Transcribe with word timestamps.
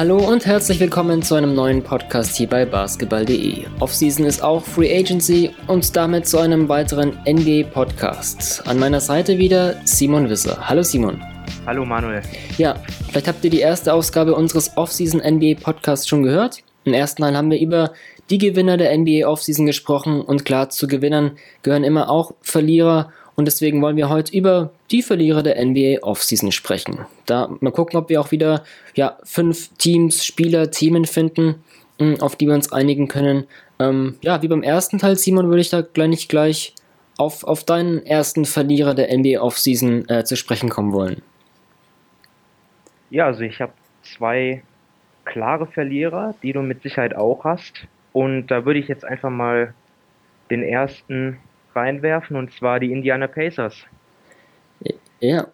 Hallo 0.00 0.16
und 0.16 0.46
herzlich 0.46 0.80
willkommen 0.80 1.20
zu 1.20 1.34
einem 1.34 1.54
neuen 1.54 1.82
Podcast 1.82 2.34
hier 2.34 2.48
bei 2.48 2.64
basketball.de. 2.64 3.66
Offseason 3.80 4.24
ist 4.24 4.42
auch 4.42 4.64
Free 4.64 4.98
Agency 4.98 5.50
und 5.66 5.94
damit 5.94 6.26
zu 6.26 6.38
einem 6.38 6.70
weiteren 6.70 7.18
NBA 7.28 7.68
Podcast. 7.70 8.66
An 8.66 8.78
meiner 8.78 9.00
Seite 9.02 9.36
wieder 9.36 9.74
Simon 9.84 10.30
Wisser. 10.30 10.56
Hallo 10.66 10.82
Simon. 10.82 11.22
Hallo 11.66 11.84
Manuel. 11.84 12.22
Ja, 12.56 12.76
vielleicht 13.10 13.28
habt 13.28 13.44
ihr 13.44 13.50
die 13.50 13.60
erste 13.60 13.92
Ausgabe 13.92 14.34
unseres 14.34 14.74
Offseason 14.78 15.20
NBA 15.20 15.60
Podcasts 15.62 16.08
schon 16.08 16.22
gehört. 16.22 16.62
Im 16.84 16.94
ersten 16.94 17.20
Teil 17.20 17.36
haben 17.36 17.50
wir 17.50 17.60
über 17.60 17.92
die 18.30 18.38
Gewinner 18.38 18.78
der 18.78 18.96
NBA 18.96 19.28
Offseason 19.28 19.66
gesprochen 19.66 20.22
und 20.22 20.46
klar, 20.46 20.70
zu 20.70 20.88
Gewinnern 20.88 21.32
gehören 21.62 21.84
immer 21.84 22.08
auch 22.08 22.32
Verlierer 22.40 23.12
und 23.36 23.46
deswegen 23.46 23.80
wollen 23.82 23.96
wir 23.96 24.08
heute 24.08 24.36
über 24.36 24.70
die 24.90 25.02
Verlierer 25.02 25.42
der 25.42 25.64
NBA 25.64 26.02
Offseason 26.02 26.52
sprechen. 26.52 27.06
Da 27.26 27.50
mal 27.60 27.72
gucken, 27.72 27.98
ob 27.98 28.08
wir 28.08 28.20
auch 28.20 28.30
wieder 28.30 28.64
ja, 28.94 29.18
fünf 29.24 29.70
Teams, 29.78 30.24
Spieler, 30.24 30.70
Themen 30.70 31.04
finden, 31.04 31.56
hm, 31.98 32.20
auf 32.20 32.36
die 32.36 32.46
wir 32.46 32.54
uns 32.54 32.72
einigen 32.72 33.08
können. 33.08 33.46
Ähm, 33.78 34.16
ja, 34.22 34.42
wie 34.42 34.48
beim 34.48 34.62
ersten 34.62 34.98
Teil, 34.98 35.16
Simon, 35.16 35.48
würde 35.48 35.60
ich 35.60 35.70
da 35.70 35.80
gleich 35.80 36.28
gleich 36.28 36.74
auf, 37.18 37.44
auf 37.44 37.64
deinen 37.64 38.04
ersten 38.04 38.44
Verlierer 38.44 38.94
der 38.94 39.16
NBA 39.16 39.40
Offseason 39.40 40.08
äh, 40.08 40.24
zu 40.24 40.36
sprechen 40.36 40.70
kommen 40.70 40.92
wollen. 40.92 41.22
Ja, 43.10 43.26
also 43.26 43.42
ich 43.42 43.60
habe 43.60 43.72
zwei 44.02 44.62
klare 45.24 45.66
Verlierer, 45.66 46.34
die 46.42 46.52
du 46.52 46.62
mit 46.62 46.82
Sicherheit 46.82 47.14
auch 47.14 47.44
hast. 47.44 47.86
Und 48.12 48.48
da 48.48 48.64
würde 48.64 48.80
ich 48.80 48.88
jetzt 48.88 49.04
einfach 49.04 49.30
mal 49.30 49.74
den 50.50 50.62
ersten 50.62 51.38
reinwerfen, 51.74 52.36
und 52.36 52.52
zwar 52.52 52.80
die 52.80 52.92
Indiana 52.92 53.26
Pacers. 53.26 53.84
Ja. 55.20 55.48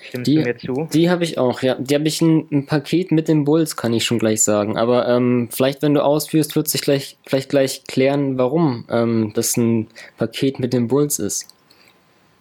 Stimmst 0.00 0.28
die, 0.28 0.36
du 0.36 0.42
mir 0.42 0.56
zu? 0.56 0.88
Die 0.92 1.10
habe 1.10 1.24
ich 1.24 1.38
auch, 1.38 1.62
ja. 1.62 1.74
Die 1.74 1.94
habe 1.94 2.06
ich 2.06 2.20
ein, 2.20 2.46
ein, 2.52 2.66
Paket 2.66 3.10
mit 3.10 3.26
den 3.26 3.44
Bulls, 3.44 3.76
kann 3.76 3.92
ich 3.92 4.04
schon 4.04 4.18
gleich 4.18 4.42
sagen. 4.42 4.76
Aber 4.76 5.08
ähm, 5.08 5.48
vielleicht, 5.50 5.82
wenn 5.82 5.94
du 5.94 6.04
ausführst, 6.04 6.54
wird 6.54 6.68
sich 6.68 6.82
gleich, 6.82 7.18
vielleicht 7.26 7.50
gleich 7.50 7.84
klären, 7.84 8.38
warum 8.38 8.84
ähm, 8.90 9.32
das 9.34 9.56
ein 9.56 9.88
Paket 10.16 10.60
mit 10.60 10.72
den 10.72 10.86
Bulls 10.88 11.18
ist. 11.18 11.52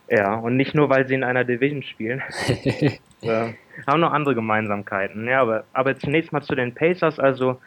Ja, 0.10 0.36
und 0.36 0.56
nicht 0.56 0.76
nur, 0.76 0.90
weil 0.90 1.08
sie 1.08 1.16
in 1.16 1.24
einer 1.24 1.44
Division 1.44 1.84
spielen. 1.84 2.22
äh, 3.22 3.54
haben 3.88 4.00
noch 4.00 4.14
andere 4.14 4.36
Gemeinsamkeiten. 4.36 5.28
Ja, 5.28 5.42
aber, 5.42 5.64
aber 5.74 5.98
zunächst 5.98 6.32
mal 6.32 6.44
zu 6.44 6.56
den 6.56 6.74
Pacers. 6.76 7.20
Also, 7.20 7.60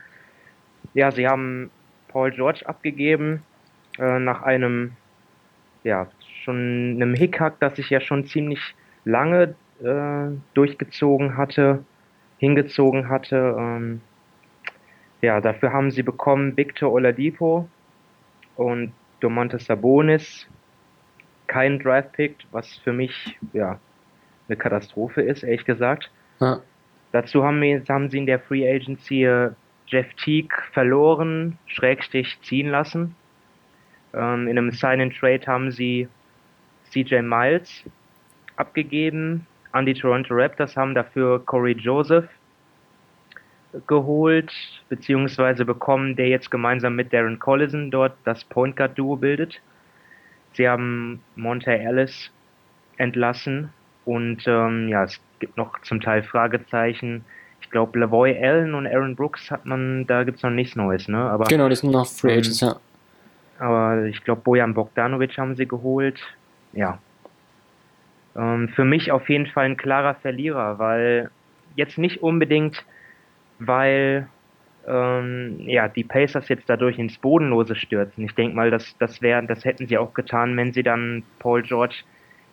ja, 0.94 1.10
sie 1.10 1.26
haben 1.26 1.70
Paul 2.08 2.30
George 2.30 2.62
abgegeben 2.64 3.42
äh, 3.98 4.18
nach 4.18 4.42
einem, 4.42 4.92
ja, 5.84 6.08
schon 6.44 6.94
einem 6.96 7.14
Hickhack, 7.14 7.58
das 7.60 7.76
sich 7.76 7.90
ja 7.90 8.00
schon 8.00 8.26
ziemlich 8.26 8.74
lange 9.04 9.54
äh, 9.82 10.36
durchgezogen 10.54 11.36
hatte, 11.36 11.84
hingezogen 12.38 13.08
hatte. 13.08 13.56
Ähm, 13.58 14.00
ja, 15.20 15.40
dafür 15.40 15.72
haben 15.72 15.90
sie 15.90 16.02
bekommen 16.02 16.56
Victor 16.56 16.92
Oladipo 16.92 17.68
und 18.56 18.92
Domantas 19.20 19.66
Sabonis, 19.66 20.46
kein 21.46 21.78
Draft-Pick, 21.78 22.36
was 22.52 22.76
für 22.78 22.92
mich 22.92 23.38
ja 23.52 23.78
eine 24.48 24.56
Katastrophe 24.56 25.22
ist, 25.22 25.42
ehrlich 25.42 25.64
gesagt. 25.64 26.10
Ja. 26.40 26.60
Dazu 27.12 27.44
haben, 27.44 27.60
wir, 27.60 27.82
haben 27.88 28.08
sie 28.08 28.18
in 28.18 28.26
der 28.26 28.38
Free 28.38 28.68
Agency 28.68 29.24
äh, 29.24 29.50
Jeff 29.86 30.06
Teague 30.14 30.56
verloren, 30.72 31.58
Schrägstich 31.66 32.38
ziehen 32.42 32.68
lassen. 32.68 33.16
Ähm, 34.14 34.48
in 34.48 34.58
einem 34.58 34.72
Sign-and-Trade 34.72 35.46
haben 35.46 35.70
sie 35.70 36.08
CJ 36.90 37.22
Miles 37.22 37.84
abgegeben 38.56 39.46
an 39.72 39.86
die 39.86 39.94
Toronto 39.94 40.34
Raptors, 40.34 40.76
haben 40.76 40.94
dafür 40.94 41.44
Corey 41.44 41.72
Joseph 41.72 42.28
geholt, 43.86 44.52
beziehungsweise 44.88 45.64
bekommen, 45.64 46.16
der 46.16 46.28
jetzt 46.28 46.50
gemeinsam 46.50 46.96
mit 46.96 47.12
Darren 47.12 47.38
Collison 47.38 47.90
dort 47.90 48.14
das 48.24 48.42
Point 48.44 48.76
Guard 48.76 48.98
Duo 48.98 49.16
bildet. 49.16 49.60
Sie 50.54 50.68
haben 50.68 51.22
Monte 51.36 51.70
Ellis 51.70 52.30
entlassen 52.96 53.72
und 54.04 54.42
ähm, 54.46 54.88
ja, 54.88 55.04
es 55.04 55.20
gibt 55.38 55.56
noch 55.56 55.80
zum 55.82 56.00
Teil 56.00 56.24
Fragezeichen. 56.24 57.24
Ich 57.60 57.70
glaube, 57.70 57.98
Lavoy 58.00 58.36
Allen 58.36 58.74
und 58.74 58.86
Aaron 58.86 59.14
Brooks 59.14 59.50
hat 59.50 59.66
man, 59.66 60.06
da 60.06 60.24
gibt 60.24 60.38
es 60.38 60.42
noch 60.42 60.50
nichts 60.50 60.74
Neues, 60.74 61.06
ne? 61.06 61.18
Aber, 61.18 61.44
genau, 61.44 61.68
die 61.68 61.76
sind 61.76 61.92
noch 61.92 62.06
Free 62.06 62.32
ähm, 62.32 62.38
Agents, 62.38 62.60
ja. 62.60 62.76
Aber 63.60 64.04
ich 64.06 64.24
glaube, 64.24 64.40
Bojan 64.40 64.72
Bogdanovic 64.72 65.36
haben 65.36 65.54
sie 65.54 65.68
geholt. 65.68 66.18
Ja. 66.72 66.98
Ähm, 68.34 68.70
für 68.70 68.86
mich 68.86 69.12
auf 69.12 69.28
jeden 69.28 69.46
Fall 69.46 69.66
ein 69.66 69.76
klarer 69.76 70.14
Verlierer, 70.14 70.78
weil 70.78 71.30
jetzt 71.76 71.98
nicht 71.98 72.22
unbedingt, 72.22 72.82
weil 73.58 74.28
ähm, 74.88 75.60
ja, 75.66 75.88
die 75.88 76.04
Pacers 76.04 76.48
jetzt 76.48 76.70
dadurch 76.70 76.98
ins 76.98 77.18
Bodenlose 77.18 77.74
stürzen. 77.74 78.24
Ich 78.24 78.34
denke 78.34 78.56
mal, 78.56 78.70
das, 78.70 78.96
das, 78.98 79.20
wär, 79.20 79.42
das 79.42 79.66
hätten 79.66 79.86
sie 79.86 79.98
auch 79.98 80.14
getan, 80.14 80.56
wenn 80.56 80.72
sie 80.72 80.82
dann 80.82 81.22
Paul 81.38 81.62
George 81.62 81.96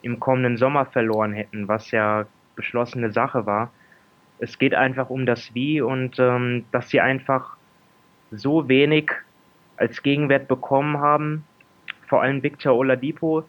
im 0.01 0.19
kommenden 0.19 0.57
Sommer 0.57 0.87
verloren 0.87 1.31
hätten, 1.31 1.69
was 1.69 1.91
ja 1.91 2.25
beschlossene 2.57 3.11
Sache 3.13 3.45
war. 3.45 3.71
Es 4.39 4.59
geht 4.59 4.75
einfach 4.75 5.09
um 5.09 5.25
das 5.25 5.55
Wie 5.55 5.79
und 5.79 6.19
ähm, 6.19 6.65
dass 6.73 6.89
sie 6.89 6.99
einfach 6.99 7.55
so 8.29 8.67
wenig 8.67 9.11
als 9.77 10.03
Gegenwert 10.03 10.47
bekommen 10.47 10.99
haben. 10.99 11.45
Vor 12.07 12.21
allem 12.21 12.43
Victor 12.43 12.75
Oladipo. 12.75 13.43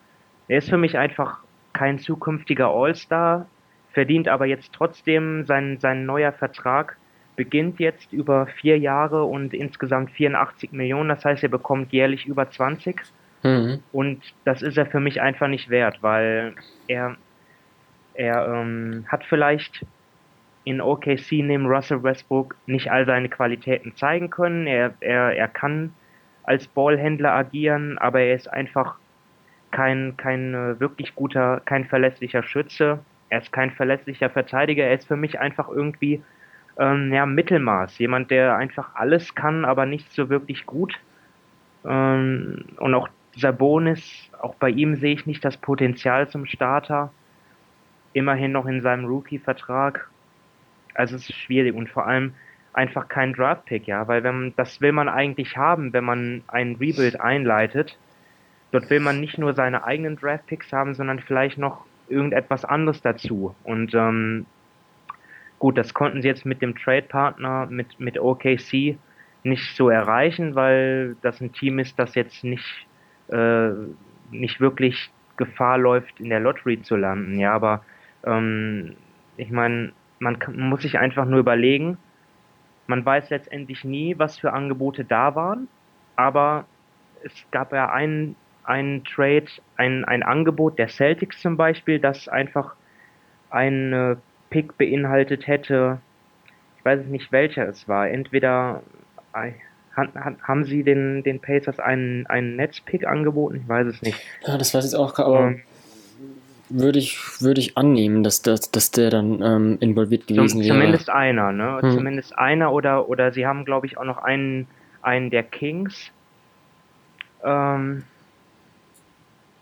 Er 0.49 0.59
ist 0.59 0.71
für 0.71 0.79
mich 0.79 0.97
einfach 0.97 1.39
kein 1.73 1.99
zukünftiger 1.99 2.69
All-Star, 2.69 3.47
verdient 3.93 4.29
aber 4.29 4.47
jetzt 4.47 4.73
trotzdem 4.73 5.47
sein, 5.47 5.79
sein 5.81 6.07
neuer 6.07 6.33
Vertrag 6.33 6.97
beginnt 7.37 7.79
jetzt 7.79 8.13
über 8.13 8.47
vier 8.47 8.79
Jahre 8.79 9.23
und 9.23 9.55
insgesamt 9.55 10.11
84 10.11 10.73
Millionen. 10.73 11.09
Das 11.09 11.25
heißt, 11.25 11.45
er 11.45 11.49
bekommt 11.49 11.93
jährlich 11.93 12.27
über 12.27 12.51
20. 12.51 13.01
Mhm. 13.45 13.81
Und 13.93 14.21
das 14.45 14.61
ist 14.61 14.77
er 14.77 14.87
für 14.87 14.99
mich 14.99 15.21
einfach 15.21 15.47
nicht 15.47 15.71
wert, 15.71 15.99
weil 16.03 16.55
er, 16.89 17.17
er 18.15 18.49
ähm, 18.49 19.05
hat 19.07 19.25
vielleicht 19.25 19.87
in 20.65 20.81
OKC 20.81 21.31
neben 21.45 21.67
Russell 21.67 22.03
Westbrook 22.03 22.57
nicht 22.67 22.91
all 22.91 23.07
seine 23.07 23.29
Qualitäten 23.29 23.95
zeigen 23.95 24.31
können. 24.31 24.67
Er, 24.67 24.95
er, 24.99 25.37
er 25.37 25.49
kann 25.49 25.93
als 26.49 26.67
Ballhändler 26.67 27.33
agieren, 27.33 27.99
aber 27.99 28.21
er 28.21 28.35
ist 28.35 28.51
einfach 28.51 28.97
kein, 29.71 30.17
kein 30.17 30.55
äh, 30.55 30.81
wirklich 30.81 31.15
guter, 31.15 31.61
kein 31.67 31.85
verlässlicher 31.85 32.43
Schütze. 32.43 33.01
Er 33.29 33.43
ist 33.43 33.53
kein 33.53 33.71
verlässlicher 33.71 34.31
Verteidiger. 34.31 34.85
Er 34.85 34.95
ist 34.95 35.07
für 35.07 35.17
mich 35.17 35.39
einfach 35.39 35.69
irgendwie 35.69 36.23
ähm, 36.79 37.13
ja, 37.13 37.27
Mittelmaß. 37.27 37.99
Jemand, 37.99 38.31
der 38.31 38.57
einfach 38.57 38.95
alles 38.95 39.35
kann, 39.35 39.67
aber 39.67 39.85
nicht 39.85 40.11
so 40.11 40.31
wirklich 40.31 40.65
gut. 40.65 40.99
Ähm, 41.85 42.65
und 42.79 42.95
auch 42.95 43.11
Sabonis, 43.37 44.31
auch 44.41 44.55
bei 44.55 44.71
ihm 44.71 44.97
sehe 44.97 45.13
ich 45.13 45.27
nicht 45.27 45.45
das 45.45 45.59
Potenzial 45.59 46.31
zum 46.31 46.47
Starter. 46.47 47.13
Immerhin 48.15 48.53
noch 48.53 48.65
in 48.65 48.81
seinem 48.81 49.05
Rookie-Vertrag. 49.05 50.09
Also 50.95 51.17
es 51.17 51.29
ist 51.29 51.37
schwierig 51.37 51.75
und 51.75 51.91
vor 51.91 52.07
allem 52.07 52.33
einfach 52.73 53.09
kein 53.09 53.33
Draft-Pick, 53.33 53.87
ja, 53.87 54.07
weil 54.09 54.23
wenn, 54.23 54.53
das 54.57 54.81
will 54.81 54.93
man 54.93 55.09
eigentlich 55.09 55.57
haben, 55.57 55.93
wenn 55.93 56.05
man 56.05 56.43
ein 56.49 56.77
Rebuild 56.77 57.21
einleitet. 57.21 57.99
Dort 58.71 58.91
will 58.91 59.01
man 59.01 59.21
nicht 59.21 59.39
nur 59.39 59.55
seine 59.55 59.85
eigenen 59.85 60.17
Draft-Picks 60.17 60.73
haben, 60.73 60.95
sondern 60.95 61.21
vielleicht 61.21 61.59
noch 61.59 61.87
irgendetwas 62.09 62.65
anderes 62.65 63.01
dazu. 63.01 63.55
Und 63.65 63.95
ähm, 63.95 64.47
gut, 65.59 65.79
das 65.79 65.95
konnten 65.95 66.23
sie 66.23 66.29
jetzt 66.29 66.45
mit 66.45 66.61
dem 66.61 66.77
Trade-Partner, 66.77 67.67
mit, 67.71 67.99
mit 67.99 68.19
OKC 68.19 68.99
nicht 69.43 69.77
so 69.77 69.89
erreichen, 69.89 70.55
weil 70.55 71.17
das 71.23 71.41
ein 71.41 71.53
Team 71.53 71.79
ist, 71.79 71.99
das 71.99 72.15
jetzt 72.15 72.45
nicht, 72.45 72.87
äh, 73.29 73.71
nicht 74.31 74.61
wirklich 74.61 75.11
Gefahr 75.37 75.79
läuft, 75.79 76.21
in 76.21 76.29
der 76.29 76.41
Lottery 76.41 76.83
zu 76.83 76.97
landen. 76.97 77.39
Ja, 77.39 77.53
aber 77.55 77.83
ähm, 78.25 78.97
ich 79.37 79.51
meine, 79.51 79.93
man 80.19 80.39
muss 80.57 80.83
sich 80.83 80.99
einfach 80.99 81.25
nur 81.25 81.39
überlegen, 81.39 81.97
man 82.89 83.05
weiß 83.05 83.31
letztendlich 83.31 83.85
nie, 83.85 84.19
was 84.19 84.39
für 84.39 84.53
Angebote 84.53 85.05
da 85.05 85.35
waren, 85.35 85.69
aber 86.17 86.65
es 87.23 87.33
gab 87.51 87.73
ja 87.73 87.93
einen, 87.93 88.35
einen 88.65 89.05
Trade, 89.05 89.47
ein, 89.77 90.05
ein 90.05 90.23
Angebot 90.23 90.79
der 90.79 90.89
Celtics 90.89 91.41
zum 91.41 91.57
Beispiel, 91.57 92.01
das 92.01 92.29
einfach 92.29 92.75
einen 93.51 94.17
Pick 94.51 94.77
beinhaltet 94.79 95.47
hätte. 95.47 96.01
Ich 96.79 96.85
weiß 96.85 97.05
nicht, 97.07 97.31
welcher 97.31 97.69
es 97.69 97.87
war. 97.89 98.09
Entweder 98.09 98.83
äh, 99.35 99.53
haben 99.97 100.65
sie 100.65 100.83
den, 100.83 101.23
den 101.23 101.41
Pacers 101.41 101.79
einen, 101.81 102.27
einen 102.27 102.57
Netzpick 102.57 103.07
angeboten? 103.07 103.61
Ich 103.63 103.69
weiß 103.69 103.87
es 103.87 104.03
nicht. 104.03 104.19
Ja, 104.47 104.57
das 104.57 104.73
weiß 104.73 104.93
ich 104.93 104.99
auch, 104.99 105.19
aber 105.19 105.49
ähm, 105.49 105.63
würde 106.71 106.99
ich, 106.99 107.19
würde 107.41 107.61
ich 107.61 107.77
annehmen, 107.77 108.23
dass, 108.23 108.43
dass, 108.43 108.71
dass 108.71 108.91
der 108.91 109.11
dann 109.11 109.43
ähm, 109.43 109.79
involviert 109.81 110.27
gewesen 110.27 110.61
wäre. 110.61 110.75
Zumindest 110.75 111.11
einer, 111.11 111.53
ne? 111.53 111.79
Hm. 111.81 111.93
Zumindest 111.93 112.39
einer 112.39 112.73
oder, 112.73 113.09
oder 113.09 113.33
sie 113.33 113.47
haben, 113.47 113.65
glaube 113.65 113.87
ich, 113.87 113.99
auch 113.99 114.05
noch 114.05 114.19
einen, 114.19 114.67
einen 115.03 115.31
der 115.31 115.43
Kings. 115.43 116.11
Ähm, 117.45 118.05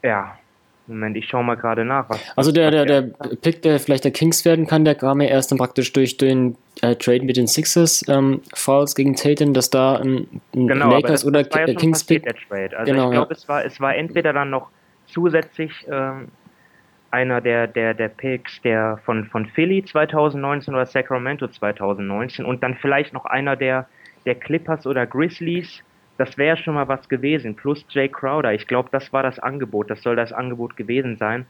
ja. 0.02 0.38
Moment, 0.88 1.16
ich 1.16 1.28
schaue 1.28 1.42
mal 1.42 1.56
gerade 1.56 1.84
nach. 1.84 2.08
Was, 2.08 2.20
also 2.36 2.52
der, 2.52 2.70
der, 2.70 2.84
der 2.84 3.02
Pick, 3.42 3.62
der 3.62 3.80
vielleicht 3.80 4.04
der 4.04 4.12
Kings 4.12 4.44
werden 4.44 4.68
kann, 4.68 4.84
der 4.84 4.94
kam 4.94 5.20
ja 5.20 5.26
erst 5.26 5.50
dann 5.50 5.58
praktisch 5.58 5.92
durch 5.92 6.16
den 6.16 6.56
äh, 6.80 6.94
Trade 6.94 7.24
mit 7.24 7.36
den 7.36 7.48
Sixers, 7.48 8.04
ähm, 8.08 8.40
Fouls 8.54 8.94
gegen 8.94 9.16
Tatum, 9.16 9.52
dass 9.52 9.70
da 9.70 9.96
ein, 9.96 10.40
ein 10.54 10.68
genau, 10.68 10.90
Lakers 10.90 11.24
oder 11.24 11.40
ja 11.40 11.74
Kings 11.74 12.04
Pick. 12.04 12.22
Der 12.22 12.34
Trade. 12.34 12.78
Also 12.78 12.92
genau, 12.92 13.06
ich 13.06 13.14
glaube, 13.14 13.34
ja. 13.34 13.36
es, 13.36 13.48
war, 13.48 13.64
es 13.64 13.80
war 13.80 13.96
entweder 13.96 14.32
dann 14.32 14.50
noch 14.50 14.68
zusätzlich 15.06 15.72
ähm, 15.90 16.28
einer 17.10 17.40
der, 17.40 17.66
der, 17.66 17.94
der 17.94 18.08
Picks 18.08 18.60
der 18.62 18.98
von, 19.04 19.26
von 19.26 19.46
Philly 19.46 19.84
2019 19.84 20.74
oder 20.74 20.86
Sacramento 20.86 21.48
2019 21.48 22.44
und 22.44 22.62
dann 22.62 22.74
vielleicht 22.74 23.12
noch 23.12 23.24
einer 23.24 23.56
der, 23.56 23.86
der 24.24 24.34
Clippers 24.34 24.86
oder 24.86 25.06
Grizzlies 25.06 25.82
das 26.18 26.38
wäre 26.38 26.56
schon 26.56 26.74
mal 26.74 26.88
was 26.88 27.08
gewesen. 27.08 27.54
Plus 27.54 27.84
Jay 27.90 28.08
Crowder. 28.08 28.54
Ich 28.54 28.66
glaube, 28.66 28.88
das 28.90 29.12
war 29.12 29.22
das 29.22 29.38
Angebot. 29.38 29.90
Das 29.90 30.02
soll 30.02 30.16
das 30.16 30.32
Angebot 30.32 30.76
gewesen 30.76 31.16
sein. 31.16 31.46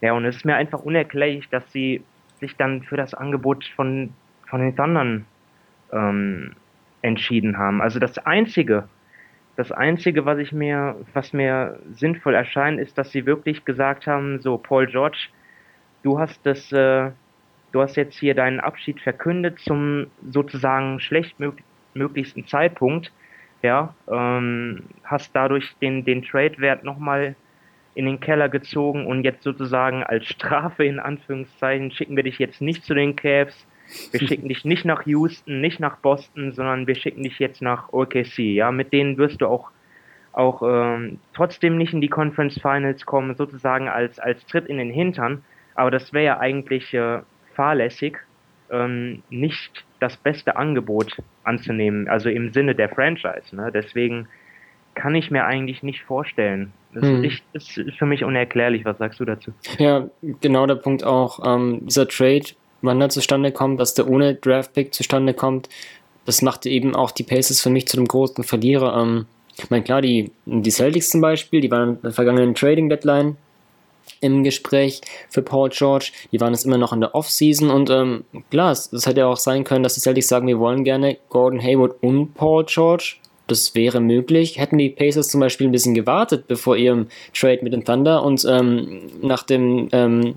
Ja, 0.00 0.14
und 0.14 0.24
es 0.24 0.36
ist 0.36 0.44
mir 0.44 0.56
einfach 0.56 0.80
unerklärlich, 0.80 1.48
dass 1.50 1.70
sie 1.72 2.02
sich 2.38 2.56
dann 2.56 2.82
für 2.82 2.96
das 2.96 3.12
Angebot 3.12 3.64
von, 3.76 4.14
von 4.48 4.60
den 4.60 4.74
Thundern 4.74 5.26
ähm, 5.92 6.52
entschieden 7.02 7.58
haben. 7.58 7.82
Also 7.82 7.98
das 7.98 8.18
Einzige, 8.18 8.88
das 9.60 9.72
Einzige, 9.72 10.24
was 10.24 10.38
ich 10.38 10.52
mir, 10.52 10.96
was 11.12 11.32
mir 11.32 11.78
sinnvoll 11.92 12.34
erscheint, 12.34 12.80
ist, 12.80 12.98
dass 12.98 13.12
sie 13.12 13.26
wirklich 13.26 13.64
gesagt 13.64 14.06
haben, 14.06 14.40
so 14.40 14.58
Paul 14.58 14.86
George, 14.86 15.28
du 16.02 16.18
hast 16.18 16.44
das, 16.44 16.72
äh, 16.72 17.10
du 17.72 17.80
hast 17.80 17.96
jetzt 17.96 18.18
hier 18.18 18.34
deinen 18.34 18.60
Abschied 18.60 19.00
verkündet 19.00 19.58
zum 19.60 20.06
sozusagen 20.30 21.00
schlechtmöglichsten 21.00 22.46
Zeitpunkt 22.46 23.12
ja, 23.62 23.94
ähm, 24.10 24.84
hast 25.04 25.34
dadurch 25.34 25.74
den, 25.80 26.04
den 26.04 26.22
Trade-Wert 26.22 26.84
nochmal 26.84 27.34
in 27.94 28.06
den 28.06 28.20
Keller 28.20 28.48
gezogen 28.48 29.06
und 29.06 29.24
jetzt 29.24 29.42
sozusagen 29.42 30.02
als 30.02 30.26
Strafe 30.26 30.84
in 30.84 30.98
Anführungszeichen 30.98 31.90
schicken 31.90 32.16
wir 32.16 32.22
dich 32.22 32.38
jetzt 32.38 32.60
nicht 32.60 32.84
zu 32.84 32.94
den 32.94 33.16
Cavs, 33.16 33.66
wir 34.10 34.20
schicken 34.28 34.48
dich 34.48 34.64
nicht 34.64 34.84
nach 34.84 35.06
Houston, 35.06 35.60
nicht 35.60 35.80
nach 35.80 35.98
Boston, 35.98 36.52
sondern 36.52 36.86
wir 36.86 36.94
schicken 36.94 37.22
dich 37.22 37.38
jetzt 37.38 37.62
nach 37.62 37.92
OKC. 37.92 38.38
Ja, 38.38 38.70
mit 38.72 38.92
denen 38.92 39.18
wirst 39.18 39.40
du 39.40 39.46
auch 39.46 39.70
auch 40.32 40.62
ähm, 40.62 41.18
trotzdem 41.34 41.76
nicht 41.76 41.92
in 41.92 42.00
die 42.00 42.08
Conference 42.08 42.60
Finals 42.60 43.04
kommen, 43.04 43.34
sozusagen 43.34 43.88
als 43.88 44.18
als 44.18 44.44
Tritt 44.46 44.66
in 44.66 44.78
den 44.78 44.90
Hintern. 44.90 45.42
Aber 45.74 45.90
das 45.90 46.12
wäre 46.12 46.24
ja 46.24 46.38
eigentlich 46.38 46.94
äh, 46.94 47.20
fahrlässig, 47.54 48.18
ähm, 48.70 49.22
nicht 49.28 49.84
das 49.98 50.16
beste 50.16 50.56
Angebot 50.56 51.16
anzunehmen, 51.44 52.08
also 52.08 52.28
im 52.28 52.52
Sinne 52.52 52.74
der 52.74 52.88
Franchise. 52.88 53.54
Ne? 53.54 53.70
Deswegen 53.72 54.28
kann 54.94 55.14
ich 55.14 55.30
mir 55.30 55.44
eigentlich 55.44 55.82
nicht 55.82 56.02
vorstellen. 56.02 56.72
Das 56.92 57.04
hm. 57.04 57.24
ist, 57.24 57.42
ist, 57.52 57.98
für 57.98 58.06
mich 58.06 58.24
unerklärlich. 58.24 58.84
Was 58.84 58.98
sagst 58.98 59.20
du 59.20 59.24
dazu? 59.24 59.52
Ja, 59.78 60.08
genau 60.40 60.66
der 60.66 60.74
Punkt 60.74 61.04
auch. 61.04 61.40
Ähm, 61.46 61.86
dieser 61.86 62.08
Trade, 62.08 62.46
wann 62.82 63.00
er 63.00 63.08
zustande 63.08 63.52
kommt, 63.52 63.80
dass 63.80 63.94
der 63.94 64.08
ohne 64.08 64.34
Draftpick 64.34 64.94
zustande 64.94 65.34
kommt, 65.34 65.68
das 66.26 66.42
machte 66.42 66.68
eben 66.68 66.94
auch 66.94 67.10
die 67.10 67.22
Pacers 67.22 67.60
für 67.60 67.70
mich 67.70 67.88
zu 67.88 67.96
einem 67.96 68.06
großen 68.06 68.44
Verlierer. 68.44 69.00
Ähm, 69.00 69.26
ich 69.56 69.70
meine, 69.70 69.82
klar, 69.82 70.00
die, 70.00 70.30
die 70.46 70.70
Celtics 70.70 71.10
zum 71.10 71.20
Beispiel, 71.20 71.60
die 71.60 71.70
waren 71.70 71.96
in 71.96 72.02
der 72.02 72.12
vergangenen 72.12 72.54
Trading 72.54 72.88
Deadline 72.88 73.36
im 74.20 74.44
Gespräch 74.44 75.00
für 75.28 75.42
Paul 75.42 75.70
George. 75.70 76.12
Die 76.32 76.40
waren 76.40 76.52
es 76.52 76.64
immer 76.64 76.78
noch 76.78 76.92
in 76.92 77.00
der 77.00 77.14
Offseason 77.14 77.70
und 77.70 77.90
ähm, 77.90 78.24
klar, 78.50 78.72
es, 78.72 78.90
hätte 78.92 79.20
ja 79.20 79.26
auch 79.26 79.36
sein 79.36 79.64
können, 79.64 79.82
dass 79.82 79.94
die 79.94 80.00
Celtics 80.00 80.28
sagen, 80.28 80.46
wir 80.46 80.58
wollen 80.58 80.84
gerne 80.84 81.18
Gordon 81.28 81.62
Hayward 81.62 82.02
und 82.02 82.34
Paul 82.34 82.64
George. 82.66 83.16
Das 83.46 83.74
wäre 83.74 84.00
möglich. 84.00 84.58
Hätten 84.58 84.78
die 84.78 84.90
Pacers 84.90 85.28
zum 85.28 85.40
Beispiel 85.40 85.66
ein 85.66 85.72
bisschen 85.72 85.94
gewartet 85.94 86.44
bevor 86.46 86.76
ihrem 86.76 87.08
Trade 87.34 87.60
mit 87.62 87.72
den 87.72 87.84
Thunder 87.84 88.22
und 88.22 88.46
ähm, 88.48 89.10
nach 89.22 89.42
dem 89.42 89.88
ähm, 89.92 90.36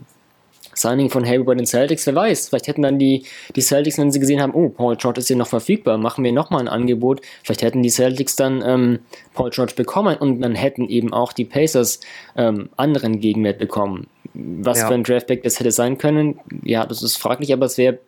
Signing 0.76 1.10
von 1.10 1.26
Hayward 1.26 1.46
bei 1.46 1.56
den 1.56 1.66
Celtics, 1.66 2.06
wer 2.06 2.16
weiß, 2.16 2.50
vielleicht 2.50 2.68
hätten 2.68 2.82
dann 2.82 3.00
die, 3.00 3.26
die 3.56 3.62
Celtics, 3.62 3.98
wenn 3.98 4.12
sie 4.12 4.20
gesehen 4.20 4.42
haben, 4.42 4.54
oh, 4.54 4.70
Paul 4.70 4.96
George 4.96 5.20
ist 5.20 5.28
hier 5.28 5.36
noch 5.36 5.48
verfügbar, 5.48 5.98
machen 5.98 6.24
wir 6.24 6.32
nochmal 6.32 6.62
ein 6.62 6.68
Angebot, 6.68 7.22
vielleicht 7.44 7.62
hätten 7.62 7.84
die 7.84 7.90
Celtics 7.90 8.36
dann 8.36 8.64
ähm, 8.66 9.00
Paul 9.34 9.50
George 9.50 9.74
bekommen 9.76 10.18
und 10.18 10.42
dann 10.42 10.56
hätten 10.56 10.88
eben 10.88 11.14
auch 11.14 11.34
die 11.34 11.46
Pacers 11.46 12.00
ähm, 12.36 12.70
anderen 12.78 13.20
Gegenwert 13.20 13.60
bekommen. 13.60 14.08
Was 14.34 14.80
ja. 14.80 14.88
für 14.88 14.96
ein 14.96 15.04
Draftpick 15.04 15.44
das 15.44 15.60
hätte 15.60 15.72
sein 15.72 15.98
können, 15.98 16.40
ja, 16.64 16.86
das 16.86 17.04
ist 17.04 17.18
fraglich, 17.18 17.54
aber 17.54 17.66
es 17.66 17.78
wäre 17.78 18.00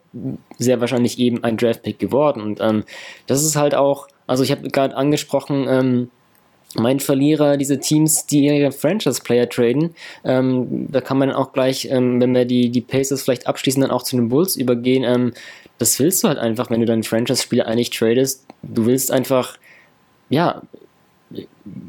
sehr 0.58 0.80
wahrscheinlich 0.80 1.20
eben 1.20 1.44
ein 1.44 1.58
Draftpick 1.58 2.00
geworden 2.00 2.42
und 2.42 2.62
ähm, 2.62 2.84
das 3.28 3.44
ist 3.44 3.56
halt 3.56 3.76
auch, 3.76 4.08
also 4.28 4.44
ich 4.44 4.52
habe 4.52 4.70
gerade 4.70 4.96
angesprochen, 4.96 5.68
ähm, 5.70 6.10
mein 6.76 7.00
Verlierer, 7.00 7.58
diese 7.58 7.80
Teams, 7.80 8.26
die 8.26 8.46
ihre 8.46 8.72
Franchise-Player 8.72 9.50
traden. 9.50 9.96
Ähm, 10.24 10.88
da 10.92 11.02
kann 11.02 11.18
man 11.18 11.32
auch 11.32 11.54
gleich, 11.54 11.88
ähm, 11.90 12.22
wenn 12.22 12.34
wir 12.34 12.46
die, 12.46 12.70
die 12.70 12.82
Pacers 12.82 13.24
vielleicht 13.24 13.48
abschließen, 13.48 13.82
dann 13.82 13.92
auch 13.92 14.04
zu 14.04 14.16
den 14.16 14.30
Bulls 14.30 14.56
übergehen. 14.56 15.04
Ähm, 15.04 15.34
das 15.78 16.00
willst 16.00 16.24
du 16.24 16.28
halt 16.28 16.38
einfach, 16.38 16.70
wenn 16.70 16.80
du 16.80 16.86
deinen 16.86 17.04
Franchise-Spieler 17.04 17.68
eigentlich 17.68 17.90
tradest. 17.90 18.46
Du 18.64 18.86
willst 18.86 19.12
einfach, 19.12 19.58
ja, 20.30 20.62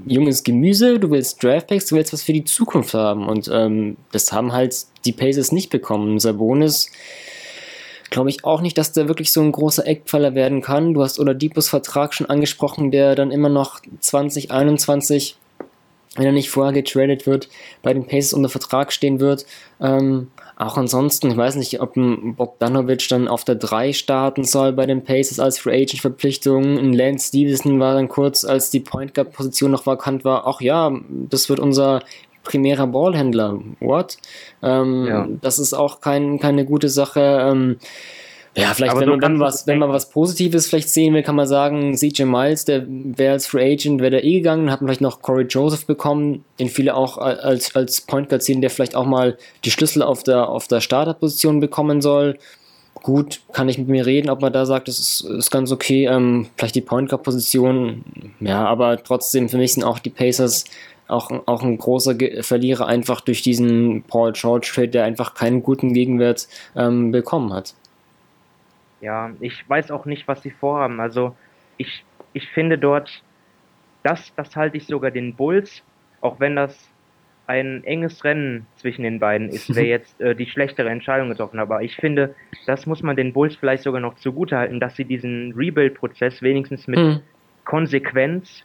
junges 0.06 0.42
Gemüse, 0.44 0.98
du 0.98 1.10
willst 1.10 1.42
Draftpacks, 1.42 1.86
du 1.86 1.96
willst 1.96 2.12
was 2.12 2.22
für 2.22 2.32
die 2.32 2.44
Zukunft 2.44 2.94
haben. 2.94 3.28
Und 3.28 3.50
ähm, 3.52 3.96
das 4.12 4.32
haben 4.32 4.52
halt 4.52 4.74
die 5.04 5.12
Pacers 5.12 5.52
nicht 5.52 5.70
bekommen. 5.70 6.18
Sabonis 6.18 6.90
glaube 8.16 8.30
ich 8.30 8.46
auch 8.46 8.62
nicht, 8.62 8.78
dass 8.78 8.92
der 8.92 9.08
wirklich 9.08 9.30
so 9.30 9.42
ein 9.42 9.52
großer 9.52 9.86
Eckpfeiler 9.86 10.34
werden 10.34 10.62
kann. 10.62 10.94
Du 10.94 11.02
hast 11.02 11.20
Oladipos 11.20 11.68
Vertrag 11.68 12.14
schon 12.14 12.30
angesprochen, 12.30 12.90
der 12.90 13.14
dann 13.14 13.30
immer 13.30 13.50
noch 13.50 13.80
2021, 14.00 15.36
wenn 16.14 16.24
er 16.24 16.32
nicht 16.32 16.48
vorher 16.48 16.72
getradet 16.72 17.26
wird, 17.26 17.50
bei 17.82 17.92
den 17.92 18.06
Pacers 18.06 18.32
unter 18.32 18.48
Vertrag 18.48 18.90
stehen 18.90 19.20
wird. 19.20 19.44
Ähm, 19.82 20.28
auch 20.56 20.78
ansonsten, 20.78 21.30
ich 21.30 21.36
weiß 21.36 21.56
nicht, 21.56 21.82
ob 21.82 21.96
ein 21.96 22.36
Bogdanovic 22.36 23.06
dann 23.10 23.28
auf 23.28 23.44
der 23.44 23.56
3 23.56 23.92
starten 23.92 24.44
soll 24.44 24.72
bei 24.72 24.86
den 24.86 25.04
Pacers 25.04 25.38
als 25.38 25.58
Free 25.58 25.82
Agent 25.82 26.00
Verpflichtung. 26.00 26.78
Ein 26.78 26.94
Lance 26.94 27.28
Stevenson 27.28 27.78
war 27.80 27.92
dann 27.92 28.08
kurz, 28.08 28.46
als 28.46 28.70
die 28.70 28.80
Point 28.80 29.12
Guard 29.12 29.32
Position 29.34 29.72
noch 29.72 29.84
vakant 29.84 30.24
war, 30.24 30.46
ach 30.46 30.62
ja, 30.62 30.90
das 31.28 31.50
wird 31.50 31.60
unser 31.60 32.00
primärer 32.46 32.86
Ballhändler. 32.86 33.60
What? 33.80 34.16
Ähm, 34.62 35.06
ja. 35.06 35.28
Das 35.42 35.58
ist 35.58 35.74
auch 35.74 36.00
kein, 36.00 36.38
keine 36.38 36.64
gute 36.64 36.88
Sache. 36.88 37.20
Ähm, 37.20 37.76
ja, 38.56 38.72
vielleicht, 38.72 38.92
Aber 38.92 39.02
wenn, 39.02 39.10
man, 39.10 39.20
wenn, 39.20 39.38
was, 39.38 39.66
wenn 39.66 39.78
man 39.78 39.90
was 39.90 40.08
Positives 40.08 40.66
vielleicht 40.66 40.88
sehen 40.88 41.12
will, 41.12 41.22
kann 41.22 41.36
man 41.36 41.46
sagen, 41.46 41.94
CJ 41.94 42.22
Miles, 42.22 42.64
der 42.64 42.86
wäre 42.88 43.34
als 43.34 43.46
Free 43.46 43.74
Agent, 43.74 44.00
wäre 44.00 44.12
der 44.12 44.24
eh 44.24 44.36
gegangen, 44.36 44.70
hat 44.70 44.78
vielleicht 44.78 45.02
noch 45.02 45.20
Corey 45.20 45.44
Joseph 45.44 45.84
bekommen, 45.84 46.42
den 46.58 46.70
viele 46.70 46.94
auch 46.94 47.18
als, 47.18 47.76
als 47.76 48.00
Point 48.00 48.30
Guard 48.30 48.42
sehen, 48.42 48.62
der 48.62 48.70
vielleicht 48.70 48.94
auch 48.94 49.04
mal 49.04 49.36
die 49.66 49.70
Schlüssel 49.70 50.02
auf 50.02 50.22
der, 50.22 50.48
auf 50.48 50.68
der 50.68 50.80
Starterposition 50.80 51.60
bekommen 51.60 52.00
soll. 52.00 52.38
Gut, 52.94 53.40
kann 53.52 53.68
ich 53.68 53.76
mit 53.76 53.88
mir 53.88 54.06
reden, 54.06 54.30
ob 54.30 54.40
man 54.40 54.54
da 54.54 54.64
sagt, 54.64 54.88
das 54.88 54.98
ist, 54.98 55.20
ist 55.20 55.50
ganz 55.50 55.70
okay. 55.70 56.06
Ähm, 56.06 56.46
vielleicht 56.56 56.76
die 56.76 56.80
Point 56.80 57.10
Guard 57.10 57.24
Position, 57.24 58.04
ja, 58.40 58.64
aber 58.64 59.02
trotzdem, 59.02 59.50
für 59.50 59.58
mich 59.58 59.74
sind 59.74 59.84
auch 59.84 59.98
die 59.98 60.10
Pacers 60.10 60.64
auch, 61.08 61.30
auch 61.46 61.62
ein 61.62 61.78
großer 61.78 62.16
Verlierer 62.40 62.86
einfach 62.86 63.20
durch 63.20 63.42
diesen 63.42 64.02
Paul 64.02 64.32
George 64.32 64.70
Trade, 64.74 64.88
der 64.88 65.04
einfach 65.04 65.34
keinen 65.34 65.62
guten 65.62 65.92
Gegenwert 65.92 66.48
ähm, 66.74 67.12
bekommen 67.12 67.52
hat. 67.52 67.74
Ja, 69.00 69.30
ich 69.40 69.68
weiß 69.68 69.90
auch 69.90 70.04
nicht, 70.06 70.26
was 70.26 70.42
sie 70.42 70.50
vorhaben. 70.50 71.00
Also 71.00 71.36
ich, 71.76 72.04
ich 72.32 72.48
finde 72.48 72.78
dort, 72.78 73.22
das, 74.02 74.32
das 74.36 74.56
halte 74.56 74.76
ich 74.76 74.86
sogar 74.86 75.10
den 75.10 75.34
Bulls, 75.34 75.82
auch 76.20 76.40
wenn 76.40 76.56
das 76.56 76.76
ein 77.46 77.84
enges 77.84 78.24
Rennen 78.24 78.66
zwischen 78.76 79.02
den 79.04 79.20
beiden 79.20 79.48
ist, 79.48 79.74
wer 79.74 79.84
jetzt 79.86 80.20
äh, 80.20 80.34
die 80.34 80.46
schlechtere 80.46 80.88
Entscheidung 80.88 81.28
getroffen 81.28 81.60
hat. 81.60 81.64
Aber 81.64 81.82
ich 81.82 81.96
finde, 81.96 82.34
das 82.66 82.86
muss 82.86 83.02
man 83.02 83.16
den 83.16 83.32
Bulls 83.32 83.56
vielleicht 83.56 83.84
sogar 83.84 84.00
noch 84.00 84.16
zugutehalten, 84.16 84.80
dass 84.80 84.96
sie 84.96 85.04
diesen 85.04 85.52
Rebuild-Prozess 85.52 86.42
wenigstens 86.42 86.88
mit 86.88 86.98
hm. 86.98 87.20
Konsequenz 87.64 88.64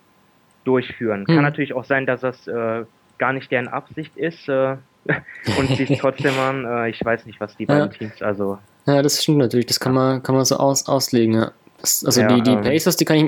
durchführen. 0.64 1.26
Hm. 1.28 1.36
Kann 1.36 1.44
natürlich 1.44 1.74
auch 1.74 1.86
sein, 1.86 2.06
dass 2.06 2.22
das 2.22 2.48
äh, 2.48 2.86
gar 3.18 3.34
nicht 3.34 3.52
deren 3.52 3.68
Absicht 3.68 4.16
ist 4.18 4.48
äh, 4.50 4.78
und 5.58 5.68
sie 5.76 5.84
es 5.84 6.00
trotzdem 6.00 6.36
machen. 6.36 6.66
Äh, 6.66 6.90
ich 6.90 7.04
weiß 7.04 7.26
nicht, 7.26 7.40
was 7.40 7.56
die 7.58 7.66
beiden 7.66 7.92
ja. 7.92 7.98
Teams 7.98 8.22
also. 8.22 8.58
Ja, 8.86 9.02
das 9.02 9.22
stimmt 9.22 9.38
natürlich. 9.38 9.68
Das 9.68 9.80
kann 9.80 9.94
man, 9.94 10.24
kann 10.24 10.36
man 10.36 10.46
so 10.46 10.58
aus, 10.58 10.88
auslegen. 10.88 11.36
Ja. 11.36 11.52
Das, 11.82 12.06
also 12.06 12.22
ja, 12.22 12.28
die, 12.28 12.44
die 12.44 12.52
ähm, 12.52 12.62
Pacers, 12.62 12.96
die 12.96 13.06
kann 13.06 13.18
ich, 13.18 13.24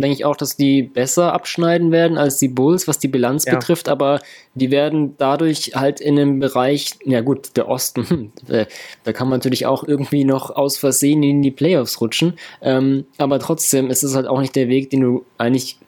denke 0.00 0.12
ich 0.12 0.24
auch, 0.24 0.36
dass 0.36 0.56
die 0.56 0.82
besser 0.82 1.34
abschneiden 1.34 1.92
werden 1.92 2.16
als 2.16 2.38
die 2.38 2.48
Bulls, 2.48 2.88
was 2.88 2.98
die 2.98 3.08
Bilanz 3.08 3.44
betrifft, 3.44 3.90
aber 3.90 4.20
die 4.54 4.70
werden 4.70 5.14
dadurch 5.18 5.72
halt 5.74 6.00
in 6.00 6.18
einem 6.18 6.40
Bereich, 6.40 6.94
ja 7.04 7.20
gut, 7.20 7.54
der 7.56 7.68
Osten, 7.68 8.08
hm, 8.08 8.32
da 9.04 9.12
kann 9.12 9.28
man 9.28 9.40
natürlich 9.40 9.66
auch 9.66 9.84
irgendwie 9.84 10.24
noch 10.24 10.48
aus 10.48 10.78
Versehen 10.78 11.22
in 11.22 11.42
die 11.42 11.50
Playoffs 11.50 12.00
rutschen, 12.00 12.38
ähm, 12.62 13.04
aber 13.18 13.38
trotzdem 13.38 13.90
ist 13.90 14.02
es 14.02 14.16
halt 14.16 14.26
auch 14.26 14.40
nicht 14.40 14.56
der 14.56 14.68
Weg, 14.68 14.88
den 14.88 15.02
du 15.02 15.26
eigentlich 15.36 15.78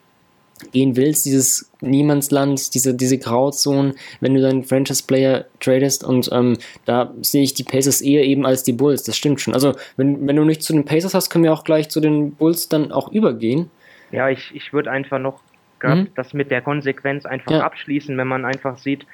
gehen 0.71 0.95
willst, 0.95 1.25
dieses 1.25 1.71
Niemandsland, 1.81 2.73
diese, 2.73 2.93
diese 2.93 3.17
Grauzonen, 3.17 3.93
wenn 4.21 4.33
du 4.33 4.41
deinen 4.41 4.63
Franchise-Player 4.63 5.45
tradest 5.59 6.03
und 6.03 6.29
ähm, 6.31 6.57
da 6.85 7.13
sehe 7.21 7.43
ich 7.43 7.53
die 7.53 7.63
Pacers 7.63 8.01
eher 8.01 8.23
eben 8.23 8.45
als 8.45 8.63
die 8.63 8.73
Bulls, 8.73 9.03
das 9.03 9.17
stimmt 9.17 9.41
schon. 9.41 9.53
Also 9.53 9.75
wenn, 9.97 10.27
wenn 10.27 10.35
du 10.35 10.45
nicht 10.45 10.63
zu 10.63 10.73
den 10.73 10.85
Pacers 10.85 11.13
hast, 11.13 11.29
können 11.29 11.43
wir 11.43 11.53
auch 11.53 11.63
gleich 11.63 11.89
zu 11.89 11.99
den 11.99 12.35
Bulls 12.35 12.69
dann 12.69 12.91
auch 12.91 13.11
übergehen. 13.11 13.69
Ja, 14.11 14.29
ich, 14.29 14.53
ich 14.53 14.71
würde 14.73 14.91
einfach 14.91 15.19
noch 15.19 15.41
mhm. 15.83 16.07
das 16.15 16.33
mit 16.33 16.51
der 16.51 16.61
Konsequenz 16.61 17.25
einfach 17.25 17.51
ja. 17.51 17.59
abschließen, 17.61 18.17
wenn 18.17 18.27
man 18.27 18.45
einfach 18.45 18.77
sieht, 18.77 19.05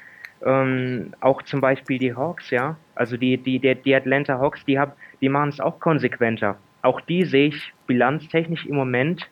Ähm, 0.44 1.12
auch 1.20 1.42
zum 1.42 1.60
Beispiel 1.60 2.00
die 2.00 2.16
Hawks, 2.16 2.50
ja. 2.50 2.76
Also 2.96 3.16
die, 3.16 3.36
die, 3.36 3.60
die, 3.60 3.76
die 3.76 3.94
Atlanta 3.94 4.40
Hawks, 4.40 4.64
die, 4.66 4.76
hab, 4.76 4.96
die 5.20 5.28
machen 5.28 5.50
es 5.50 5.60
auch 5.60 5.78
konsequenter. 5.78 6.56
Auch 6.82 7.00
die 7.00 7.24
sehe 7.24 7.46
ich 7.48 7.72
bilanztechnisch 7.86 8.66
im 8.66 8.74
Moment 8.74 9.28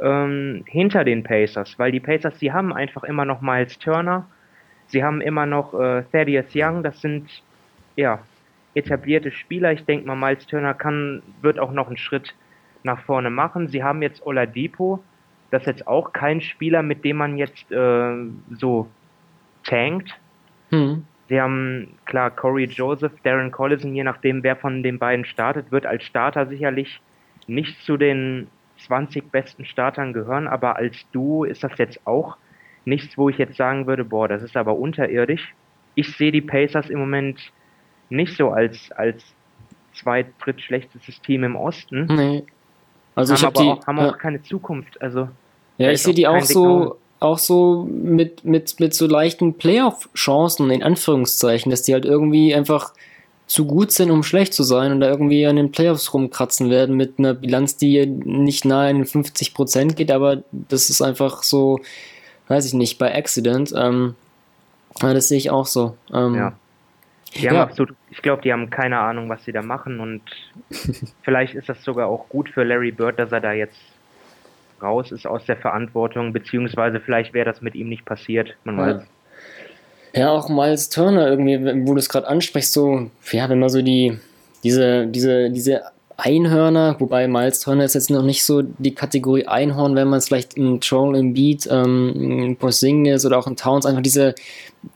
ähm, 0.00 0.64
hinter 0.66 1.04
den 1.04 1.22
Pacers, 1.22 1.78
weil 1.78 1.92
die 1.92 2.00
Pacers, 2.00 2.38
die 2.38 2.52
haben 2.52 2.72
einfach 2.72 3.04
immer 3.04 3.24
noch 3.24 3.40
Miles 3.40 3.78
Turner, 3.78 4.26
sie 4.86 5.02
haben 5.02 5.20
immer 5.20 5.46
noch 5.46 5.74
äh, 5.74 6.02
Thaddeus 6.12 6.46
Young, 6.54 6.82
das 6.82 7.00
sind 7.00 7.42
ja 7.96 8.20
etablierte 8.74 9.30
Spieler. 9.30 9.72
Ich 9.72 9.84
denke 9.84 10.06
mal, 10.06 10.16
Miles 10.16 10.46
Turner 10.46 10.74
kann, 10.74 11.22
wird 11.42 11.58
auch 11.58 11.72
noch 11.72 11.88
einen 11.88 11.96
Schritt 11.96 12.34
nach 12.84 13.00
vorne 13.02 13.30
machen. 13.30 13.68
Sie 13.68 13.82
haben 13.82 14.02
jetzt 14.02 14.24
Oladipo, 14.24 15.02
das 15.50 15.62
ist 15.62 15.66
jetzt 15.66 15.86
auch 15.86 16.12
kein 16.12 16.40
Spieler, 16.40 16.82
mit 16.82 17.04
dem 17.04 17.16
man 17.16 17.36
jetzt 17.38 17.70
äh, 17.72 18.14
so 18.50 18.88
tankt. 19.64 20.18
Hm. 20.70 21.04
Sie 21.28 21.40
haben, 21.40 21.88
klar, 22.06 22.30
Corey 22.30 22.64
Joseph, 22.64 23.12
Darren 23.22 23.50
Collison, 23.50 23.94
je 23.94 24.04
nachdem, 24.04 24.42
wer 24.42 24.56
von 24.56 24.82
den 24.82 24.98
beiden 24.98 25.24
startet, 25.24 25.70
wird 25.70 25.84
als 25.84 26.04
Starter 26.04 26.46
sicherlich 26.46 27.00
nicht 27.46 27.82
zu 27.82 27.96
den 27.96 28.48
20 28.86 29.30
besten 29.30 29.64
Startern 29.64 30.12
gehören, 30.12 30.46
aber 30.46 30.76
als 30.76 30.96
Duo 31.12 31.44
ist 31.44 31.64
das 31.64 31.72
jetzt 31.78 32.06
auch 32.06 32.36
nichts, 32.84 33.18
wo 33.18 33.28
ich 33.28 33.38
jetzt 33.38 33.56
sagen 33.56 33.86
würde, 33.86 34.04
boah, 34.04 34.28
das 34.28 34.42
ist 34.42 34.56
aber 34.56 34.76
unterirdisch. 34.76 35.54
Ich 35.94 36.16
sehe 36.16 36.32
die 36.32 36.40
Pacers 36.40 36.88
im 36.88 36.98
Moment 37.00 37.52
nicht 38.08 38.36
so 38.36 38.50
als, 38.50 38.90
als 38.92 39.22
zweit-, 39.94 40.32
drittschlechtestes 40.40 41.20
Team 41.20 41.44
im 41.44 41.56
Osten. 41.56 42.06
Nee. 42.06 42.44
Also 43.14 43.34
haben 43.34 43.38
ich 43.38 43.46
aber 43.46 43.62
die, 43.62 43.68
auch, 43.68 43.86
haben 43.86 43.98
ja. 43.98 44.10
auch 44.10 44.18
keine 44.18 44.42
Zukunft. 44.42 45.00
Also 45.02 45.28
ja, 45.76 45.90
ich 45.90 46.02
sehe 46.02 46.14
die 46.14 46.26
auch 46.26 46.42
so, 46.42 46.96
auch 47.20 47.38
so 47.38 47.84
mit, 47.90 48.44
mit, 48.44 48.78
mit 48.80 48.94
so 48.94 49.06
leichten 49.06 49.54
Playoff-Chancen, 49.54 50.70
in 50.70 50.82
Anführungszeichen, 50.82 51.70
dass 51.70 51.82
die 51.82 51.92
halt 51.92 52.04
irgendwie 52.04 52.54
einfach 52.54 52.92
zu 53.48 53.66
gut 53.66 53.90
sind, 53.90 54.10
um 54.10 54.22
schlecht 54.22 54.52
zu 54.52 54.62
sein 54.62 54.92
und 54.92 55.00
da 55.00 55.08
irgendwie 55.08 55.46
an 55.46 55.56
den 55.56 55.72
Playoffs 55.72 56.12
rumkratzen 56.12 56.68
werden 56.68 56.96
mit 56.96 57.18
einer 57.18 57.32
Bilanz, 57.32 57.76
die 57.78 58.06
nicht 58.06 58.66
nahe 58.66 58.90
an 58.90 58.96
den 58.96 59.06
50% 59.06 59.94
geht, 59.94 60.12
aber 60.12 60.42
das 60.52 60.90
ist 60.90 61.00
einfach 61.00 61.42
so, 61.42 61.80
weiß 62.48 62.66
ich 62.66 62.74
nicht, 62.74 62.98
bei 62.98 63.14
Accident. 63.14 63.72
Ähm, 63.74 64.14
das 65.00 65.28
sehe 65.28 65.38
ich 65.38 65.50
auch 65.50 65.66
so. 65.66 65.96
Ähm, 66.12 66.34
ja. 66.34 66.52
Die 67.34 67.44
ja. 67.44 67.62
absolut, 67.62 67.94
ich 68.10 68.20
glaube, 68.20 68.42
die 68.42 68.52
haben 68.52 68.68
keine 68.68 68.98
Ahnung, 68.98 69.28
was 69.30 69.44
sie 69.44 69.52
da 69.52 69.62
machen 69.62 70.00
und 70.00 70.22
vielleicht 71.22 71.54
ist 71.54 71.70
das 71.70 71.82
sogar 71.82 72.08
auch 72.08 72.28
gut 72.28 72.50
für 72.50 72.64
Larry 72.64 72.92
Bird, 72.92 73.18
dass 73.18 73.32
er 73.32 73.40
da 73.40 73.52
jetzt 73.52 73.80
raus 74.82 75.10
ist 75.10 75.26
aus 75.26 75.44
der 75.46 75.56
Verantwortung, 75.56 76.32
beziehungsweise 76.32 77.00
vielleicht 77.00 77.32
wäre 77.32 77.46
das 77.46 77.62
mit 77.62 77.74
ihm 77.74 77.88
nicht 77.88 78.04
passiert, 78.04 78.56
man 78.64 78.78
ja. 78.78 78.86
weiß. 78.86 79.02
Ja, 80.14 80.30
auch 80.30 80.48
Miles 80.48 80.88
Turner 80.88 81.28
irgendwie, 81.28 81.86
wo 81.86 81.94
du 81.94 81.98
es 81.98 82.08
gerade 82.08 82.28
ansprichst, 82.28 82.72
so, 82.72 83.10
ja, 83.30 83.48
wenn 83.48 83.58
man 83.58 83.68
so 83.68 83.82
die, 83.82 84.18
diese, 84.64 85.06
diese, 85.06 85.50
diese 85.50 85.82
Einhörner, 86.16 86.96
wobei 86.98 87.28
Miles 87.28 87.60
Turner 87.60 87.84
ist 87.84 87.94
jetzt 87.94 88.10
noch 88.10 88.24
nicht 88.24 88.42
so 88.42 88.62
die 88.62 88.94
Kategorie 88.94 89.46
Einhorn, 89.46 89.94
wenn 89.94 90.08
man 90.08 90.18
es 90.18 90.26
vielleicht 90.26 90.54
in 90.54 90.80
Troll 90.80 91.16
im 91.16 91.32
Beat, 91.32 91.68
ähm, 91.70 92.12
in 92.16 92.56
Porzingis 92.56 93.24
oder 93.24 93.38
auch 93.38 93.46
in 93.46 93.54
Towns 93.54 93.86
einfach 93.86 94.02
diese, 94.02 94.34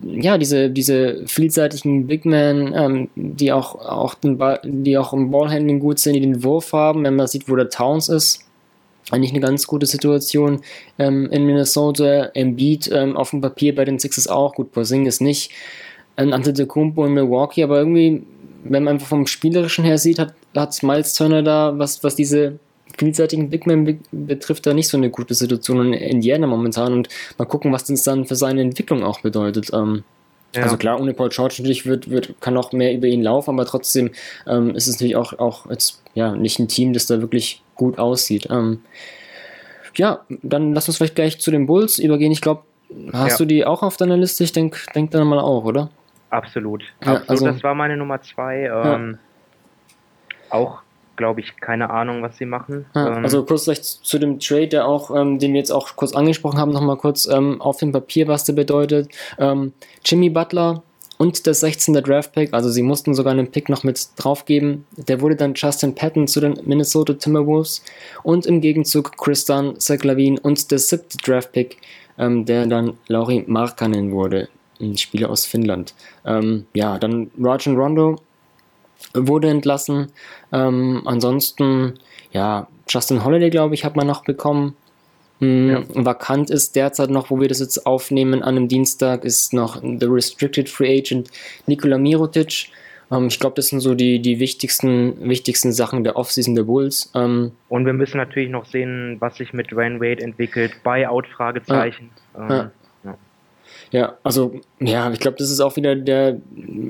ja, 0.00 0.36
diese, 0.36 0.68
diese 0.68 1.22
vielseitigen 1.26 2.08
Big 2.08 2.24
Men, 2.24 2.74
ähm, 2.74 3.08
die 3.14 3.52
auch, 3.52 3.76
auch 3.76 4.14
den 4.14 4.36
Ball, 4.36 4.60
die 4.64 4.98
auch 4.98 5.12
im 5.12 5.30
Ballhandling 5.30 5.78
gut 5.78 6.00
sind, 6.00 6.14
die 6.14 6.20
den 6.20 6.42
Wurf 6.42 6.72
haben, 6.72 7.04
wenn 7.04 7.14
man 7.14 7.28
sieht, 7.28 7.48
wo 7.48 7.54
der 7.54 7.70
Towns 7.70 8.08
ist 8.08 8.44
eigentlich 9.10 9.32
eine 9.32 9.40
ganz 9.40 9.66
gute 9.66 9.86
Situation 9.86 10.60
ähm, 10.98 11.28
in 11.30 11.44
Minnesota. 11.44 12.30
Embiid 12.34 12.90
ähm, 12.92 13.16
auf 13.16 13.30
dem 13.30 13.40
Papier 13.40 13.74
bei 13.74 13.84
den 13.84 13.98
Sixers 13.98 14.28
auch. 14.28 14.54
Gut, 14.54 14.76
ist 14.76 15.20
nicht. 15.20 15.50
Ähm, 16.16 16.32
Antetokounmpo 16.32 17.04
in 17.06 17.14
Milwaukee, 17.14 17.62
aber 17.62 17.78
irgendwie, 17.78 18.22
wenn 18.64 18.84
man 18.84 18.94
einfach 18.94 19.08
vom 19.08 19.26
Spielerischen 19.26 19.84
her 19.84 19.98
sieht, 19.98 20.18
hat, 20.18 20.34
hat 20.54 20.82
Miles 20.82 21.14
Turner 21.14 21.42
da, 21.42 21.78
was, 21.78 22.04
was 22.04 22.14
diese 22.14 22.58
vielseitigen 22.96 23.50
Big 23.50 23.66
Men 23.66 24.00
betrifft, 24.12 24.66
da 24.66 24.74
nicht 24.74 24.88
so 24.88 24.96
eine 24.96 25.10
gute 25.10 25.34
Situation 25.34 25.92
in 25.92 25.94
Indiana 25.94 26.46
momentan. 26.46 26.92
Und 26.92 27.08
mal 27.38 27.46
gucken, 27.46 27.72
was 27.72 27.84
das 27.84 28.02
dann 28.02 28.26
für 28.26 28.36
seine 28.36 28.60
Entwicklung 28.60 29.02
auch 29.02 29.20
bedeutet. 29.20 29.70
Ähm, 29.72 30.04
ja. 30.54 30.64
Also 30.64 30.76
klar, 30.76 31.00
ohne 31.00 31.14
Paul 31.14 31.30
George 31.30 31.56
natürlich 31.58 31.86
wird, 31.86 32.10
wird, 32.10 32.34
kann 32.40 32.56
auch 32.56 32.72
mehr 32.72 32.92
über 32.92 33.06
ihn 33.06 33.22
laufen, 33.22 33.50
aber 33.50 33.64
trotzdem 33.64 34.10
ähm, 34.46 34.74
ist 34.74 34.86
es 34.86 34.96
natürlich 34.96 35.16
auch, 35.16 35.38
auch 35.38 35.70
jetzt, 35.70 36.02
ja, 36.14 36.32
nicht 36.34 36.58
ein 36.58 36.68
Team, 36.68 36.92
das 36.92 37.06
da 37.06 37.20
wirklich 37.20 37.62
gut 37.74 37.98
aussieht. 37.98 38.48
Ähm, 38.50 38.80
ja, 39.96 40.20
dann 40.42 40.74
lass 40.74 40.88
uns 40.88 40.98
vielleicht 40.98 41.14
gleich 41.14 41.40
zu 41.40 41.50
den 41.50 41.66
Bulls 41.66 41.98
übergehen. 41.98 42.32
Ich 42.32 42.40
glaube, 42.40 42.62
hast 43.12 43.32
ja. 43.32 43.38
du 43.38 43.44
die 43.46 43.64
auch 43.64 43.82
auf 43.82 43.96
deiner 43.96 44.16
Liste? 44.16 44.44
Ich 44.44 44.52
denke 44.52 44.78
denk 44.94 45.10
dann 45.10 45.26
mal 45.26 45.40
auch, 45.40 45.64
oder? 45.64 45.90
Absolut. 46.30 46.82
Ja, 47.04 47.14
Absolut. 47.14 47.30
Also, 47.30 47.46
das 47.46 47.62
war 47.62 47.74
meine 47.74 47.96
Nummer 47.96 48.20
zwei. 48.22 48.70
Ähm, 48.72 49.18
auch 50.50 50.82
glaube 51.22 51.40
ich, 51.40 51.54
keine 51.60 51.90
Ahnung, 51.90 52.20
was 52.20 52.36
sie 52.36 52.46
machen. 52.46 52.84
Ja, 52.96 53.16
ähm, 53.16 53.22
also 53.22 53.44
kurz 53.44 53.62
vielleicht 53.62 53.84
zu 53.84 54.18
dem 54.18 54.40
Trade, 54.40 54.66
der 54.66 54.88
auch, 54.88 55.14
ähm, 55.14 55.38
den 55.38 55.52
wir 55.52 55.60
jetzt 55.60 55.70
auch 55.70 55.94
kurz 55.94 56.14
angesprochen 56.14 56.58
haben, 56.58 56.72
nochmal 56.72 56.96
kurz 56.96 57.28
ähm, 57.28 57.62
auf 57.62 57.76
dem 57.76 57.92
Papier, 57.92 58.26
was 58.26 58.42
der 58.42 58.54
bedeutet. 58.54 59.08
Ähm, 59.38 59.72
Jimmy 60.04 60.30
Butler 60.30 60.82
und 61.18 61.46
der 61.46 61.54
16. 61.54 61.94
Draft-Pick, 61.94 62.52
also 62.52 62.70
sie 62.70 62.82
mussten 62.82 63.14
sogar 63.14 63.34
einen 63.34 63.52
Pick 63.52 63.68
noch 63.68 63.84
mit 63.84 64.04
draufgeben. 64.16 64.84
Der 64.96 65.20
wurde 65.20 65.36
dann 65.36 65.54
Justin 65.54 65.94
Patton 65.94 66.26
zu 66.26 66.40
den 66.40 66.58
Minnesota 66.64 67.12
Timberwolves 67.12 67.84
und 68.24 68.44
im 68.44 68.60
Gegenzug 68.60 69.16
Chris 69.16 69.44
Dunn, 69.44 69.78
Zach 69.78 70.02
Lavine 70.02 70.40
und 70.40 70.72
der 70.72 70.80
siebte 70.80 71.18
Draft-Pick, 71.18 71.76
ähm, 72.18 72.46
der 72.46 72.66
dann 72.66 72.94
Lauri 73.06 73.44
Markkanen 73.46 74.10
wurde, 74.10 74.48
ein 74.80 74.96
Spieler 74.96 75.30
aus 75.30 75.46
Finnland. 75.46 75.94
Ähm, 76.26 76.66
ja, 76.74 76.98
dann 76.98 77.30
Rajon 77.38 77.76
Rondo 77.76 78.16
wurde 79.14 79.48
entlassen. 79.48 80.08
Ähm, 80.52 81.02
ansonsten, 81.04 81.94
ja, 82.32 82.66
Justin 82.88 83.24
Holiday, 83.24 83.50
glaube 83.50 83.74
ich, 83.74 83.84
hat 83.84 83.96
man 83.96 84.06
noch 84.06 84.24
bekommen. 84.24 84.74
Mhm, 85.40 85.70
ja. 85.70 85.82
Vakant 86.04 86.50
ist 86.50 86.76
derzeit 86.76 87.10
noch, 87.10 87.30
wo 87.30 87.40
wir 87.40 87.48
das 87.48 87.60
jetzt 87.60 87.86
aufnehmen, 87.86 88.42
an 88.42 88.56
einem 88.56 88.68
Dienstag, 88.68 89.24
ist 89.24 89.52
noch 89.52 89.82
The 89.82 90.06
Restricted 90.06 90.68
Free 90.68 90.98
Agent 90.98 91.30
Nikola 91.66 91.98
Mirotic. 91.98 92.68
Ähm, 93.10 93.26
ich 93.26 93.40
glaube, 93.40 93.56
das 93.56 93.68
sind 93.68 93.80
so 93.80 93.94
die, 93.94 94.20
die 94.20 94.38
wichtigsten, 94.38 95.28
wichtigsten 95.28 95.72
Sachen 95.72 96.04
der 96.04 96.16
Offseason 96.16 96.54
der 96.54 96.62
Bulls. 96.62 97.10
Ähm, 97.14 97.52
Und 97.68 97.86
wir 97.86 97.92
müssen 97.92 98.16
natürlich 98.16 98.50
noch 98.50 98.66
sehen, 98.66 99.16
was 99.20 99.36
sich 99.36 99.52
mit 99.52 99.72
Dwayne 99.72 100.00
Wade 100.00 100.22
entwickelt. 100.22 100.82
Buyout, 100.82 101.26
Fragezeichen. 101.26 102.10
Ja. 102.38 102.70
Ja, 103.92 104.16
also, 104.22 104.54
ja, 104.80 105.12
ich 105.12 105.20
glaube, 105.20 105.36
das 105.36 105.50
ist 105.50 105.60
auch 105.60 105.76
wieder 105.76 105.94
der, 105.94 106.40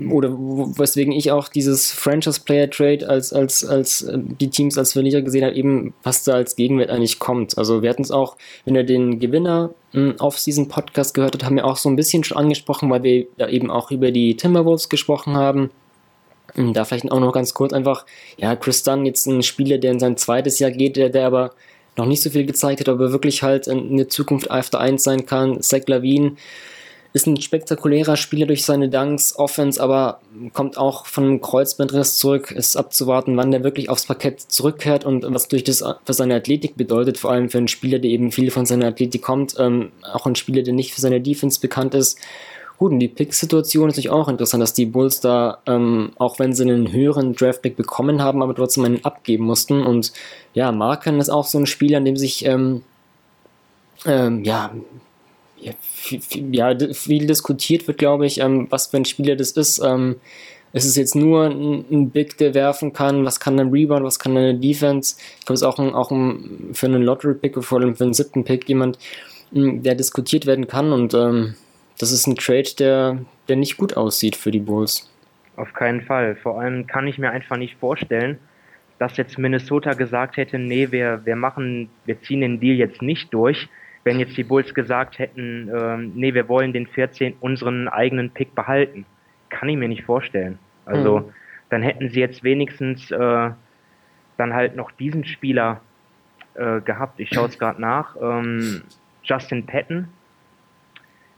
oder 0.08 0.30
weswegen 0.30 1.12
ich 1.12 1.32
auch 1.32 1.48
dieses 1.48 1.90
Franchise-Player-Trade 1.90 3.08
als, 3.08 3.32
als, 3.32 3.64
als 3.64 4.02
äh, 4.02 4.16
die 4.16 4.50
Teams 4.50 4.78
als 4.78 4.92
Verlierer 4.92 5.22
gesehen 5.22 5.44
habe, 5.44 5.56
eben, 5.56 5.94
was 6.04 6.22
da 6.22 6.34
als 6.34 6.54
Gegenwert 6.54 6.90
eigentlich 6.90 7.18
kommt. 7.18 7.58
Also, 7.58 7.82
wir 7.82 7.90
hatten 7.90 8.02
es 8.02 8.12
auch, 8.12 8.36
wenn 8.64 8.76
ihr 8.76 8.84
den 8.84 9.18
Gewinner 9.18 9.70
hm, 9.90 10.20
auf 10.20 10.40
diesen 10.40 10.68
Podcast 10.68 11.12
gehört 11.12 11.34
habt, 11.34 11.44
haben 11.44 11.56
wir 11.56 11.66
auch 11.66 11.76
so 11.76 11.88
ein 11.88 11.96
bisschen 11.96 12.22
schon 12.22 12.38
angesprochen, 12.38 12.88
weil 12.88 13.02
wir 13.02 13.26
da 13.36 13.48
eben 13.48 13.68
auch 13.68 13.90
über 13.90 14.12
die 14.12 14.36
Timberwolves 14.36 14.88
gesprochen 14.88 15.34
haben. 15.34 15.70
Hm, 16.54 16.72
da 16.72 16.84
vielleicht 16.84 17.10
auch 17.10 17.18
noch 17.18 17.32
ganz 17.32 17.52
kurz 17.52 17.72
einfach, 17.72 18.06
ja, 18.36 18.54
Chris 18.54 18.84
Dunn, 18.84 19.06
jetzt 19.06 19.26
ein 19.26 19.42
Spieler, 19.42 19.78
der 19.78 19.90
in 19.90 19.98
sein 19.98 20.16
zweites 20.16 20.60
Jahr 20.60 20.70
geht, 20.70 20.96
der, 20.96 21.08
der 21.08 21.26
aber 21.26 21.50
noch 21.96 22.06
nicht 22.06 22.22
so 22.22 22.30
viel 22.30 22.46
gezeigt 22.46 22.80
hat, 22.80 22.88
aber 22.88 23.12
wirklich 23.12 23.42
halt 23.42 23.66
in 23.66 23.96
der 23.96 24.08
Zukunft 24.08 24.50
After 24.52 24.80
1 24.80 25.02
sein 25.02 25.26
kann. 25.26 25.60
Zach 25.60 25.82
Lavine, 25.86 26.36
ist 27.12 27.26
ein 27.26 27.40
spektakulärer 27.40 28.16
Spieler 28.16 28.46
durch 28.46 28.64
seine 28.64 28.88
Dunks, 28.88 29.38
Offense, 29.38 29.82
aber 29.82 30.20
kommt 30.54 30.78
auch 30.78 31.04
von 31.04 31.24
einem 31.24 31.40
Kreuzbandriss 31.40 32.16
zurück. 32.16 32.50
Ist 32.50 32.76
abzuwarten, 32.76 33.36
wann 33.36 33.50
der 33.50 33.64
wirklich 33.64 33.90
aufs 33.90 34.06
Parkett 34.06 34.40
zurückkehrt 34.40 35.04
und 35.04 35.24
was 35.28 35.48
durch 35.48 35.62
das 35.62 35.84
für 36.04 36.14
seine 36.14 36.36
Athletik 36.36 36.76
bedeutet, 36.76 37.18
vor 37.18 37.30
allem 37.30 37.50
für 37.50 37.58
einen 37.58 37.68
Spieler, 37.68 37.98
der 37.98 38.10
eben 38.10 38.32
viel 38.32 38.50
von 38.50 38.64
seiner 38.64 38.86
Athletik 38.86 39.22
kommt, 39.22 39.54
ähm, 39.58 39.92
auch 40.02 40.26
ein 40.26 40.36
Spieler, 40.36 40.62
der 40.62 40.72
nicht 40.72 40.94
für 40.94 41.02
seine 41.02 41.20
Defense 41.20 41.60
bekannt 41.60 41.94
ist. 41.94 42.18
Gut, 42.78 42.92
und 42.92 42.98
die 42.98 43.08
Pick-Situation 43.08 43.90
ist 43.90 43.96
natürlich 43.96 44.10
auch 44.10 44.28
interessant, 44.28 44.62
dass 44.62 44.72
die 44.72 44.86
Bulls 44.86 45.20
da, 45.20 45.58
ähm, 45.66 46.12
auch 46.16 46.38
wenn 46.38 46.54
sie 46.54 46.64
einen 46.64 46.90
höheren 46.92 47.34
Draft-Pick 47.34 47.76
bekommen 47.76 48.22
haben, 48.22 48.42
aber 48.42 48.54
trotzdem 48.54 48.84
einen 48.84 49.04
abgeben 49.04 49.44
mussten. 49.44 49.84
Und 49.84 50.12
ja, 50.54 50.72
Marken 50.72 51.20
ist 51.20 51.28
auch 51.28 51.46
so 51.46 51.58
ein 51.58 51.66
Spieler, 51.66 51.98
an 51.98 52.04
dem 52.04 52.16
sich 52.16 52.44
ähm, 52.44 52.82
ähm, 54.04 54.42
ja, 54.42 54.72
ja, 55.62 55.72
viel, 55.80 56.20
ja, 56.54 56.76
viel 56.92 57.26
diskutiert 57.26 57.86
wird, 57.86 57.98
glaube 57.98 58.26
ich, 58.26 58.38
ähm, 58.38 58.66
was 58.70 58.88
für 58.88 58.96
ein 58.96 59.04
Spieler 59.04 59.36
das 59.36 59.52
ist. 59.52 59.80
Ähm, 59.84 60.16
ist 60.72 60.86
es 60.86 60.96
jetzt 60.96 61.14
nur 61.14 61.44
ein, 61.44 61.84
ein, 61.90 62.10
Big, 62.10 62.38
der 62.38 62.54
werfen 62.54 62.92
kann? 62.92 63.24
Was 63.24 63.40
kann 63.40 63.60
ein 63.60 63.70
Rebound? 63.70 64.04
Was 64.04 64.18
kann 64.18 64.36
eine 64.36 64.58
Defense? 64.58 65.16
Ich 65.38 65.46
glaube, 65.46 65.54
es 65.54 65.60
ist 65.60 65.66
auch, 65.66 65.78
ein, 65.78 65.94
auch 65.94 66.10
ein, 66.10 66.70
für 66.72 66.86
einen 66.86 67.02
Lottery-Pick, 67.02 67.62
vor 67.62 67.80
allem 67.80 67.94
für 67.94 68.04
einen 68.04 68.14
siebten 68.14 68.44
Pick, 68.44 68.68
jemand, 68.68 68.98
hm, 69.52 69.82
der 69.82 69.94
diskutiert 69.94 70.46
werden 70.46 70.66
kann. 70.66 70.92
Und 70.92 71.14
ähm, 71.14 71.54
das 71.98 72.10
ist 72.10 72.26
ein 72.26 72.36
Trade, 72.36 72.70
der, 72.78 73.18
der 73.48 73.56
nicht 73.56 73.76
gut 73.76 73.96
aussieht 73.96 74.34
für 74.34 74.50
die 74.50 74.60
Bulls. 74.60 75.10
Auf 75.56 75.74
keinen 75.74 76.00
Fall. 76.02 76.36
Vor 76.36 76.58
allem 76.58 76.86
kann 76.86 77.06
ich 77.06 77.18
mir 77.18 77.30
einfach 77.30 77.58
nicht 77.58 77.76
vorstellen, 77.78 78.38
dass 78.98 79.18
jetzt 79.18 79.38
Minnesota 79.38 79.92
gesagt 79.92 80.38
hätte, 80.38 80.58
nee, 80.58 80.90
wir, 80.90 81.20
wir 81.24 81.36
machen, 81.36 81.90
wir 82.06 82.20
ziehen 82.22 82.40
den 82.40 82.60
Deal 82.60 82.76
jetzt 82.76 83.02
nicht 83.02 83.34
durch, 83.34 83.68
wenn 84.04 84.18
jetzt 84.18 84.36
die 84.36 84.44
Bulls 84.44 84.74
gesagt 84.74 85.18
hätten, 85.18 85.70
ähm, 85.74 86.12
nee, 86.14 86.34
wir 86.34 86.48
wollen 86.48 86.72
den 86.72 86.86
14, 86.86 87.34
unseren 87.40 87.88
eigenen 87.88 88.30
Pick 88.30 88.54
behalten. 88.54 89.06
Kann 89.48 89.68
ich 89.68 89.76
mir 89.76 89.88
nicht 89.88 90.04
vorstellen. 90.04 90.58
Also, 90.84 91.20
mhm. 91.20 91.24
dann 91.70 91.82
hätten 91.82 92.08
sie 92.08 92.20
jetzt 92.20 92.42
wenigstens 92.42 93.10
äh, 93.10 93.50
dann 94.36 94.54
halt 94.54 94.74
noch 94.74 94.90
diesen 94.90 95.24
Spieler 95.24 95.80
äh, 96.54 96.80
gehabt. 96.80 97.20
Ich 97.20 97.30
schaue 97.32 97.48
es 97.48 97.58
gerade 97.58 97.80
nach. 97.80 98.16
Ähm, 98.20 98.82
Justin 99.22 99.66
Patton. 99.66 100.08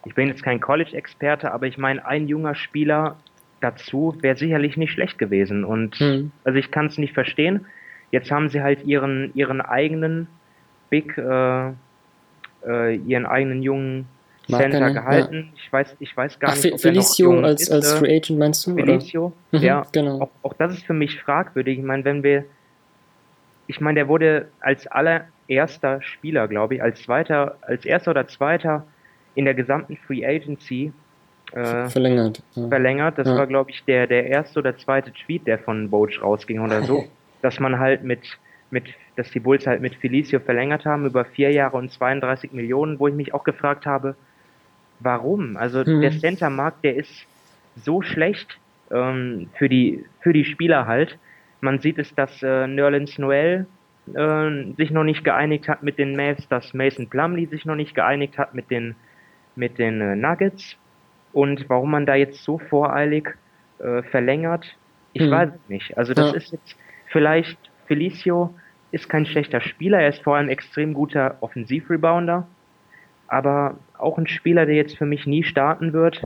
Ich 0.07 0.15
bin 0.15 0.29
jetzt 0.29 0.43
kein 0.43 0.61
College-Experte, 0.61 1.53
aber 1.53 1.67
ich 1.67 1.79
meine, 1.79 2.05
ein 2.07 2.29
junger 2.29 2.55
Spieler 2.55 3.17
dazu 3.61 4.17
wäre 4.21 4.37
sicherlich 4.37 4.77
nicht 4.77 4.93
schlecht 4.93 5.19
gewesen. 5.19 5.65
Und 5.65 6.01
mhm. 6.01 6.33
also 6.45 6.59
ich 6.59 6.71
kann 6.71 6.87
es 6.87 6.99
nicht 6.99 7.15
verstehen. 7.15 7.67
Jetzt 8.11 8.31
haben 8.31 8.49
sie 8.49 8.63
halt 8.63 8.85
ihren, 8.85 9.33
ihren 9.35 9.61
eigenen 9.61 10.29
Big, 10.91 11.17
äh, 11.19 11.73
äh, 12.67 12.97
ihren 12.97 13.27
eigenen 13.27 13.63
jungen 13.63 14.07
Center 14.47 14.81
Markene, 14.81 14.93
gehalten. 14.93 15.35
Ja. 15.35 15.53
Ich 15.57 15.73
weiß, 15.73 15.97
ich 16.01 16.17
weiß 16.17 16.39
gar 16.39 16.51
Ach, 16.51 16.57
nicht, 16.57 16.75
ob 16.75 16.81
Felicio 16.81 17.31
er 17.31 17.37
noch 17.37 17.49
als, 17.49 17.63
ist, 17.63 17.73
als 17.73 17.93
äh, 17.93 17.97
Free 17.97 18.17
Agent 18.17 18.39
meinst 18.39 18.67
du? 18.67 18.75
Felicio, 18.75 19.33
mhm, 19.53 19.59
ja, 19.59 19.87
genau. 19.93 20.21
Auch, 20.21 20.31
auch, 20.43 20.53
das 20.55 20.75
ist 20.75 20.85
für 20.85 20.93
mich 20.93 21.21
fragwürdig. 21.21 21.79
Ich 21.79 21.85
meine, 21.85 22.05
wenn 22.05 22.23
wir, 22.23 22.45
ich 23.67 23.81
meine, 23.81 24.01
der 24.01 24.09
wurde 24.09 24.49
als 24.61 24.87
allererster 24.87 26.03
Spieler, 26.03 26.49
glaube 26.49 26.77
ich, 26.77 26.83
als 26.83 27.03
zweiter, 27.03 27.57
als 27.63 27.85
erster 27.85 28.11
oder 28.11 28.29
zweiter 28.29 28.87
in 29.35 29.47
der 29.47 29.55
gesamten 29.55 29.97
Free 29.97 30.25
Agency 30.27 30.93
äh, 31.53 31.89
verlängert. 31.89 32.43
Ja. 32.55 32.69
Verlängert. 32.69 33.19
Das 33.19 33.29
ja. 33.29 33.37
war, 33.37 33.47
glaube 33.47 33.71
ich, 33.71 33.85
der, 33.85 34.07
der 34.07 34.27
erste 34.27 34.59
oder 34.59 34.77
zweite 34.77 35.13
Tweet, 35.13 35.47
der 35.47 35.59
von 35.59 35.89
Boach 35.89 36.23
rausging 36.23 36.61
oder 36.61 36.83
so, 36.83 37.07
dass 37.43 37.61
man 37.61 37.79
halt 37.79 38.05
mit 38.05 38.21
mit, 38.75 38.85
dass 39.17 39.31
die 39.31 39.41
Bulls 39.41 39.67
halt 39.67 39.81
mit 39.81 39.95
Felicio 39.95 40.41
verlängert 40.41 40.85
haben 40.85 41.07
über 41.07 41.25
vier 41.25 41.51
Jahre 41.51 41.79
und 41.79 41.91
32 41.91 42.53
Millionen, 42.53 42.99
wo 42.99 43.09
ich 43.09 43.15
mich 43.15 43.33
auch 43.33 43.45
gefragt 43.45 43.87
habe, 43.87 44.17
warum? 45.01 45.57
Also 45.57 45.85
hm. 45.85 46.03
der 46.03 46.11
Center-Markt, 46.11 46.85
der 46.85 46.97
ist 46.97 47.27
so 47.77 48.03
schlecht 48.03 48.59
ähm, 48.91 49.49
für, 49.55 49.69
die, 49.71 50.05
für 50.21 50.33
die 50.35 50.45
Spieler 50.45 50.87
halt. 50.87 51.19
Man 51.61 51.79
sieht 51.79 51.99
es, 51.99 52.15
dass 52.15 52.43
äh, 52.43 52.67
Nerlens 52.67 53.17
Noel 53.17 53.67
äh, 54.13 54.73
sich 54.77 54.91
noch 54.91 55.05
nicht 55.05 55.25
geeinigt 55.25 55.69
hat 55.69 55.83
mit 55.83 55.99
den 55.99 56.17
Mavs, 56.17 56.47
dass 56.49 56.75
Mason 56.75 57.09
Plumley 57.09 57.47
sich 57.47 57.65
noch 57.65 57.77
nicht 57.77 57.95
geeinigt 57.95 58.37
hat 58.37 58.55
mit 58.55 58.71
den, 58.71 58.97
mit 59.57 59.79
den 59.79 60.01
äh, 60.01 60.17
Nuggets. 60.17 60.77
Und 61.33 61.69
warum 61.69 61.93
man 61.93 62.07
da 62.07 62.15
jetzt 62.17 62.43
so 62.45 62.59
voreilig 62.59 63.29
äh, 63.79 64.03
verlängert, 64.03 64.67
ich 65.13 65.23
hm. 65.23 65.31
weiß 65.31 65.51
es 65.55 65.69
nicht. 65.69 65.97
Also 65.97 66.13
das 66.13 66.33
ja. 66.33 66.37
ist 66.37 66.53
jetzt 66.53 66.77
vielleicht 67.07 67.59
Felicio 67.87 68.55
ist 68.95 69.09
kein 69.09 69.27
schlechter 69.27 69.61
Spieler, 69.61 70.01
er 70.01 70.09
ist 70.09 70.23
vor 70.23 70.37
allem 70.37 70.49
extrem 70.49 70.95
guter 70.95 71.37
Offensivrebounder, 71.41 72.47
aber 73.27 73.77
auch 73.99 74.19
ein 74.19 74.29
Spieler, 74.29 74.67
der 74.67 74.77
jetzt 74.77 74.97
für 74.97 75.05
mich 75.05 75.27
nie 75.27 75.43
starten 75.43 75.93
wird. 75.93 76.23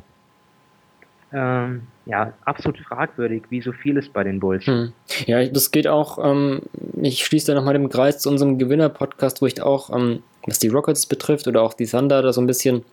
Ähm, 1.32 1.82
ja, 2.06 2.34
absolut 2.44 2.78
fragwürdig, 2.78 3.44
wie 3.50 3.60
so 3.60 3.72
vieles 3.72 4.08
bei 4.08 4.22
den 4.22 4.40
Bulls. 4.40 4.66
Hm. 4.66 4.92
Ja, 5.26 5.44
das 5.46 5.70
geht 5.70 5.86
auch, 5.86 6.18
ähm, 6.22 6.60
ich 7.00 7.24
schließe 7.24 7.46
da 7.46 7.54
nochmal 7.54 7.74
den 7.74 7.88
Kreis 7.88 8.18
zu 8.18 8.28
unserem 8.28 8.58
Gewinner-Podcast, 8.58 9.40
wo 9.40 9.46
ich 9.46 9.62
auch, 9.62 9.94
ähm, 9.94 10.22
was 10.46 10.58
die 10.58 10.68
Rockets 10.68 11.06
betrifft 11.06 11.48
oder 11.48 11.62
auch 11.62 11.74
die 11.74 11.86
Thunder, 11.86 12.22
da 12.22 12.32
so 12.32 12.40
ein 12.40 12.46
bisschen 12.46 12.84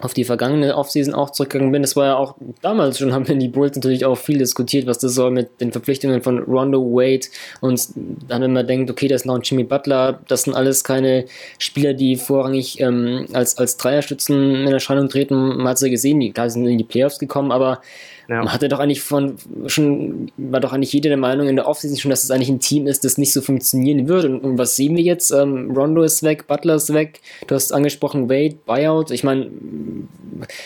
auf 0.00 0.12
die 0.12 0.24
vergangene 0.24 0.76
Offseason 0.76 1.14
auch 1.14 1.30
zurückgegangen 1.30 1.72
bin. 1.72 1.82
Das 1.82 1.96
war 1.96 2.06
ja 2.06 2.16
auch 2.16 2.34
damals 2.62 2.98
schon, 2.98 3.12
haben 3.14 3.26
wir 3.26 3.34
in 3.34 3.40
die 3.40 3.48
Bulls 3.48 3.76
natürlich 3.76 4.04
auch 4.04 4.16
viel 4.16 4.38
diskutiert, 4.38 4.86
was 4.86 4.98
das 4.98 5.14
soll 5.14 5.30
mit 5.30 5.60
den 5.60 5.72
Verpflichtungen 5.72 6.22
von 6.22 6.38
Rondo 6.40 6.80
Wade 6.80 7.26
und 7.60 7.88
dann, 8.28 8.42
wenn 8.42 8.52
man 8.52 8.66
denkt, 8.66 8.90
okay, 8.90 9.08
das 9.08 9.22
ist 9.22 9.26
noch 9.26 9.36
ein 9.36 9.42
Jimmy 9.42 9.64
Butler, 9.64 10.20
das 10.28 10.42
sind 10.42 10.54
alles 10.54 10.84
keine 10.84 11.26
Spieler, 11.58 11.94
die 11.94 12.16
vorrangig 12.16 12.80
ähm, 12.80 13.26
als, 13.32 13.58
als 13.58 13.76
Dreierstützen 13.76 14.66
in 14.66 14.72
Erscheinung 14.72 15.08
treten. 15.08 15.56
Man 15.56 15.68
hat 15.68 15.76
es 15.76 15.82
ja 15.82 15.88
gesehen, 15.88 16.20
die, 16.20 16.32
sind 16.48 16.66
in 16.66 16.78
die 16.78 16.84
Playoffs 16.84 17.18
gekommen, 17.18 17.52
aber 17.52 17.80
ja. 18.28 18.38
Man 18.38 18.52
hatte 18.52 18.68
doch 18.68 18.78
eigentlich 18.78 19.02
von 19.02 19.36
schon, 19.66 20.30
war 20.36 20.60
doch 20.60 20.72
eigentlich 20.72 20.92
jeder 20.92 21.08
der 21.08 21.18
Meinung 21.18 21.48
in 21.48 21.56
der 21.56 21.68
Offseason 21.68 21.98
schon, 21.98 22.10
dass 22.10 22.24
es 22.24 22.30
eigentlich 22.30 22.48
ein 22.48 22.60
Team 22.60 22.86
ist, 22.86 23.04
das 23.04 23.18
nicht 23.18 23.32
so 23.32 23.42
funktionieren 23.42 24.08
wird. 24.08 24.24
Und, 24.24 24.40
und 24.40 24.58
was 24.58 24.76
sehen 24.76 24.96
wir 24.96 25.02
jetzt? 25.02 25.30
Ähm, 25.30 25.72
Rondo 25.72 26.02
ist 26.02 26.22
weg, 26.22 26.46
Butler 26.46 26.76
ist 26.76 26.92
weg, 26.94 27.20
du 27.46 27.54
hast 27.54 27.72
angesprochen, 27.72 28.30
Wade, 28.30 28.56
Buyout. 28.64 29.10
Ich 29.10 29.24
meine, 29.24 29.50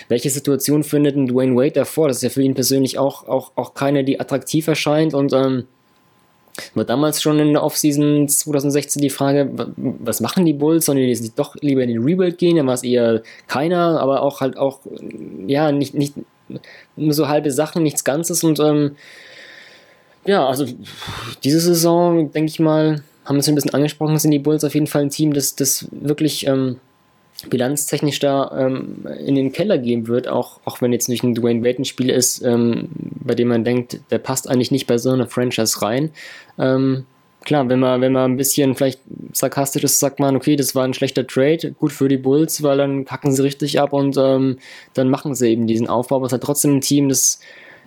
welche 0.09 0.30
Situation 0.30 0.85
findet 0.85 1.16
ein 1.16 1.26
Dwayne 1.26 1.56
Wade 1.56 1.72
davor? 1.72 2.09
Das 2.09 2.18
ist 2.18 2.22
ja 2.22 2.30
für 2.30 2.42
ihn 2.42 2.54
persönlich 2.54 2.98
auch, 2.98 3.26
auch, 3.26 3.52
auch 3.56 3.74
keine, 3.74 4.04
die 4.04 4.20
attraktiv 4.20 4.68
erscheint 4.68 5.14
und 5.14 5.32
ähm, 5.32 5.64
war 6.74 6.85
damals 6.85 7.22
schon 7.22 7.38
in 7.38 7.52
der 7.52 7.62
Offseason 7.62 8.28
2016 8.28 9.00
die 9.00 9.11
Frage, 9.11 9.50
was 9.76 10.20
machen 10.20 10.44
die 10.44 10.52
Bulls? 10.52 10.87
Sollen 10.87 10.98
die 10.98 11.32
doch 11.35 11.54
lieber 11.56 11.82
in 11.82 11.88
den 11.88 12.02
Rebuild 12.02 12.38
gehen? 12.38 12.56
Dann 12.56 12.66
war 12.66 12.74
es 12.74 12.82
eher 12.82 13.22
keiner, 13.46 14.00
aber 14.00 14.22
auch 14.22 14.40
halt 14.40 14.56
auch, 14.56 14.80
ja, 15.46 15.70
nicht, 15.72 15.94
nicht, 15.94 16.14
so 16.96 17.28
halbe 17.28 17.50
Sachen, 17.50 17.82
nichts 17.82 18.04
Ganzes 18.04 18.44
und 18.44 18.61
ähm, 18.61 18.96
ja, 20.24 20.46
also 20.46 20.66
diese 21.44 21.61
Saison, 21.61 22.30
denke 22.32 22.50
ich 22.50 22.61
mal, 22.61 23.02
haben 23.24 23.37
wir 23.37 23.40
es 23.40 23.48
ein 23.48 23.54
bisschen 23.54 23.74
angesprochen, 23.74 24.18
sind 24.18 24.30
die 24.30 24.38
Bulls 24.38 24.64
auf 24.64 24.74
jeden 24.74 24.87
Fall 24.87 25.02
ein 25.02 25.11
Team, 25.11 25.32
das, 25.32 25.56
das 25.56 25.87
wirklich 25.90 26.46
ähm, 26.46 26.78
bilanztechnisch 27.48 28.18
da 28.18 28.50
ähm, 28.58 29.06
in 29.24 29.34
den 29.37 29.52
Keller 29.52 29.78
gehen 29.78 30.08
wird, 30.08 30.28
auch, 30.28 30.61
auch 30.64 30.82
wenn 30.82 30.92
jetzt 30.92 31.08
nicht 31.08 31.22
ein 31.22 31.34
Dwayne 31.34 31.62
Wade 31.64 31.82
ein 31.82 31.84
Spiel 31.84 32.11
ist, 32.11 32.42
ähm, 32.42 32.88
bei 32.94 33.34
dem 33.34 33.48
man 33.48 33.64
denkt, 33.64 34.00
der 34.11 34.18
passt 34.18 34.48
eigentlich 34.48 34.70
nicht 34.70 34.87
bei 34.87 34.98
so 34.98 35.11
einer 35.11 35.28
Franchise 35.28 35.80
rein. 35.82 36.11
Ähm, 36.58 37.06
klar, 37.48 37.66
wenn 37.70 37.80
man, 37.80 38.02
wenn 38.02 38.12
man 38.12 38.32
ein 38.32 38.37
bisschen 38.37 38.74
vielleicht 38.74 39.00
sarkastisch 39.32 39.82
ist, 39.82 39.98
sagt 39.98 40.20
man, 40.20 40.37
okay, 40.37 40.54
das 40.54 40.74
war 40.74 40.84
ein 40.84 40.92
schlechter 40.92 41.26
Trade, 41.26 41.72
gut 41.72 41.92
für 41.92 42.06
die 42.06 42.18
Bulls, 42.18 42.62
weil 42.62 42.76
dann 42.76 43.06
kacken 43.06 43.32
sie 43.32 43.42
richtig 43.42 43.80
ab 43.80 43.94
und 43.94 44.18
ähm, 44.18 44.58
dann 44.92 45.08
machen 45.08 45.34
sie 45.34 45.48
eben 45.48 45.66
diesen 45.66 45.88
Aufbau. 45.88 46.16
Aber 46.16 46.26
es 46.26 46.32
hat 46.32 46.42
trotzdem 46.42 46.76
ein 46.76 46.80
Team, 46.82 47.08
das 47.08 47.40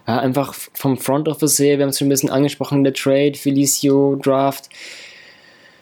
ja, 0.07 0.17
einfach 0.17 0.55
vom 0.73 0.97
Front 0.97 1.27
Office 1.27 1.59
her, 1.59 1.77
wir 1.77 1.83
haben 1.83 1.91
es 1.91 1.99
schon 1.99 2.07
ein 2.07 2.09
bisschen 2.09 2.31
angesprochen, 2.31 2.83
der 2.83 2.93
Trade, 2.93 3.35
Felicio, 3.35 4.15
Draft, 4.15 4.69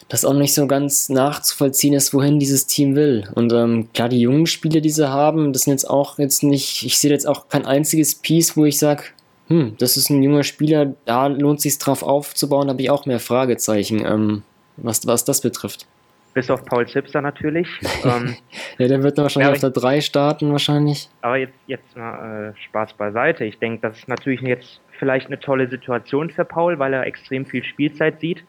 das 0.10 0.26
auch 0.26 0.34
nicht 0.34 0.54
so 0.54 0.68
ganz 0.68 1.08
nachzuvollziehen 1.08 1.94
ist, 1.94 2.13
wohin 2.13 2.38
dieses 2.38 2.68
Team 2.68 2.96
will. 2.96 3.30
Und 3.36 3.54
ähm, 3.54 3.88
klar, 3.94 4.10
die 4.10 4.20
jungen 4.20 4.46
Spiele, 4.46 4.82
die 4.82 4.89
sie 4.89 5.10
haben, 5.10 5.54
das 5.54 5.62
sind 5.62 5.72
jetzt 5.72 5.89
auch 5.89 6.20
jetzt 6.20 6.44
nicht, 6.44 6.84
ich 6.84 6.98
sehe 6.98 7.12
jetzt 7.12 7.28
auch 7.28 7.48
kein 7.48 7.65
einziges 7.65 8.15
Piece, 8.15 8.58
wo 8.58 8.65
ich 8.65 8.78
sage, 8.78 9.04
hm, 9.50 9.76
das 9.80 9.98
ist 9.98 10.10
ein 10.10 10.22
junger 10.22 10.44
Spieler, 10.44 10.94
da 11.06 11.28
lohnt 11.28 11.58
es 11.58 11.64
sich 11.64 11.78
drauf 11.80 12.04
aufzubauen, 12.04 12.70
habe 12.70 12.82
ich 12.82 12.92
auch 12.92 13.08
mehr 13.08 13.20
Fragezeichen, 13.20 14.06
ähm, 14.06 14.44
was, 14.78 15.06
was 15.08 15.26
das 15.26 15.42
betrifft. 15.42 15.88
Bis 16.36 16.52
auf 16.52 16.64
Paul 16.64 16.88
Zipser 16.88 17.22
natürlich. 17.22 17.68
ähm, 18.06 18.36
ja, 18.78 18.88
der 18.88 19.02
wird 19.02 19.18
wahrscheinlich 19.18 19.52
auf 19.52 19.60
der 19.60 19.72
3 19.72 20.02
starten, 20.02 20.52
wahrscheinlich. 20.52 21.10
Aber 21.22 21.38
jetzt, 21.38 21.58
jetzt 21.66 21.98
mal 21.98 22.54
äh, 22.56 22.62
Spaß 22.66 22.94
beiseite. 22.94 23.44
Ich 23.46 23.58
denke, 23.58 23.82
das 23.82 23.98
ist 23.98 24.08
natürlich 24.08 24.42
jetzt 24.42 24.80
vielleicht 25.00 25.28
eine 25.28 25.40
tolle 25.40 25.68
Situation 25.68 26.30
für 26.30 26.46
Paul, 26.46 26.78
weil 26.78 26.94
er 26.94 27.08
extrem 27.08 27.48
viel 27.48 27.64
Spielzeit 27.64 28.20
sieht. 28.20 28.44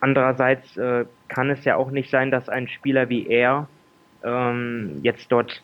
Andererseits 0.00 0.76
äh, 0.76 1.06
kann 1.26 1.50
es 1.50 1.64
ja 1.64 1.74
auch 1.74 1.90
nicht 1.90 2.10
sein, 2.10 2.30
dass 2.30 2.48
ein 2.48 2.68
Spieler 2.68 3.08
wie 3.08 3.26
er 3.26 3.66
ähm, 4.22 5.00
jetzt 5.02 5.32
dort 5.32 5.62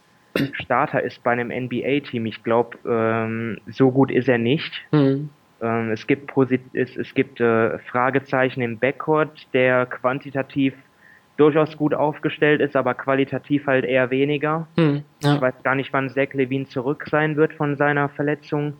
Starter 0.54 1.02
ist 1.02 1.22
bei 1.22 1.32
einem 1.32 1.48
NBA-Team. 1.48 2.26
Ich 2.26 2.42
glaube, 2.42 2.78
ähm, 2.86 3.58
so 3.70 3.90
gut 3.90 4.10
ist 4.10 4.28
er 4.28 4.38
nicht. 4.38 4.72
Mhm. 4.90 5.30
Ähm, 5.60 5.90
es 5.92 6.06
gibt, 6.06 6.26
Posit 6.26 6.62
es, 6.72 6.96
es 6.96 7.14
gibt 7.14 7.40
äh, 7.40 7.78
Fragezeichen 7.78 8.60
im 8.62 8.78
Backcourt, 8.78 9.46
der 9.52 9.86
quantitativ 9.86 10.74
durchaus 11.36 11.76
gut 11.76 11.94
aufgestellt 11.94 12.60
ist, 12.60 12.76
aber 12.76 12.94
qualitativ 12.94 13.66
halt 13.66 13.84
eher 13.84 14.10
weniger. 14.10 14.66
Mhm, 14.76 15.02
ja. 15.22 15.34
Ich 15.36 15.40
weiß 15.40 15.54
gar 15.62 15.74
nicht, 15.74 15.92
wann 15.92 16.10
Zach 16.10 16.32
Levine 16.34 16.66
zurück 16.66 17.06
sein 17.10 17.36
wird 17.36 17.54
von 17.54 17.76
seiner 17.76 18.08
Verletzung. 18.10 18.74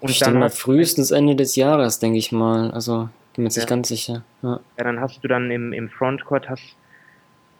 Und 0.00 0.10
ich 0.10 0.20
dann 0.20 0.34
denke 0.34 0.40
mal 0.40 0.50
frühestens 0.50 1.10
Ende 1.10 1.34
des 1.34 1.56
Jahres, 1.56 1.98
denke 1.98 2.18
ich 2.18 2.30
mal. 2.30 2.70
Also 2.70 3.08
bin 3.34 3.44
mir 3.44 3.50
ja. 3.50 3.60
nicht 3.60 3.68
ganz 3.68 3.88
sicher. 3.88 4.22
Ja. 4.42 4.60
ja. 4.76 4.84
dann 4.84 5.00
hast 5.00 5.22
du 5.24 5.28
dann 5.28 5.50
im, 5.50 5.72
im 5.72 5.88
Frontcourt 5.88 6.48
hast, 6.48 6.76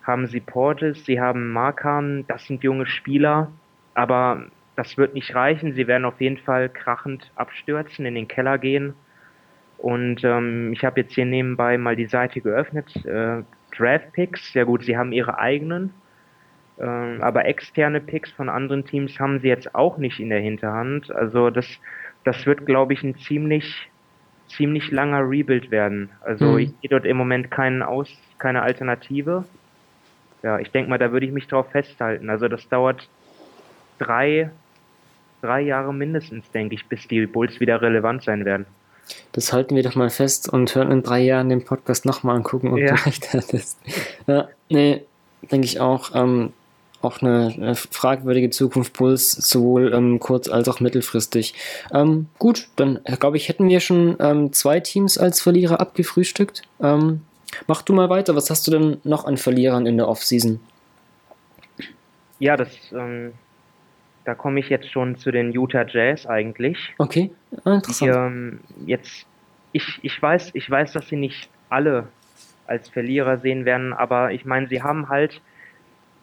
haben 0.08 0.26
sie 0.26 0.40
Portis, 0.40 1.04
sie 1.04 1.20
haben 1.20 1.52
Markan, 1.52 2.24
das 2.26 2.46
sind 2.46 2.64
junge 2.64 2.86
Spieler, 2.86 3.52
aber 3.94 4.46
das 4.74 4.96
wird 4.96 5.14
nicht 5.14 5.34
reichen. 5.34 5.74
Sie 5.74 5.86
werden 5.86 6.04
auf 6.04 6.20
jeden 6.20 6.38
Fall 6.38 6.68
krachend 6.68 7.30
abstürzen, 7.36 8.06
in 8.06 8.14
den 8.14 8.28
Keller 8.28 8.58
gehen. 8.58 8.94
Und 9.76 10.24
ähm, 10.24 10.72
ich 10.72 10.84
habe 10.84 11.00
jetzt 11.00 11.14
hier 11.14 11.26
nebenbei 11.26 11.78
mal 11.78 11.94
die 11.94 12.06
Seite 12.06 12.40
geöffnet. 12.40 12.94
Äh, 13.04 13.42
Draft 13.76 14.12
Picks, 14.12 14.54
ja 14.54 14.64
gut, 14.64 14.84
sie 14.84 14.96
haben 14.96 15.12
ihre 15.12 15.38
eigenen, 15.38 15.92
äh, 16.78 16.84
aber 16.84 17.44
externe 17.44 18.00
Picks 18.00 18.30
von 18.32 18.48
anderen 18.48 18.84
Teams 18.84 19.20
haben 19.20 19.40
sie 19.40 19.48
jetzt 19.48 19.74
auch 19.74 19.98
nicht 19.98 20.20
in 20.20 20.30
der 20.30 20.40
Hinterhand. 20.40 21.12
Also 21.12 21.50
das, 21.50 21.66
das 22.24 22.46
wird, 22.46 22.64
glaube 22.64 22.92
ich, 22.94 23.02
ein 23.02 23.16
ziemlich, 23.18 23.90
ziemlich 24.48 24.90
langer 24.90 25.28
Rebuild 25.28 25.70
werden. 25.70 26.08
Also 26.22 26.52
mhm. 26.52 26.58
ich 26.58 26.70
sehe 26.80 26.90
dort 26.90 27.04
im 27.04 27.16
Moment 27.16 27.50
keinen 27.50 27.82
Aus, 27.82 28.08
keine 28.38 28.62
Alternative 28.62 29.44
ja, 30.42 30.58
ich 30.58 30.70
denke 30.70 30.90
mal, 30.90 30.98
da 30.98 31.12
würde 31.12 31.26
ich 31.26 31.32
mich 31.32 31.46
drauf 31.46 31.70
festhalten. 31.70 32.30
Also 32.30 32.48
das 32.48 32.68
dauert 32.68 33.08
drei, 33.98 34.50
drei 35.42 35.60
Jahre 35.62 35.92
mindestens, 35.92 36.50
denke 36.52 36.74
ich, 36.74 36.86
bis 36.86 37.08
die 37.08 37.26
Bulls 37.26 37.60
wieder 37.60 37.80
relevant 37.82 38.24
sein 38.24 38.44
werden. 38.44 38.66
Das 39.32 39.52
halten 39.52 39.74
wir 39.74 39.82
doch 39.82 39.94
mal 39.94 40.10
fest 40.10 40.48
und 40.52 40.74
hören 40.74 40.90
in 40.90 41.02
drei 41.02 41.20
Jahren 41.20 41.48
den 41.48 41.64
Podcast 41.64 42.04
nochmal 42.04 42.36
angucken, 42.36 42.72
ob 42.72 42.78
ja. 42.78 42.94
du 42.94 43.06
recht 43.06 43.32
hattest. 43.32 43.78
Ja, 44.26 44.48
nee, 44.68 45.04
denke 45.50 45.66
ich 45.66 45.80
auch, 45.80 46.14
ähm, 46.14 46.52
auch 47.00 47.22
eine, 47.22 47.54
eine, 47.56 47.74
fragwürdige 47.74 48.50
Zukunft 48.50 48.94
Bulls, 48.94 49.32
sowohl 49.32 49.92
ähm, 49.94 50.18
kurz- 50.18 50.48
als 50.48 50.68
auch 50.68 50.80
mittelfristig. 50.80 51.54
Ähm, 51.92 52.26
gut, 52.38 52.68
dann 52.76 53.00
äh, 53.04 53.16
glaube 53.16 53.36
ich, 53.36 53.48
hätten 53.48 53.68
wir 53.68 53.80
schon 53.80 54.16
ähm, 54.20 54.52
zwei 54.52 54.80
Teams 54.80 55.16
als 55.16 55.40
Verlierer 55.40 55.80
abgefrühstückt. 55.80 56.62
Ähm, 56.82 57.22
mach 57.66 57.82
du 57.82 57.92
mal 57.92 58.10
weiter. 58.10 58.34
Was 58.36 58.50
hast 58.50 58.66
du 58.66 58.70
denn 58.70 58.96
noch 59.04 59.24
an 59.24 59.36
Verlierern 59.36 59.86
in 59.86 59.96
der 59.96 60.08
Offseason? 60.08 60.60
Ja, 62.38 62.56
das, 62.56 62.70
ähm, 62.92 63.32
da 64.24 64.34
komme 64.34 64.60
ich 64.60 64.68
jetzt 64.68 64.90
schon 64.90 65.16
zu 65.16 65.30
den 65.30 65.52
Utah 65.52 65.86
Jazz 65.86 66.26
eigentlich. 66.26 66.94
Okay, 66.98 67.30
ah, 67.64 67.74
interessant. 67.74 68.14
Die, 68.14 68.18
ähm, 68.18 68.60
jetzt, 68.86 69.26
ich, 69.72 69.98
ich 70.02 70.20
weiß, 70.20 70.50
ich 70.54 70.70
weiß, 70.70 70.92
dass 70.92 71.08
sie 71.08 71.16
nicht 71.16 71.48
alle 71.68 72.08
als 72.66 72.88
Verlierer 72.88 73.38
sehen 73.38 73.64
werden, 73.64 73.92
aber 73.92 74.32
ich 74.32 74.44
meine, 74.44 74.68
sie 74.68 74.82
haben 74.82 75.08
halt 75.08 75.40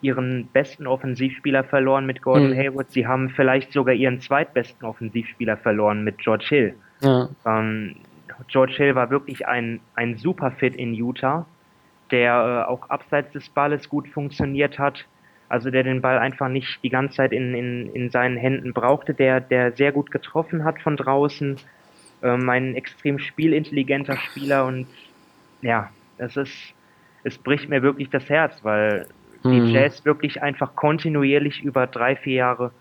ihren 0.01 0.47
besten 0.47 0.85
Offensivspieler 0.85 1.63
verloren 1.63 2.05
mit 2.05 2.21
Gordon 2.21 2.51
mhm. 2.51 2.57
Hayward. 2.57 2.91
Sie 2.91 3.07
haben 3.07 3.29
vielleicht 3.31 3.73
sogar 3.73 3.95
ihren 3.95 4.21
zweitbesten 4.21 4.87
Offensivspieler 4.87 5.57
verloren 5.57 6.03
mit 6.03 6.19
George 6.19 6.45
Hill. 6.47 6.75
Ja. 7.01 7.29
Ähm, 7.45 7.95
George 8.47 8.73
Hill 8.77 8.95
war 8.95 9.09
wirklich 9.09 9.47
ein, 9.47 9.79
ein 9.95 10.17
super 10.17 10.51
Fit 10.51 10.75
in 10.75 10.93
Utah, 10.93 11.45
der 12.11 12.65
äh, 12.67 12.69
auch 12.69 12.89
abseits 12.89 13.31
des 13.33 13.49
Balles 13.49 13.89
gut 13.89 14.07
funktioniert 14.07 14.79
hat. 14.79 15.05
Also 15.47 15.69
der 15.69 15.83
den 15.83 16.01
Ball 16.01 16.17
einfach 16.17 16.49
nicht 16.49 16.79
die 16.83 16.89
ganze 16.89 17.17
Zeit 17.17 17.31
in, 17.31 17.53
in, 17.53 17.93
in 17.93 18.09
seinen 18.09 18.35
Händen 18.35 18.73
brauchte, 18.73 19.13
der, 19.13 19.39
der 19.39 19.73
sehr 19.73 19.91
gut 19.91 20.11
getroffen 20.11 20.63
hat 20.63 20.81
von 20.81 20.97
draußen. 20.97 21.57
Ähm, 22.23 22.49
ein 22.49 22.75
extrem 22.75 23.19
spielintelligenter 23.19 24.17
Spieler 24.17 24.65
und 24.65 24.87
ja, 25.61 25.89
das 26.17 26.35
ist, 26.37 26.73
es 27.23 27.37
bricht 27.37 27.69
mir 27.69 27.81
wirklich 27.81 28.09
das 28.09 28.27
Herz, 28.29 28.63
weil 28.63 29.07
die 29.43 29.59
mhm. 29.59 29.69
Jazz 29.69 30.05
wirklich 30.05 30.41
einfach 30.41 30.75
kontinuierlich 30.75 31.63
über 31.63 31.85
drei, 31.85 32.15
vier 32.15 32.35
Jahre 32.35 32.71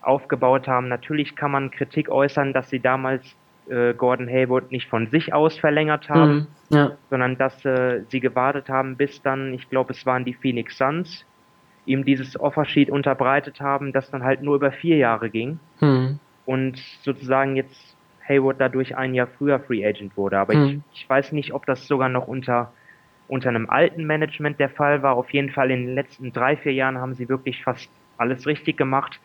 aufgebaut 0.00 0.66
haben. 0.66 0.88
Natürlich 0.88 1.36
kann 1.36 1.52
man 1.52 1.70
Kritik 1.70 2.08
äußern, 2.08 2.52
dass 2.52 2.70
sie 2.70 2.80
damals 2.80 3.36
äh, 3.68 3.94
Gordon 3.94 4.28
Hayward 4.28 4.70
nicht 4.72 4.88
von 4.88 5.08
sich 5.08 5.32
aus 5.32 5.58
verlängert 5.58 6.08
haben, 6.08 6.48
mhm. 6.70 6.76
ja. 6.76 6.92
sondern 7.10 7.36
dass 7.36 7.64
äh, 7.64 8.02
sie 8.08 8.20
gewartet 8.20 8.68
haben, 8.68 8.96
bis 8.96 9.22
dann, 9.22 9.54
ich 9.54 9.68
glaube, 9.70 9.92
es 9.92 10.04
waren 10.06 10.24
die 10.24 10.34
Phoenix 10.34 10.78
Suns, 10.78 11.24
ihm 11.86 12.04
dieses 12.04 12.38
Offersheet 12.38 12.90
unterbreitet 12.90 13.60
haben, 13.60 13.92
das 13.92 14.10
dann 14.10 14.22
halt 14.22 14.42
nur 14.42 14.56
über 14.56 14.72
vier 14.72 14.96
Jahre 14.96 15.30
ging. 15.30 15.58
Mhm. 15.80 16.18
Und 16.44 16.78
sozusagen 17.02 17.56
jetzt 17.56 17.96
Hayward 18.28 18.60
dadurch 18.60 18.96
ein 18.96 19.14
Jahr 19.14 19.26
früher 19.26 19.58
Free 19.60 19.84
Agent 19.84 20.16
wurde. 20.16 20.38
Aber 20.38 20.54
mhm. 20.54 20.82
ich, 20.92 21.02
ich 21.02 21.10
weiß 21.10 21.32
nicht, 21.32 21.52
ob 21.52 21.66
das 21.66 21.86
sogar 21.86 22.08
noch 22.08 22.28
unter 22.28 22.72
unter 23.32 23.48
einem 23.48 23.70
alten 23.70 24.04
Management 24.04 24.60
der 24.60 24.68
Fall 24.68 25.02
war. 25.02 25.16
Auf 25.16 25.30
jeden 25.30 25.48
Fall 25.48 25.70
in 25.70 25.86
den 25.86 25.94
letzten 25.94 26.34
drei, 26.34 26.54
vier 26.54 26.74
Jahren 26.74 26.98
haben 26.98 27.14
sie 27.14 27.30
wirklich 27.30 27.62
fast 27.64 27.88
alles 28.18 28.46
richtig 28.46 28.76
gemacht. 28.76 29.20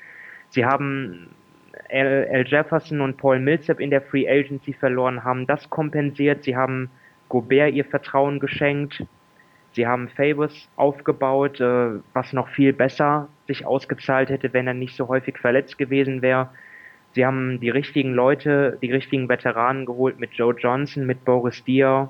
Sie 0.49 0.65
haben 0.65 1.27
L. 1.89 2.27
L. 2.29 2.47
Jefferson 2.47 3.01
und 3.01 3.17
Paul 3.17 3.39
Millsap 3.39 3.79
in 3.79 3.89
der 3.89 4.01
Free 4.01 4.27
Agency 4.27 4.73
verloren, 4.73 5.23
haben 5.23 5.47
das 5.47 5.69
kompensiert. 5.69 6.43
Sie 6.43 6.55
haben 6.55 6.89
Gobert 7.29 7.73
ihr 7.73 7.85
Vertrauen 7.85 8.39
geschenkt. 8.39 9.03
Sie 9.73 9.85
haben 9.85 10.09
Favors 10.09 10.69
aufgebaut, 10.75 11.59
äh, 11.59 11.99
was 12.13 12.33
noch 12.33 12.47
viel 12.49 12.73
besser 12.73 13.27
sich 13.47 13.65
ausgezahlt 13.65 14.29
hätte, 14.29 14.53
wenn 14.53 14.67
er 14.67 14.73
nicht 14.73 14.95
so 14.95 15.07
häufig 15.07 15.37
verletzt 15.37 15.77
gewesen 15.77 16.21
wäre. 16.21 16.49
Sie 17.13 17.25
haben 17.25 17.59
die 17.59 17.69
richtigen 17.69 18.13
Leute, 18.13 18.77
die 18.81 18.91
richtigen 18.91 19.29
Veteranen 19.29 19.85
geholt 19.85 20.19
mit 20.19 20.33
Joe 20.33 20.55
Johnson, 20.57 21.05
mit 21.05 21.25
Boris 21.25 21.63
Diaw. 21.63 22.09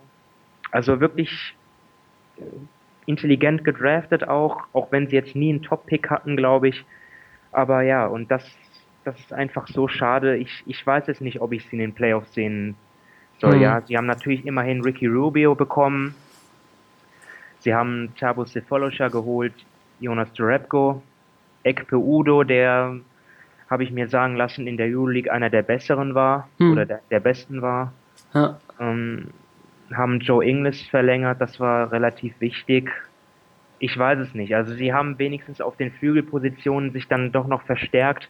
Also 0.71 0.99
wirklich 0.99 1.55
intelligent 3.05 3.63
gedraftet 3.63 4.27
auch, 4.27 4.67
auch 4.73 4.91
wenn 4.91 5.07
sie 5.07 5.15
jetzt 5.15 5.35
nie 5.35 5.49
einen 5.49 5.63
Top-Pick 5.63 6.09
hatten, 6.09 6.35
glaube 6.35 6.69
ich. 6.69 6.85
Aber 7.51 7.81
ja, 7.81 8.05
und 8.05 8.29
das, 8.29 8.43
das 9.07 9.17
ist 9.19 9.31
einfach 9.31 9.67
so 9.67 9.87
schade. 9.87 10.35
Ich, 10.35 10.63
ich 10.65 10.85
weiß 10.85 11.07
jetzt 11.07 11.21
nicht, 11.21 11.39
ob 11.39 11.53
ich 11.53 11.65
sie 11.65 11.77
in 11.77 11.79
den 11.79 11.93
Playoffs 11.93 12.33
sehen 12.33 12.75
soll. 13.39 13.55
Mhm. 13.55 13.61
Ja, 13.61 13.81
sie 13.81 13.95
haben 13.95 14.05
natürlich 14.05 14.45
immerhin 14.45 14.81
Ricky 14.81 15.07
Rubio 15.07 15.55
bekommen. 15.55 16.13
Sie 17.59 17.73
haben 17.73 18.09
Chabo 18.19 18.43
Sefolosha 18.43 19.07
geholt, 19.07 19.53
Jonas 20.01 20.31
Durepko, 20.33 21.01
Ekpe 21.63 21.97
Udo, 21.97 22.43
der, 22.43 22.97
habe 23.69 23.83
ich 23.83 23.91
mir 23.91 24.09
sagen 24.09 24.35
lassen, 24.35 24.67
in 24.67 24.75
der 24.75 24.87
Euroleague 24.87 25.31
einer 25.31 25.49
der 25.49 25.61
besseren 25.61 26.13
war 26.13 26.49
mhm. 26.57 26.73
oder 26.73 26.85
der, 26.85 26.99
der 27.09 27.21
besten 27.21 27.61
war. 27.61 27.93
Ja. 28.33 28.59
Ähm, 28.77 29.27
haben 29.93 30.19
Joe 30.19 30.45
Inglis 30.45 30.81
verlängert, 30.81 31.39
das 31.39 31.61
war 31.61 31.93
relativ 31.93 32.33
wichtig. 32.41 32.91
Ich 33.79 33.97
weiß 33.97 34.19
es 34.19 34.33
nicht. 34.33 34.53
Also 34.53 34.73
sie 34.73 34.93
haben 34.93 35.17
wenigstens 35.17 35.61
auf 35.61 35.77
den 35.77 35.91
Flügelpositionen 35.93 36.91
sich 36.91 37.07
dann 37.07 37.31
doch 37.31 37.47
noch 37.47 37.61
verstärkt, 37.61 38.27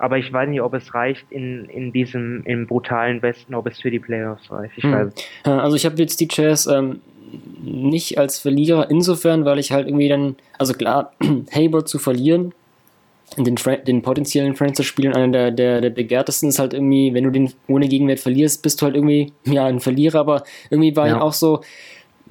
aber 0.00 0.16
ich 0.16 0.32
weiß 0.32 0.48
nicht, 0.48 0.62
ob 0.62 0.72
es 0.72 0.94
reicht 0.94 1.30
in, 1.30 1.66
in 1.66 1.92
diesem 1.92 2.42
im 2.44 2.66
brutalen 2.66 3.20
Westen, 3.20 3.54
ob 3.54 3.66
es 3.66 3.80
für 3.80 3.90
die 3.90 3.98
Playoffs 3.98 4.50
reicht. 4.50 4.72
Ich 4.76 4.84
hm. 4.84 4.92
weiß 4.92 5.12
Also 5.44 5.76
ich 5.76 5.84
habe 5.84 5.96
jetzt 5.96 6.20
die 6.20 6.28
Jazz 6.30 6.66
ähm, 6.66 7.00
nicht 7.62 8.16
als 8.18 8.38
Verlierer 8.38 8.90
insofern, 8.90 9.44
weil 9.44 9.58
ich 9.58 9.72
halt 9.72 9.86
irgendwie 9.86 10.08
dann, 10.08 10.36
also 10.58 10.72
klar, 10.72 11.12
Hayward 11.54 11.86
zu 11.86 11.98
verlieren, 11.98 12.54
den, 13.36 13.56
den 13.86 14.00
potenziellen 14.00 14.56
Franchise 14.56 14.84
spielen, 14.84 15.14
einer 15.14 15.28
der, 15.28 15.50
der, 15.50 15.80
der 15.82 15.90
begehrtesten 15.90 16.48
ist 16.48 16.58
halt 16.58 16.72
irgendwie, 16.72 17.12
wenn 17.12 17.24
du 17.24 17.30
den 17.30 17.52
ohne 17.68 17.86
Gegenwert 17.86 18.20
verlierst, 18.20 18.62
bist 18.62 18.80
du 18.80 18.86
halt 18.86 18.94
irgendwie, 18.94 19.34
ja, 19.44 19.66
ein 19.66 19.80
Verlierer, 19.80 20.20
aber 20.20 20.44
irgendwie 20.70 20.96
war 20.96 21.08
ja. 21.08 21.16
ich 21.16 21.22
auch 21.22 21.34
so, 21.34 21.60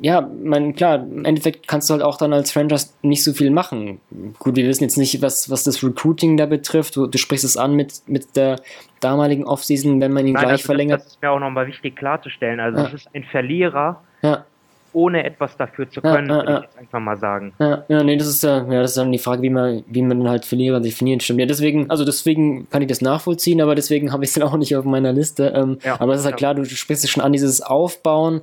ja, 0.01 0.29
mein, 0.43 0.75
klar, 0.75 0.95
im 0.95 1.25
Endeffekt 1.25 1.67
kannst 1.67 1.89
du 1.89 1.93
halt 1.93 2.03
auch 2.03 2.17
dann 2.17 2.33
als 2.33 2.51
Franchise 2.51 2.89
nicht 3.01 3.23
so 3.23 3.33
viel 3.33 3.51
machen. 3.51 3.99
Gut, 4.39 4.55
wir 4.55 4.67
wissen 4.67 4.83
jetzt 4.83 4.97
nicht, 4.97 5.21
was, 5.21 5.49
was 5.49 5.63
das 5.63 5.83
Recruiting 5.83 6.37
da 6.37 6.45
betrifft. 6.45 6.95
Du, 6.95 7.07
du 7.07 7.17
sprichst 7.17 7.45
es 7.45 7.57
an 7.57 7.75
mit, 7.75 8.01
mit 8.07 8.35
der 8.35 8.57
damaligen 8.99 9.45
Offseason, 9.45 10.01
wenn 10.01 10.13
man 10.13 10.25
ihn 10.27 10.33
Nein, 10.33 10.43
gleich 10.43 10.51
also 10.53 10.65
verlängert. 10.65 10.99
Das, 10.99 11.05
das 11.05 11.13
ist 11.15 11.21
mir 11.21 11.31
auch 11.31 11.39
nochmal 11.39 11.67
wichtig 11.67 11.95
klarzustellen. 11.95 12.59
Also, 12.59 12.79
es 12.85 12.93
ist 12.93 13.09
ein 13.13 13.23
Verlierer, 13.23 14.01
ja 14.21 14.45
ohne 14.93 15.23
etwas 15.23 15.55
dafür 15.57 15.89
zu 15.89 16.01
können, 16.01 16.29
ja, 16.29 16.37
ja, 16.37 16.41
würde 16.41 16.53
ich 16.53 16.61
jetzt 16.63 16.79
einfach 16.79 16.99
mal 16.99 17.17
sagen. 17.17 17.53
Ja, 17.59 17.83
ja, 17.87 18.03
nee, 18.03 18.17
das 18.17 18.27
ist 18.27 18.43
ja, 18.43 18.65
ja, 18.69 18.81
das 18.81 18.91
ist 18.91 18.97
dann 18.97 19.11
die 19.11 19.19
Frage, 19.19 19.41
wie 19.41 19.49
man, 19.49 19.83
wie 19.87 20.01
man 20.01 20.27
halt 20.27 20.45
Verlierer 20.45 20.79
definiert, 20.79 21.23
stimmt. 21.23 21.39
Ja, 21.39 21.45
deswegen, 21.45 21.89
also 21.89 22.05
deswegen 22.05 22.69
kann 22.69 22.81
ich 22.81 22.87
das 22.87 23.01
nachvollziehen, 23.01 23.61
aber 23.61 23.75
deswegen 23.75 24.11
habe 24.13 24.23
ich 24.23 24.29
es 24.29 24.33
dann 24.35 24.43
auch 24.43 24.57
nicht 24.57 24.75
auf 24.75 24.85
meiner 24.85 25.13
Liste. 25.13 25.53
Ähm, 25.55 25.79
ja, 25.83 25.99
aber 25.99 26.13
es 26.13 26.21
ist 26.21 26.25
halt 26.25 26.37
klar, 26.37 26.55
du, 26.55 26.63
du 26.63 26.69
sprichst 26.69 27.09
schon 27.09 27.23
an 27.23 27.31
dieses 27.31 27.61
Aufbauen, 27.61 28.41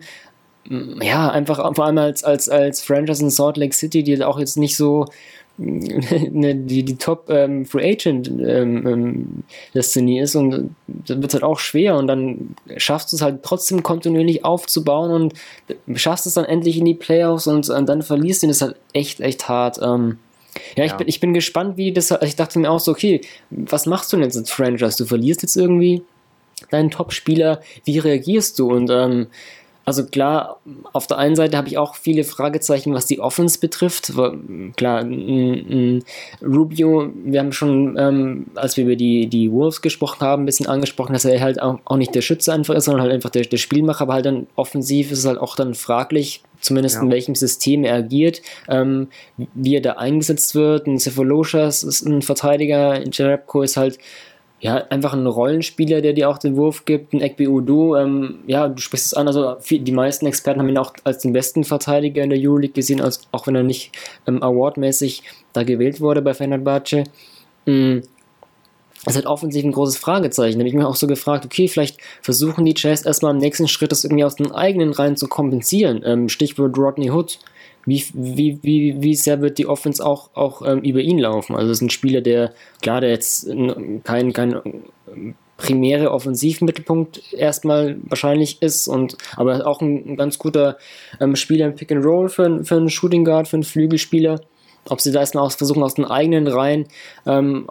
ja, 1.01 1.31
einfach 1.31 1.59
vor 1.75 1.85
allem 1.85 1.99
als, 1.99 2.25
als, 2.25 2.49
als 2.49 2.83
Franchise 2.83 3.23
in 3.23 3.31
Salt 3.31 3.57
Lake 3.57 3.75
City, 3.75 4.03
die 4.03 4.23
auch 4.25 4.39
jetzt 4.39 4.57
nicht 4.57 4.77
so 4.77 5.07
Ne, 5.59 6.55
die, 6.55 6.83
die 6.85 6.97
Top 6.97 7.31
ähm, 7.31 7.65
Free 7.65 7.93
Agent 7.93 8.29
ähm, 8.29 8.87
ähm, 8.87 9.45
Destiny 9.75 10.21
ist 10.21 10.37
und 10.37 10.51
dann 10.51 11.23
wird 11.23 11.29
es 11.29 11.35
halt 11.35 11.45
auch 11.45 11.59
schwer 11.59 11.97
und 11.97 12.09
dann 12.09 12.55
schaffst 12.77 13.11
du 13.11 13.17
es 13.17 13.23
halt 13.23 13.43
trotzdem 13.43 13.83
kontinuierlich 13.83 14.45
aufzubauen 14.45 15.11
und 15.11 15.35
schaffst 15.99 16.27
es 16.27 16.35
dann 16.35 16.45
endlich 16.45 16.77
in 16.77 16.85
die 16.85 16.95
Playoffs 16.95 17.47
und, 17.47 17.71
und 17.71 17.89
dann 17.89 18.03
verlierst 18.03 18.43
du 18.43 18.47
ihn, 18.47 18.51
das 18.51 18.59
ist 18.59 18.63
halt 18.63 18.77
echt, 18.93 19.21
echt 19.21 19.49
hart. 19.49 19.79
Ähm, 19.83 20.19
ja, 20.77 20.85
ich, 20.85 20.91
ja. 20.91 20.97
Bin, 20.99 21.09
ich 21.09 21.21
bin 21.21 21.33
gespannt, 21.33 21.79
wie 21.79 21.93
das, 21.93 22.11
ich 22.21 22.37
dachte 22.37 22.59
mir 22.59 22.71
auch 22.71 22.81
so, 22.81 22.93
okay, 22.93 23.23
was 23.49 23.87
machst 23.87 24.13
du 24.13 24.19
denn 24.19 24.25
jetzt 24.25 24.37
als 24.37 24.51
Franchise? 24.51 24.99
Du 24.99 25.07
verlierst 25.07 25.43
jetzt 25.43 25.57
irgendwie 25.57 26.03
deinen 26.71 26.91
Top-Spieler, 26.91 27.63
wie 27.85 27.99
reagierst 27.99 28.59
du? 28.59 28.71
Und 28.71 28.91
ähm, 28.91 29.29
also 29.87 30.05
klar, 30.05 30.61
auf 30.92 31.07
der 31.07 31.16
einen 31.18 31.37
Seite 31.37 31.57
habe 31.57 31.68
ich 31.68 31.79
auch 31.79 31.94
viele 31.94 32.25
Fragezeichen, 32.25 32.92
was 32.92 33.07
die 33.07 33.20
Offense 33.20 33.61
betrifft. 33.61 34.12
Klar, 34.77 34.99
ein, 34.99 35.12
ein 35.70 36.05
Rubio, 36.42 37.12
wir 37.25 37.38
haben 37.38 37.53
schon, 37.53 37.96
ähm, 37.96 38.46
als 38.57 38.77
wir 38.77 38.83
über 38.83 38.96
die, 38.96 39.29
die 39.29 39.53
Wolves 39.53 39.83
gesprochen 39.83 40.22
haben, 40.22 40.42
ein 40.42 40.46
bisschen 40.46 40.66
angesprochen, 40.66 41.12
dass 41.12 41.25
er 41.25 41.40
halt 41.40 41.62
auch, 41.62 41.79
auch 41.85 41.96
nicht 41.96 42.16
der 42.16 42.20
Schütze 42.22 42.53
einfach 42.53 42.75
ist, 42.75 42.87
sondern 42.87 43.03
halt 43.03 43.12
einfach 43.12 43.31
der, 43.31 43.42
der 43.42 43.59
Spielmacher, 43.59 44.03
aber 44.03 44.14
halt 44.14 44.27
dann 44.27 44.49
offensiv 44.57 45.12
ist 45.12 45.20
es 45.20 45.25
halt 45.25 45.38
auch 45.38 45.55
dann 45.55 45.75
fraglich, 45.75 46.42
zumindest 46.61 46.96
ja. 46.96 47.03
in 47.03 47.11
welchem 47.12 47.37
System 47.37 47.85
er 47.85 47.94
agiert, 47.94 48.42
ähm, 48.68 49.07
wie 49.37 49.77
er 49.77 49.83
da 49.83 49.92
eingesetzt 49.92 50.57
wird. 50.57 50.88
Ein 50.88 50.99
Cephalosas 50.99 51.85
ist 51.85 52.05
ein 52.05 52.22
Verteidiger, 52.22 53.07
Jerebko 53.07 53.62
ist 53.62 53.77
halt 53.77 54.01
ja, 54.61 54.77
einfach 54.88 55.12
ein 55.12 55.27
Rollenspieler, 55.27 56.01
der 56.01 56.14
dir 56.14 56.31
auch 56.31 56.38
den 56.38 56.57
Wurf 56.57 56.87
gibt, 56.87 57.12
ein 57.12 57.21
Ekbi 57.21 57.47
Udo, 57.47 57.97
ähm, 57.97 58.38
ja, 58.47 58.69
du 58.69 58.81
sprichst 58.81 59.07
es 59.07 59.14
an, 59.14 59.27
also 59.27 59.57
die 59.71 59.92
meisten 59.92 60.27
Experten 60.27 60.61
haben 60.61 60.69
ihn 60.69 60.79
auch 60.79 60.95
als 61.05 61.19
den 61.19 61.35
besten 61.35 61.64
Verteidiger 61.64 62.23
in 62.23 62.31
der 62.31 62.38
Euroleague 62.38 62.73
gesehen, 62.73 63.03
als, 63.03 63.21
auch 63.33 63.47
wenn 63.47 63.55
er 63.55 63.62
nicht 63.62 63.92
ähm, 64.27 64.42
awardmäßig 64.42 65.23
da 65.53 65.62
gewählt 65.62 66.01
wurde 66.01 66.23
bei 66.23 66.33
Fenerbahce. 66.33 67.05
Mhm. 67.66 68.03
Ist 69.05 69.14
halt 69.14 69.27
offensiv 69.27 69.62
ein 69.64 69.73
großes 69.73 69.99
Fragezeichen. 69.99 70.59
Da 70.59 70.62
habe 70.62 70.69
ich 70.69 70.75
mir 70.75 70.88
auch 70.88 70.97
so 70.97 71.07
gefragt, 71.07 71.45
okay, 71.45 71.69
vielleicht 71.69 72.01
versuchen 72.23 72.64
die 72.64 72.75
Jazz 72.77 73.07
erstmal 73.07 73.35
im 73.35 73.38
nächsten 73.38 73.69
Schritt 73.69 73.92
das 73.92 74.03
irgendwie 74.03 74.25
aus 74.25 74.35
den 74.35 74.51
eigenen 74.51 74.92
Reihen 74.92 75.16
zu 75.16 75.29
kompensieren. 75.29 76.03
Ähm, 76.05 76.29
Stichwort 76.29 76.77
Rodney 76.77 77.11
Hood 77.11 77.38
wie, 77.87 78.05
wie, 78.12 78.59
wie, 78.62 78.96
wie 79.01 79.14
sehr 79.14 79.40
wird 79.40 79.59
die 79.59 79.66
Offense 79.66 80.05
auch, 80.05 80.31
auch 80.35 80.62
ähm, 80.66 80.81
über 80.81 81.01
ihn 81.01 81.18
laufen? 81.18 81.55
Also 81.55 81.70
es 81.70 81.79
ist 81.79 81.83
ein 81.83 81.90
Spieler, 81.90 82.20
der, 82.20 82.53
klar, 82.83 83.01
der 83.01 83.11
jetzt 83.11 83.49
kein, 84.05 84.33
kein 84.33 84.61
ähm, 85.07 85.35
primäre 85.57 86.11
Offensivmittelpunkt 86.11 87.33
erstmal 87.33 87.96
wahrscheinlich 88.03 88.61
ist 88.61 88.88
und 88.88 89.16
aber 89.37 89.66
auch 89.66 89.81
ein, 89.81 90.11
ein 90.11 90.16
ganz 90.16 90.38
guter 90.38 90.77
ähm, 91.20 91.37
Spieler 91.37 91.66
im 91.66 91.75
Pick 91.77 91.92
and 91.92 92.05
Roll 92.05 92.29
für, 92.29 92.64
für 92.64 92.77
einen 92.77 92.90
Shooting 92.90 93.25
Guard, 93.25 93.49
für 93.49 93.57
einen 93.57 93.62
Flügelspieler. 93.62 94.40
ob 94.88 95.01
sie 95.01 95.12
da 95.12 95.20
erstmal 95.20 95.49
versuchen, 95.49 95.83
aus 95.83 95.94
den 95.94 96.05
eigenen 96.05 96.46
Reihen 96.49 96.87
ähm, 97.25 97.68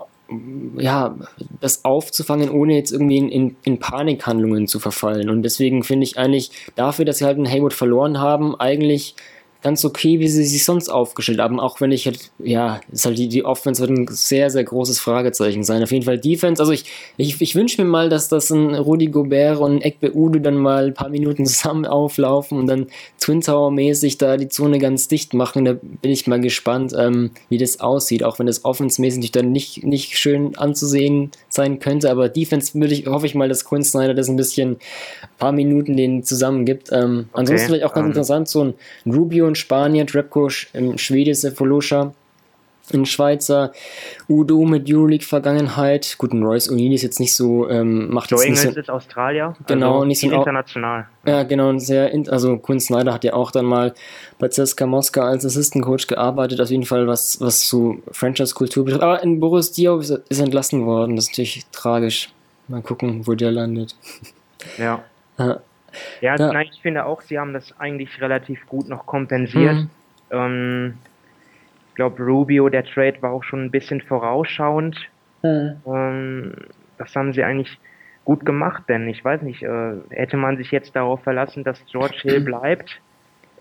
ja, 0.78 1.16
das 1.62 1.86
aufzufangen, 1.86 2.50
ohne 2.50 2.76
jetzt 2.76 2.92
irgendwie 2.92 3.18
in, 3.18 3.30
in, 3.30 3.56
in, 3.64 3.80
Panikhandlungen 3.80 4.68
zu 4.68 4.80
verfallen. 4.80 5.30
Und 5.30 5.44
deswegen 5.44 5.84
finde 5.84 6.06
ich 6.06 6.18
eigentlich 6.18 6.50
dafür, 6.76 7.06
dass 7.06 7.20
sie 7.20 7.26
halt 7.26 7.38
einen 7.38 7.46
Haywood 7.46 7.74
verloren 7.74 8.20
haben, 8.20 8.60
eigentlich 8.60 9.16
ganz 9.66 9.84
okay, 9.84 10.20
wie 10.20 10.28
sie 10.28 10.44
sich 10.44 10.64
sonst 10.64 10.90
aufgestellt 10.90 11.40
haben, 11.40 11.60
auch 11.60 11.82
wenn 11.82 11.92
ich 11.92 12.06
halt, 12.06 12.30
ja, 12.38 12.82
ist 12.92 13.08
halt 13.08 13.18
die, 13.18 13.28
die 13.28 13.44
Offense 13.44 13.82
wird 13.82 13.90
ein 13.90 14.06
sehr, 14.12 14.52
sehr 14.52 14.64
großes 14.64 15.00
Fragezeichen 15.00 15.64
sein. 15.64 15.82
Auf 15.82 15.92
jeden 15.92 16.06
Fall 16.06 16.20
Defense, 16.20 16.62
also 16.62 16.72
ich, 16.72 16.86
ich, 17.18 17.42
ich 17.42 17.56
wünsche 17.56 17.82
mir 17.82 17.90
mal, 17.90 18.08
dass 18.08 18.30
das 18.30 18.52
ein 18.52 18.76
Rudi 18.76 19.08
Gobert 19.08 19.58
und 19.58 19.84
Ekbe 19.84 20.16
Udo 20.16 20.38
dann 20.38 20.58
mal 20.58 20.86
ein 20.86 20.94
paar 20.94 21.10
Minuten 21.10 21.46
zusammen 21.48 21.88
auflaufen 21.88 22.60
und 22.60 22.68
dann 22.68 22.86
Twin 23.20 23.42
Tower 23.42 23.72
mäßig 23.72 24.20
da 24.20 24.38
die 24.38 24.50
Zone 24.50 24.78
ganz 24.78 25.08
dicht 25.08 25.34
machen. 25.34 25.66
Da 25.66 25.74
bin 25.74 26.12
ich 26.12 26.28
mal 26.28 26.40
gespannt, 26.40 26.94
ähm, 26.96 27.32
wie 27.50 27.58
das 27.58 27.80
aussieht, 27.80 28.24
auch 28.24 28.38
wenn 28.38 28.46
das 28.46 28.66
offense-mäßig 28.66 29.32
dann 29.32 29.52
nicht, 29.52 29.84
nicht 29.84 30.16
schön 30.16 30.56
anzusehen 30.60 31.32
sein 31.50 31.80
könnte, 31.80 32.12
aber 32.12 32.30
Defense 32.30 32.80
würde 32.80 32.94
ich, 32.94 33.08
hoffe 33.08 33.26
ich 33.26 33.34
mal, 33.34 33.50
dass 33.50 33.66
Quinn 33.66 33.84
Snyder 33.84 34.14
das 34.14 34.30
ein 34.30 34.36
bisschen, 34.36 34.74
ein 34.74 35.38
paar 35.40 35.54
Minuten 35.54 35.98
denen 35.98 36.24
zusammen 36.24 36.66
gibt. 36.66 36.92
Ähm, 36.92 37.30
okay, 37.32 37.40
ansonsten 37.40 37.68
vielleicht 37.68 37.86
auch 37.86 37.96
ganz 37.96 38.04
um, 38.04 38.06
ähm. 38.06 38.12
interessant, 38.12 38.48
so 38.48 38.64
ein 38.64 38.76
Rubio 39.12 39.48
und 39.48 39.55
in 39.56 39.60
Spanien, 39.60 40.08
Trepko 40.08 40.50
im 40.74 40.98
Schwedische 40.98 41.52
Folosha, 41.52 42.14
ein 42.94 43.06
Schweizer 43.06 43.72
Udo 44.30 44.64
mit 44.64 44.88
Euroleague-Vergangenheit. 44.88 46.16
Gut, 46.20 46.34
ein 46.34 46.44
Royce 46.44 46.70
O'Neill 46.70 46.94
ist 46.94 47.02
jetzt 47.02 47.20
nicht 47.20 47.34
so, 47.34 47.68
ähm, 47.68 48.12
macht 48.12 48.30
Joe 48.30 48.46
jetzt 48.46 48.64
Engels 48.64 48.78
ist 48.78 48.90
Australier. 48.92 49.56
Genau, 49.66 49.96
also 49.96 50.06
nicht 50.06 50.20
so 50.20 50.30
international. 50.30 51.08
Ja, 51.26 51.44
genau, 51.44 51.76
sehr, 51.80 52.12
also 52.30 52.58
Quinn 52.58 52.80
Snyder 52.80 53.14
hat 53.14 53.24
ja 53.24 53.34
auch 53.34 53.50
dann 53.50 53.66
mal 53.66 53.96
bei 54.38 54.50
CSKA 54.50 54.86
Moskau 54.86 55.22
als 55.22 55.46
Assistant 55.46 55.84
Coach 55.84 56.06
gearbeitet, 56.06 56.62
auf 56.62 56.70
jeden 56.70 56.86
Fall 56.86 57.08
was, 57.08 57.42
was 57.42 57.62
zu 57.68 58.04
Franchise-Kultur 58.12 58.86
betrifft. 58.86 59.04
Aber 59.04 59.24
in 59.24 59.40
Boris 59.40 59.72
Diaw 59.72 60.00
ist, 60.00 60.12
ist 60.30 60.40
entlassen 60.40 60.86
worden, 60.86 61.16
das 61.16 61.26
ist 61.26 61.32
natürlich 61.32 61.66
tragisch. 61.72 62.30
Mal 62.68 62.82
gucken, 62.82 63.26
wo 63.26 63.34
der 63.34 63.52
landet. 63.52 63.96
Ja. 64.78 65.04
ja. 65.38 65.60
Ja, 66.22 66.36
ja. 66.36 66.52
Nein, 66.52 66.68
ich 66.72 66.82
finde 66.82 67.06
auch, 67.06 67.22
sie 67.22 67.40
haben 67.40 67.54
das 67.54 67.78
eigentlich 67.80 68.22
relativ 68.22 68.66
gut 68.68 68.88
noch 68.88 69.06
kompensiert. 69.06 69.76
Mhm. 69.76 69.90
Ähm, 70.32 70.94
ich 71.90 71.96
glaube, 71.96 72.24
Rubio, 72.24 72.70
der 72.70 72.84
Trade 72.84 73.22
war 73.22 73.32
auch 73.32 73.44
schon 73.44 73.66
ein 73.66 73.72
bisschen 73.72 74.02
vorausschauend. 74.02 74.98
Mhm. 75.44 75.78
Ähm, 75.86 76.54
das 76.98 77.16
haben 77.16 77.34
sie 77.34 77.44
eigentlich 77.44 77.80
gut 78.26 78.46
gemacht, 78.46 78.84
denn 78.90 79.08
ich 79.08 79.24
weiß 79.24 79.44
nicht, 79.44 79.64
äh, 79.64 79.94
hätte 80.10 80.38
man 80.38 80.58
sich 80.58 80.72
jetzt 80.72 80.96
darauf 80.96 81.22
verlassen, 81.24 81.64
dass 81.64 81.86
George 81.86 82.18
Hill 82.24 82.42
bleibt 82.42 83.00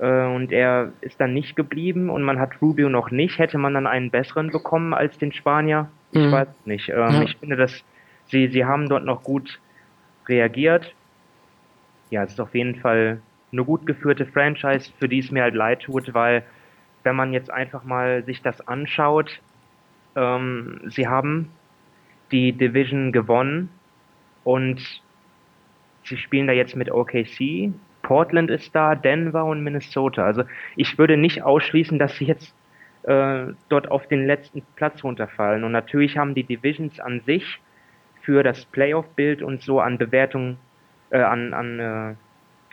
äh, 0.00 0.24
und 0.24 0.50
er 0.52 0.92
ist 1.02 1.20
dann 1.20 1.34
nicht 1.34 1.54
geblieben 1.54 2.08
und 2.08 2.22
man 2.22 2.40
hat 2.40 2.60
Rubio 2.62 2.88
noch 2.88 3.10
nicht, 3.10 3.38
hätte 3.38 3.58
man 3.58 3.74
dann 3.74 3.86
einen 3.86 4.10
besseren 4.10 4.50
bekommen 4.50 4.94
als 4.94 5.18
den 5.18 5.32
Spanier? 5.32 5.88
Ich 6.12 6.20
mhm. 6.20 6.32
weiß 6.32 6.48
nicht. 6.64 6.88
Ähm, 6.88 6.96
ja. 6.96 7.22
Ich 7.22 7.36
finde, 7.36 7.56
dass 7.56 7.84
sie, 8.26 8.48
sie 8.48 8.64
haben 8.64 8.88
dort 8.88 9.04
noch 9.04 9.22
gut 9.22 9.60
reagiert 10.26 10.94
ja, 12.14 12.22
es 12.22 12.32
ist 12.32 12.40
auf 12.40 12.54
jeden 12.54 12.76
Fall 12.76 13.20
eine 13.52 13.64
gut 13.64 13.86
geführte 13.86 14.24
Franchise, 14.24 14.92
für 14.98 15.08
die 15.08 15.18
es 15.18 15.30
mir 15.30 15.42
halt 15.42 15.54
leid 15.54 15.82
tut, 15.82 16.14
weil 16.14 16.44
wenn 17.02 17.16
man 17.16 17.32
jetzt 17.32 17.50
einfach 17.50 17.84
mal 17.84 18.24
sich 18.24 18.40
das 18.40 18.66
anschaut, 18.66 19.40
ähm, 20.16 20.80
sie 20.86 21.08
haben 21.08 21.50
die 22.30 22.52
Division 22.52 23.12
gewonnen 23.12 23.68
und 24.44 24.80
sie 26.04 26.16
spielen 26.16 26.46
da 26.46 26.52
jetzt 26.52 26.76
mit 26.76 26.90
OKC. 26.90 27.72
Portland 28.02 28.50
ist 28.50 28.74
da, 28.74 28.94
Denver 28.94 29.44
und 29.44 29.62
Minnesota. 29.62 30.24
Also 30.24 30.44
ich 30.76 30.98
würde 30.98 31.16
nicht 31.16 31.42
ausschließen, 31.42 31.98
dass 31.98 32.16
sie 32.16 32.26
jetzt 32.26 32.54
äh, 33.02 33.46
dort 33.68 33.90
auf 33.90 34.06
den 34.06 34.26
letzten 34.26 34.62
Platz 34.76 35.02
runterfallen. 35.02 35.64
Und 35.64 35.72
natürlich 35.72 36.16
haben 36.16 36.34
die 36.34 36.44
Divisions 36.44 37.00
an 37.00 37.20
sich 37.26 37.60
für 38.22 38.42
das 38.42 38.64
Playoff-Bild 38.66 39.42
und 39.42 39.62
so 39.62 39.80
an 39.80 39.98
Bewertung 39.98 40.58
äh, 41.14 41.22
an, 41.22 41.54
an, 41.54 41.78
äh, 41.78 42.14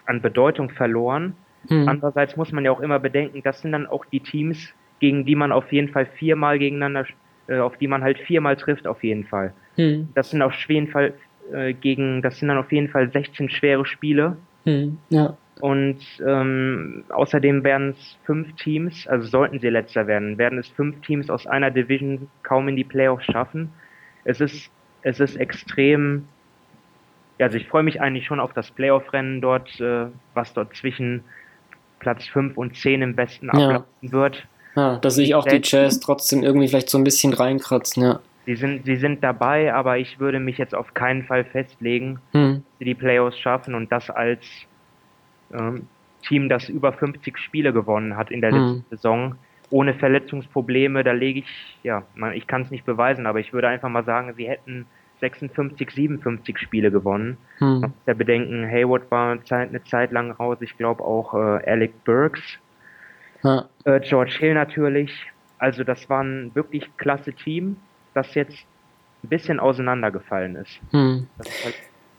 an 0.08 0.21
Bedeutung 0.21 0.71
verloren. 0.71 1.36
Hm. 1.67 1.88
Andererseits 1.88 2.36
muss 2.36 2.51
man 2.51 2.65
ja 2.65 2.71
auch 2.71 2.80
immer 2.80 2.97
bedenken, 2.99 3.41
das 3.43 3.62
sind 3.62 3.71
dann 3.71 3.86
auch 3.86 4.04
die 4.06 4.19
Teams, 4.19 4.73
gegen 4.99 5.25
die 5.25 5.36
man 5.36 5.51
auf 5.51 5.71
jeden 5.71 5.89
Fall 5.89 6.08
viermal 6.08 6.58
gegeneinander, 6.58 7.06
äh, 7.47 7.60
auf 7.60 7.77
die 7.77 7.88
man 7.88 8.01
halt 8.01 8.17
viermal 8.17 8.56
trifft, 8.56 8.88
auf 8.88 9.04
jeden 9.04 9.25
Fall. 9.25 9.54
Hm. 9.75 10.10
Das 10.15 10.32
sind 10.32 10.41
auf 10.41 10.54
jeden 10.67 10.88
Fall 10.88 11.13
äh, 11.54 11.73
gegen, 11.73 12.23
das 12.23 12.39
sind 12.39 12.47
dann 12.47 12.58
auf 12.58 12.71
jeden 12.71 12.89
Fall 12.89 13.12
16 13.12 13.49
schwere 13.49 13.86
Spiele. 13.86 14.38
Hm. 14.65 14.97
Ja. 15.10 15.38
Und 15.60 15.99
ähm, 16.25 17.04
außerdem 17.10 17.63
werden 17.63 17.91
es 17.91 18.17
fünf 18.25 18.56
Teams, 18.56 19.08
also 19.08 19.27
sollten 19.27 19.60
sie 19.60 19.69
letzter 19.69 20.08
werden, 20.08 20.39
werden 20.39 20.58
es 20.58 20.67
fünf 20.69 20.99
Teams 21.01 21.30
aus 21.30 21.45
einer 21.45 21.69
Division 21.69 22.27
kaum 22.41 22.67
in 22.67 22.75
die 22.75 22.84
Playoffs 22.84 23.25
schaffen. 23.25 23.69
Es 24.23 24.41
ist, 24.41 24.71
es 25.04 25.19
ist 25.19 25.36
extrem 25.36 26.25
ja, 27.41 27.47
also 27.47 27.58
ich 27.58 27.67
freue 27.67 27.82
mich 27.82 27.99
eigentlich 27.99 28.27
schon 28.27 28.39
auf 28.39 28.54
das 28.54 28.69
Playoff-Rennen 28.69 29.41
dort, 29.41 29.80
äh, 29.82 30.06
was 30.36 30.54
dort 30.54 30.75
zwischen 30.75 31.23
Platz 31.97 32.23
5 32.27 32.56
und 32.56 32.77
10 32.77 33.01
im 33.01 33.17
Westen 33.17 33.47
ja. 33.47 33.54
ablaufen 33.54 34.12
wird. 34.12 34.47
Ja, 34.75 34.99
da 34.99 35.10
sehe 35.10 35.25
ich 35.25 35.34
auch 35.34 35.45
die 35.45 35.60
Jazz 35.63 35.99
trotzdem 35.99 36.43
irgendwie 36.43 36.67
vielleicht 36.67 36.91
so 36.91 36.99
ein 36.99 37.04
bisschen 37.04 37.34
reinkratzen, 37.34 38.04
ja. 38.04 38.19
Sie 38.45 38.56
sind, 38.56 38.86
sie 38.86 38.95
sind 38.95 39.23
dabei, 39.23 39.73
aber 39.73 39.97
ich 39.97 40.19
würde 40.19 40.39
mich 40.39 40.60
jetzt 40.60 40.75
auf 40.75 40.93
keinen 40.93 41.23
Fall 41.23 41.43
festlegen, 41.43 42.19
hm. 42.32 42.54
dass 42.54 42.80
sie 42.80 42.86
die 42.86 42.95
Playoffs 42.95 43.39
schaffen 43.39 43.73
und 43.73 43.91
das 43.91 44.12
als 44.12 44.41
ähm, 45.51 45.88
Team, 46.21 46.47
das 46.47 46.69
über 46.69 46.93
50 46.93 47.39
Spiele 47.39 47.73
gewonnen 47.73 48.17
hat 48.17 48.30
in 48.30 48.41
der 48.41 48.51
hm. 48.51 48.58
letzten 48.58 48.86
Saison, 48.95 49.36
ohne 49.71 49.95
Verletzungsprobleme, 49.95 51.04
da 51.04 51.12
lege 51.12 51.39
ich, 51.39 51.77
ja, 51.82 52.04
ich 52.36 52.45
kann 52.45 52.62
es 52.62 52.69
nicht 52.69 52.86
beweisen, 52.86 53.25
aber 53.25 53.39
ich 53.39 53.51
würde 53.51 53.67
einfach 53.67 53.89
mal 53.89 54.06
sagen, 54.06 54.32
sie 54.36 54.47
hätten 54.47 54.86
56, 55.21 55.89
57 55.91 56.57
Spiele 56.57 56.91
gewonnen. 56.91 57.38
Hm. 57.60 57.67
Man 57.67 57.81
muss 57.81 57.91
ja 58.07 58.13
bedenken, 58.13 58.67
Hayward 58.67 59.10
war 59.10 59.31
eine 59.31 59.43
Zeit, 59.43 59.69
eine 59.69 59.84
Zeit 59.84 60.12
lang 60.12 60.31
raus, 60.31 60.57
ich 60.62 60.77
glaube 60.77 61.03
auch 61.03 61.34
äh, 61.34 61.69
Alec 61.69 62.03
Burks, 62.03 62.41
ja. 63.43 63.65
äh, 63.86 63.99
George 64.01 64.36
Hill 64.39 64.55
natürlich. 64.55 65.12
Also 65.57 65.84
das 65.84 66.10
war 66.10 66.23
ein 66.23 66.51
wirklich 66.55 66.89
klasse 66.97 67.34
Team, 67.34 67.77
das 68.13 68.34
jetzt 68.34 68.57
ein 69.23 69.29
bisschen 69.29 69.60
auseinandergefallen 69.60 70.55
ist. 70.55 70.79
Hm. 70.89 71.27
ist 71.39 71.63
halt, 71.63 71.75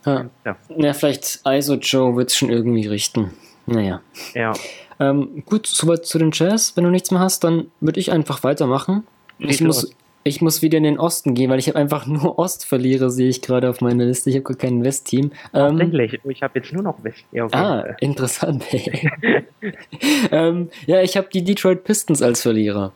ja. 0.06 0.30
Ja. 0.44 0.56
ja. 0.76 0.92
vielleicht 0.94 1.40
ISO 1.44 1.74
Joe 1.74 2.16
wird 2.16 2.30
es 2.30 2.36
schon 2.36 2.50
irgendwie 2.50 2.86
richten. 2.86 3.32
Naja. 3.66 4.00
Ja. 4.34 4.52
Ähm, 4.98 5.42
gut, 5.46 5.66
soweit 5.66 6.04
zu 6.04 6.18
den 6.18 6.30
Jazz. 6.32 6.76
Wenn 6.76 6.84
du 6.84 6.90
nichts 6.90 7.10
mehr 7.10 7.20
hast, 7.20 7.44
dann 7.44 7.70
würde 7.80 8.00
ich 8.00 8.12
einfach 8.12 8.42
weitermachen. 8.44 9.04
Ich 9.38 9.60
muss, 9.60 9.94
ich 10.24 10.40
muss 10.40 10.62
wieder 10.62 10.78
in 10.78 10.84
den 10.84 10.98
Osten 10.98 11.34
gehen, 11.34 11.50
weil 11.50 11.58
ich 11.58 11.68
habe 11.68 11.78
einfach 11.78 12.06
nur 12.08 12.38
Ostverlierer, 12.38 13.10
sehe 13.10 13.28
ich 13.28 13.42
gerade 13.42 13.68
auf 13.68 13.80
meiner 13.80 14.04
Liste. 14.04 14.30
Ich 14.30 14.36
habe 14.36 14.44
gar 14.44 14.56
kein 14.56 14.84
Westteam. 14.84 15.32
Ähm, 15.52 15.78
Tatsächlich, 15.78 16.20
ich 16.24 16.42
habe 16.42 16.58
jetzt 16.58 16.72
nur 16.72 16.82
noch 16.82 17.02
West. 17.02 17.24
Ja, 17.32 17.44
okay. 17.44 17.56
Ah, 17.56 17.96
interessant. 18.00 18.64
ähm, 20.30 20.70
ja, 20.86 21.02
ich 21.02 21.16
habe 21.16 21.28
die 21.32 21.44
Detroit 21.44 21.84
Pistons 21.84 22.22
als 22.22 22.42
Verlierer. 22.42 22.92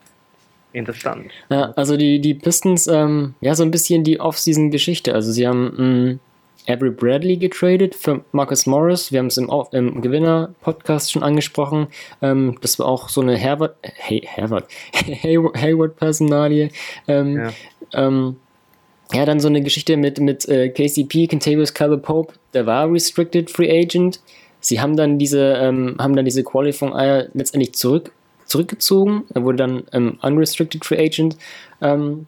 Interessant. 0.73 1.31
Ja, 1.49 1.73
also 1.77 1.97
die, 1.97 2.21
die 2.21 2.35
Pistons, 2.35 2.87
ähm, 2.87 3.35
ja, 3.41 3.55
so 3.55 3.63
ein 3.63 3.71
bisschen 3.71 4.05
die 4.05 4.21
Off-Season-Geschichte. 4.21 5.15
Also 5.15 5.33
sie 5.33 5.47
haben 5.47 5.65
mm, 6.11 6.21
Avery 6.69 6.91
Bradley 6.91 7.37
getradet 7.37 7.95
für 7.95 8.25
Marcus 8.33 8.67
Morris. 8.67 9.13
Wir 9.13 9.21
haben 9.21 9.27
es 9.27 9.37
im, 9.37 9.51
im 9.73 10.01
Gewinner-Podcast 10.01 11.13
schon 11.13 11.23
angesprochen. 11.23 11.89
Ähm, 12.23 12.59
das 12.61 12.79
war 12.79 12.87
auch 12.87 13.09
so 13.09 13.21
eine 13.21 13.37
Herbert, 13.37 13.77
hey, 13.83 14.23
Herbert, 14.27 14.69
Hayward-Personalie. 15.23 16.71
Ähm, 17.09 17.37
ja. 17.37 17.53
Ähm, 17.93 18.37
ja, 19.13 19.25
dann 19.25 19.39
so 19.39 19.49
eine 19.49 19.63
Geschichte 19.63 19.97
mit, 19.97 20.19
mit 20.19 20.49
äh, 20.49 20.69
KCP, 20.69 21.29
Contavious 21.29 21.73
Calvin 21.73 22.03
Pope, 22.03 22.35
der 22.55 22.67
war 22.67 22.91
Restricted 22.91 23.51
Free 23.51 23.71
Agent. 23.71 24.21
Sie 24.61 24.81
haben 24.81 24.97
dann 24.97 25.19
diese, 25.19 25.55
ähm, 25.55 25.97
haben 25.99 26.17
dann 26.17 26.25
diese 26.25 26.43
Qualifying 26.43 26.93
letztendlich 27.35 27.75
zurück, 27.75 28.11
zurückgezogen. 28.47 29.25
Er 29.33 29.45
wurde 29.45 29.59
dann 29.59 29.85
ähm, 29.93 30.19
Unrestricted 30.23 30.85
Free 30.85 30.99
Agent. 30.99 31.37
Ähm, 31.81 32.27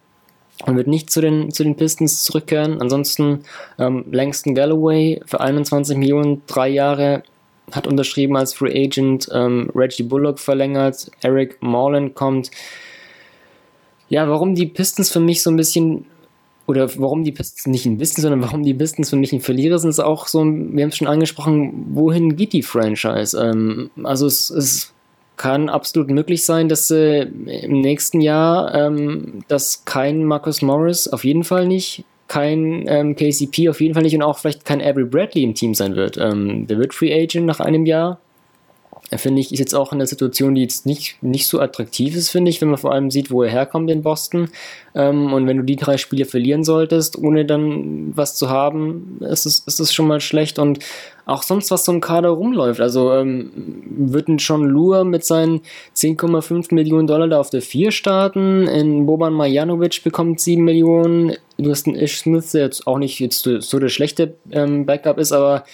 und 0.67 0.77
wird 0.77 0.87
nicht 0.89 1.11
zu 1.11 1.21
den, 1.21 1.51
zu 1.51 1.63
den 1.63 1.77
Pistons 1.77 2.25
zurückkehren. 2.25 2.81
Ansonsten 2.81 3.41
ähm, 3.79 4.05
Langston 4.11 4.55
Galloway 4.55 5.21
für 5.27 5.41
21 5.41 5.97
Millionen, 5.97 6.43
drei 6.47 6.69
Jahre, 6.69 7.23
hat 7.73 7.87
unterschrieben 7.87 8.37
als 8.37 8.55
Free 8.55 8.85
Agent. 8.85 9.29
Ähm, 9.33 9.71
Reggie 9.75 10.03
Bullock 10.03 10.39
verlängert. 10.39 11.11
Eric 11.23 11.63
Morland 11.63 12.15
kommt. 12.15 12.51
Ja, 14.09 14.29
warum 14.29 14.55
die 14.55 14.67
Pistons 14.67 15.11
für 15.11 15.21
mich 15.21 15.43
so 15.43 15.51
ein 15.51 15.57
bisschen 15.57 16.07
oder 16.67 16.89
warum 16.99 17.25
die 17.25 17.33
Pistons 17.33 17.67
nicht 17.67 17.87
ein 17.87 17.97
bisschen, 17.97 18.23
sondern 18.23 18.43
warum 18.43 18.63
die 18.63 18.75
Pistons 18.75 19.09
für 19.11 19.17
mich 19.17 19.33
ein 19.33 19.41
Verlierer 19.41 19.79
sind, 19.79 19.89
ist 19.89 20.01
auch 20.01 20.27
so, 20.27 20.45
wir 20.45 20.83
haben 20.83 20.91
es 20.91 20.99
schon 20.99 21.09
angesprochen, 21.09 21.87
wohin 21.93 22.37
geht 22.37 22.53
die 22.53 22.63
Franchise? 22.63 23.39
Ähm, 23.39 23.91
also 24.03 24.27
es 24.27 24.51
ist 24.51 24.93
kann 25.39 25.71
absolut 25.71 26.11
möglich 26.11 26.45
sein, 26.45 26.69
dass 26.69 26.91
äh, 26.91 27.23
im 27.23 27.81
nächsten 27.81 28.21
Jahr 28.21 28.75
ähm, 28.75 29.45
dass 29.49 29.85
kein 29.87 30.25
Marcus 30.25 30.61
Morris 30.61 31.09
auf 31.09 31.25
jeden 31.25 31.45
Fall 31.45 31.67
nicht, 31.67 32.05
kein 32.27 32.85
ähm, 32.87 33.17
KCP 33.17 33.71
auf 33.71 33.81
jeden 33.81 33.95
Fall 33.95 34.03
nicht 34.03 34.15
und 34.15 34.23
auch 34.23 34.39
vielleicht 34.39 34.67
kein 34.67 34.83
Avery 34.83 35.05
Bradley 35.05 35.45
im 35.45 35.55
Team 35.55 35.75
sein 35.75 35.97
wird. 35.97 36.19
Ähm, 36.19 36.67
der 36.67 36.79
wird 36.79 36.93
Free 36.93 37.15
Agent 37.15 37.47
nach 37.47 37.61
einem 37.61 37.87
Jahr. 37.87 38.21
Finde 39.17 39.41
ich, 39.41 39.53
ist 39.53 39.59
jetzt 39.59 39.75
auch 39.75 39.93
in 39.93 39.99
der 39.99 40.07
Situation, 40.07 40.55
die 40.55 40.61
jetzt 40.61 40.85
nicht, 40.85 41.23
nicht 41.23 41.47
so 41.47 41.61
attraktiv 41.61 42.15
ist, 42.15 42.29
finde 42.29 42.51
ich, 42.51 42.61
wenn 42.61 42.69
man 42.69 42.77
vor 42.77 42.93
allem 42.93 43.11
sieht, 43.11 43.31
wo 43.31 43.43
er 43.43 43.51
herkommt 43.51 43.91
in 43.91 44.03
Boston. 44.03 44.51
Ähm, 44.95 45.33
und 45.33 45.47
wenn 45.47 45.57
du 45.57 45.63
die 45.63 45.77
drei 45.77 45.97
Spiele 45.97 46.27
verlieren 46.27 46.63
solltest, 46.63 47.17
ohne 47.17 47.47
dann 47.47 48.15
was 48.15 48.35
zu 48.35 48.51
haben, 48.51 49.19
ist 49.21 49.47
es, 49.47 49.61
ist 49.61 49.81
es 49.81 49.95
schon 49.95 50.07
mal 50.07 50.21
schlecht. 50.21 50.59
Und 50.59 50.81
auch 51.25 51.43
sonst, 51.43 51.71
was 51.71 51.87
so 51.87 51.93
im 51.93 52.03
Kader 52.03 52.31
rumläuft. 52.31 52.81
Also 52.81 53.13
ähm, 53.15 53.51
wird 53.87 54.29
John 54.39 54.65
Lure 54.65 55.07
mit 55.07 55.25
seinen 55.25 55.61
10,5 55.97 56.75
Millionen 56.75 57.07
Dollar 57.07 57.29
da 57.29 57.41
auf 57.41 57.51
der 57.51 57.63
4 57.63 57.93
starten. 57.93 58.67
In 58.67 59.07
Boban 59.07 59.33
Marjanovic 59.33 60.05
bekommt 60.05 60.41
7 60.41 60.63
Millionen. 60.63 61.35
Du 61.57 61.71
hast 61.71 61.87
einen 61.87 61.97
Ish 61.97 62.19
Smith, 62.19 62.53
der 62.53 62.63
jetzt 62.63 62.87
auch 62.87 62.99
nicht 62.99 63.21
jetzt 63.21 63.43
so 63.43 63.79
der 63.79 63.89
schlechte 63.89 64.35
ähm, 64.51 64.85
Backup 64.85 65.19
ist, 65.19 65.33
aber 65.33 65.65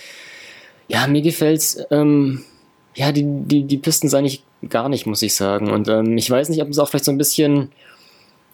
ja, 0.89 1.07
mir 1.07 1.23
gefällt's. 1.23 1.79
Ähm, 1.91 2.45
ja, 2.95 3.13
die, 3.13 3.25
die, 3.25 3.65
die 3.65 3.79
Pistons 3.79 4.15
eigentlich 4.15 4.43
gar 4.69 4.89
nicht, 4.89 5.07
muss 5.07 5.23
ich 5.23 5.35
sagen. 5.35 5.71
Und 5.71 5.89
ähm, 5.89 6.17
ich 6.17 6.31
weiß 6.31 6.49
nicht, 6.49 6.63
ob 6.63 6.69
es 6.69 6.79
auch 6.79 6.89
vielleicht 6.89 7.05
so 7.05 7.13
ein 7.13 7.19
bisschen, 7.19 7.71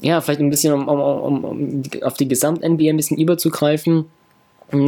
ja, 0.00 0.20
vielleicht 0.20 0.40
ein 0.40 0.50
bisschen, 0.50 0.72
um, 0.72 0.88
um, 0.88 1.00
um, 1.00 1.44
um 1.44 1.83
auf 2.03 2.14
die 2.14 2.29
Gesamt-NBA 2.29 2.90
ein 2.90 2.96
bisschen 2.96 3.18
überzugreifen. 3.18 4.07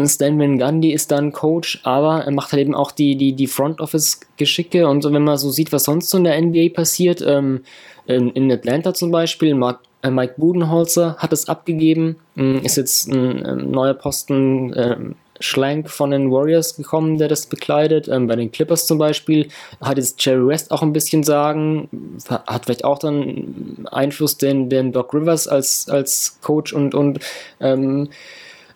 Stan 0.07 0.39
Van 0.39 0.59
Gundy 0.59 0.93
ist 0.93 1.11
dann 1.11 1.33
Coach, 1.33 1.81
aber 1.83 2.25
er 2.25 2.31
macht 2.31 2.53
halt 2.53 2.63
eben 2.63 2.75
auch 2.75 2.93
die, 2.93 3.17
die, 3.17 3.33
die 3.33 3.49
Front-Office-Geschicke 3.49 4.87
und 4.87 5.03
so, 5.03 5.13
wenn 5.13 5.25
man 5.25 5.37
so 5.39 5.51
sieht, 5.51 5.73
was 5.73 5.85
sonst 5.85 6.09
so 6.09 6.19
in 6.19 6.25
der 6.25 6.41
NBA 6.41 6.69
passiert, 6.73 7.21
ähm, 7.27 7.63
in, 8.07 8.31
in, 8.31 8.53
Atlanta 8.53 8.95
zum 8.95 9.11
Beispiel, 9.11 9.55
Mark, 9.57 9.81
äh, 10.03 10.11
Mike 10.11 10.35
Budenholzer 10.37 11.17
hat 11.19 11.33
es 11.33 11.49
abgegeben, 11.49 12.17
äh, 12.37 12.59
ist 12.59 12.77
jetzt 12.77 13.09
ein, 13.09 13.45
ein 13.45 13.71
neuer 13.73 13.95
Posten 13.95 14.73
äh, 14.73 14.97
Schlank 15.43 15.91
von 15.91 16.11
den 16.11 16.31
Warriors 16.31 16.77
gekommen, 16.77 17.19
der 17.19 17.29
das 17.29 17.47
bekleidet. 17.47 18.09
Ähm, 18.09 18.27
bei 18.27 18.37
den 18.37 18.51
Clippers 18.51 18.87
zum 18.87 18.99
Beispiel 18.99 19.49
hat 19.81 19.99
jetzt 19.99 20.25
Jerry 20.25 20.47
West 20.47 20.71
auch 20.71 20.83
ein 20.83 20.93
bisschen 20.93 21.23
sagen, 21.23 21.89
hat 22.29 22.65
vielleicht 22.65 22.85
auch 22.85 22.99
dann 22.99 23.87
Einfluss, 23.91 24.39
den, 24.39 24.69
den 24.69 24.93
Doc 24.93 25.15
Rivers 25.15 25.49
als, 25.49 25.89
als 25.89 26.39
Coach 26.41 26.73
und, 26.73 26.95
und 26.95 27.21
ähm, 27.61 28.09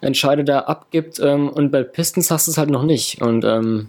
Entscheider 0.01 0.45
da 0.45 0.61
abgibt. 0.61 1.21
Ähm, 1.21 1.49
und 1.49 1.71
bei 1.71 1.83
Pistons 1.83 2.31
hast 2.31 2.47
du 2.47 2.51
es 2.51 2.59
halt 2.59 2.71
noch 2.71 2.83
nicht. 2.83 3.23
Und 3.23 3.45
ähm, 3.45 3.89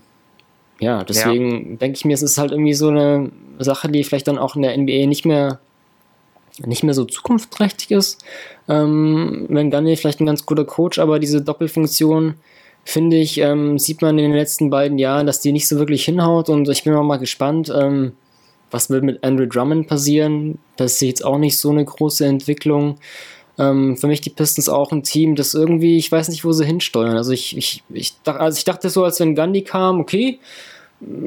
ja, 0.79 1.03
deswegen 1.03 1.71
ja. 1.71 1.77
denke 1.77 1.97
ich 1.97 2.05
mir, 2.05 2.13
es 2.13 2.21
ist 2.21 2.37
halt 2.37 2.51
irgendwie 2.51 2.73
so 2.73 2.89
eine 2.89 3.31
Sache, 3.59 3.89
die 3.89 4.03
vielleicht 4.03 4.27
dann 4.27 4.37
auch 4.37 4.55
in 4.55 4.61
der 4.61 4.77
NBA 4.77 5.07
nicht 5.07 5.25
mehr 5.25 5.59
nicht 6.65 6.83
mehr 6.83 6.93
so 6.93 7.05
zukunftsträchtig 7.05 7.91
ist. 7.91 8.23
Ähm, 8.67 9.45
wenn 9.49 9.69
Gunny 9.69 9.95
vielleicht 9.95 10.19
ein 10.19 10.25
ganz 10.25 10.45
guter 10.45 10.65
Coach, 10.65 10.99
aber 10.99 11.19
diese 11.19 11.41
Doppelfunktion 11.41 12.35
finde 12.87 13.17
ich, 13.17 13.39
ähm, 13.39 13.77
sieht 13.77 14.01
man 14.01 14.17
in 14.17 14.31
den 14.31 14.37
letzten 14.37 14.69
beiden 14.69 14.97
Jahren, 14.97 15.27
dass 15.27 15.41
die 15.41 15.51
nicht 15.51 15.67
so 15.67 15.77
wirklich 15.77 16.05
hinhaut 16.05 16.47
und 16.47 16.69
ich 16.69 16.85
bin 16.85 16.93
auch 16.93 17.03
mal 17.03 17.17
gespannt, 17.17 17.69
ähm, 17.75 18.13
was 18.71 18.89
wird 18.89 19.03
mit 19.03 19.23
Andrew 19.25 19.45
Drummond 19.45 19.87
passieren. 19.87 20.57
Das 20.77 20.93
ist 20.93 21.01
jetzt 21.01 21.25
auch 21.25 21.37
nicht 21.37 21.57
so 21.57 21.69
eine 21.71 21.83
große 21.83 22.25
Entwicklung. 22.25 22.97
Ähm, 23.59 23.97
für 23.97 24.07
mich 24.07 24.21
die 24.21 24.29
Pistons 24.29 24.69
auch 24.69 24.93
ein 24.93 25.03
Team, 25.03 25.35
das 25.35 25.53
irgendwie, 25.53 25.97
ich 25.97 26.09
weiß 26.09 26.29
nicht, 26.29 26.45
wo 26.45 26.53
sie 26.53 26.65
hinsteuern. 26.65 27.17
Also 27.17 27.33
ich, 27.33 27.57
ich, 27.57 27.83
ich, 27.89 28.13
also 28.23 28.57
ich 28.57 28.63
dachte 28.63 28.89
so, 28.89 29.03
als 29.03 29.19
wenn 29.19 29.35
Gandhi 29.35 29.63
kam, 29.63 29.99
okay, 29.99 30.39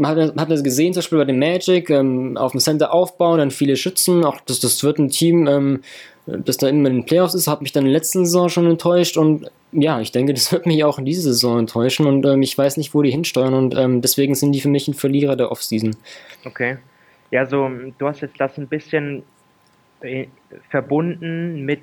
hat 0.02 0.16
hat 0.36 0.50
er 0.50 0.62
gesehen, 0.62 0.94
zum 0.94 1.00
Beispiel 1.00 1.18
bei 1.18 1.24
dem 1.26 1.38
Magic, 1.38 1.90
ähm, 1.90 2.38
auf 2.38 2.52
dem 2.52 2.60
Center 2.60 2.94
aufbauen, 2.94 3.38
dann 3.38 3.50
viele 3.50 3.76
Schützen, 3.76 4.24
auch 4.24 4.40
das, 4.46 4.60
das 4.60 4.82
wird 4.82 4.98
ein 4.98 5.10
Team, 5.10 5.46
ähm, 5.46 5.82
das 6.26 6.56
da 6.56 6.68
immer 6.68 6.88
in 6.88 6.96
den 6.96 7.06
Playoffs 7.06 7.34
ist, 7.34 7.48
hat 7.48 7.60
mich 7.60 7.72
dann 7.72 7.84
in 7.84 7.92
der 7.92 7.98
letzten 7.98 8.24
Saison 8.24 8.48
schon 8.48 8.66
enttäuscht 8.66 9.18
und 9.18 9.50
ja, 9.72 10.00
ich 10.00 10.12
denke, 10.12 10.34
das 10.34 10.52
wird 10.52 10.66
mich 10.66 10.84
auch 10.84 10.98
in 10.98 11.04
dieser 11.04 11.22
Saison 11.22 11.58
enttäuschen 11.60 12.06
und 12.06 12.26
ähm, 12.26 12.42
ich 12.42 12.56
weiß 12.56 12.76
nicht, 12.76 12.94
wo 12.94 13.02
die 13.02 13.10
hinsteuern 13.10 13.54
und 13.54 13.76
ähm, 13.76 14.00
deswegen 14.00 14.34
sind 14.34 14.52
die 14.52 14.60
für 14.60 14.68
mich 14.68 14.88
ein 14.88 14.94
Verlierer 14.94 15.36
der 15.36 15.52
Offseason. 15.52 15.96
Okay. 16.44 16.78
Ja, 17.30 17.46
so, 17.46 17.70
du 17.98 18.06
hast 18.06 18.20
jetzt 18.22 18.40
das 18.40 18.58
ein 18.58 18.66
bisschen 18.66 19.22
äh, 20.00 20.26
verbunden 20.68 21.64
mit, 21.64 21.82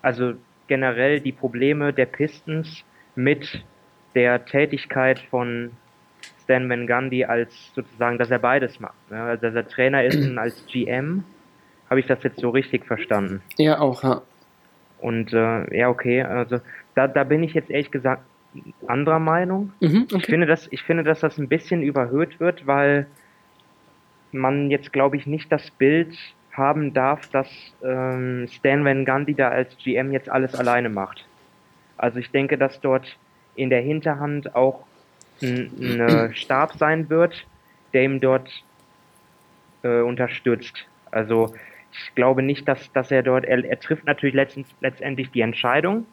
also 0.00 0.34
generell 0.66 1.20
die 1.20 1.32
Probleme 1.32 1.92
der 1.92 2.06
Pistons 2.06 2.84
mit 3.14 3.64
der 4.14 4.44
Tätigkeit 4.46 5.18
von 5.18 5.72
Stan 6.42 6.68
Van 6.68 6.86
Gundy 6.86 7.24
als 7.24 7.52
sozusagen, 7.74 8.16
dass 8.16 8.30
er 8.30 8.38
beides 8.38 8.80
macht. 8.80 9.10
Ne? 9.10 9.20
Also, 9.20 9.42
dass 9.42 9.54
er 9.54 9.68
Trainer 9.68 10.04
ist 10.04 10.16
und 10.16 10.38
als 10.38 10.64
GM. 10.66 11.24
Habe 11.90 12.00
ich 12.00 12.06
das 12.06 12.22
jetzt 12.22 12.40
so 12.40 12.50
richtig 12.50 12.86
verstanden? 12.86 13.42
Ja, 13.56 13.80
auch, 13.80 14.02
ja. 14.02 14.22
Und 15.00 15.32
äh, 15.32 15.76
ja, 15.76 15.88
okay, 15.88 16.22
also 16.22 16.60
da, 16.94 17.06
da 17.06 17.24
bin 17.24 17.42
ich 17.42 17.54
jetzt 17.54 17.70
ehrlich 17.70 17.90
gesagt 17.90 18.22
anderer 18.86 19.18
Meinung. 19.18 19.72
Mhm, 19.80 20.04
okay. 20.04 20.16
ich, 20.16 20.26
finde, 20.26 20.46
dass, 20.46 20.68
ich 20.70 20.82
finde, 20.82 21.04
dass 21.04 21.20
das 21.20 21.38
ein 21.38 21.48
bisschen 21.48 21.82
überhöht 21.82 22.40
wird, 22.40 22.66
weil 22.66 23.06
man 24.32 24.70
jetzt, 24.70 24.92
glaube 24.92 25.16
ich, 25.16 25.26
nicht 25.26 25.50
das 25.52 25.70
Bild 25.70 26.16
haben 26.52 26.92
darf, 26.92 27.28
dass 27.28 27.48
ähm, 27.84 28.48
Stan 28.50 28.84
Van 28.84 29.04
Gundy 29.04 29.34
da 29.34 29.48
als 29.48 29.76
GM 29.78 30.12
jetzt 30.12 30.28
alles 30.28 30.54
alleine 30.54 30.88
macht. 30.88 31.24
Also 31.96 32.18
ich 32.18 32.30
denke, 32.30 32.58
dass 32.58 32.80
dort 32.80 33.16
in 33.54 33.70
der 33.70 33.80
Hinterhand 33.80 34.54
auch 34.54 34.84
ein, 35.40 35.70
ein 35.80 36.30
Stab 36.34 36.74
sein 36.76 37.08
wird, 37.10 37.46
der 37.92 38.02
ihm 38.02 38.20
dort 38.20 38.50
äh, 39.82 40.00
unterstützt. 40.00 40.86
Also 41.10 41.54
ich 41.92 42.14
glaube 42.14 42.42
nicht, 42.42 42.66
dass, 42.68 42.92
dass 42.92 43.10
er 43.10 43.22
dort, 43.22 43.44
er, 43.44 43.64
er 43.64 43.80
trifft 43.80 44.06
natürlich 44.06 44.34
letztens, 44.34 44.68
letztendlich 44.80 45.30
die 45.30 45.40
Entscheidung, 45.40 46.06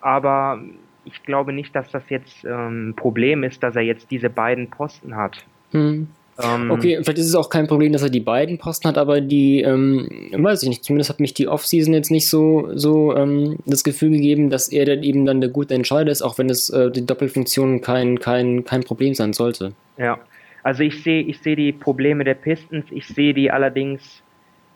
aber 0.00 0.60
ich 1.04 1.22
glaube 1.24 1.52
nicht, 1.52 1.74
dass 1.74 1.90
das 1.90 2.02
jetzt 2.08 2.44
ähm, 2.44 2.90
ein 2.90 2.94
Problem 2.94 3.42
ist, 3.42 3.62
dass 3.62 3.76
er 3.76 3.82
jetzt 3.82 4.10
diese 4.10 4.30
beiden 4.30 4.70
Posten 4.70 5.16
hat. 5.16 5.44
Hm. 5.72 6.08
Ähm, 6.42 6.70
okay, 6.70 6.98
vielleicht 7.02 7.18
ist 7.18 7.28
es 7.28 7.34
auch 7.34 7.50
kein 7.50 7.66
Problem, 7.66 7.92
dass 7.92 8.02
er 8.02 8.08
die 8.08 8.20
beiden 8.20 8.56
Posten 8.58 8.88
hat, 8.88 8.96
aber 8.96 9.20
die, 9.20 9.60
ähm, 9.60 10.08
weiß 10.32 10.62
ich 10.62 10.68
nicht, 10.68 10.82
zumindest 10.82 11.10
hat 11.10 11.20
mich 11.20 11.34
die 11.34 11.46
Offseason 11.46 11.92
jetzt 11.92 12.10
nicht 12.10 12.28
so, 12.28 12.70
so 12.74 13.14
ähm, 13.14 13.58
das 13.66 13.84
Gefühl 13.84 14.10
gegeben, 14.12 14.48
dass 14.48 14.68
er 14.68 14.86
dann 14.86 15.02
eben 15.02 15.26
dann 15.26 15.40
der 15.42 15.50
gute 15.50 15.74
Entscheider 15.74 16.10
ist, 16.10 16.22
auch 16.22 16.38
wenn 16.38 16.48
es 16.48 16.70
äh, 16.70 16.90
die 16.90 17.04
Doppelfunktion 17.04 17.82
kein, 17.82 18.18
kein, 18.18 18.64
kein 18.64 18.82
Problem 18.82 19.14
sein 19.14 19.34
sollte. 19.34 19.72
Ja, 19.98 20.18
also 20.62 20.82
ich 20.82 21.02
sehe 21.02 21.22
ich 21.22 21.40
seh 21.40 21.54
die 21.54 21.72
Probleme 21.72 22.24
der 22.24 22.34
Pistons, 22.34 22.86
ich 22.90 23.06
sehe 23.06 23.34
die 23.34 23.50
allerdings 23.50 24.22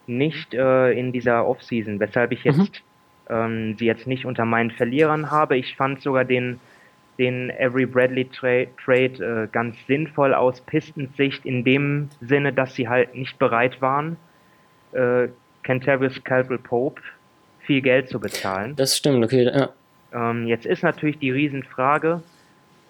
nicht 0.08 0.54
äh, 0.54 0.92
in 0.92 1.12
dieser 1.12 1.46
Offseason, 1.46 2.00
weshalb 2.00 2.32
ich 2.32 2.44
jetzt 2.44 2.58
mhm. 2.58 2.70
ähm, 3.30 3.76
sie 3.78 3.86
jetzt 3.86 4.06
nicht 4.06 4.26
unter 4.26 4.44
meinen 4.44 4.70
Verlierern 4.70 5.30
habe. 5.30 5.56
Ich 5.56 5.76
fand 5.76 6.02
sogar 6.02 6.24
den, 6.24 6.60
den 7.18 7.52
Avery 7.58 7.86
Bradley 7.86 8.26
Tra 8.26 8.64
Trade 8.84 9.44
äh, 9.44 9.48
ganz 9.52 9.76
sinnvoll 9.86 10.34
aus 10.34 10.60
Pistons 10.62 11.16
Sicht 11.16 11.44
in 11.44 11.64
dem 11.64 12.08
Sinne, 12.20 12.52
dass 12.52 12.74
sie 12.74 12.88
halt 12.88 13.14
nicht 13.14 13.38
bereit 13.38 13.80
waren, 13.80 14.16
äh, 14.92 15.28
Kentavious 15.62 16.22
Caldwell 16.24 16.58
Pope 16.58 17.02
viel 17.60 17.80
Geld 17.80 18.08
zu 18.08 18.20
bezahlen. 18.20 18.76
Das 18.76 18.96
stimmt, 18.96 19.24
okay. 19.24 19.44
Ja. 19.44 19.70
Ähm, 20.12 20.46
jetzt 20.46 20.66
ist 20.66 20.82
natürlich 20.82 21.18
die 21.18 21.30
Riesenfrage, 21.30 22.22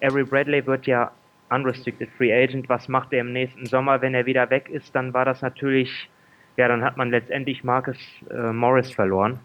Avery 0.01 0.23
Bradley 0.23 0.65
wird 0.65 0.85
ja 0.85 1.11
unrestricted 1.49 2.09
free 2.17 2.33
agent. 2.33 2.69
Was 2.69 2.87
macht 2.87 3.13
er 3.13 3.21
im 3.21 3.33
nächsten 3.33 3.65
Sommer, 3.65 4.01
wenn 4.01 4.13
er 4.13 4.25
wieder 4.25 4.49
weg 4.49 4.69
ist? 4.69 4.95
Dann 4.95 5.13
war 5.13 5.25
das 5.25 5.41
natürlich 5.41 6.09
ja, 6.57 6.67
dann 6.67 6.83
hat 6.83 6.97
man 6.97 7.11
letztendlich 7.11 7.63
Marcus 7.63 7.97
äh, 8.29 8.51
Morris 8.51 8.91
verloren. 8.91 9.39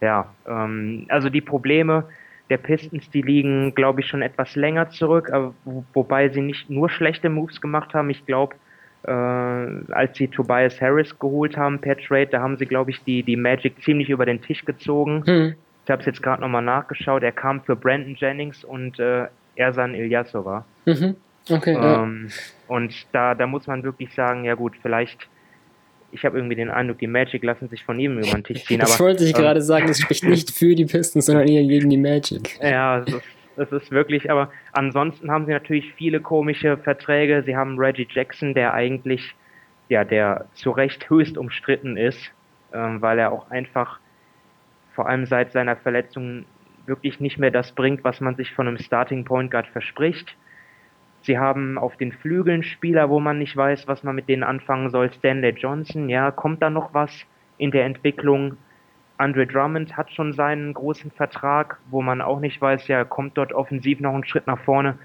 Ja, 0.00 0.32
ähm, 0.46 1.06
also 1.08 1.28
die 1.28 1.40
Probleme 1.40 2.04
der 2.50 2.58
Pistons, 2.58 3.10
die 3.10 3.22
liegen, 3.22 3.74
glaube 3.74 4.00
ich, 4.00 4.06
schon 4.06 4.22
etwas 4.22 4.56
länger 4.56 4.88
zurück, 4.90 5.30
aber, 5.32 5.54
wo, 5.64 5.84
wobei 5.92 6.28
sie 6.28 6.40
nicht 6.40 6.70
nur 6.70 6.88
schlechte 6.88 7.28
Moves 7.28 7.60
gemacht 7.60 7.92
haben. 7.94 8.10
Ich 8.10 8.24
glaube, 8.24 8.56
äh, 9.02 9.10
als 9.10 10.16
sie 10.16 10.28
Tobias 10.28 10.80
Harris 10.80 11.18
geholt 11.18 11.56
haben 11.56 11.78
per 11.78 11.96
Trade, 11.98 12.28
da 12.28 12.40
haben 12.40 12.56
sie, 12.56 12.66
glaube 12.66 12.90
ich, 12.90 13.02
die, 13.04 13.22
die 13.22 13.36
Magic 13.36 13.82
ziemlich 13.82 14.08
über 14.08 14.24
den 14.24 14.40
Tisch 14.40 14.64
gezogen. 14.64 15.24
Hm. 15.26 15.54
Ich 15.84 15.90
habe 15.90 16.00
es 16.00 16.06
jetzt 16.06 16.22
gerade 16.22 16.42
nochmal 16.42 16.62
nachgeschaut. 16.62 17.22
Er 17.22 17.32
kam 17.32 17.60
für 17.62 17.76
Brandon 17.76 18.14
Jennings 18.14 18.64
und 18.64 18.98
äh, 18.98 19.26
Ersan 19.56 19.94
Ilyasova. 19.94 20.64
Mhm. 20.84 21.16
Okay. 21.50 21.74
Ähm, 21.74 22.28
ja. 22.28 22.74
Und 22.74 23.06
da, 23.12 23.34
da 23.34 23.46
muss 23.46 23.66
man 23.66 23.82
wirklich 23.82 24.14
sagen, 24.14 24.44
ja 24.44 24.54
gut, 24.54 24.74
vielleicht 24.82 25.28
ich 26.10 26.24
habe 26.24 26.38
irgendwie 26.38 26.56
den 26.56 26.70
Eindruck, 26.70 26.98
die 26.98 27.06
Magic 27.06 27.44
lassen 27.44 27.68
sich 27.68 27.84
von 27.84 27.98
ihm 27.98 28.18
über 28.18 28.30
den 28.30 28.44
Tisch 28.44 28.64
ziehen. 28.64 28.80
das 28.80 28.94
aber, 28.94 29.08
wollte 29.10 29.24
ich 29.24 29.30
ähm, 29.30 29.42
gerade 29.42 29.60
sagen, 29.62 29.86
das 29.86 30.00
spricht 30.00 30.24
nicht 30.24 30.50
für 30.50 30.74
die 30.74 30.86
Pistons, 30.86 31.26
sondern 31.26 31.46
eher 31.48 31.64
gegen 31.64 31.90
die 31.90 31.98
Magic. 31.98 32.58
Ja, 32.62 33.00
das 33.00 33.14
ist, 33.14 33.24
das 33.56 33.72
ist 33.72 33.90
wirklich, 33.90 34.30
aber 34.30 34.50
ansonsten 34.72 35.30
haben 35.30 35.46
sie 35.46 35.52
natürlich 35.52 35.92
viele 35.94 36.20
komische 36.20 36.76
Verträge. 36.78 37.42
Sie 37.44 37.56
haben 37.56 37.78
Reggie 37.78 38.06
Jackson, 38.10 38.54
der 38.54 38.72
eigentlich, 38.72 39.34
ja, 39.88 40.04
der 40.04 40.46
zu 40.54 40.70
Recht 40.70 41.10
höchst 41.10 41.36
umstritten 41.36 41.96
ist, 41.96 42.32
ähm, 42.72 43.02
weil 43.02 43.18
er 43.18 43.32
auch 43.32 43.50
einfach 43.50 44.00
vor 44.94 45.08
allem 45.08 45.26
seit 45.26 45.52
seiner 45.52 45.76
Verletzung 45.76 46.44
wirklich 46.86 47.20
nicht 47.20 47.38
mehr 47.38 47.50
das 47.50 47.72
bringt, 47.72 48.02
was 48.02 48.20
man 48.20 48.34
sich 48.36 48.52
von 48.52 48.66
einem 48.66 48.78
Starting 48.78 49.24
Point 49.24 49.50
Guard 49.50 49.68
verspricht. 49.68 50.36
Sie 51.22 51.38
haben 51.38 51.78
auf 51.78 51.96
den 51.96 52.12
Flügeln 52.12 52.62
Spieler, 52.62 53.10
wo 53.10 53.20
man 53.20 53.38
nicht 53.38 53.56
weiß, 53.56 53.86
was 53.88 54.02
man 54.02 54.14
mit 54.14 54.28
denen 54.28 54.42
anfangen 54.44 54.90
soll. 54.90 55.12
Stanley 55.12 55.50
Johnson, 55.50 56.08
ja, 56.08 56.30
kommt 56.30 56.62
da 56.62 56.70
noch 56.70 56.94
was 56.94 57.10
in 57.58 57.70
der 57.70 57.84
Entwicklung? 57.84 58.56
Andre 59.18 59.46
Drummond 59.46 59.96
hat 59.96 60.12
schon 60.12 60.32
seinen 60.32 60.72
großen 60.74 61.10
Vertrag, 61.10 61.78
wo 61.90 62.02
man 62.02 62.20
auch 62.20 62.38
nicht 62.38 62.60
weiß, 62.60 62.86
ja, 62.86 63.04
kommt 63.04 63.36
dort 63.36 63.52
offensiv 63.52 63.98
noch 64.00 64.14
einen 64.14 64.24
Schritt 64.24 64.46
nach 64.46 64.60
vorne. 64.60 64.96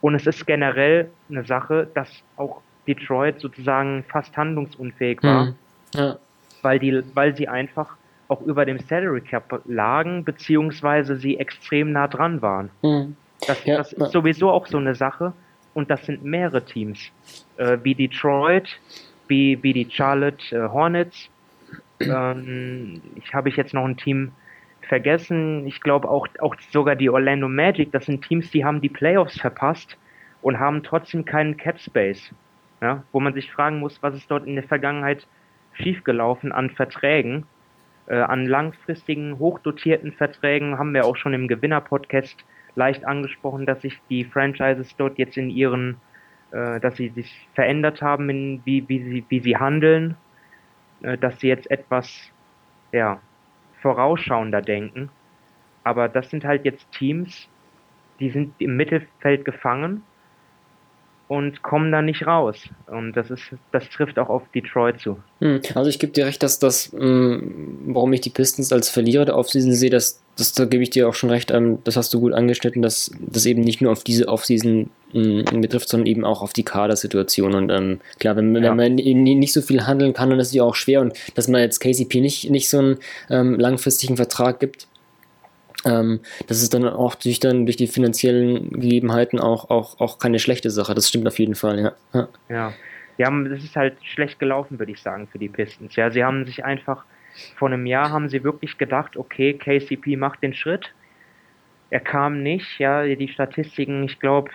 Und 0.00 0.16
es 0.16 0.26
ist 0.26 0.46
generell 0.46 1.08
eine 1.30 1.44
Sache, 1.44 1.86
dass 1.94 2.10
auch 2.36 2.60
Detroit 2.88 3.38
sozusagen 3.40 4.04
fast 4.08 4.36
handlungsunfähig 4.36 5.22
war, 5.22 5.46
Hm. 5.46 5.54
Ja. 5.94 6.16
weil, 6.62 6.80
die, 6.80 7.02
weil 7.14 7.36
sie 7.36 7.46
einfach 7.46 7.96
auch 8.26 8.40
über 8.42 8.64
dem 8.64 8.80
Salary 8.80 9.20
Cap 9.20 9.60
lagen, 9.66 10.24
beziehungsweise 10.24 11.16
sie 11.16 11.38
extrem 11.38 11.92
nah 11.92 12.08
dran 12.08 12.42
waren. 12.42 12.70
Hm. 12.80 13.16
Das, 13.46 13.64
Ja, 13.64 13.76
das 13.76 13.92
ist 13.92 14.10
sowieso 14.12 14.50
auch 14.50 14.66
so 14.66 14.78
eine 14.78 14.94
Sache. 14.96 15.32
Und 15.74 15.90
das 15.90 16.04
sind 16.04 16.24
mehrere 16.24 16.64
Teams. 16.64 17.10
Äh, 17.56 17.78
wie 17.82 17.94
Detroit, 17.94 18.68
wie, 19.28 19.62
wie 19.62 19.72
die 19.72 19.88
Charlotte 19.90 20.54
äh, 20.54 20.68
Hornets. 20.68 21.30
Ähm, 22.00 23.00
ich 23.16 23.32
habe 23.32 23.48
ich 23.48 23.56
jetzt 23.56 23.74
noch 23.74 23.84
ein 23.84 23.96
Team 23.96 24.32
vergessen. 24.88 25.66
Ich 25.66 25.80
glaube 25.80 26.08
auch, 26.08 26.26
auch 26.40 26.54
sogar 26.70 26.96
die 26.96 27.08
Orlando 27.08 27.48
Magic. 27.48 27.92
Das 27.92 28.06
sind 28.06 28.24
Teams, 28.24 28.50
die 28.50 28.64
haben 28.64 28.80
die 28.80 28.88
Playoffs 28.88 29.40
verpasst 29.40 29.96
und 30.42 30.58
haben 30.58 30.82
trotzdem 30.82 31.24
keinen 31.24 31.56
Cap 31.56 31.78
Space. 31.78 32.30
Ja, 32.80 33.04
wo 33.12 33.20
man 33.20 33.32
sich 33.32 33.50
fragen 33.52 33.78
muss, 33.78 34.02
was 34.02 34.16
ist 34.16 34.28
dort 34.28 34.44
in 34.44 34.56
der 34.56 34.64
Vergangenheit 34.64 35.26
schiefgelaufen 35.72 36.50
an 36.50 36.68
Verträgen, 36.68 37.46
äh, 38.06 38.16
an 38.16 38.44
langfristigen, 38.44 39.38
hochdotierten 39.38 40.12
Verträgen, 40.12 40.78
haben 40.78 40.92
wir 40.92 41.04
auch 41.04 41.16
schon 41.16 41.32
im 41.32 41.46
Gewinner-Podcast 41.46 42.44
leicht 42.74 43.04
angesprochen, 43.04 43.66
dass 43.66 43.82
sich 43.82 44.00
die 44.08 44.24
Franchises 44.24 44.94
dort 44.96 45.18
jetzt 45.18 45.36
in 45.36 45.50
ihren, 45.50 45.96
äh, 46.50 46.80
dass 46.80 46.96
sie 46.96 47.08
sich 47.10 47.48
verändert 47.54 48.02
haben, 48.02 48.28
in 48.30 48.62
wie, 48.64 48.88
wie, 48.88 49.02
sie, 49.02 49.24
wie 49.28 49.40
sie 49.40 49.56
handeln, 49.56 50.16
äh, 51.02 51.18
dass 51.18 51.40
sie 51.40 51.48
jetzt 51.48 51.70
etwas 51.70 52.30
ja, 52.92 53.20
vorausschauender 53.80 54.62
denken. 54.62 55.10
Aber 55.84 56.08
das 56.08 56.30
sind 56.30 56.44
halt 56.44 56.64
jetzt 56.64 56.90
Teams, 56.92 57.48
die 58.20 58.30
sind 58.30 58.54
im 58.58 58.76
Mittelfeld 58.76 59.44
gefangen 59.44 60.02
und 61.28 61.62
kommen 61.62 61.90
da 61.92 62.02
nicht 62.02 62.26
raus. 62.26 62.56
Und 62.88 63.12
das 63.14 63.30
ist, 63.30 63.42
das 63.72 63.88
trifft 63.88 64.18
auch 64.18 64.28
auf 64.28 64.42
Detroit 64.54 65.00
zu. 65.00 65.18
Hm, 65.40 65.60
Also 65.74 65.88
ich 65.88 65.98
gebe 65.98 66.12
dir 66.12 66.26
recht, 66.26 66.42
dass 66.42 66.58
das, 66.58 66.92
mh, 66.92 67.40
warum 67.86 68.12
ich 68.12 68.20
die 68.20 68.30
Pistons 68.30 68.72
als 68.72 68.88
Verlierer 68.90 69.24
der 69.24 69.36
Offseason 69.36 69.72
sehe, 69.72 69.90
das, 69.90 70.20
das, 70.36 70.52
da 70.52 70.64
gebe 70.66 70.82
ich 70.82 70.90
dir 70.90 71.08
auch 71.08 71.14
schon 71.14 71.30
recht, 71.30 71.50
ähm, 71.50 71.78
das 71.84 71.96
hast 71.96 72.12
du 72.12 72.20
gut 72.20 72.32
angeschnitten, 72.32 72.82
dass 72.82 73.10
das 73.20 73.46
eben 73.46 73.62
nicht 73.62 73.80
nur 73.80 73.92
auf 73.92 74.04
diese 74.04 74.28
Offseason 74.28 74.90
mh, 75.12 75.58
betrifft, 75.60 75.88
sondern 75.88 76.06
eben 76.06 76.24
auch 76.24 76.42
auf 76.42 76.52
die 76.52 76.64
Kadersituation. 76.64 77.54
Und 77.54 77.70
ähm, 77.70 78.00
klar, 78.18 78.36
wenn, 78.36 78.54
Ja. 78.56 78.70
wenn 78.70 78.76
man 78.76 78.94
nicht 78.96 79.52
so 79.52 79.62
viel 79.62 79.86
handeln 79.86 80.12
kann, 80.12 80.30
dann 80.30 80.40
ist 80.40 80.48
es 80.48 80.54
ja 80.54 80.64
auch 80.64 80.74
schwer. 80.74 81.00
Und 81.00 81.14
dass 81.34 81.48
man 81.48 81.60
jetzt 81.62 81.80
KCP 81.80 82.20
nicht, 82.20 82.50
nicht 82.50 82.68
so 82.68 82.78
einen 82.78 82.98
ähm, 83.30 83.58
langfristigen 83.58 84.16
Vertrag 84.16 84.60
gibt, 84.60 84.86
ähm, 85.84 86.20
das 86.46 86.62
ist 86.62 86.74
dann 86.74 86.86
auch 86.86 87.14
durch, 87.14 87.40
dann 87.40 87.66
durch 87.66 87.76
die 87.76 87.86
finanziellen 87.86 88.70
Gegebenheiten 88.70 89.40
auch, 89.40 89.70
auch, 89.70 90.00
auch 90.00 90.18
keine 90.18 90.38
schlechte 90.38 90.70
Sache. 90.70 90.94
Das 90.94 91.08
stimmt 91.08 91.26
auf 91.26 91.38
jeden 91.38 91.54
Fall, 91.54 91.80
ja. 91.80 91.92
ja. 92.12 92.28
Ja. 92.48 93.26
Haben, 93.26 93.48
das 93.48 93.62
ist 93.62 93.76
halt 93.76 93.94
schlecht 94.02 94.40
gelaufen, 94.40 94.78
würde 94.78 94.90
ich 94.90 95.00
sagen, 95.00 95.28
für 95.28 95.38
die 95.38 95.48
Pistons. 95.48 95.94
Ja, 95.94 96.10
sie 96.10 96.24
haben 96.24 96.44
sich 96.44 96.64
einfach, 96.64 97.04
vor 97.56 97.68
einem 97.68 97.86
Jahr 97.86 98.10
haben 98.10 98.28
sie 98.28 98.42
wirklich 98.42 98.78
gedacht, 98.78 99.16
okay, 99.16 99.54
KCP 99.54 100.16
macht 100.16 100.42
den 100.42 100.54
Schritt. 100.54 100.92
Er 101.90 102.00
kam 102.00 102.42
nicht, 102.42 102.80
ja, 102.80 103.04
die 103.04 103.28
Statistiken, 103.28 104.04
ich 104.04 104.18
glaube, 104.18 104.50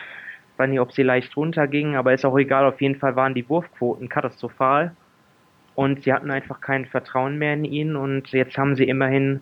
weiß 0.58 0.70
nicht, 0.70 0.80
ob 0.80 0.92
sie 0.92 1.04
leicht 1.04 1.38
runtergingen, 1.38 1.96
aber 1.96 2.14
ist 2.14 2.26
auch 2.26 2.38
egal, 2.38 2.66
auf 2.66 2.82
jeden 2.82 2.96
Fall 2.96 3.16
waren 3.16 3.36
die 3.36 3.48
Wurfquoten 3.48 4.10
katastrophal. 4.10 4.96
Und 5.76 6.04
sie 6.04 6.12
hatten 6.12 6.32
einfach 6.32 6.60
kein 6.60 6.88
Vertrauen 6.88 7.38
mehr 7.38 7.54
in 7.54 7.64
ihn 7.64 7.96
und 7.96 8.30
jetzt 8.32 8.58
haben 8.58 8.76
sie 8.76 8.86
immerhin 8.86 9.42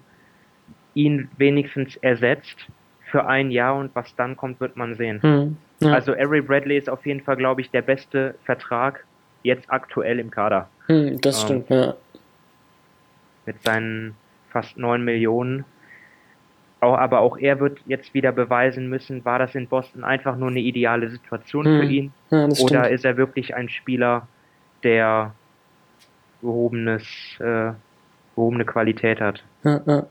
ihn 0.96 1.30
wenigstens 1.38 1.96
ersetzt 1.98 2.66
für 3.12 3.28
ein 3.28 3.52
Jahr 3.52 3.76
und 3.76 3.94
was 3.96 4.16
dann 4.16 4.36
kommt, 4.36 4.60
wird 4.60 4.76
man 4.76 4.96
sehen. 4.96 5.22
Hm, 5.22 5.58
ja. 5.82 5.92
Also 5.94 6.14
Avery 6.14 6.42
Bradley 6.42 6.78
ist 6.78 6.90
auf 6.90 7.06
jeden 7.06 7.22
Fall, 7.22 7.36
glaube 7.38 7.62
ich, 7.62 7.70
der 7.70 7.84
beste 7.84 8.34
Vertrag 8.46 9.06
jetzt 9.44 9.70
aktuell 9.70 10.20
im 10.20 10.32
Kader. 10.32 10.68
hm, 10.88 11.22
das 11.22 11.42
ähm, 11.42 11.46
stimmt, 11.46 11.70
ja. 11.70 11.94
Mit 13.46 13.62
seinen 13.62 14.16
fast 14.50 14.76
9 14.78 15.04
Millionen. 15.04 15.66
Auch, 16.80 16.98
aber 16.98 17.20
auch 17.20 17.38
er 17.38 17.60
wird 17.60 17.80
jetzt 17.86 18.14
wieder 18.14 18.32
beweisen 18.32 18.90
müssen, 18.90 19.24
war 19.24 19.40
das 19.40 19.54
in 19.56 19.68
Boston 19.68 20.04
einfach 20.04 20.36
nur 20.36 20.50
eine 20.50 20.60
ideale 20.60 21.10
Situation 21.10 21.66
Hm, 21.66 21.80
für 21.80 21.86
ihn? 21.86 22.14
ja 22.32 22.48
Oder 22.60 22.90
ist 22.90 23.06
er 23.06 23.18
wirklich 23.18 23.56
ein 23.56 23.70
Spieler, 23.70 24.28
der 24.84 25.34
gehobenes, 26.42 27.04
äh, 27.40 27.72
gehobene 28.36 28.66
Qualität 28.66 29.22
hat? 29.22 29.44
Ja, 29.64 29.82
ja. 29.86 30.06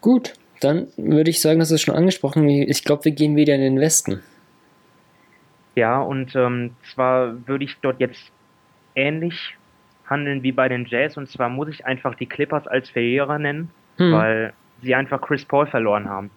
Gut, 0.00 0.34
dann 0.60 0.88
würde 0.96 1.30
ich 1.30 1.40
sagen, 1.40 1.60
das 1.60 1.70
ist 1.70 1.82
schon 1.82 1.94
angesprochen. 1.94 2.48
Ich 2.48 2.84
glaube, 2.84 3.04
wir 3.04 3.12
gehen 3.12 3.36
wieder 3.36 3.54
in 3.54 3.60
den 3.60 3.80
Westen. 3.80 4.22
Ja, 5.74 6.00
und 6.00 6.34
ähm, 6.34 6.74
zwar 6.92 7.46
würde 7.46 7.64
ich 7.64 7.76
dort 7.80 8.00
jetzt 8.00 8.20
ähnlich 8.94 9.56
handeln 10.06 10.42
wie 10.42 10.52
bei 10.52 10.68
den 10.68 10.86
Jazz, 10.86 11.16
und 11.16 11.28
zwar 11.28 11.48
muss 11.48 11.68
ich 11.68 11.86
einfach 11.86 12.14
die 12.16 12.26
Clippers 12.26 12.66
als 12.66 12.90
Verlierer 12.90 13.38
nennen, 13.38 13.70
Hm. 13.96 14.12
weil 14.12 14.52
sie 14.82 14.94
einfach 14.94 15.20
Chris 15.20 15.44
Paul 15.44 15.66
verloren 15.66 16.08
haben. 16.08 16.30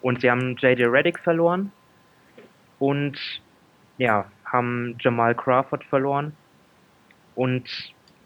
Und 0.00 0.20
sie 0.20 0.30
haben 0.30 0.56
JJ 0.56 0.84
Reddick 0.84 1.18
verloren 1.18 1.72
und 2.78 3.18
ja, 3.96 4.26
haben 4.44 4.96
Jamal 5.00 5.34
Crawford 5.34 5.82
verloren. 5.84 6.32
Und 7.34 7.68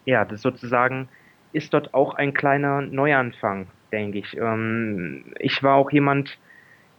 ja, 0.05 0.25
das 0.25 0.41
sozusagen 0.41 1.07
ist 1.53 1.73
dort 1.73 1.93
auch 1.93 2.15
ein 2.15 2.33
kleiner 2.33 2.81
Neuanfang, 2.81 3.67
denke 3.93 4.17
ich. 4.19 4.35
Ähm, 4.35 5.23
ich 5.39 5.63
war 5.63 5.75
auch 5.75 5.91
jemand, 5.91 6.37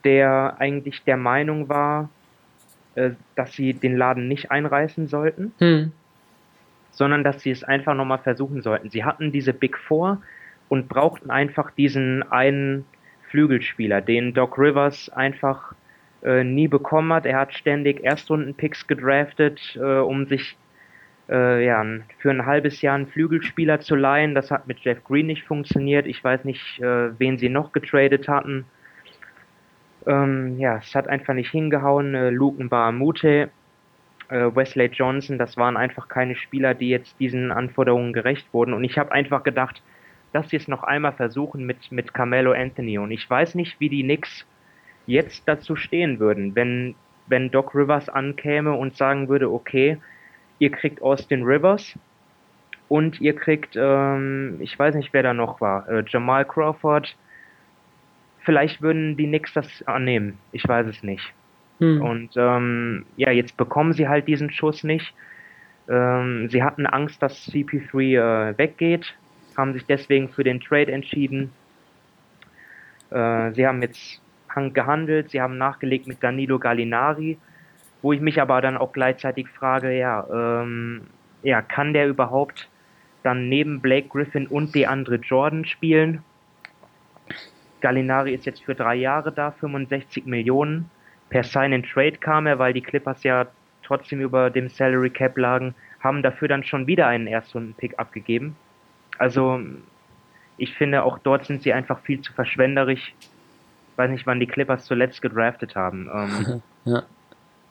der 0.05 0.57
eigentlich 0.59 1.03
der 1.05 1.18
Meinung 1.18 1.68
war, 1.68 2.09
äh, 2.95 3.11
dass 3.34 3.53
sie 3.53 3.74
den 3.74 3.97
Laden 3.97 4.28
nicht 4.28 4.51
einreißen 4.51 5.09
sollten, 5.09 5.53
Hm. 5.59 5.92
sondern 6.92 7.24
dass 7.24 7.42
sie 7.42 7.51
es 7.51 7.64
einfach 7.64 7.95
nochmal 7.95 8.18
versuchen 8.18 8.62
sollten. 8.62 8.88
Sie 8.88 9.05
hatten 9.05 9.32
diese 9.32 9.53
Big 9.53 9.76
Four 9.76 10.22
und 10.68 10.88
brauchten 10.88 11.30
einfach 11.30 11.70
diesen 11.72 12.22
einen 12.30 12.86
Flügelspieler, 13.30 14.01
den 14.01 14.32
Doc 14.32 14.57
Rivers 14.59 15.11
einfach 15.11 15.74
äh, 16.22 16.45
nie 16.45 16.68
bekommen 16.68 17.12
hat. 17.12 17.26
Er 17.26 17.38
hat 17.40 17.53
ständig 17.55 18.05
Erstrunden-Picks 18.05 18.86
gedraftet, 18.86 19.76
äh, 19.76 19.99
um 19.99 20.26
sich 20.26 20.57
äh, 21.29 21.64
ja, 21.64 21.85
für 22.18 22.31
ein 22.31 22.47
halbes 22.47 22.83
Jahr 22.83 22.97
einen 22.97 23.07
Flügelspieler 23.07 23.81
zu 23.81 23.97
leihen. 23.97 24.35
Das 24.35 24.51
hat 24.51 24.66
mit 24.66 24.81
Jeff 24.81 25.03
Green 25.05 25.27
nicht 25.27 25.45
funktioniert. 25.45 26.07
Ich 26.07 26.22
weiß 26.22 26.45
nicht, 26.45 26.81
äh, 26.81 27.18
wen 27.18 27.39
sie 27.39 27.49
noch 27.49 27.72
getradet 27.72 28.29
hatten. 28.29 28.66
Ähm, 30.07 30.59
ja, 30.59 30.79
es 30.79 30.95
hat 30.95 31.09
einfach 31.09 31.35
nicht 31.35 31.51
hingehauen. 31.51 32.14
Äh, 32.14 32.31
Luken 32.31 32.68
Baamute, 32.68 33.51
äh, 34.29 34.55
Wesley 34.55 34.87
Johnson, 34.93 35.39
das 35.39 35.57
waren 35.57 35.77
einfach 35.77 36.09
keine 36.09 36.37
Spieler, 36.37 36.75
die 36.75 36.91
jetzt 36.91 37.18
diesen 37.20 37.53
Anforderungen 37.53 38.12
gerecht 38.12 38.47
wurden. 38.53 38.75
Und 38.75 38.85
ich 38.85 38.99
habe 38.99 39.12
einfach 39.12 39.43
gedacht, 39.43 39.83
dass 40.33 40.51
sie 40.51 40.57
es 40.57 40.68
noch 40.68 40.83
einmal 40.83 41.12
versuchen 41.12 41.64
mit, 41.64 41.91
mit 41.91 42.12
Carmelo 42.12 42.53
Anthony. 42.53 42.99
Und 42.99 43.12
ich 43.12 43.29
weiß 43.29 43.55
nicht, 43.55 43.79
wie 43.81 43.89
die 43.89 44.03
Knicks 44.03 44.45
jetzt 45.07 45.47
dazu 45.47 45.77
stehen 45.77 46.18
würden, 46.18 46.55
wenn, 46.55 46.95
wenn 47.29 47.51
Doc 47.51 47.75
Rivers 47.75 48.09
ankäme 48.09 48.72
und 48.72 48.97
sagen 48.97 49.29
würde, 49.29 49.51
okay, 49.51 49.99
ihr 50.59 50.71
kriegt 50.71 51.03
Austin 51.03 51.43
Rivers 51.43 51.99
und 52.89 53.21
ihr 53.21 53.35
kriegt, 53.35 53.77
ähm, 53.77 54.59
ich 54.61 54.79
weiß 54.79 54.95
nicht, 54.95 55.13
wer 55.13 55.23
da 55.23 55.35
noch 55.35 55.61
war, 55.61 55.89
äh, 55.89 56.05
Jamal 56.07 56.45
Crawford. 56.45 57.17
Vielleicht 58.41 58.83
würden 58.83 59.17
die 59.17 59.27
Knicks 59.27 59.55
das 59.55 59.83
annehmen. 59.87 60.39
Ich 60.53 60.67
weiß 60.69 60.87
es 60.87 61.03
nicht. 61.03 61.33
Hm. 61.79 62.03
Und 62.03 62.31
ähm, 62.37 63.07
ja, 63.17 63.31
jetzt 63.31 63.57
bekommen 63.57 63.95
sie 63.95 64.07
halt 64.09 64.29
diesen 64.29 64.51
Schuss 64.51 64.85
nicht. 64.85 65.15
Ähm, 65.89 66.49
sie 66.51 66.63
hatten 66.63 66.87
Angst, 66.87 67.23
dass 67.23 67.49
CP3 67.49 68.51
äh, 68.51 68.59
weggeht, 68.59 69.15
haben 69.57 69.73
sich 69.73 69.85
deswegen 69.87 70.29
für 70.29 70.45
den 70.45 70.61
Trade 70.61 70.93
entschieden. 70.93 71.53
Äh, 73.11 73.53
sie 73.53 73.67
haben 73.67 73.83
jetzt 73.83 74.21
han- 74.49 74.73
gehandelt, 74.73 75.31
sie 75.31 75.41
haben 75.41 75.59
nachgelegt 75.59 76.07
mit 76.07 76.23
Danilo 76.23 76.59
Gallinari, 76.59 77.39
wo 78.05 78.13
ich 78.13 78.21
mich 78.21 78.39
aber 78.39 78.61
dann 78.61 78.77
auch 78.77 78.93
gleichzeitig 78.93 79.49
frage, 79.49 79.97
ja, 79.97 80.27
ähm, 80.31 81.07
ja, 81.43 81.63
kann 81.63 81.95
der 81.95 82.07
überhaupt 82.07 82.69
dann 83.23 83.49
neben 83.49 83.81
Blake 83.81 84.09
Griffin 84.09 84.47
und 84.47 84.75
DeAndre 84.75 85.17
Jordan 85.17 85.65
spielen? 85.65 86.23
Gallinari 87.81 88.35
ist 88.35 88.45
jetzt 88.45 88.63
für 88.63 88.75
drei 88.75 88.95
Jahre 88.95 89.33
da, 89.33 89.53
65 89.53 90.27
Millionen. 90.27 90.91
Per 91.31 91.45
Sign 91.45 91.73
and 91.73 91.89
Trade 91.91 92.19
kam 92.19 92.47
er, 92.47 92.59
weil 92.59 92.75
die 92.75 92.83
Clippers 92.83 93.23
ja 93.23 93.47
trotzdem 93.83 94.21
über 94.21 94.51
dem 94.51 94.69
Salary 94.69 95.09
Cap 95.09 95.39
lagen, 95.39 95.75
haben 96.01 96.23
dafür 96.23 96.49
dann 96.49 96.63
schon 96.63 96.87
wieder 96.87 97.07
einen 97.07 97.27
Erstrunden-Pick 97.27 97.99
abgegeben. 97.99 98.55
Also 99.17 99.61
ich 100.59 100.75
finde, 100.75 101.05
auch 101.05 101.19
dort 101.19 101.47
sind 101.47 101.63
sie 101.63 101.73
einfach 101.73 102.01
viel 102.01 102.21
zu 102.21 102.35
verschwenderisch. 102.35 103.15
Ich 103.19 103.99
weiß 103.99 104.11
nicht, 104.11 104.27
wann 104.27 104.41
die 104.41 104.47
Clippers 104.47 104.85
zuletzt 104.85 105.23
gedraftet 105.23 105.75
haben. 105.75 106.11
Ähm, 106.13 106.63
Ja. 106.85 107.03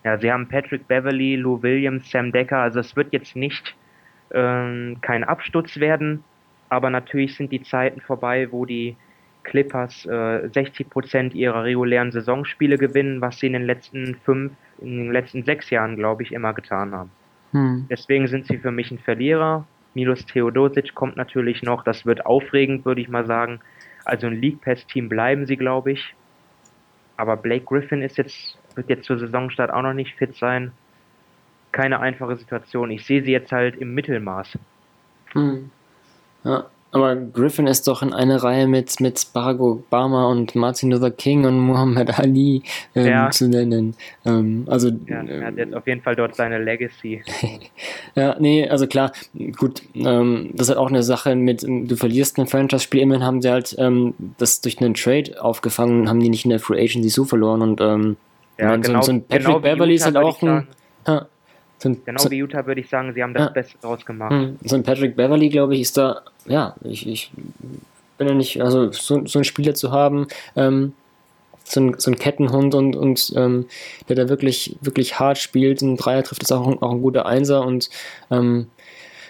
Ja, 0.04 0.18
sie 0.18 0.32
haben 0.32 0.47
Patrick 0.47 0.88
Beverly, 0.88 1.36
Lou 1.36 1.62
Williams, 1.62 2.10
Sam 2.10 2.32
Decker. 2.32 2.58
Also 2.58 2.80
es 2.80 2.95
wird 2.95 3.14
jetzt 3.14 3.36
nicht 3.36 3.76
ähm, 4.34 4.97
kein 5.01 5.24
Absturz 5.24 5.80
werden, 5.80 6.24
aber 6.70 6.89
natürlich 6.89 7.36
sind 7.36 7.51
die 7.51 7.62
Zeiten 7.62 8.01
vorbei, 8.01 8.51
wo 8.51 8.66
die 8.66 8.95
Clippers 9.43 10.06
äh, 10.06 10.49
60 10.49 10.89
Prozent 10.89 11.34
ihrer 11.36 11.64
regulären 11.64 12.12
Saisonspiele 12.12 12.78
gewinnen, 12.78 13.22
was 13.22 13.39
sie 13.39 13.47
in 13.47 13.54
den 13.54 13.66
letzten 13.66 14.16
fünf, 14.24 14.54
in 14.80 14.97
den 14.97 15.12
letzten 15.12 15.43
sechs 15.43 15.70
Jahren, 15.70 15.95
glaube 15.95 16.24
ich, 16.24 16.32
immer 16.32 16.54
getan 16.54 16.93
haben. 16.93 17.12
Hm. 17.51 17.88
Deswegen 17.89 18.28
sind 18.28 18.45
sie 18.45 18.58
für 18.58 18.72
mich 18.72 18.91
ein 18.91 18.99
Verlierer. 18.99 19.66
Milos 19.93 20.26
Theodosic 20.26 20.95
kommt 20.95 21.18
natürlich 21.18 21.62
noch. 21.62 21.84
Das 21.84 22.06
wird 22.06 22.26
aufregend, 22.26 22.86
würde 22.86 23.01
ich 23.01 23.10
mal 23.10 23.26
sagen. 23.26 23.60
Also 24.06 24.28
ein 24.28 24.41
League 24.41 24.62
Pass 24.62 24.86
Team 24.88 25.08
bleiben 25.08 25.45
sie, 25.45 25.56
glaube 25.56 25.91
ich. 25.91 26.16
Aber 27.16 27.38
Blake 27.38 27.66
Griffin 27.66 28.01
ist 28.01 28.18
jetzt, 28.18 28.58
wird 28.76 28.89
jetzt 28.89 29.05
zur 29.05 29.17
Saisonstart 29.17 29.71
auch 29.71 29.82
noch 29.82 29.93
nicht 29.93 30.15
fit 30.15 30.36
sein. 30.36 30.71
Keine 31.71 31.99
einfache 31.99 32.36
Situation. 32.36 32.91
Ich 32.91 33.05
sehe 33.05 33.24
sie 33.24 33.32
jetzt 33.32 33.51
halt 33.51 33.76
im 33.76 33.93
Mittelmaß. 33.93 34.57
Hm. 35.34 35.71
Ja, 36.43 36.65
aber 36.93 37.15
Griffin 37.15 37.65
ist 37.65 37.88
doch 37.88 38.03
in 38.03 38.13
einer 38.13 38.43
Reihe 38.43 38.67
mit, 38.67 38.99
mit 38.99 39.28
Barack 39.34 39.59
Obama 39.59 40.28
und 40.28 40.53
Martin 40.53 40.91
Luther 40.91 41.09
King 41.09 41.43
und 41.43 41.59
Muhammad 41.59 42.19
Ali 42.19 42.61
ähm, 42.93 43.07
ja. 43.07 43.32
zu 43.32 43.49
nennen. 43.49 43.95
Ähm, 44.26 44.65
also, 44.67 44.89
ja, 45.07 45.24
er 45.24 45.47
hat 45.47 45.57
jetzt 45.57 45.74
auf 45.74 45.88
jeden 45.88 46.01
Fall 46.01 46.15
dort 46.15 46.36
seine 46.36 46.63
Legacy. 46.63 47.24
ja, 48.15 48.36
nee, 48.39 48.69
also 48.69 48.86
klar, 48.86 49.11
gut, 49.57 49.82
ähm, 49.95 50.51
das 50.53 50.67
ist 50.67 50.69
halt 50.69 50.78
auch 50.78 50.89
eine 50.89 51.01
Sache 51.01 51.36
mit, 51.36 51.63
du 51.63 51.95
verlierst 51.95 52.38
ein 52.38 52.45
Franchise-Spiel, 52.45 53.01
immerhin 53.01 53.26
haben 53.26 53.41
sie 53.41 53.49
halt 53.49 53.76
ähm, 53.80 54.13
das 54.38 54.61
durch 54.61 54.80
einen 54.80 54.93
Trade 54.93 55.43
aufgefangen, 55.43 56.07
haben 56.07 56.19
die 56.19 56.30
nicht 56.30 56.45
in 56.45 56.51
der 56.51 56.59
Free 56.59 56.80
Agency 56.80 57.09
so 57.09 57.26
verloren 57.26 57.63
und 57.63 57.82
ähm, 57.82 58.17
ja, 58.58 58.76
genau, 58.76 59.01
so, 59.01 59.12
ein 59.12 59.24
Patrick 59.24 59.45
genau 59.45 59.60
Beverly 59.60 59.95
ist 59.95 60.06
halt 60.06 60.18
auch 60.18 60.41
ein. 60.41 60.68
Ja, 61.08 61.28
so 61.84 61.89
genau 62.06 62.22
so, 62.22 62.32
wie 62.32 62.38
Utah 62.38 62.66
würde 62.66 62.82
ich 62.82 62.89
sagen, 62.89 63.14
sie 63.14 63.22
haben 63.22 63.34
das 63.34 63.47
ja, 63.47 63.49
Beste 63.49 63.78
draus 63.82 64.06
gemacht. 64.06 64.32
Hm, 64.32 64.58
so 64.64 64.76
ein 64.76 64.84
Patrick 64.84 65.16
Beverly, 65.16 65.49
glaube 65.49 65.76
ich, 65.76 65.82
ist 65.82 65.97
da, 65.97 66.22
ja, 66.45 66.76
ich, 66.84 67.08
ich 67.08 67.32
bin 68.18 68.28
ja 68.28 68.34
nicht, 68.34 68.62
also 68.62 68.91
so, 68.91 69.26
so 69.26 69.39
einen 69.39 69.43
Spieler 69.43 69.74
zu 69.74 69.91
haben, 69.91 70.28
ähm, 70.56 70.93
so 71.66 71.82
ein, 71.82 71.95
so 71.97 72.12
ein 72.12 72.18
Kettenhund 72.18 72.74
und, 72.76 72.95
und 72.95 73.34
ähm, 73.36 73.66
der 74.08 74.16
da 74.16 74.30
wirklich, 74.30 74.78
wirklich 74.82 75.20
hart 75.20 75.38
spielt, 75.38 75.82
ein 75.82 75.97
Dreier 75.97 76.24
trifft, 76.24 76.43
ist 76.43 76.51
auch, 76.51 76.82
auch 76.82 76.91
ein 76.91 77.01
guter 77.01 77.26
Einser 77.26 77.66
und 77.66 77.89
ähm, 78.32 78.68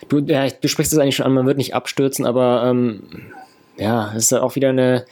du, 0.09 0.19
ja, 0.19 0.47
du 0.47 0.67
sprichst 0.67 0.93
es 0.93 0.99
eigentlich 0.99 1.15
schon 1.15 1.25
an, 1.25 1.33
man 1.33 1.47
wird 1.47 1.57
nicht 1.57 1.73
abstürzen, 1.73 2.25
aber 2.25 2.65
ähm, 2.67 3.03
ja, 3.77 4.13
es 4.15 4.31
ist 4.31 4.33
auch 4.33 4.55
wieder 4.55 4.69
eine, 4.69 5.05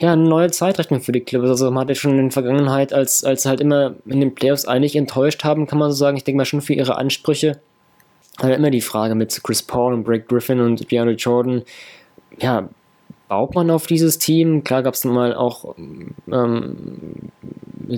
ja, 0.00 0.12
eine 0.12 0.28
neue 0.28 0.50
Zeitrechnung 0.50 1.00
für 1.00 1.12
die 1.12 1.20
Clippers. 1.20 1.50
Also 1.50 1.70
man 1.70 1.82
hatte 1.82 1.94
schon 1.94 2.18
in 2.18 2.26
der 2.26 2.30
Vergangenheit, 2.32 2.92
als, 2.92 3.24
als 3.24 3.42
sie 3.42 3.48
halt 3.48 3.60
immer 3.60 3.94
in 4.06 4.20
den 4.20 4.34
Playoffs 4.34 4.66
eigentlich 4.66 4.96
enttäuscht 4.96 5.44
haben, 5.44 5.66
kann 5.66 5.78
man 5.78 5.90
so 5.90 5.96
sagen. 5.96 6.16
Ich 6.16 6.24
denke 6.24 6.38
mal 6.38 6.44
schon 6.44 6.60
für 6.60 6.74
ihre 6.74 6.96
Ansprüche. 6.96 7.60
Halt 8.40 8.58
immer 8.58 8.70
die 8.70 8.80
Frage 8.80 9.14
mit 9.14 9.40
Chris 9.44 9.62
Paul 9.62 9.94
und 9.94 10.04
Blake 10.04 10.24
Griffin 10.24 10.60
und 10.60 10.90
DeAndre 10.90 11.14
Jordan. 11.14 11.62
Ja, 12.40 12.68
baut 13.28 13.54
man 13.54 13.70
auf 13.70 13.86
dieses 13.86 14.18
Team? 14.18 14.64
Klar 14.64 14.82
gab 14.82 14.94
es 14.94 15.04
mal 15.04 15.34
auch 15.34 15.76
ähm, 16.30 17.30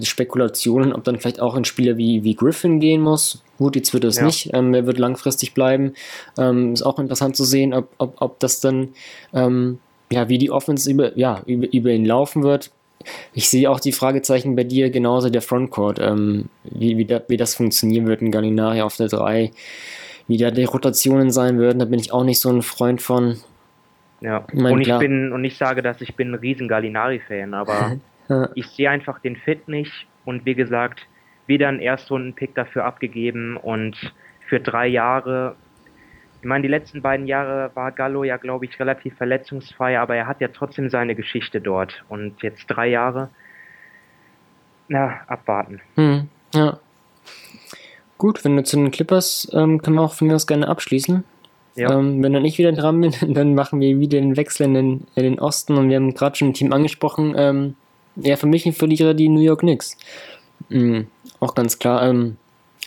Spekulationen, 0.02 0.92
ob 0.92 1.04
dann 1.04 1.18
vielleicht 1.18 1.40
auch 1.40 1.54
ein 1.54 1.64
Spieler 1.64 1.96
wie, 1.96 2.22
wie 2.22 2.34
Griffin 2.34 2.80
gehen 2.80 3.00
muss. 3.00 3.42
Gut, 3.56 3.76
jetzt 3.76 3.94
wird 3.94 4.04
es 4.04 4.16
ja. 4.16 4.24
nicht. 4.24 4.50
Ähm, 4.52 4.74
er 4.74 4.86
wird 4.86 4.98
langfristig 4.98 5.54
bleiben. 5.54 5.94
Ähm, 6.36 6.74
ist 6.74 6.82
auch 6.82 6.98
interessant 6.98 7.36
zu 7.36 7.44
sehen, 7.44 7.72
ob, 7.72 7.88
ob, 7.96 8.20
ob 8.20 8.38
das 8.40 8.60
dann 8.60 8.90
ähm, 9.32 9.78
ja, 10.10 10.28
wie 10.28 10.38
die 10.38 10.50
Offense 10.50 10.90
über, 10.90 11.16
ja, 11.16 11.42
über, 11.46 11.72
über 11.72 11.90
ihn 11.90 12.04
laufen 12.04 12.42
wird. 12.42 12.70
Ich 13.34 13.48
sehe 13.48 13.70
auch 13.70 13.80
die 13.80 13.92
Fragezeichen 13.92 14.56
bei 14.56 14.64
dir, 14.64 14.90
genauso 14.90 15.30
der 15.30 15.42
Frontcourt, 15.42 15.98
ähm, 16.00 16.46
wie, 16.64 16.96
wie, 16.96 17.04
da, 17.04 17.20
wie 17.28 17.36
das 17.36 17.54
funktionieren 17.54 18.06
wird 18.06 18.22
in 18.22 18.30
Gallinari 18.30 18.80
auf 18.80 18.96
der 18.96 19.08
3, 19.08 19.52
wie 20.28 20.38
da 20.38 20.50
die 20.50 20.64
Rotationen 20.64 21.30
sein 21.30 21.58
würden, 21.58 21.78
da 21.78 21.84
bin 21.84 22.00
ich 22.00 22.12
auch 22.12 22.24
nicht 22.24 22.40
so 22.40 22.50
ein 22.50 22.62
Freund 22.62 23.00
von. 23.02 23.36
Ja, 24.20 24.44
mein, 24.52 24.72
und 24.72 24.80
ich 24.80 24.86
klar. 24.86 24.98
bin, 24.98 25.32
und 25.32 25.44
ich 25.44 25.56
sage, 25.56 25.82
dass 25.82 26.00
ich 26.00 26.16
bin 26.16 26.32
ein 26.32 26.34
riesen 26.36 26.68
Gallinari-Fan, 26.68 27.54
aber 27.54 27.96
ja. 28.28 28.48
ich 28.54 28.66
sehe 28.68 28.90
einfach 28.90 29.20
den 29.20 29.36
Fit 29.36 29.68
nicht 29.68 30.06
und 30.24 30.44
wie 30.46 30.54
gesagt, 30.54 31.06
wieder 31.46 31.68
einen 31.68 31.80
Erstrunden-Pick 31.80 32.54
dafür 32.54 32.84
abgegeben 32.84 33.56
und 33.56 34.12
für 34.48 34.58
drei 34.58 34.88
Jahre 34.88 35.54
ich 36.40 36.46
meine, 36.46 36.62
die 36.62 36.68
letzten 36.68 37.02
beiden 37.02 37.26
Jahre 37.26 37.70
war 37.74 37.92
Gallo 37.92 38.24
ja, 38.24 38.36
glaube 38.36 38.66
ich, 38.66 38.78
relativ 38.78 39.16
verletzungsfrei, 39.16 39.98
aber 39.98 40.16
er 40.16 40.26
hat 40.26 40.40
ja 40.40 40.48
trotzdem 40.48 40.90
seine 40.90 41.14
Geschichte 41.14 41.60
dort. 41.60 42.04
Und 42.08 42.42
jetzt 42.42 42.66
drei 42.66 42.88
Jahre, 42.88 43.30
na, 44.88 45.20
abwarten. 45.26 45.80
Hm, 45.96 46.28
ja. 46.54 46.78
Gut, 48.18 48.44
wenn 48.44 48.56
du 48.56 48.64
zu 48.64 48.76
den 48.76 48.90
Clippers, 48.90 49.48
ähm, 49.52 49.82
können 49.82 49.96
wir 49.96 50.02
auch 50.02 50.14
von 50.14 50.28
mir 50.28 50.34
aus 50.34 50.46
gerne 50.46 50.68
abschließen. 50.68 51.24
Ja. 51.74 51.90
Ähm, 51.90 52.22
wenn 52.22 52.32
dann 52.32 52.44
ich 52.44 52.58
wieder 52.58 52.72
dran 52.72 53.00
bin, 53.00 53.12
dann 53.34 53.54
machen 53.54 53.80
wir 53.80 53.98
wieder 53.98 54.20
den 54.20 54.36
Wechsel 54.36 54.64
in 54.64 54.74
den, 54.74 55.06
in 55.14 55.22
den 55.22 55.38
Osten 55.38 55.76
und 55.76 55.88
wir 55.88 55.96
haben 55.96 56.14
gerade 56.14 56.36
schon 56.36 56.48
ein 56.48 56.54
Team 56.54 56.72
angesprochen. 56.72 57.34
Ähm, 57.36 57.74
ja, 58.16 58.36
für 58.36 58.46
mich 58.46 58.64
ein 58.66 58.72
Verlierer 58.72 59.14
die 59.14 59.28
New 59.28 59.40
York 59.40 59.60
Knicks. 59.60 59.96
Mhm, 60.70 61.06
auch 61.40 61.54
ganz 61.54 61.78
klar. 61.78 62.02
Ähm, 62.08 62.36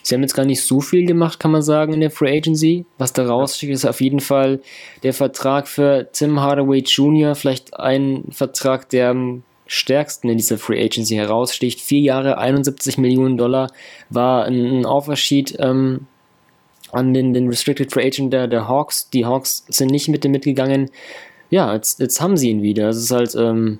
Sie 0.04 0.16
haben 0.16 0.22
jetzt 0.22 0.34
gar 0.34 0.45
nicht 0.45 0.64
so 0.64 0.82
viel 0.82 1.06
gemacht, 1.06 1.39
kann 1.39 1.52
man 1.52 1.62
sagen, 1.62 1.93
in 1.93 2.00
der 2.00 2.12
Free 2.12 2.38
Agency. 2.38 2.86
Was 2.97 3.14
da 3.14 3.26
raussteht, 3.26 3.70
ist 3.70 3.86
auf 3.86 4.02
jeden 4.02 4.20
Fall 4.20 4.62
der 5.04 5.14
Vertrag 5.14 5.68
für 5.68 6.10
Tim 6.12 6.39
Hardaway 6.39 6.80
Jr., 6.80 7.36
vielleicht 7.36 7.80
ein 7.80 8.24
Vertrag, 8.32 8.89
der 8.89 9.10
am 9.10 9.43
stärksten 9.68 10.30
in 10.30 10.38
dieser 10.38 10.58
Free 10.58 10.84
Agency 10.84 11.16
heraussticht. 11.16 11.80
Vier 11.80 12.00
Jahre, 12.00 12.38
71 12.39 12.97
Millionen 12.97 13.38
Dollar 13.38 13.72
war 14.10 14.45
ein, 14.45 14.86
Offersheet 14.86 15.58
ähm, 15.60 16.08
an 16.91 17.14
den, 17.14 17.34
den 17.34 17.47
Restricted 17.47 17.91
Free 17.91 18.08
Agent 18.08 18.34
der, 18.34 18.47
der 18.47 18.68
Hawks. 18.68 19.10
Die 19.12 19.26
Hawks 19.26 19.66
sind 19.70 19.91
nicht 19.91 20.08
mit 20.08 20.24
dem 20.24 20.32
mitgegangen. 20.32 20.89
Ja, 21.52 21.74
jetzt, 21.74 22.00
jetzt 22.00 22.20
haben 22.20 22.36
sie 22.36 22.50
ihn 22.50 22.64
wieder. 22.64 22.89
Es 22.89 22.97
ist 22.97 23.12
halt 23.12 23.36
ähm, 23.36 23.80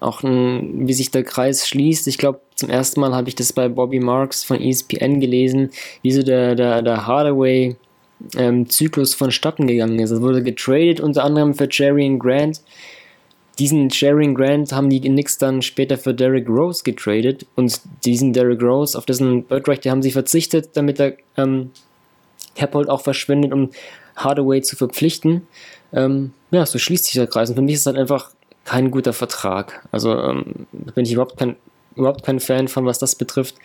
auch 0.00 0.22
ein, 0.22 0.88
wie 0.88 0.92
sich 0.94 1.10
der 1.10 1.24
Kreis 1.24 1.68
schließt. 1.68 2.08
Ich 2.08 2.18
glaube, 2.18 2.40
zum 2.54 2.70
ersten 2.70 3.00
Mal 3.00 3.14
habe 3.14 3.28
ich 3.28 3.34
das 3.34 3.52
bei 3.52 3.68
Bobby 3.68 4.00
Marks 4.00 4.42
von 4.42 4.60
ESPN 4.60 5.20
gelesen, 5.20 5.70
wie 6.02 6.12
so 6.12 6.22
der, 6.22 6.54
der, 6.54 6.82
der 6.82 7.06
Hardaway 7.06 7.76
ähm, 8.36 8.68
Zyklus 8.68 9.14
vonstatten 9.14 9.66
gegangen 9.66 9.98
ist. 9.98 10.10
Es 10.10 10.20
wurde 10.20 10.42
getradet 10.42 11.00
unter 11.00 11.24
anderem 11.24 11.54
für 11.54 11.68
Jerry 11.70 12.16
Grant. 12.18 12.62
Diesen 13.58 13.90
Jerry 13.90 14.32
Grant 14.32 14.72
haben 14.72 14.88
die 14.88 15.00
Knicks 15.00 15.36
dann 15.36 15.60
später 15.60 15.98
für 15.98 16.14
Derrick 16.14 16.48
Rose 16.48 16.82
getradet 16.82 17.46
und 17.56 17.80
diesen 18.04 18.32
Derrick 18.32 18.62
Rose, 18.62 18.96
auf 18.96 19.04
dessen 19.04 19.44
Birdrechte 19.44 19.90
haben 19.90 20.02
sie 20.02 20.12
verzichtet, 20.12 20.70
damit 20.74 20.98
der 20.98 21.16
ähm, 21.36 21.70
Caphold 22.56 22.88
auch 22.88 23.02
verschwindet, 23.02 23.52
um 23.52 23.70
Hardaway 24.16 24.62
zu 24.62 24.76
verpflichten. 24.76 25.46
Ähm, 25.92 26.32
ja, 26.50 26.64
so 26.64 26.78
schließt 26.78 27.04
sich 27.04 27.14
der 27.14 27.26
Kreis. 27.26 27.50
Und 27.50 27.56
für 27.56 27.62
mich 27.62 27.74
ist 27.74 27.80
es 27.80 27.86
halt 27.86 27.98
einfach 27.98 28.30
kein 28.64 28.90
guter 28.90 29.12
Vertrag. 29.12 29.86
Also 29.90 30.16
ähm, 30.18 30.66
bin 30.72 31.04
ich 31.04 31.12
überhaupt 31.12 31.36
kein, 31.36 31.56
überhaupt 31.96 32.24
kein 32.24 32.40
Fan 32.40 32.68
von, 32.68 32.86
was 32.86 32.98
das 32.98 33.14
betrifft. 33.14 33.56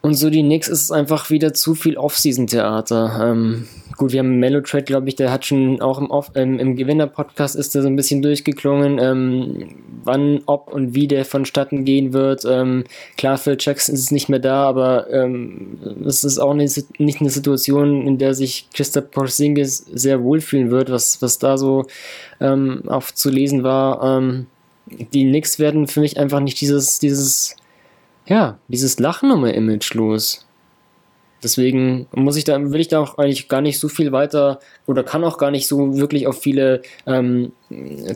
Und 0.00 0.14
so 0.14 0.30
die 0.30 0.42
Knicks 0.42 0.68
ist 0.68 0.82
es 0.82 0.92
einfach 0.92 1.28
wieder 1.30 1.54
zu 1.54 1.74
viel 1.74 1.96
Off-Season-Theater. 1.96 3.30
Ähm, 3.30 3.66
gut, 3.96 4.12
wir 4.12 4.20
haben 4.20 4.38
Melotrade, 4.38 4.84
glaube 4.84 5.08
ich, 5.08 5.16
der 5.16 5.32
hat 5.32 5.44
schon 5.44 5.80
auch 5.80 5.98
im, 5.98 6.08
ähm, 6.36 6.58
im 6.60 6.76
Gewinner-Podcast 6.76 7.56
ist 7.56 7.74
der 7.74 7.82
so 7.82 7.88
ein 7.88 7.96
bisschen 7.96 8.22
durchgeklungen, 8.22 8.98
ähm, 9.00 9.74
wann, 10.04 10.42
ob 10.46 10.72
und 10.72 10.94
wie 10.94 11.08
der 11.08 11.24
vonstatten 11.24 11.84
gehen 11.84 12.12
wird. 12.12 12.44
Ähm, 12.48 12.84
klar, 13.16 13.38
Phil 13.38 13.56
Jackson 13.58 13.96
ist 13.96 14.12
nicht 14.12 14.28
mehr 14.28 14.38
da, 14.38 14.64
aber 14.64 15.10
ähm, 15.10 15.78
es 16.06 16.22
ist 16.22 16.38
auch 16.38 16.54
nicht, 16.54 17.00
nicht 17.00 17.20
eine 17.20 17.30
Situation, 17.30 18.06
in 18.06 18.18
der 18.18 18.34
sich 18.34 18.68
Christoph 18.72 19.10
Porzingis 19.10 19.78
sehr 19.92 20.22
wohlfühlen 20.22 20.70
wird, 20.70 20.90
was, 20.90 21.20
was 21.20 21.38
da 21.38 21.58
so 21.58 21.86
ähm, 22.40 22.82
auch 22.86 23.10
zu 23.10 23.30
lesen 23.30 23.64
war. 23.64 24.18
Ähm, 24.18 24.46
die 24.86 25.24
Knicks 25.24 25.58
werden 25.58 25.88
für 25.88 26.00
mich 26.00 26.18
einfach 26.18 26.40
nicht 26.40 26.60
dieses, 26.60 27.00
dieses 27.00 27.56
ja, 28.28 28.58
dieses 28.68 28.98
Lachnummer-Image 28.98 29.94
los. 29.94 30.44
Deswegen 31.42 32.08
muss 32.12 32.36
ich 32.36 32.42
da, 32.44 32.60
will 32.72 32.80
ich 32.80 32.88
da 32.88 33.00
auch 33.00 33.16
eigentlich 33.16 33.48
gar 33.48 33.60
nicht 33.60 33.78
so 33.78 33.88
viel 33.88 34.10
weiter 34.10 34.58
oder 34.86 35.04
kann 35.04 35.22
auch 35.22 35.38
gar 35.38 35.52
nicht 35.52 35.68
so 35.68 35.96
wirklich 35.96 36.26
auf 36.26 36.40
viele 36.40 36.82
ähm, 37.06 37.52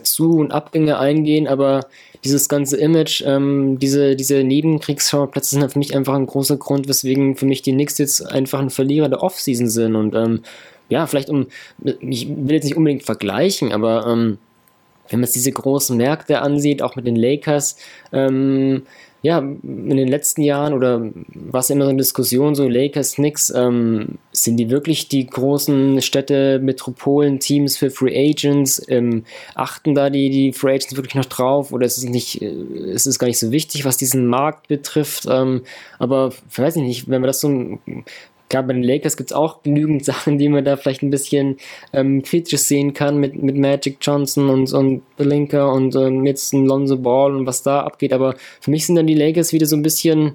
Zu- 0.03 0.39
und 0.39 0.51
Abgänge 0.51 0.99
eingehen, 0.99 1.47
aber 1.47 1.87
dieses 2.25 2.49
ganze 2.49 2.75
Image, 2.77 3.23
ähm, 3.25 3.79
diese, 3.79 4.17
diese 4.17 4.43
Nebenkriegsschauplätze 4.43 5.51
sind 5.51 5.71
für 5.71 5.79
mich 5.79 5.95
einfach 5.95 6.15
ein 6.15 6.25
großer 6.25 6.57
Grund, 6.57 6.89
weswegen 6.89 7.37
für 7.37 7.45
mich 7.45 7.61
die 7.61 7.71
Knicks 7.71 7.97
jetzt 7.97 8.29
einfach 8.29 8.59
ein 8.59 8.69
Verlierer 8.69 9.07
der 9.07 9.23
Offseason 9.23 9.69
sind 9.69 9.95
und 9.95 10.15
ähm, 10.15 10.41
ja, 10.89 11.07
vielleicht 11.07 11.29
um, 11.29 11.47
ich 12.01 12.27
will 12.27 12.55
jetzt 12.55 12.65
nicht 12.65 12.75
unbedingt 12.75 13.03
vergleichen, 13.03 13.71
aber 13.71 14.05
ähm, 14.05 14.37
wenn 15.09 15.19
man 15.19 15.27
jetzt 15.27 15.35
diese 15.35 15.51
großen 15.51 15.95
Märkte 15.95 16.41
ansieht, 16.41 16.81
auch 16.81 16.97
mit 16.97 17.07
den 17.07 17.15
Lakers, 17.15 17.77
ähm, 18.11 18.83
ja, 19.23 19.39
in 19.39 19.95
den 19.95 20.09
letzten 20.09 20.41
Jahren 20.41 20.73
oder 20.73 21.01
was 21.33 21.69
immer 21.69 21.85
so 21.85 21.89
eine 21.91 21.97
Diskussion, 21.97 22.55
so 22.55 22.67
Lakers, 22.67 23.15
Knicks, 23.15 23.53
ähm, 23.55 24.17
sind 24.33 24.57
die 24.57 24.69
wirklich 24.69 25.07
die 25.07 25.25
großen 25.25 26.01
Städte, 26.01 26.59
Metropolen, 26.59 27.39
Teams 27.39 27.77
für 27.77 27.89
Free 27.89 28.13
Agents? 28.13 28.85
Ähm, 28.89 29.23
achten 29.55 29.95
da 29.95 30.09
die, 30.09 30.29
die 30.29 30.51
Free 30.51 30.73
Agents 30.73 30.97
wirklich 30.97 31.15
noch 31.15 31.25
drauf 31.25 31.71
oder 31.71 31.85
ist 31.85 31.97
es 31.97 32.03
nicht, 32.03 32.41
äh, 32.41 32.51
ist 32.51 33.07
es 33.07 33.17
gar 33.17 33.27
nicht 33.27 33.39
so 33.39 33.53
wichtig, 33.53 33.85
was 33.85 33.95
diesen 33.95 34.27
Markt 34.27 34.67
betrifft? 34.67 35.25
Ähm, 35.29 35.61
aber 35.99 36.33
weiß 36.57 36.75
ich 36.75 36.83
nicht, 36.83 37.09
wenn 37.09 37.21
man 37.21 37.27
das 37.27 37.39
so 37.39 37.79
Gerade 38.53 38.67
bei 38.67 38.73
den 38.73 38.83
Lakers 38.83 39.17
gibt 39.17 39.31
es 39.31 39.35
auch 39.35 39.63
genügend 39.63 40.05
Sachen, 40.11 40.37
die 40.37 40.47
man 40.47 40.63
da 40.63 40.77
vielleicht 40.77 41.01
ein 41.01 41.09
bisschen 41.09 41.57
ähm, 41.91 42.21
kritisch 42.21 42.61
sehen 42.61 42.93
kann 42.93 43.17
mit, 43.17 43.41
mit 43.41 43.57
Magic 43.57 43.97
Johnson 43.99 44.47
und, 44.49 44.71
und 44.73 45.01
Belinka 45.17 45.65
und 45.65 45.95
ähm, 45.95 46.23
jetzt 46.27 46.53
ein 46.53 46.67
Lonzo 46.67 46.97
Ball 46.97 47.35
und 47.35 47.47
was 47.47 47.63
da 47.63 47.81
abgeht. 47.81 48.13
Aber 48.13 48.35
für 48.61 48.69
mich 48.69 48.85
sind 48.85 48.95
dann 48.95 49.07
die 49.07 49.15
Lakers 49.15 49.53
wieder 49.53 49.65
so 49.65 49.75
ein 49.75 49.81
bisschen, 49.81 50.33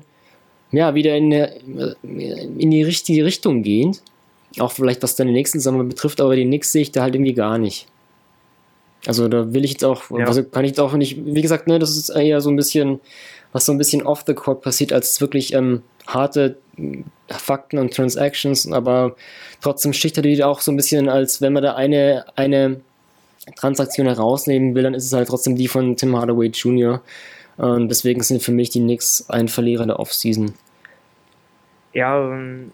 ja, 0.73 0.97
wieder 0.97 1.17
in, 1.17 1.31
der, 1.31 1.63
in 2.03 2.71
die 2.73 2.83
richtige 2.83 3.25
Richtung 3.25 3.63
gehend. 3.63 4.03
Auch 4.59 4.73
vielleicht 4.73 5.05
was 5.05 5.15
dann 5.15 5.29
den 5.29 5.35
nächsten 5.35 5.61
Sommer 5.61 5.85
betrifft, 5.85 6.21
aber 6.21 6.35
die 6.35 6.45
Knicks 6.45 6.73
sehe 6.73 6.83
ich 6.83 6.91
da 6.91 7.03
halt 7.03 7.15
irgendwie 7.15 7.35
gar 7.35 7.57
nicht. 7.57 7.87
Also 9.07 9.29
da 9.29 9.55
will 9.55 9.65
ich 9.65 9.73
jetzt 9.73 9.85
auch, 9.85 10.11
ja. 10.11 10.27
also 10.27 10.43
kann 10.43 10.65
ich 10.65 10.71
jetzt 10.71 10.81
auch 10.81 10.93
nicht, 10.95 11.25
wie 11.25 11.41
gesagt, 11.41 11.69
ne, 11.69 11.79
das 11.79 11.97
ist 11.97 12.09
eher 12.09 12.41
so 12.41 12.51
ein 12.51 12.57
bisschen, 12.57 12.99
was 13.53 13.65
so 13.65 13.71
ein 13.71 13.79
bisschen 13.79 14.05
off 14.05 14.25
the 14.27 14.35
court 14.35 14.63
passiert, 14.63 14.93
als 14.93 15.21
wirklich 15.21 15.55
ähm, 15.55 15.83
harte 16.09 16.57
Fakten 17.29 17.79
und 17.79 17.95
Transactions, 17.95 18.71
aber 18.73 19.15
trotzdem 19.61 19.93
sticht 19.93 20.17
er 20.17 20.23
die 20.23 20.43
auch 20.43 20.61
so 20.61 20.73
ein 20.73 20.77
bisschen, 20.77 21.09
als 21.09 21.41
wenn 21.43 21.53
man 21.53 21.63
da 21.63 21.75
eine, 21.75 22.25
eine 22.37 22.81
Transaktion 23.57 24.07
herausnehmen 24.07 24.75
will, 24.75 24.83
dann 24.83 24.95
ist 24.95 25.05
es 25.05 25.13
halt 25.13 25.29
trotzdem 25.29 25.57
die 25.57 25.69
von 25.69 25.97
Tim 25.97 26.17
Hardaway 26.17 26.49
Jr. 26.49 27.03
Und 27.57 27.89
deswegen 27.89 28.23
sind 28.23 28.43
für 28.43 28.53
mich 28.53 28.71
die 28.71 28.81
Knicks 28.81 29.29
ein 29.29 29.49
Verlierer 29.49 29.87
der 29.87 29.99
Offseason. 29.99 30.55
Ja, 31.93 32.33
ähm, 32.33 32.71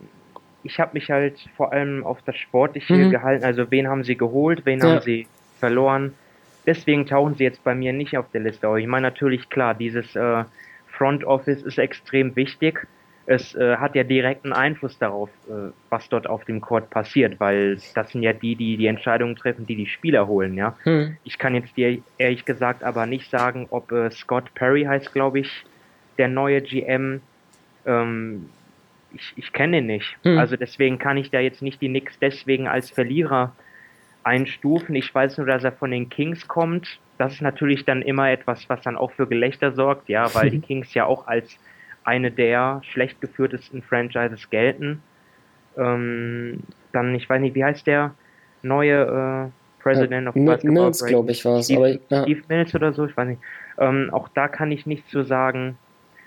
ich 0.62 0.78
habe 0.78 0.90
mich 0.94 1.10
halt 1.10 1.38
vor 1.56 1.72
allem 1.72 2.04
auf 2.04 2.18
das 2.26 2.36
Sportliche 2.36 2.94
mhm. 2.94 3.10
gehalten. 3.10 3.44
Also 3.44 3.70
wen 3.70 3.88
haben 3.88 4.04
sie 4.04 4.16
geholt, 4.16 4.66
wen 4.66 4.80
ja. 4.80 4.86
haben 4.86 5.00
sie 5.00 5.26
verloren. 5.58 6.14
Deswegen 6.66 7.06
tauchen 7.06 7.34
sie 7.36 7.44
jetzt 7.44 7.64
bei 7.64 7.74
mir 7.74 7.92
nicht 7.92 8.16
auf 8.16 8.26
der 8.32 8.42
Liste. 8.42 8.66
Aber 8.66 8.78
ich 8.78 8.86
meine 8.86 9.08
natürlich 9.08 9.48
klar, 9.48 9.74
dieses 9.74 10.14
äh, 10.16 10.44
Front 10.86 11.24
Office 11.24 11.62
ist 11.62 11.78
extrem 11.78 12.36
wichtig 12.36 12.86
es 13.26 13.54
äh, 13.54 13.76
hat 13.76 13.94
ja 13.94 14.04
direkten 14.04 14.52
Einfluss 14.52 14.98
darauf, 14.98 15.30
äh, 15.48 15.70
was 15.88 16.08
dort 16.08 16.26
auf 16.26 16.44
dem 16.44 16.60
Court 16.60 16.90
passiert, 16.90 17.40
weil 17.40 17.78
das 17.94 18.10
sind 18.10 18.22
ja 18.22 18.32
die, 18.32 18.54
die 18.54 18.76
die 18.76 18.86
Entscheidungen 18.86 19.36
treffen, 19.36 19.66
die 19.66 19.76
die 19.76 19.86
Spieler 19.86 20.26
holen, 20.26 20.54
ja. 20.54 20.76
Hm. 20.82 21.16
Ich 21.24 21.38
kann 21.38 21.54
jetzt 21.54 21.76
dir 21.76 21.98
ehrlich 22.18 22.44
gesagt 22.44 22.82
aber 22.82 23.06
nicht 23.06 23.30
sagen, 23.30 23.66
ob 23.70 23.90
äh, 23.92 24.10
Scott 24.10 24.52
Perry 24.54 24.84
heißt, 24.84 25.12
glaube 25.12 25.40
ich, 25.40 25.64
der 26.18 26.28
neue 26.28 26.60
GM. 26.60 27.20
Ähm, 27.86 28.50
ich, 29.12 29.32
ich 29.36 29.52
kenne 29.52 29.78
ihn 29.78 29.86
nicht. 29.86 30.16
Hm. 30.22 30.38
Also 30.38 30.56
deswegen 30.56 30.98
kann 30.98 31.16
ich 31.16 31.30
da 31.30 31.40
jetzt 31.40 31.62
nicht 31.62 31.80
die 31.80 31.88
Knicks 31.88 32.18
deswegen 32.18 32.68
als 32.68 32.90
Verlierer 32.90 33.54
einstufen. 34.22 34.94
Ich 34.94 35.14
weiß 35.14 35.38
nur, 35.38 35.46
dass 35.46 35.64
er 35.64 35.72
von 35.72 35.90
den 35.90 36.08
Kings 36.08 36.46
kommt. 36.48 36.98
Das 37.16 37.34
ist 37.34 37.42
natürlich 37.42 37.84
dann 37.84 38.02
immer 38.02 38.30
etwas, 38.30 38.68
was 38.68 38.82
dann 38.82 38.96
auch 38.96 39.12
für 39.12 39.26
Gelächter 39.26 39.72
sorgt, 39.72 40.08
ja, 40.08 40.34
weil 40.34 40.50
die 40.50 40.60
Kings 40.60 40.92
ja 40.94 41.06
auch 41.06 41.26
als 41.26 41.58
eine 42.04 42.30
der 42.30 42.82
schlecht 42.84 43.20
geführtesten 43.20 43.82
Franchises 43.82 44.50
gelten. 44.50 45.02
Ähm, 45.76 46.60
dann, 46.92 47.14
ich 47.14 47.28
weiß 47.28 47.40
nicht, 47.40 47.54
wie 47.54 47.64
heißt 47.64 47.86
der 47.86 48.14
neue 48.62 49.50
äh, 49.50 49.82
President 49.82 50.24
ja, 50.24 50.28
of 50.28 50.34
Basketball? 50.34 50.72
Mills, 50.72 51.04
glaube 51.04 51.32
ich, 51.32 51.44
war 51.44 51.58
es. 51.58 51.66
Steve, 51.66 52.00
ja. 52.08 52.22
Steve 52.22 52.42
Mills 52.48 52.74
oder 52.74 52.92
so, 52.92 53.06
ich 53.06 53.16
weiß 53.16 53.28
nicht. 53.28 53.40
Ähm, 53.78 54.10
auch 54.12 54.28
da 54.28 54.48
kann 54.48 54.70
ich 54.70 54.86
nichts 54.86 55.10
zu 55.10 55.22
sagen. 55.22 55.76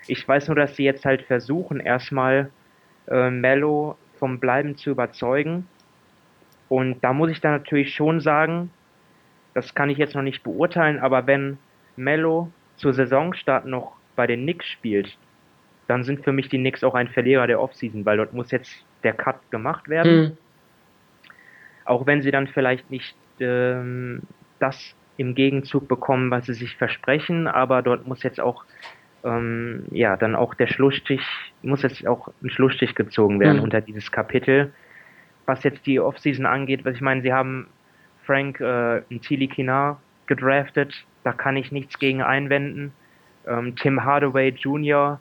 Ich 0.06 0.26
weiß 0.26 0.48
nur, 0.48 0.56
dass 0.56 0.76
sie 0.76 0.84
jetzt 0.84 1.04
halt 1.04 1.22
versuchen, 1.22 1.80
erstmal 1.80 2.50
äh, 3.08 3.30
Mello 3.30 3.96
vom 4.18 4.38
Bleiben 4.38 4.76
zu 4.76 4.90
überzeugen. 4.90 5.66
Und 6.68 7.00
da 7.02 7.12
muss 7.12 7.30
ich 7.30 7.40
dann 7.40 7.52
natürlich 7.52 7.94
schon 7.94 8.20
sagen, 8.20 8.70
das 9.54 9.74
kann 9.74 9.90
ich 9.90 9.98
jetzt 9.98 10.14
noch 10.14 10.22
nicht 10.22 10.42
beurteilen, 10.42 10.98
aber 10.98 11.26
wenn 11.26 11.58
Mello 11.96 12.50
zur 12.76 12.92
Saisonstart 12.92 13.66
noch 13.66 13.96
bei 14.14 14.26
den 14.26 14.42
Knicks 14.42 14.66
spielt, 14.66 15.16
dann 15.88 16.04
sind 16.04 16.22
für 16.22 16.32
mich 16.32 16.48
die 16.48 16.58
Knicks 16.58 16.84
auch 16.84 16.94
ein 16.94 17.08
Verlierer 17.08 17.46
der 17.46 17.60
Offseason, 17.60 18.04
weil 18.04 18.18
dort 18.18 18.34
muss 18.34 18.50
jetzt 18.50 18.84
der 19.02 19.14
Cut 19.14 19.50
gemacht 19.50 19.88
werden. 19.88 20.20
Mhm. 20.20 20.36
Auch 21.86 22.06
wenn 22.06 22.20
sie 22.20 22.30
dann 22.30 22.46
vielleicht 22.46 22.90
nicht 22.90 23.16
ähm, 23.40 24.20
das 24.58 24.94
im 25.16 25.34
Gegenzug 25.34 25.88
bekommen, 25.88 26.30
was 26.30 26.44
sie 26.44 26.52
sich 26.52 26.76
versprechen, 26.76 27.48
aber 27.48 27.80
dort 27.80 28.06
muss 28.06 28.22
jetzt 28.22 28.38
auch 28.38 28.64
ähm, 29.24 29.86
ja 29.90 30.16
dann 30.18 30.36
auch 30.36 30.54
der 30.54 30.66
Schlussstrich, 30.66 31.26
muss 31.62 31.82
jetzt 31.82 32.06
auch 32.06 32.28
ein 32.42 32.50
Schlussstrich 32.50 32.94
gezogen 32.94 33.40
werden 33.40 33.56
mhm. 33.56 33.64
unter 33.64 33.80
dieses 33.80 34.12
Kapitel. 34.12 34.72
Was 35.46 35.64
jetzt 35.64 35.86
die 35.86 35.98
Offseason 36.00 36.44
angeht, 36.44 36.84
was 36.84 36.96
ich 36.96 37.00
meine, 37.00 37.22
sie 37.22 37.32
haben 37.32 37.68
Frank 38.26 38.60
äh, 38.60 39.00
Ntili 39.10 39.48
Kinar 39.48 40.02
gedraftet, 40.26 41.06
da 41.24 41.32
kann 41.32 41.56
ich 41.56 41.72
nichts 41.72 41.98
gegen 41.98 42.20
einwenden. 42.20 42.92
Ähm, 43.46 43.74
Tim 43.74 44.04
Hardaway 44.04 44.50
Jr 44.50 45.18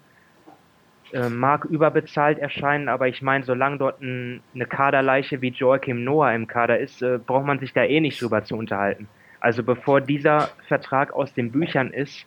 äh, 1.13 1.29
mag 1.29 1.65
überbezahlt 1.65 2.39
erscheinen, 2.39 2.89
aber 2.89 3.07
ich 3.07 3.21
meine, 3.21 3.43
solange 3.43 3.77
dort 3.77 4.01
ein, 4.01 4.41
eine 4.53 4.65
Kaderleiche 4.65 5.41
wie 5.41 5.49
Joachim 5.49 6.03
Noah 6.03 6.33
im 6.33 6.47
Kader 6.47 6.79
ist, 6.79 7.01
äh, 7.01 7.19
braucht 7.25 7.45
man 7.45 7.59
sich 7.59 7.73
da 7.73 7.83
eh 7.83 7.99
nicht 7.99 8.21
drüber 8.21 8.43
zu 8.43 8.55
unterhalten. 8.55 9.07
Also 9.39 9.63
bevor 9.63 10.01
dieser 10.01 10.49
Vertrag 10.67 11.13
aus 11.13 11.33
den 11.33 11.51
Büchern 11.51 11.91
ist, 11.91 12.25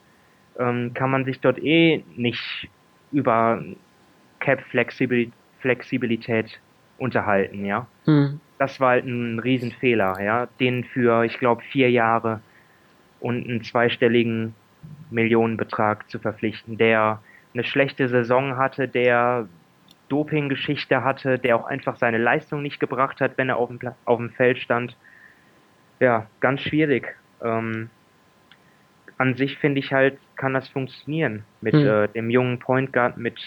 ähm, 0.59 0.93
kann 0.95 1.11
man 1.11 1.25
sich 1.25 1.41
dort 1.41 1.59
eh 1.59 2.05
nicht 2.17 2.69
über 3.13 3.63
Cap-Flexibilität 4.41 6.61
unterhalten, 6.99 7.65
ja. 7.65 7.87
Hm. 8.05 8.41
Das 8.59 8.79
war 8.79 8.91
halt 8.91 9.07
ein 9.07 9.39
Riesenfehler, 9.39 10.21
ja, 10.23 10.47
den 10.61 10.85
für, 10.85 11.25
ich 11.25 11.39
glaube, 11.39 11.63
vier 11.71 11.91
Jahre 11.91 12.41
und 13.21 13.49
einen 13.49 13.65
zweistelligen 13.65 14.55
Millionenbetrag 15.11 16.09
zu 16.11 16.19
verpflichten, 16.19 16.79
der 16.79 17.21
eine 17.55 17.65
schlechte 17.65 18.09
Saison 18.09 18.57
hatte, 18.57 18.89
der 18.89 19.49
Dopinggeschichte 20.09 21.05
hatte, 21.05 21.39
der 21.39 21.57
auch 21.57 21.65
einfach 21.65 21.97
seine 21.97 22.19
Leistung 22.19 22.63
nicht 22.63 22.81
gebracht 22.81 23.21
hat, 23.21 23.39
wenn 23.39 23.49
er 23.49 23.57
auf 23.57 23.69
dem, 23.69 23.79
auf 24.05 24.19
dem 24.19 24.31
Feld 24.31 24.59
stand. 24.59 24.97
Ja, 26.01 26.27
ganz 26.41 26.63
schwierig. 26.63 27.17
Ähm, 27.43 27.91
an 29.19 29.35
sich 29.35 29.59
finde 29.59 29.81
ich 29.81 29.93
halt, 29.93 30.19
kann 30.37 30.55
das 30.55 30.69
funktionieren 30.69 31.45
mit 31.61 31.75
hm. 31.75 31.87
äh, 31.87 32.09
dem 32.09 32.31
jungen 32.31 32.59
Point 32.59 32.93
Guard, 32.93 33.19
mit, 33.19 33.39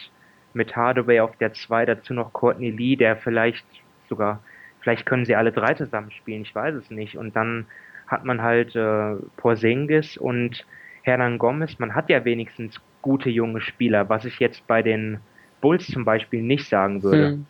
mit 0.53 0.75
Hardaway 0.75 1.19
auf 1.19 1.35
der 1.37 1.53
2, 1.53 1.85
dazu 1.85 2.13
noch 2.13 2.31
Courtney 2.31 2.69
Lee, 2.69 2.95
der 2.95 3.17
vielleicht 3.17 3.65
sogar, 4.07 4.39
vielleicht 4.81 5.05
können 5.05 5.25
sie 5.25 5.35
alle 5.35 5.51
drei 5.51 5.73
zusammen 5.73 6.11
spielen, 6.11 6.43
ich 6.43 6.53
weiß 6.53 6.75
es 6.75 6.91
nicht. 6.91 7.17
Und 7.17 7.35
dann 7.35 7.65
hat 8.07 8.23
man 8.23 8.41
halt 8.41 8.75
äh, 8.75 9.15
Porzingis 9.37 10.15
und 10.17 10.65
Hernan 11.01 11.39
Gomez, 11.39 11.79
man 11.79 11.95
hat 11.95 12.09
ja 12.09 12.23
wenigstens 12.23 12.79
gute 13.03 13.29
junge 13.29 13.61
Spieler, 13.61 14.09
was 14.09 14.25
ich 14.25 14.39
jetzt 14.39 14.65
bei 14.65 14.81
den 14.81 15.19
Bulls 15.61 15.85
zum 15.85 16.03
Beispiel 16.03 16.41
nicht 16.41 16.67
sagen 16.67 17.03
würde. 17.03 17.27
Hm. 17.27 17.45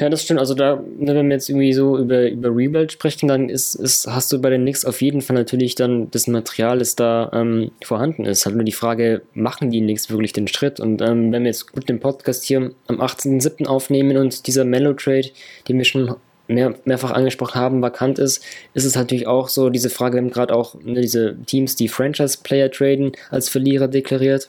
Ja, 0.00 0.08
das 0.08 0.22
stimmt. 0.22 0.40
Also 0.40 0.54
da, 0.54 0.76
ne, 0.76 1.14
wenn 1.14 1.28
wir 1.28 1.34
jetzt 1.34 1.48
irgendwie 1.48 1.72
so 1.72 1.98
über, 1.98 2.28
über 2.28 2.48
Rebuild 2.48 2.92
sprechen, 2.92 3.28
dann 3.28 3.48
ist, 3.48 3.74
ist, 3.74 4.06
hast 4.06 4.32
du 4.32 4.40
bei 4.40 4.50
den 4.50 4.62
Knicks 4.62 4.84
auf 4.84 5.02
jeden 5.02 5.20
Fall 5.20 5.36
natürlich 5.36 5.74
dann 5.74 6.10
das 6.10 6.26
Material, 6.26 6.78
das 6.78 6.96
da 6.96 7.30
ähm, 7.32 7.70
vorhanden 7.84 8.24
ist. 8.24 8.46
Halt 8.46 8.56
nur 8.56 8.64
die 8.64 8.72
Frage, 8.72 9.22
machen 9.34 9.70
die 9.70 9.80
Knicks 9.80 10.10
wirklich 10.10 10.32
den 10.32 10.48
Schritt? 10.48 10.80
Und 10.80 11.02
ähm, 11.02 11.32
wenn 11.32 11.42
wir 11.42 11.50
jetzt 11.50 11.72
gut 11.72 11.88
den 11.88 12.00
Podcast 12.00 12.44
hier 12.44 12.72
am 12.86 13.00
18.07. 13.00 13.66
aufnehmen 13.66 14.16
und 14.16 14.46
dieser 14.46 14.64
Mellow-Trade, 14.64 15.28
den 15.68 15.78
wir 15.78 15.84
schon 15.84 16.14
mehr, 16.48 16.74
mehrfach 16.84 17.10
angesprochen 17.10 17.60
haben, 17.60 17.82
vakant 17.82 18.18
ist, 18.18 18.44
ist 18.74 18.84
es 18.84 18.96
natürlich 18.96 19.26
auch 19.26 19.48
so, 19.48 19.68
diese 19.68 19.90
Frage, 19.90 20.14
wir 20.14 20.22
haben 20.22 20.30
gerade 20.30 20.54
auch 20.54 20.74
ne, 20.82 21.00
diese 21.00 21.36
Teams, 21.46 21.76
die 21.76 21.88
Franchise-Player 21.88 22.70
traden, 22.70 23.12
als 23.30 23.48
Verlierer 23.48 23.88
deklariert 23.88 24.48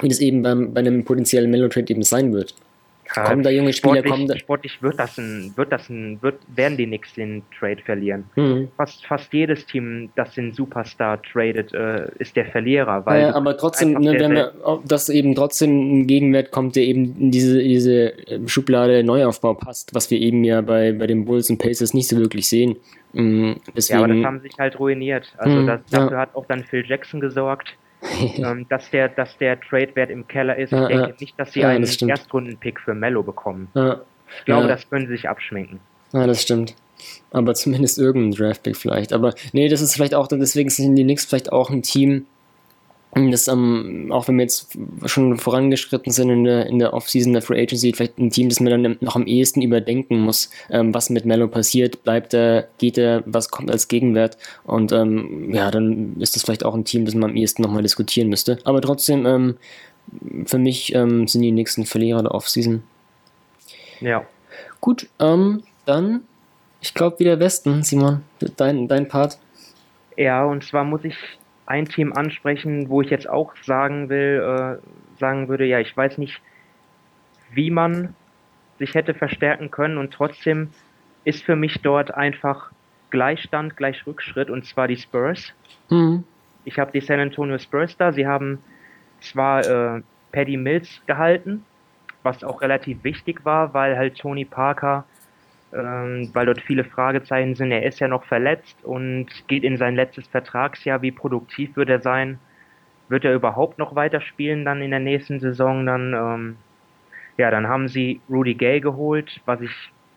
wie 0.00 0.08
das 0.08 0.20
eben 0.20 0.42
beim, 0.42 0.74
bei 0.74 0.80
einem 0.80 1.04
potenziellen 1.04 1.50
Mellow-Trade 1.50 1.90
eben 1.90 2.02
sein 2.02 2.32
wird. 2.32 2.54
Ja, 3.14 3.24
kommen 3.24 3.42
da 3.42 3.50
junge 3.50 3.72
Spieler, 3.72 3.96
sportlich, 3.96 4.12
kommen 4.12 4.28
da 4.28 4.38
sportlich 4.38 4.82
wird 4.82 4.98
das 4.98 5.18
ein, 5.18 5.52
wird 5.56 5.72
das 5.72 5.88
ein, 5.90 6.22
wird, 6.22 6.36
werden 6.54 6.76
die 6.78 6.86
Knicks 6.86 7.14
den 7.14 7.42
Trade 7.56 7.82
verlieren. 7.84 8.24
Mhm. 8.34 8.68
Fast, 8.76 9.04
fast 9.06 9.32
jedes 9.32 9.66
Team, 9.66 10.10
das 10.16 10.34
den 10.34 10.52
Superstar 10.52 11.20
tradet, 11.22 11.74
äh, 11.74 12.08
ist 12.18 12.34
der 12.34 12.46
Verlierer. 12.46 13.04
Weil 13.04 13.22
ja, 13.22 13.34
aber 13.34 13.56
trotzdem, 13.56 13.92
ne, 13.92 14.18
wenn 14.18 14.32
wir, 14.32 14.52
dass 14.86 15.08
eben 15.10 15.34
trotzdem 15.34 16.00
ein 16.00 16.06
Gegenwert 16.06 16.50
kommt, 16.50 16.76
der 16.76 16.84
eben 16.84 17.14
in 17.18 17.30
diese, 17.30 17.62
diese 17.62 18.14
Schublade 18.46 19.04
Neuaufbau 19.04 19.54
passt, 19.54 19.94
was 19.94 20.10
wir 20.10 20.18
eben 20.18 20.42
ja 20.42 20.62
bei, 20.62 20.92
bei 20.92 21.06
den 21.06 21.26
Bulls 21.26 21.50
und 21.50 21.58
Pacers 21.58 21.92
nicht 21.92 22.08
so 22.08 22.16
wirklich 22.16 22.48
sehen. 22.48 22.76
Mhm, 23.12 23.56
deswegen, 23.76 23.98
ja, 23.98 24.04
aber 24.04 24.14
das 24.14 24.24
haben 24.24 24.40
sich 24.40 24.58
halt 24.58 24.78
ruiniert. 24.80 25.32
Also 25.36 25.56
mhm, 25.56 25.66
das, 25.66 25.80
dafür 25.90 26.12
ja. 26.12 26.18
hat 26.18 26.34
auch 26.34 26.46
dann 26.46 26.64
Phil 26.64 26.84
Jackson 26.86 27.20
gesorgt 27.20 27.76
ähm, 28.36 28.66
dass, 28.68 28.90
der, 28.90 29.08
dass 29.08 29.36
der 29.38 29.60
Trade-Wert 29.60 30.10
im 30.10 30.26
Keller 30.26 30.56
ist. 30.56 30.72
Ja, 30.72 30.82
ich 30.82 30.88
denke 30.88 31.08
ja. 31.08 31.14
nicht, 31.18 31.38
dass 31.38 31.52
sie 31.52 31.60
ja, 31.60 31.68
einen 31.68 31.84
Erstrunden-Pick 31.84 32.80
für 32.80 32.94
Mello 32.94 33.22
bekommen. 33.22 33.68
Ich 34.38 34.44
glaube, 34.44 34.68
das 34.68 34.88
können 34.88 35.06
sie 35.06 35.12
sich 35.12 35.28
abschminken. 35.28 35.80
Ja, 36.12 36.26
das 36.26 36.42
stimmt. 36.42 36.74
Aber 37.32 37.54
zumindest 37.54 37.98
irgendein 37.98 38.32
Draft-Pick 38.32 38.76
vielleicht. 38.76 39.12
Aber 39.12 39.34
nee, 39.52 39.68
das 39.68 39.80
ist 39.80 39.94
vielleicht 39.94 40.14
auch, 40.14 40.28
deswegen 40.28 40.70
sind 40.70 40.96
die 40.96 41.02
Knicks 41.02 41.24
vielleicht 41.24 41.52
auch 41.52 41.70
ein 41.70 41.82
Team, 41.82 42.26
das 43.14 43.48
ähm, 43.48 44.08
auch 44.10 44.28
wenn 44.28 44.36
wir 44.36 44.42
jetzt 44.42 44.76
schon 45.06 45.38
vorangeschritten 45.38 46.12
sind 46.12 46.30
in 46.30 46.44
der, 46.44 46.66
in 46.66 46.78
der 46.78 46.92
Offseason 46.92 47.32
der 47.32 47.42
Free 47.42 47.62
Agency, 47.62 47.92
vielleicht 47.92 48.18
ein 48.18 48.30
Team, 48.30 48.48
das 48.48 48.60
man 48.60 48.82
dann 48.82 48.96
noch 49.00 49.16
am 49.16 49.26
ehesten 49.26 49.62
überdenken 49.62 50.20
muss, 50.20 50.50
ähm, 50.70 50.92
was 50.92 51.10
mit 51.10 51.24
Mello 51.24 51.48
passiert, 51.48 52.02
bleibt 52.02 52.34
er, 52.34 52.68
geht 52.78 52.98
er, 52.98 53.22
was 53.26 53.50
kommt 53.50 53.70
als 53.70 53.88
Gegenwert 53.88 54.36
und 54.64 54.92
ähm, 54.92 55.54
ja, 55.54 55.70
dann 55.70 56.16
ist 56.18 56.34
das 56.34 56.42
vielleicht 56.42 56.64
auch 56.64 56.74
ein 56.74 56.84
Team, 56.84 57.04
das 57.04 57.14
man 57.14 57.30
am 57.30 57.36
ehesten 57.36 57.62
nochmal 57.62 57.82
diskutieren 57.82 58.28
müsste. 58.28 58.58
Aber 58.64 58.80
trotzdem, 58.80 59.26
ähm, 59.26 59.56
für 60.46 60.58
mich 60.58 60.94
ähm, 60.94 61.28
sind 61.28 61.42
die 61.42 61.52
nächsten 61.52 61.86
Verlierer 61.86 62.22
der 62.22 62.34
Offseason. 62.34 62.82
Ja. 64.00 64.26
Gut, 64.80 65.08
ähm, 65.18 65.62
dann, 65.86 66.22
ich 66.80 66.94
glaube 66.94 67.18
wieder 67.20 67.38
Westen, 67.40 67.82
Simon, 67.82 68.22
dein, 68.56 68.88
dein 68.88 69.08
Part. 69.08 69.38
Ja, 70.16 70.44
und 70.44 70.64
zwar 70.64 70.84
muss 70.84 71.04
ich 71.04 71.16
ein 71.66 71.86
Team 71.86 72.12
ansprechen, 72.12 72.88
wo 72.88 73.00
ich 73.02 73.10
jetzt 73.10 73.28
auch 73.28 73.54
sagen 73.62 74.08
will, 74.08 74.80
äh, 74.82 75.18
sagen 75.18 75.48
würde, 75.48 75.64
ja, 75.64 75.80
ich 75.80 75.96
weiß 75.96 76.18
nicht, 76.18 76.40
wie 77.52 77.70
man 77.70 78.14
sich 78.78 78.94
hätte 78.94 79.14
verstärken 79.14 79.70
können 79.70 79.98
und 79.98 80.12
trotzdem 80.12 80.70
ist 81.24 81.42
für 81.44 81.56
mich 81.56 81.80
dort 81.80 82.12
einfach 82.12 82.70
Gleichstand, 83.10 83.76
gleich 83.76 84.06
Rückschritt 84.06 84.50
und 84.50 84.66
zwar 84.66 84.88
die 84.88 84.96
Spurs. 84.96 85.52
Mhm. 85.88 86.24
Ich 86.64 86.78
habe 86.78 86.92
die 86.92 87.00
San 87.00 87.20
Antonio 87.20 87.58
Spurs 87.58 87.96
da. 87.96 88.12
Sie 88.12 88.26
haben 88.26 88.58
zwar 89.20 89.64
äh, 89.66 90.02
Paddy 90.32 90.56
Mills 90.56 91.00
gehalten, 91.06 91.64
was 92.22 92.42
auch 92.42 92.60
relativ 92.60 93.04
wichtig 93.04 93.44
war, 93.44 93.72
weil 93.72 93.96
halt 93.96 94.18
Tony 94.18 94.44
Parker, 94.44 95.04
ähm, 95.74 96.30
weil 96.32 96.46
dort 96.46 96.60
viele 96.60 96.84
Fragezeichen 96.84 97.54
sind, 97.54 97.72
er 97.72 97.84
ist 97.84 98.00
ja 98.00 98.08
noch 98.08 98.24
verletzt 98.24 98.84
und 98.84 99.26
geht 99.48 99.64
in 99.64 99.76
sein 99.76 99.96
letztes 99.96 100.26
Vertragsjahr. 100.28 101.02
Wie 101.02 101.10
produktiv 101.10 101.76
wird 101.76 101.90
er 101.90 102.00
sein? 102.00 102.38
Wird 103.08 103.24
er 103.24 103.34
überhaupt 103.34 103.78
noch 103.78 103.94
weiterspielen 103.94 104.64
dann 104.64 104.82
in 104.82 104.90
der 104.90 105.00
nächsten 105.00 105.40
Saison? 105.40 105.84
Dann, 105.84 106.14
ähm, 106.14 106.56
ja, 107.36 107.50
dann 107.50 107.68
haben 107.68 107.88
sie 107.88 108.20
Rudy 108.30 108.54
Gay 108.54 108.80
geholt, 108.80 109.40
was 109.44 109.60
ich 109.60 109.72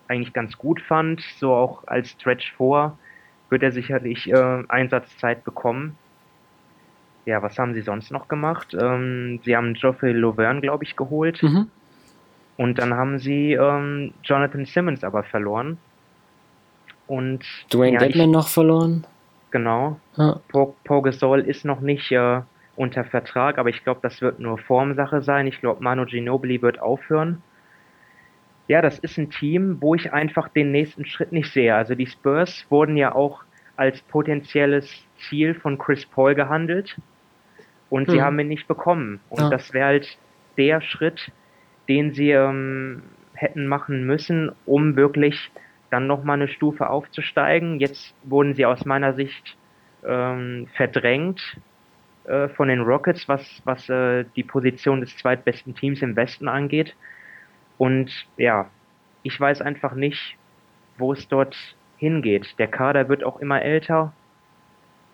eigentlich 0.06 0.32
ganz 0.32 0.56
gut 0.56 0.80
fand. 0.80 1.20
So 1.38 1.54
auch 1.54 1.86
als 1.86 2.10
Stretch 2.10 2.52
vor 2.52 2.98
wird 3.50 3.62
er 3.62 3.72
sicherlich 3.72 4.30
äh, 4.30 4.62
Einsatzzeit 4.68 5.44
bekommen. 5.44 5.96
Ja, 7.26 7.42
was 7.42 7.58
haben 7.58 7.74
sie 7.74 7.82
sonst 7.82 8.10
noch 8.10 8.28
gemacht? 8.28 8.74
Ähm, 8.80 9.40
sie 9.44 9.54
haben 9.54 9.74
Geoffrey 9.74 10.12
Laverne, 10.12 10.60
glaube 10.60 10.84
ich, 10.84 10.96
geholt. 10.96 11.42
Mhm. 11.42 11.70
Und 12.58 12.78
dann 12.78 12.92
haben 12.92 13.18
sie 13.18 13.54
ähm, 13.54 14.12
Jonathan 14.22 14.66
Simmons 14.66 15.02
aber 15.04 15.22
verloren. 15.22 15.78
Und 17.06 17.42
Dwayne 17.72 17.94
ja, 17.94 18.00
Deadman 18.00 18.30
noch 18.30 18.48
verloren. 18.48 19.06
Genau. 19.50 19.98
Ja. 20.16 20.40
Pau 20.48 21.02
Gasol 21.02 21.40
ist 21.40 21.64
noch 21.64 21.80
nicht 21.80 22.12
äh, 22.12 22.42
unter 22.76 23.04
Vertrag, 23.04 23.56
aber 23.56 23.70
ich 23.70 23.82
glaube, 23.82 24.00
das 24.02 24.20
wird 24.20 24.38
nur 24.38 24.58
Formsache 24.58 25.22
sein. 25.22 25.46
Ich 25.46 25.60
glaube, 25.60 25.82
Manu 25.82 26.04
Ginobili 26.04 26.60
wird 26.60 26.82
aufhören 26.82 27.42
ja, 28.68 28.82
das 28.82 28.98
ist 28.98 29.18
ein 29.18 29.30
Team, 29.30 29.78
wo 29.80 29.94
ich 29.94 30.12
einfach 30.12 30.48
den 30.48 30.70
nächsten 30.70 31.06
Schritt 31.06 31.32
nicht 31.32 31.50
sehe. 31.52 31.74
Also 31.74 31.94
die 31.94 32.06
Spurs 32.06 32.66
wurden 32.68 32.96
ja 32.96 33.14
auch 33.14 33.42
als 33.76 34.02
potenzielles 34.02 34.88
Ziel 35.18 35.54
von 35.54 35.78
Chris 35.78 36.04
Paul 36.04 36.34
gehandelt 36.34 36.96
und 37.88 38.06
hm. 38.06 38.14
sie 38.14 38.22
haben 38.22 38.38
ihn 38.38 38.48
nicht 38.48 38.68
bekommen. 38.68 39.20
Und 39.30 39.40
ja. 39.40 39.50
das 39.50 39.72
wäre 39.72 39.86
halt 39.86 40.18
der 40.58 40.82
Schritt, 40.82 41.32
den 41.88 42.12
sie 42.12 42.30
ähm, 42.30 43.02
hätten 43.34 43.66
machen 43.66 44.04
müssen, 44.04 44.52
um 44.66 44.96
wirklich 44.96 45.50
dann 45.90 46.06
nochmal 46.06 46.36
eine 46.36 46.48
Stufe 46.48 46.90
aufzusteigen. 46.90 47.80
Jetzt 47.80 48.14
wurden 48.24 48.54
sie 48.54 48.66
aus 48.66 48.84
meiner 48.84 49.14
Sicht 49.14 49.56
ähm, 50.04 50.68
verdrängt 50.74 51.40
äh, 52.24 52.48
von 52.48 52.68
den 52.68 52.80
Rockets, 52.80 53.28
was, 53.28 53.62
was 53.64 53.88
äh, 53.88 54.24
die 54.36 54.42
Position 54.42 55.00
des 55.00 55.16
zweitbesten 55.16 55.74
Teams 55.74 56.02
im 56.02 56.14
Westen 56.14 56.48
angeht. 56.48 56.94
Und 57.78 58.10
ja, 58.36 58.68
ich 59.22 59.38
weiß 59.40 59.62
einfach 59.62 59.94
nicht, 59.94 60.36
wo 60.98 61.12
es 61.12 61.26
dort 61.28 61.56
hingeht. 61.96 62.58
Der 62.58 62.68
Kader 62.68 63.08
wird 63.08 63.24
auch 63.24 63.40
immer 63.40 63.62
älter. 63.62 64.12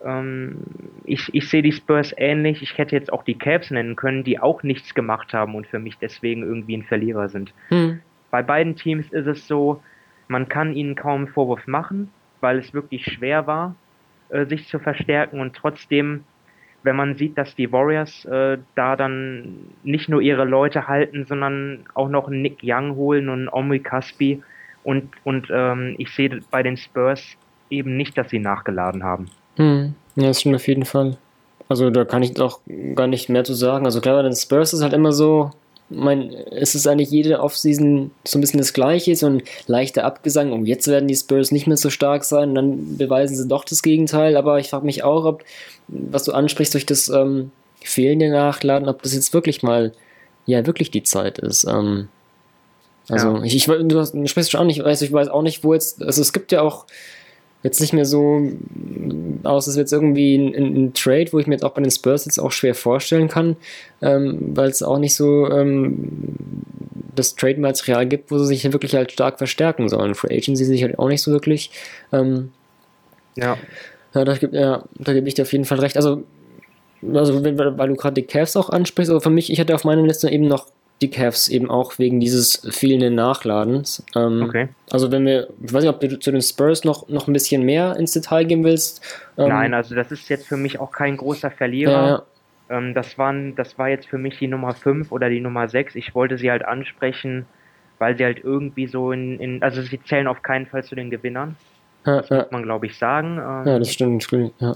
Ähm, 0.03 0.57
ich, 1.03 1.33
ich 1.33 1.49
sehe 1.49 1.61
die 1.61 1.71
Spurs 1.71 2.13
ähnlich. 2.17 2.61
Ich 2.61 2.77
hätte 2.77 2.95
jetzt 2.95 3.11
auch 3.11 3.23
die 3.23 3.37
Cavs 3.37 3.71
nennen 3.71 3.95
können, 3.95 4.23
die 4.23 4.39
auch 4.39 4.63
nichts 4.63 4.93
gemacht 4.93 5.33
haben 5.33 5.55
und 5.55 5.67
für 5.67 5.79
mich 5.79 5.97
deswegen 5.97 6.43
irgendwie 6.43 6.77
ein 6.77 6.83
Verlierer 6.83 7.29
sind. 7.29 7.53
Hm. 7.69 8.01
Bei 8.31 8.43
beiden 8.43 8.75
Teams 8.75 9.11
ist 9.11 9.27
es 9.27 9.47
so, 9.47 9.81
man 10.27 10.49
kann 10.49 10.73
ihnen 10.73 10.95
kaum 10.95 11.21
einen 11.21 11.27
Vorwurf 11.27 11.67
machen, 11.67 12.09
weil 12.41 12.57
es 12.57 12.73
wirklich 12.73 13.05
schwer 13.05 13.47
war, 13.47 13.75
äh, 14.29 14.45
sich 14.45 14.67
zu 14.67 14.79
verstärken 14.79 15.39
und 15.39 15.55
trotzdem 15.55 16.23
wenn 16.85 16.95
man 16.95 17.15
sieht, 17.15 17.35
dass 17.37 17.55
die 17.55 17.71
Warriors 17.71 18.25
äh, 18.25 18.59
da 18.75 18.95
dann 18.95 19.55
nicht 19.83 20.07
nur 20.07 20.21
ihre 20.21 20.45
Leute 20.45 20.87
halten, 20.87 21.25
sondern 21.25 21.79
auch 21.95 22.09
noch 22.09 22.27
einen 22.27 22.43
Nick 22.43 22.59
Young 22.61 22.95
holen 22.95 23.27
und 23.27 23.39
einen 23.39 23.49
Omri 23.49 23.79
Caspi 23.79 24.43
und, 24.83 25.09
und 25.23 25.47
ähm, 25.49 25.95
ich 25.97 26.11
sehe 26.11 26.41
bei 26.51 26.61
den 26.61 26.77
Spurs 26.77 27.37
eben 27.71 27.97
nicht, 27.97 28.15
dass 28.17 28.29
sie 28.29 28.37
nachgeladen 28.37 29.03
haben. 29.03 29.25
Hm. 29.55 29.95
Ja, 30.15 30.27
das 30.27 30.39
stimmt 30.39 30.55
auf 30.55 30.67
jeden 30.67 30.85
Fall. 30.85 31.17
Also 31.67 31.89
da 31.89 32.05
kann 32.05 32.23
ich 32.23 32.39
auch 32.39 32.59
gar 32.95 33.07
nicht 33.07 33.29
mehr 33.29 33.43
zu 33.43 33.53
sagen. 33.53 33.85
Also 33.85 34.01
klar, 34.01 34.15
bei 34.15 34.23
den 34.23 34.35
Spurs 34.35 34.73
ist 34.73 34.81
halt 34.81 34.93
immer 34.93 35.11
so, 35.11 35.51
mein, 35.89 36.31
es 36.51 36.75
ist 36.75 36.87
eigentlich 36.87 37.11
jede 37.11 37.39
Offseason 37.39 38.11
so 38.23 38.37
ein 38.37 38.41
bisschen 38.41 38.59
das 38.59 38.73
Gleiche, 38.73 39.15
so 39.15 39.27
ein 39.27 39.43
leichter 39.67 40.03
Abgesang. 40.03 40.51
Und 40.51 40.65
jetzt 40.65 40.87
werden 40.87 41.07
die 41.07 41.15
Spurs 41.15 41.51
nicht 41.51 41.67
mehr 41.67 41.77
so 41.77 41.89
stark 41.89 42.23
sein 42.23 42.49
und 42.49 42.55
dann 42.55 42.97
beweisen 42.97 43.35
sie 43.35 43.47
doch 43.47 43.65
das 43.65 43.81
Gegenteil. 43.81 44.37
Aber 44.37 44.59
ich 44.59 44.69
frage 44.69 44.85
mich 44.85 45.03
auch, 45.03 45.25
ob, 45.25 45.43
was 45.87 46.23
du 46.23 46.33
ansprichst, 46.33 46.73
durch 46.73 46.85
das 46.85 47.09
ähm, 47.09 47.51
fehlende 47.83 48.29
Nachladen, 48.29 48.89
ob 48.89 49.01
das 49.03 49.13
jetzt 49.13 49.33
wirklich 49.33 49.63
mal, 49.63 49.93
ja, 50.45 50.65
wirklich 50.65 50.91
die 50.91 51.03
Zeit 51.03 51.39
ist. 51.39 51.65
Ähm, 51.65 52.09
also, 53.09 53.37
ja. 53.37 53.43
ich, 53.43 53.55
ich, 53.55 53.65
du, 53.65 53.99
hast, 53.99 54.13
du 54.13 54.27
sprichst 54.27 54.51
schon 54.51 54.61
auch 54.61 54.65
nicht, 54.65 54.83
weiß, 54.83 55.01
ich 55.03 55.13
weiß 55.13 55.27
auch 55.27 55.43
nicht, 55.43 55.63
wo 55.63 55.73
jetzt, 55.73 56.01
also 56.01 56.21
es 56.21 56.33
gibt 56.33 56.51
ja 56.51 56.61
auch 56.61 56.85
jetzt 57.65 57.81
nicht 57.81 57.93
mehr 57.93 58.05
so 58.05 58.51
aus, 59.43 59.67
als 59.67 59.75
wäre 59.75 59.81
jetzt 59.83 59.91
irgendwie 59.91 60.35
ein, 60.35 60.53
ein, 60.53 60.93
Trade, 60.93 61.31
wo 61.31 61.39
ich 61.39 61.47
mir 61.47 61.55
jetzt 61.55 61.63
auch 61.65 61.73
bei 61.73 61.81
den 61.81 61.89
Spurs 61.89 62.25
jetzt 62.25 62.37
auch 62.37 62.51
schwer 62.51 62.75
vorstellen 62.75 63.27
kann, 63.27 63.55
ähm, 64.03 64.37
weil 64.53 64.69
es 64.69 64.83
auch 64.83 64.99
nicht 64.99 65.15
so 65.15 65.49
ähm, 65.49 66.35
das 67.15 67.35
Trade-Material 67.35 68.05
gibt, 68.05 68.29
wo 68.29 68.37
sie 68.37 68.45
sich 68.45 68.71
wirklich 68.71 68.93
halt 68.93 69.11
stark 69.11 69.39
verstärken 69.39 69.89
sollen. 69.89 70.13
Free 70.13 70.37
Agency 70.37 70.63
sich 70.63 70.83
halt 70.83 70.99
auch 70.99 71.07
nicht 71.07 71.23
so 71.23 71.31
wirklich. 71.31 71.71
Ähm, 72.13 72.51
ja. 73.35 73.57
Ja, 74.13 74.23
da, 74.23 74.35
gibt, 74.35 74.53
ja, 74.53 74.83
da 74.99 75.13
gebe 75.13 75.27
ich 75.27 75.33
dir 75.33 75.41
auf 75.41 75.51
jeden 75.51 75.65
Fall 75.65 75.79
recht. 75.79 75.97
Also, 75.97 76.23
also 77.13 77.43
wenn, 77.43 77.57
weil 77.57 77.87
du 77.87 77.95
gerade 77.95 78.13
die 78.13 78.27
Cavs 78.27 78.55
auch 78.55 78.69
ansprichst, 78.69 79.09
aber 79.09 79.21
für 79.21 79.31
mich, 79.31 79.51
ich 79.51 79.59
hatte 79.59 79.73
auf 79.73 79.85
meiner 79.85 80.03
Liste 80.03 80.29
eben 80.29 80.47
noch 80.47 80.67
die 81.01 81.09
Cavs 81.09 81.49
eben 81.49 81.69
auch 81.69 81.99
wegen 81.99 82.19
dieses 82.19 82.67
fehlenden 82.71 83.15
Nachladens. 83.15 84.03
Ähm, 84.15 84.43
okay. 84.43 84.69
Also 84.89 85.11
wenn 85.11 85.25
wir, 85.25 85.49
ich 85.61 85.73
weiß 85.73 85.83
nicht, 85.83 85.93
ob 85.93 85.99
du 85.99 86.19
zu 86.19 86.31
den 86.31 86.41
Spurs 86.41 86.85
noch, 86.85 87.09
noch 87.09 87.27
ein 87.27 87.33
bisschen 87.33 87.63
mehr 87.63 87.97
ins 87.97 88.13
Detail 88.13 88.45
gehen 88.45 88.63
willst. 88.63 89.01
Ähm, 89.37 89.49
Nein, 89.49 89.73
also 89.73 89.93
das 89.93 90.11
ist 90.11 90.29
jetzt 90.29 90.47
für 90.47 90.57
mich 90.57 90.79
auch 90.79 90.91
kein 90.91 91.17
großer 91.17 91.51
Verlierer. 91.51 92.25
Äh, 92.69 92.77
ähm, 92.77 92.93
das, 92.93 93.17
waren, 93.17 93.55
das 93.55 93.77
war 93.77 93.89
jetzt 93.89 94.07
für 94.07 94.17
mich 94.17 94.39
die 94.39 94.47
Nummer 94.47 94.73
5 94.73 95.11
oder 95.11 95.29
die 95.29 95.41
Nummer 95.41 95.67
6. 95.67 95.95
Ich 95.95 96.15
wollte 96.15 96.37
sie 96.37 96.49
halt 96.49 96.63
ansprechen, 96.63 97.45
weil 97.99 98.17
sie 98.17 98.23
halt 98.23 98.39
irgendwie 98.41 98.87
so 98.87 99.11
in, 99.11 99.39
in 99.39 99.63
also 99.63 99.81
sie 99.81 100.01
zählen 100.01 100.27
auf 100.27 100.43
keinen 100.43 100.65
Fall 100.65 100.83
zu 100.85 100.95
den 100.95 101.09
Gewinnern. 101.09 101.57
Ja, 102.05 102.21
das 102.21 102.29
ja. 102.29 102.37
muss 102.37 102.51
man, 102.51 102.63
glaube 102.63 102.85
ich, 102.85 102.97
sagen. 102.97 103.37
Ähm, 103.37 103.67
ja, 103.67 103.79
das 103.79 103.91
stimmt. 103.91 104.25
Ja. 104.59 104.75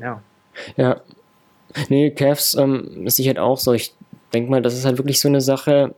Ja. 0.00 0.22
Ja. 0.76 1.00
Nee, 1.88 2.10
Cavs 2.10 2.54
ähm, 2.54 3.06
ist 3.06 3.16
sicher 3.16 3.42
auch 3.42 3.58
so. 3.58 3.72
Ich 3.72 3.92
denke 4.34 4.50
mal, 4.50 4.62
das 4.62 4.74
ist 4.74 4.84
halt 4.84 4.98
wirklich 4.98 5.20
so 5.20 5.28
eine 5.28 5.40
Sache. 5.40 5.94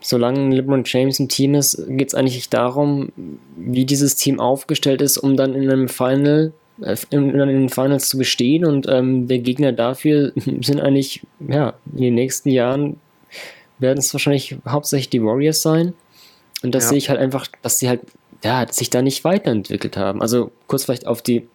Solange 0.00 0.54
LeBron 0.54 0.84
James 0.86 1.18
ein 1.18 1.28
Team 1.28 1.54
ist, 1.54 1.84
geht 1.88 2.08
es 2.08 2.14
eigentlich 2.14 2.48
darum, 2.48 3.12
wie 3.56 3.84
dieses 3.84 4.16
Team 4.16 4.40
aufgestellt 4.40 5.02
ist, 5.02 5.18
um 5.18 5.36
dann 5.36 5.54
in 5.54 5.70
einem 5.70 5.88
Final 5.88 6.52
äh, 6.80 6.96
in, 7.10 7.30
in 7.30 7.48
den 7.48 7.68
Finals 7.68 8.08
zu 8.08 8.18
bestehen 8.18 8.64
und 8.64 8.88
ähm, 8.88 9.28
der 9.28 9.38
Gegner 9.38 9.72
dafür 9.72 10.32
sind 10.62 10.80
eigentlich, 10.80 11.22
ja, 11.46 11.74
in 11.92 12.02
den 12.02 12.14
nächsten 12.14 12.48
Jahren 12.50 12.96
werden 13.78 13.98
es 13.98 14.12
wahrscheinlich 14.14 14.56
hauptsächlich 14.66 15.10
die 15.10 15.22
Warriors 15.22 15.62
sein. 15.62 15.92
Und 16.62 16.74
das 16.74 16.84
ja. 16.84 16.90
sehe 16.90 16.98
ich 16.98 17.08
halt 17.08 17.18
einfach, 17.18 17.46
dass 17.62 17.78
sie 17.78 17.88
halt, 17.88 18.00
ja, 18.44 18.66
sich 18.70 18.90
da 18.90 19.02
nicht 19.02 19.24
weiterentwickelt 19.24 19.96
haben. 19.96 20.22
Also 20.22 20.52
kurz 20.68 20.84
vielleicht 20.84 21.06
auf 21.06 21.22
die 21.22 21.48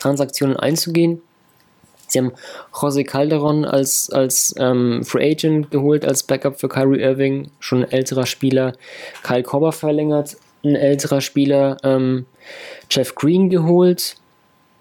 Transaktionen 0.00 0.56
einzugehen. 0.56 1.20
Sie 2.08 2.18
haben 2.18 2.32
José 2.72 3.04
Calderon 3.04 3.64
als, 3.64 4.10
als 4.10 4.54
ähm, 4.58 5.04
Free 5.04 5.32
Agent 5.32 5.70
geholt, 5.70 6.04
als 6.04 6.22
Backup 6.22 6.58
für 6.58 6.68
Kyrie 6.68 7.00
Irving, 7.00 7.50
schon 7.60 7.84
ein 7.84 7.92
älterer 7.92 8.26
Spieler. 8.26 8.72
Kyle 9.22 9.42
Korber 9.42 9.72
verlängert, 9.72 10.36
ein 10.64 10.74
älterer 10.74 11.20
Spieler. 11.20 11.76
Ähm, 11.84 12.26
Jeff 12.90 13.14
Green 13.14 13.50
geholt. 13.50 14.16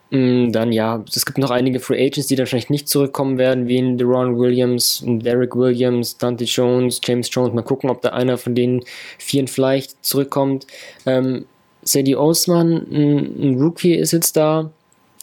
Mm, 0.09 0.51
dann 0.51 0.71
ja, 0.71 1.03
es 1.13 1.25
gibt 1.25 1.37
noch 1.37 1.51
einige 1.51 1.81
Free 1.81 2.05
Agents, 2.05 2.27
die 2.27 2.35
dann 2.35 2.45
wahrscheinlich 2.45 2.69
nicht 2.69 2.87
zurückkommen 2.87 3.37
werden, 3.37 3.67
wie 3.67 3.77
in 3.77 3.97
Deron 3.97 4.39
Williams, 4.39 5.03
Derek 5.05 5.55
Williams, 5.55 6.17
Dante 6.17 6.45
Jones, 6.45 7.01
James 7.03 7.29
Jones. 7.31 7.53
Mal 7.53 7.63
gucken, 7.63 7.89
ob 7.89 8.01
da 8.01 8.09
einer 8.09 8.37
von 8.37 8.55
den 8.55 8.83
vieren 9.17 9.47
vielleicht 9.47 10.03
zurückkommt. 10.05 10.65
Ähm, 11.05 11.45
Sadie 11.83 12.15
Osman, 12.15 12.87
ein, 12.91 13.41
ein 13.41 13.61
Rookie, 13.61 13.95
ist 13.95 14.13
jetzt 14.13 14.37
da 14.37 14.71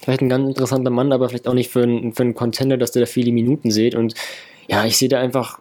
vielleicht 0.04 0.20
ein 0.20 0.28
ganz 0.28 0.48
interessanter 0.48 0.90
Mann, 0.90 1.12
aber 1.12 1.28
vielleicht 1.28 1.48
auch 1.48 1.54
nicht 1.54 1.70
für 1.70 1.82
einen, 1.82 2.12
für 2.12 2.22
einen 2.22 2.34
Contender, 2.34 2.76
dass 2.76 2.92
der 2.92 3.00
da 3.00 3.06
viele 3.06 3.32
Minuten 3.32 3.70
sieht. 3.70 3.94
Und 3.94 4.14
ja, 4.68 4.84
ich 4.84 4.96
sehe 4.96 5.08
da 5.08 5.20
einfach, 5.20 5.60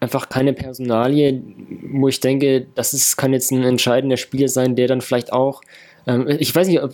einfach 0.00 0.28
keine 0.28 0.52
Personalie, 0.52 1.42
wo 1.90 2.08
ich 2.08 2.20
denke, 2.20 2.66
das 2.74 2.92
ist, 2.92 3.16
kann 3.16 3.32
jetzt 3.32 3.50
ein 3.52 3.62
entscheidender 3.62 4.16
Spieler 4.16 4.48
sein, 4.48 4.76
der 4.76 4.88
dann 4.88 5.00
vielleicht 5.00 5.32
auch, 5.32 5.62
ähm, 6.06 6.26
ich 6.38 6.54
weiß 6.54 6.68
nicht, 6.68 6.82
ob, 6.82 6.92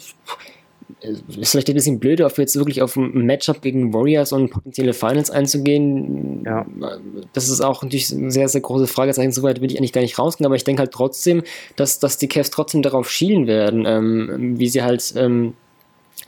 ist 1.01 1.51
vielleicht 1.51 1.69
ein 1.69 1.75
bisschen 1.75 2.01
blöd, 2.01 2.21
auf 2.21 2.39
jetzt 2.39 2.57
wirklich 2.57 2.83
auf 2.83 2.97
ein 2.97 3.25
Matchup 3.25 3.63
gegen 3.63 3.95
Warriors 3.95 4.33
und 4.33 4.51
potenzielle 4.51 4.93
Finals 4.93 5.31
einzugehen. 5.31 6.43
Ja. 6.45 6.67
Das 7.33 7.49
ist 7.49 7.61
auch 7.61 7.83
natürlich 7.83 8.11
ein 8.11 8.31
sehr, 8.31 8.49
sehr 8.49 8.61
große 8.61 8.87
Fragezeichen. 8.87 9.33
Soweit 9.33 9.61
will 9.61 9.71
ich 9.71 9.79
eigentlich 9.79 9.93
gar 9.93 10.03
nicht 10.03 10.19
rausgehen, 10.19 10.47
aber 10.47 10.57
ich 10.57 10.65
denke 10.65 10.81
halt 10.81 10.93
trotzdem, 10.93 11.43
dass, 11.77 11.99
dass 11.99 12.19
die 12.19 12.29
Cavs 12.29 12.51
trotzdem 12.51 12.83
darauf 12.83 13.11
schielen 13.11 13.47
werden, 13.47 13.85
ähm, 13.87 14.59
wie 14.59 14.69
sie 14.69 14.83
halt 14.83 15.15
ähm, 15.17 15.55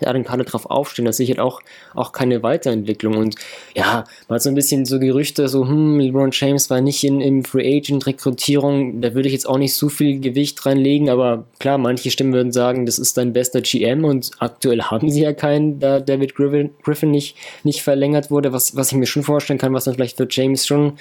dann 0.01 0.25
kann 0.25 0.41
er 0.41 0.45
drauf 0.45 0.67
aufstehen. 0.67 1.05
Das 1.05 1.17
sichert 1.17 1.39
auch, 1.39 1.61
auch 1.95 2.13
keine 2.13 2.43
Weiterentwicklung. 2.43 3.17
Und 3.17 3.37
ja, 3.75 4.05
mal 4.29 4.41
so 4.41 4.49
ein 4.49 4.55
bisschen 4.55 4.85
so 4.85 4.99
Gerüchte, 4.99 5.49
so, 5.49 5.67
hm, 5.67 6.01
LeBron 6.01 6.31
James 6.33 6.71
war 6.71 6.81
nicht 6.81 7.05
in, 7.05 7.21
in 7.21 7.45
Free 7.45 7.77
Agent 7.77 8.07
Rekrutierung, 8.07 9.01
da 9.01 9.15
würde 9.15 9.29
ich 9.29 9.35
jetzt 9.35 9.49
auch 9.49 9.59
nicht 9.59 9.75
so 9.75 9.89
viel 9.89 10.21
Gewicht 10.21 10.65
reinlegen, 10.65 11.09
aber 11.09 11.45
klar, 11.59 11.79
manche 11.79 12.11
Stimmen 12.11 12.33
würden 12.33 12.53
sagen, 12.53 12.87
das 12.87 12.99
ist 12.99 13.17
dein 13.17 13.33
bester 13.33 13.61
GM 13.61 14.05
und 14.05 14.31
aktuell 14.39 14.83
haben 14.91 15.11
sie 15.11 15.23
ja 15.23 15.33
keinen, 15.33 15.79
da 15.79 16.01
David 16.01 16.35
Griffin, 16.35 16.71
Griffin 16.83 17.11
nicht, 17.11 17.37
nicht 17.65 17.83
verlängert 17.83 18.31
wurde, 18.31 18.53
was, 18.53 18.77
was 18.77 18.93
ich 18.93 18.99
mir 18.99 19.07
schon 19.07 19.23
vorstellen 19.23 19.59
kann, 19.59 19.75
was 19.75 19.85
dann 19.85 19.95
vielleicht 19.95 20.17
für 20.17 20.27
James 20.29 20.67
schon, 20.67 20.95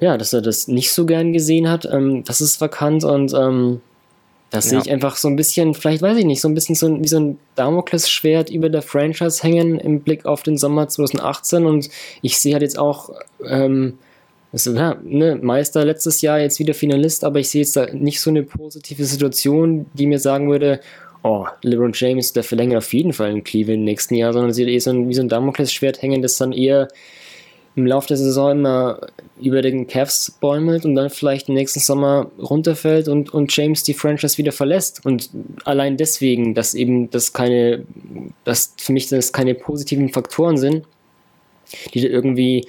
ja, 0.00 0.16
dass 0.16 0.32
er 0.32 0.40
das 0.40 0.66
nicht 0.68 0.92
so 0.92 1.04
gern 1.04 1.32
gesehen 1.32 1.68
hat. 1.68 1.84
Ähm, 1.84 2.24
das 2.24 2.40
ist 2.40 2.60
vakant 2.60 3.04
und 3.04 3.34
ähm, 3.34 3.80
das 4.50 4.66
ja. 4.66 4.70
sehe 4.70 4.78
ich 4.80 4.90
einfach 4.90 5.16
so 5.16 5.28
ein 5.28 5.36
bisschen, 5.36 5.74
vielleicht 5.74 6.02
weiß 6.02 6.18
ich 6.18 6.24
nicht, 6.24 6.40
so 6.40 6.48
ein 6.48 6.54
bisschen 6.54 6.74
so 6.74 7.00
wie 7.00 7.08
so 7.08 7.18
ein 7.18 7.38
Damoklesschwert 7.54 8.50
über 8.50 8.68
der 8.68 8.82
Franchise 8.82 9.42
hängen 9.42 9.78
im 9.78 10.00
Blick 10.00 10.26
auf 10.26 10.42
den 10.42 10.58
Sommer 10.58 10.88
2018 10.88 11.64
und 11.66 11.88
ich 12.20 12.38
sehe 12.38 12.54
halt 12.54 12.62
jetzt 12.62 12.78
auch, 12.78 13.10
ähm, 13.46 13.98
also, 14.52 14.74
ja, 14.74 14.96
ne, 15.04 15.38
Meister 15.40 15.84
letztes 15.84 16.20
Jahr, 16.22 16.40
jetzt 16.40 16.58
wieder 16.58 16.74
Finalist, 16.74 17.22
aber 17.22 17.38
ich 17.38 17.48
sehe 17.48 17.62
jetzt 17.62 17.76
da 17.76 17.86
nicht 17.92 18.20
so 18.20 18.30
eine 18.30 18.42
positive 18.42 19.04
Situation, 19.04 19.86
die 19.94 20.08
mir 20.08 20.18
sagen 20.18 20.50
würde, 20.50 20.80
oh, 21.22 21.46
LeBron 21.62 21.92
James, 21.94 22.32
der 22.32 22.42
verlängert 22.42 22.78
auf 22.78 22.92
jeden 22.92 23.12
Fall 23.12 23.30
in 23.30 23.44
Cleveland 23.44 23.78
im 23.78 23.84
nächsten 23.84 24.16
Jahr, 24.16 24.32
sondern 24.32 24.52
sieht 24.52 24.66
eher 24.66 24.80
so 24.80 24.90
ein, 24.90 25.08
wie 25.08 25.14
so 25.14 25.22
ein 25.22 25.28
Damoklesschwert 25.28 26.02
hängen, 26.02 26.22
das 26.22 26.38
dann 26.38 26.52
eher 26.52 26.88
im 27.76 27.86
Laufe 27.86 28.08
der 28.08 28.16
Saison 28.16 28.52
immer 28.52 29.00
über 29.40 29.62
den 29.62 29.86
Cavs 29.86 30.30
bäumelt 30.40 30.84
und 30.84 30.94
dann 30.94 31.08
vielleicht 31.08 31.48
im 31.48 31.54
nächsten 31.54 31.80
Sommer 31.80 32.30
runterfällt 32.38 33.08
und, 33.08 33.32
und 33.32 33.54
James 33.56 33.84
die 33.84 33.94
Franchise 33.94 34.38
wieder 34.38 34.52
verlässt. 34.52 35.06
Und 35.06 35.30
allein 35.64 35.96
deswegen, 35.96 36.54
dass 36.54 36.74
eben 36.74 37.10
das 37.10 37.32
keine, 37.32 37.84
dass 38.44 38.74
für 38.76 38.92
mich 38.92 39.08
das 39.08 39.32
keine 39.32 39.54
positiven 39.54 40.08
Faktoren 40.08 40.56
sind, 40.56 40.84
die 41.94 42.00
da 42.00 42.08
irgendwie 42.08 42.66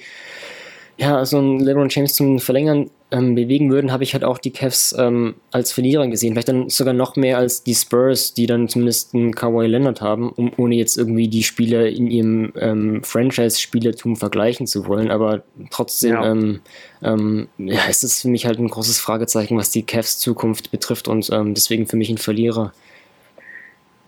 ja, 0.96 1.24
so 1.24 1.38
ein 1.38 1.58
LeBron 1.60 1.88
James 1.90 2.14
zum 2.14 2.38
Verlängern 2.38 2.90
ähm, 3.12 3.34
bewegen 3.34 3.70
würden, 3.70 3.92
habe 3.92 4.02
ich 4.02 4.14
halt 4.14 4.24
auch 4.24 4.38
die 4.38 4.50
Cavs 4.50 4.94
ähm, 4.98 5.34
als 5.50 5.72
Verlierer 5.72 6.08
gesehen. 6.08 6.32
Vielleicht 6.32 6.48
dann 6.48 6.68
sogar 6.68 6.94
noch 6.94 7.16
mehr 7.16 7.38
als 7.38 7.62
die 7.62 7.74
Spurs, 7.74 8.34
die 8.34 8.46
dann 8.46 8.68
zumindest 8.68 9.14
einen 9.14 9.34
Kawhi 9.34 9.66
Leonard 9.66 10.00
haben, 10.00 10.30
um, 10.30 10.52
ohne 10.56 10.74
jetzt 10.74 10.98
irgendwie 10.98 11.28
die 11.28 11.42
Spieler 11.42 11.86
in 11.86 12.10
ihrem 12.10 12.52
ähm, 12.56 13.04
Franchise-Spielertum 13.04 14.16
vergleichen 14.16 14.66
zu 14.66 14.86
wollen. 14.86 15.10
Aber 15.10 15.44
trotzdem 15.70 16.14
ja. 16.14 16.30
Ähm, 16.32 16.60
ähm, 17.02 17.48
ja, 17.58 17.84
ist 17.84 18.02
es 18.02 18.22
für 18.22 18.28
mich 18.28 18.46
halt 18.46 18.58
ein 18.58 18.68
großes 18.68 18.98
Fragezeichen, 18.98 19.56
was 19.56 19.70
die 19.70 19.84
Cavs 19.84 20.18
Zukunft 20.18 20.70
betrifft 20.70 21.08
und 21.08 21.30
ähm, 21.30 21.54
deswegen 21.54 21.86
für 21.86 21.96
mich 21.96 22.10
ein 22.10 22.18
Verlierer. 22.18 22.72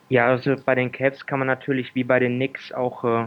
Ja, 0.09 0.29
also 0.29 0.55
bei 0.65 0.75
den 0.75 0.93
Cavs 0.93 1.27
kann 1.27 1.39
man 1.39 1.49
natürlich 1.49 1.95
wie 1.95 2.05
bei 2.05 2.19
den 2.19 2.37
Knicks 2.37 2.73
auch 2.73 3.05
äh 3.05 3.27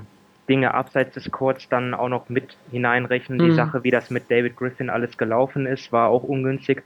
Dinge 0.49 0.73
abseits 0.73 1.13
des 1.13 1.31
Courts 1.31 1.67
dann 1.69 1.93
auch 1.93 2.09
noch 2.09 2.29
mit 2.29 2.57
hineinrechnen. 2.69 3.39
Mhm. 3.39 3.49
Die 3.49 3.55
Sache, 3.55 3.83
wie 3.83 3.91
das 3.91 4.09
mit 4.09 4.31
David 4.31 4.55
Griffin 4.55 4.89
alles 4.89 5.17
gelaufen 5.17 5.65
ist, 5.65 5.91
war 5.91 6.09
auch 6.09 6.23
ungünstig. 6.23 6.83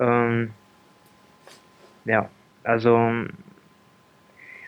Ähm, 0.00 0.52
ja, 2.04 2.30
also 2.62 2.96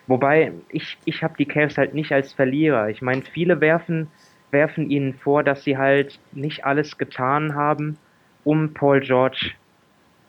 wobei 0.07 0.53
ich, 0.69 1.01
ich 1.05 1.23
habe 1.23 1.35
die 1.37 1.47
Cavs 1.47 1.77
halt 1.77 1.93
nicht 1.93 2.11
als 2.11 2.33
Verlierer. 2.33 2.89
Ich 2.89 3.01
meine, 3.01 3.23
viele 3.23 3.61
werfen, 3.61 4.13
werfen 4.51 4.89
ihnen 4.89 5.15
vor, 5.15 5.43
dass 5.43 5.63
sie 5.63 5.77
halt 5.77 6.19
nicht 6.31 6.65
alles 6.65 6.97
getan 6.97 7.55
haben, 7.55 7.99
um 8.43 8.73
Paul 8.73 9.01
George 9.01 9.51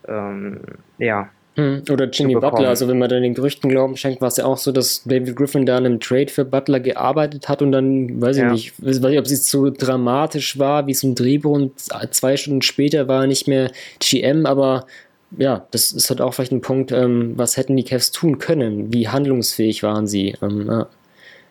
ähm, 0.08 0.62
ja, 0.98 1.30
oder 1.56 2.08
Jimmy 2.08 2.34
Butler, 2.34 2.68
also 2.68 2.88
wenn 2.88 2.98
man 2.98 3.10
dann 3.10 3.22
den 3.22 3.34
Gerüchten 3.34 3.68
Glauben 3.68 3.96
schenkt, 3.96 4.22
war 4.22 4.28
es 4.28 4.38
ja 4.38 4.46
auch 4.46 4.56
so, 4.56 4.72
dass 4.72 5.04
David 5.04 5.36
Griffin 5.36 5.66
da 5.66 5.76
an 5.76 5.84
einem 5.84 6.00
Trade 6.00 6.28
für 6.28 6.46
Butler 6.46 6.80
gearbeitet 6.80 7.48
hat 7.48 7.60
und 7.60 7.72
dann, 7.72 8.22
weiß 8.22 8.38
ja. 8.38 8.46
ich 8.46 8.52
nicht, 8.52 8.86
weiß 8.86 9.00
nicht, 9.00 9.18
ob 9.18 9.26
es 9.26 9.50
so 9.50 9.68
dramatisch 9.68 10.58
war 10.58 10.86
wie 10.86 10.94
so 10.94 11.08
ein 11.08 11.14
Drehbuch 11.14 11.54
und 11.54 11.78
zwei 11.78 12.38
Stunden 12.38 12.62
später 12.62 13.06
war 13.06 13.22
er 13.22 13.26
nicht 13.26 13.48
mehr 13.48 13.70
GM, 14.00 14.46
aber 14.46 14.86
ja, 15.36 15.66
das 15.70 15.92
ist 15.92 16.08
halt 16.08 16.20
auch 16.20 16.32
vielleicht 16.32 16.52
ein 16.52 16.62
Punkt, 16.62 16.90
ähm, 16.90 17.32
was 17.36 17.56
hätten 17.56 17.76
die 17.76 17.84
Cavs 17.84 18.12
tun 18.12 18.38
können, 18.38 18.92
wie 18.92 19.08
handlungsfähig 19.08 19.82
waren 19.82 20.06
sie. 20.06 20.34
Ähm, 20.42 20.66
ja. 20.66 20.86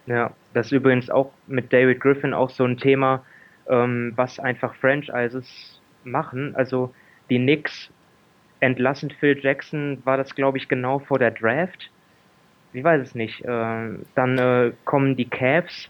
ja. 0.08 0.32
das 0.54 0.68
ist 0.68 0.72
übrigens 0.72 1.10
auch 1.10 1.32
mit 1.48 1.72
David 1.72 2.00
Griffin 2.00 2.34
auch 2.34 2.50
so 2.50 2.64
ein 2.64 2.78
Thema, 2.78 3.24
ähm, 3.68 4.14
was 4.16 4.40
einfach 4.40 4.74
Franchises 4.76 5.80
machen, 6.04 6.56
also 6.56 6.94
die 7.30 7.38
Knicks 7.38 7.92
entlassen 8.62 9.12
Phil 9.12 9.38
Jackson, 9.40 10.02
war 10.06 10.16
das 10.16 10.34
glaube 10.34 10.58
ich 10.58 10.70
genau 10.70 11.00
vor 11.00 11.20
der 11.20 11.32
Draft. 11.32 11.90
Ich 12.74 12.84
weiß 12.84 13.02
es 13.02 13.16
nicht. 13.16 13.44
Äh, 13.44 13.90
dann 14.16 14.38
äh, 14.38 14.72
kommen 14.86 15.18
die 15.18 15.26
Cavs 15.26 15.90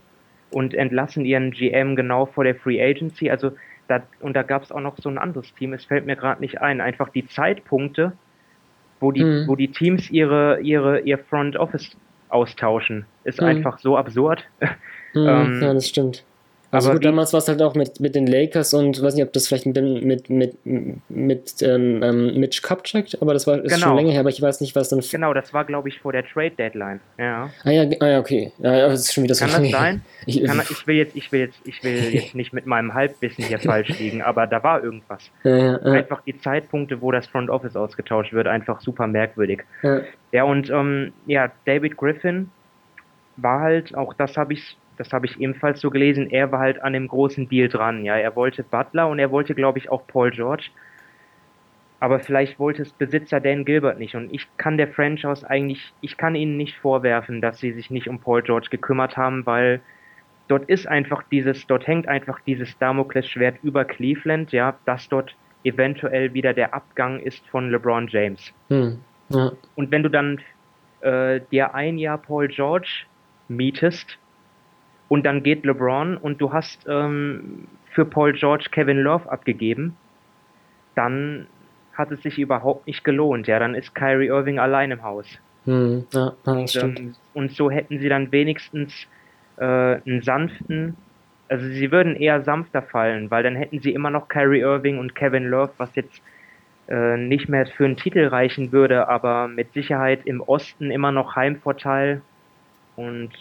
und 0.49 0.73
entlassen 0.73 1.25
ihren 1.25 1.51
GM 1.51 1.95
genau 1.95 2.25
vor 2.25 2.43
der 2.43 2.55
Free 2.55 2.81
Agency. 2.81 3.29
Also 3.29 3.51
da, 3.87 4.01
und 4.21 4.35
da 4.35 4.43
gab 4.43 4.63
es 4.63 4.71
auch 4.71 4.79
noch 4.79 4.97
so 4.97 5.09
ein 5.09 5.17
anderes 5.17 5.53
Team, 5.55 5.73
es 5.73 5.85
fällt 5.85 6.05
mir 6.05 6.15
gerade 6.15 6.41
nicht 6.41 6.61
ein. 6.61 6.81
Einfach 6.81 7.09
die 7.09 7.27
Zeitpunkte, 7.27 8.13
wo 8.99 9.11
die, 9.11 9.23
mhm. 9.23 9.47
wo 9.47 9.55
die 9.55 9.71
Teams 9.71 10.09
ihre, 10.09 10.59
ihre, 10.61 11.01
ihr 11.01 11.17
Front 11.17 11.57
Office 11.57 11.95
austauschen, 12.29 13.05
ist 13.25 13.41
mhm. 13.41 13.47
einfach 13.47 13.77
so 13.79 13.97
absurd. 13.97 14.43
Mhm, 15.13 15.27
ähm, 15.27 15.61
ja, 15.61 15.73
das 15.73 15.89
stimmt. 15.89 16.23
Also 16.71 16.89
aber 16.89 16.99
gut, 16.99 17.05
damals 17.05 17.33
war 17.33 17.39
es 17.39 17.49
halt 17.49 17.61
auch 17.61 17.75
mit, 17.75 17.99
mit 17.99 18.15
den 18.15 18.27
Lakers 18.27 18.73
und 18.73 19.01
weiß 19.01 19.15
nicht, 19.15 19.25
ob 19.25 19.33
das 19.33 19.47
vielleicht 19.47 19.65
mit, 19.65 19.75
mit, 19.75 20.29
mit, 20.29 20.55
mit 21.09 21.61
ähm, 21.61 22.01
ähm, 22.01 22.39
Mitch 22.39 22.61
Kupchak, 22.61 23.07
aber 23.19 23.33
das 23.33 23.45
war 23.45 23.61
ist 23.61 23.73
genau. 23.73 23.87
schon 23.87 23.97
länger 23.97 24.11
her, 24.11 24.21
aber 24.21 24.29
ich 24.29 24.41
weiß 24.41 24.61
nicht, 24.61 24.73
was 24.73 24.87
dann. 24.87 25.01
Genau, 25.01 25.33
das 25.33 25.53
war, 25.53 25.65
glaube 25.65 25.89
ich, 25.89 25.99
vor 25.99 26.13
der 26.13 26.25
Trade 26.25 26.51
Deadline. 26.51 27.01
Ja. 27.17 27.49
Ah 27.65 27.71
ja, 27.71 27.83
ah, 27.99 28.07
ja 28.07 28.19
okay. 28.19 28.53
Ja, 28.59 28.87
das 28.87 29.01
ist 29.01 29.13
schon 29.13 29.25
wieder 29.25 29.35
so 29.35 29.45
Kann 29.45 29.63
das 29.63 29.71
sein? 29.71 30.01
Ich, 30.27 30.43
Kann, 30.43 30.61
ich, 30.69 30.87
will 30.87 30.95
jetzt, 30.95 31.15
ich 31.15 31.31
will 31.31 31.39
jetzt, 31.41 31.59
ich 31.65 31.83
will 31.83 31.95
jetzt 32.13 32.35
nicht 32.35 32.53
mit 32.53 32.65
meinem 32.65 32.93
Halbwissen 32.93 33.43
hier 33.43 33.59
falsch 33.59 33.89
liegen, 33.99 34.21
aber 34.21 34.47
da 34.47 34.63
war 34.63 34.83
irgendwas. 34.83 35.29
Ja, 35.43 35.57
ja, 35.57 35.77
einfach 35.79 36.21
die 36.21 36.39
Zeitpunkte, 36.39 37.01
wo 37.01 37.11
das 37.11 37.27
Front 37.27 37.49
Office 37.49 37.75
ausgetauscht 37.75 38.31
wird, 38.31 38.47
einfach 38.47 38.79
super 38.79 39.07
merkwürdig. 39.07 39.63
Ja, 39.83 40.01
ja 40.31 40.43
und 40.43 40.69
ähm, 40.69 41.11
ja, 41.25 41.51
David 41.65 41.97
Griffin 41.97 42.49
war 43.35 43.61
halt, 43.61 43.95
auch 43.95 44.13
das 44.13 44.37
habe 44.37 44.53
ich 44.53 44.77
das 45.01 45.13
habe 45.13 45.25
ich 45.25 45.39
ebenfalls 45.39 45.81
so 45.81 45.89
gelesen, 45.89 46.29
er 46.29 46.51
war 46.51 46.59
halt 46.59 46.83
an 46.83 46.93
dem 46.93 47.07
großen 47.07 47.49
Deal 47.49 47.67
dran. 47.69 48.05
Ja, 48.05 48.17
er 48.17 48.35
wollte 48.35 48.61
Butler 48.61 49.07
und 49.07 49.17
er 49.17 49.31
wollte, 49.31 49.55
glaube 49.55 49.79
ich, 49.79 49.89
auch 49.89 50.05
Paul 50.05 50.29
George. 50.29 50.69
Aber 51.99 52.19
vielleicht 52.19 52.59
wollte 52.59 52.83
es 52.83 52.93
Besitzer 52.93 53.39
Dan 53.39 53.65
Gilbert 53.65 53.97
nicht. 53.97 54.13
Und 54.13 54.31
ich 54.31 54.47
kann 54.57 54.77
der 54.77 54.87
Franchise 54.87 55.49
eigentlich, 55.49 55.91
ich 56.01 56.17
kann 56.17 56.35
ihnen 56.35 56.55
nicht 56.55 56.77
vorwerfen, 56.77 57.41
dass 57.41 57.57
sie 57.57 57.71
sich 57.71 57.89
nicht 57.89 58.09
um 58.09 58.19
Paul 58.19 58.43
George 58.43 58.67
gekümmert 58.69 59.17
haben, 59.17 59.43
weil 59.47 59.81
dort 60.47 60.69
ist 60.69 60.87
einfach 60.87 61.23
dieses, 61.31 61.65
dort 61.65 61.87
hängt 61.87 62.07
einfach 62.07 62.39
dieses 62.41 62.77
Damoklesschwert 62.77 63.55
über 63.63 63.83
Cleveland, 63.83 64.51
ja, 64.51 64.75
dass 64.85 65.09
dort 65.09 65.35
eventuell 65.63 66.35
wieder 66.35 66.53
der 66.53 66.75
Abgang 66.75 67.19
ist 67.19 67.43
von 67.47 67.71
LeBron 67.71 68.07
James. 68.07 68.53
Hm, 68.69 68.99
ja. 69.29 69.51
Und 69.73 69.89
wenn 69.89 70.03
du 70.03 70.09
dann 70.09 70.39
äh, 71.01 71.41
dir 71.51 71.73
ein 71.73 71.97
Jahr 71.97 72.19
Paul 72.19 72.49
George 72.49 73.05
mietest, 73.47 74.19
und 75.11 75.25
dann 75.25 75.43
geht 75.43 75.65
LeBron 75.65 76.15
und 76.15 76.39
du 76.39 76.53
hast 76.53 76.85
ähm, 76.87 77.67
für 77.89 78.05
Paul 78.05 78.31
George 78.31 78.67
Kevin 78.71 78.99
Love 78.99 79.29
abgegeben, 79.29 79.97
dann 80.95 81.47
hat 81.91 82.11
es 82.11 82.23
sich 82.23 82.39
überhaupt 82.39 82.87
nicht 82.87 83.03
gelohnt. 83.03 83.45
Ja, 83.45 83.59
dann 83.59 83.75
ist 83.75 83.93
Kyrie 83.93 84.27
Irving 84.27 84.57
allein 84.57 84.89
im 84.89 85.03
Haus. 85.03 85.27
Hm, 85.65 86.05
ja, 86.13 86.31
und, 86.45 86.75
ähm, 86.77 87.15
und, 87.33 87.51
so 87.51 87.69
hätten 87.69 87.99
sie 87.99 88.07
dann 88.07 88.31
wenigstens 88.31 89.05
äh, 89.57 89.65
einen 89.65 90.21
sanften, 90.21 90.95
also 91.49 91.67
sie 91.67 91.91
würden 91.91 92.15
eher 92.15 92.43
sanfter 92.43 92.81
fallen, 92.81 93.29
weil 93.29 93.43
dann 93.43 93.57
hätten 93.57 93.81
sie 93.81 93.91
immer 93.91 94.11
noch 94.11 94.29
Kyrie 94.29 94.61
Irving 94.61 94.97
und 94.97 95.13
Kevin 95.13 95.43
Love, 95.43 95.73
was 95.75 95.93
jetzt 95.95 96.21
äh, 96.87 97.17
nicht 97.17 97.49
mehr 97.49 97.65
für 97.65 97.83
einen 97.83 97.97
Titel 97.97 98.27
reichen 98.27 98.71
würde, 98.71 99.09
aber 99.09 99.49
mit 99.49 99.73
Sicherheit 99.73 100.21
im 100.23 100.39
Osten 100.39 100.89
immer 100.89 101.11
noch 101.11 101.35
Heimvorteil. 101.35 102.21
Und 102.95 103.31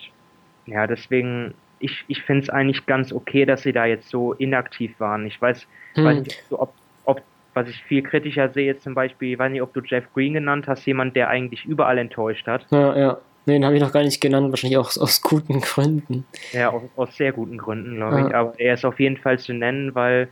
ja, 0.70 0.86
deswegen, 0.86 1.54
ich, 1.78 2.04
ich 2.08 2.22
finde 2.22 2.42
es 2.44 2.50
eigentlich 2.50 2.86
ganz 2.86 3.12
okay, 3.12 3.44
dass 3.44 3.62
sie 3.62 3.72
da 3.72 3.84
jetzt 3.86 4.08
so 4.08 4.32
inaktiv 4.34 4.98
waren. 4.98 5.26
Ich 5.26 5.40
weiß, 5.40 5.66
hm. 5.94 6.04
weiß 6.04 6.20
nicht, 6.22 6.44
ob, 6.50 6.72
ob, 7.04 7.22
was 7.54 7.68
ich 7.68 7.82
viel 7.84 8.02
kritischer 8.02 8.48
sehe, 8.48 8.78
zum 8.78 8.94
Beispiel, 8.94 9.32
ich 9.32 9.38
weiß 9.38 9.50
nicht, 9.50 9.62
ob 9.62 9.74
du 9.74 9.80
Jeff 9.84 10.04
Green 10.14 10.34
genannt 10.34 10.66
hast, 10.68 10.86
jemand, 10.86 11.16
der 11.16 11.28
eigentlich 11.28 11.64
überall 11.64 11.98
enttäuscht 11.98 12.46
hat. 12.46 12.66
Ja, 12.70 12.96
ja. 12.96 13.18
Nee, 13.46 13.54
den 13.54 13.64
habe 13.64 13.74
ich 13.74 13.80
noch 13.80 13.92
gar 13.92 14.02
nicht 14.02 14.20
genannt, 14.20 14.50
wahrscheinlich 14.50 14.78
auch 14.78 14.94
aus 14.96 15.22
guten 15.22 15.60
Gründen. 15.60 16.26
Ja, 16.52 16.70
aus, 16.70 16.82
aus 16.96 17.16
sehr 17.16 17.32
guten 17.32 17.56
Gründen, 17.56 17.96
glaube 17.96 18.20
ja. 18.20 18.28
ich. 18.28 18.34
Aber 18.34 18.60
er 18.60 18.74
ist 18.74 18.84
auf 18.84 19.00
jeden 19.00 19.16
Fall 19.16 19.38
zu 19.38 19.54
nennen, 19.54 19.94
weil, 19.94 20.28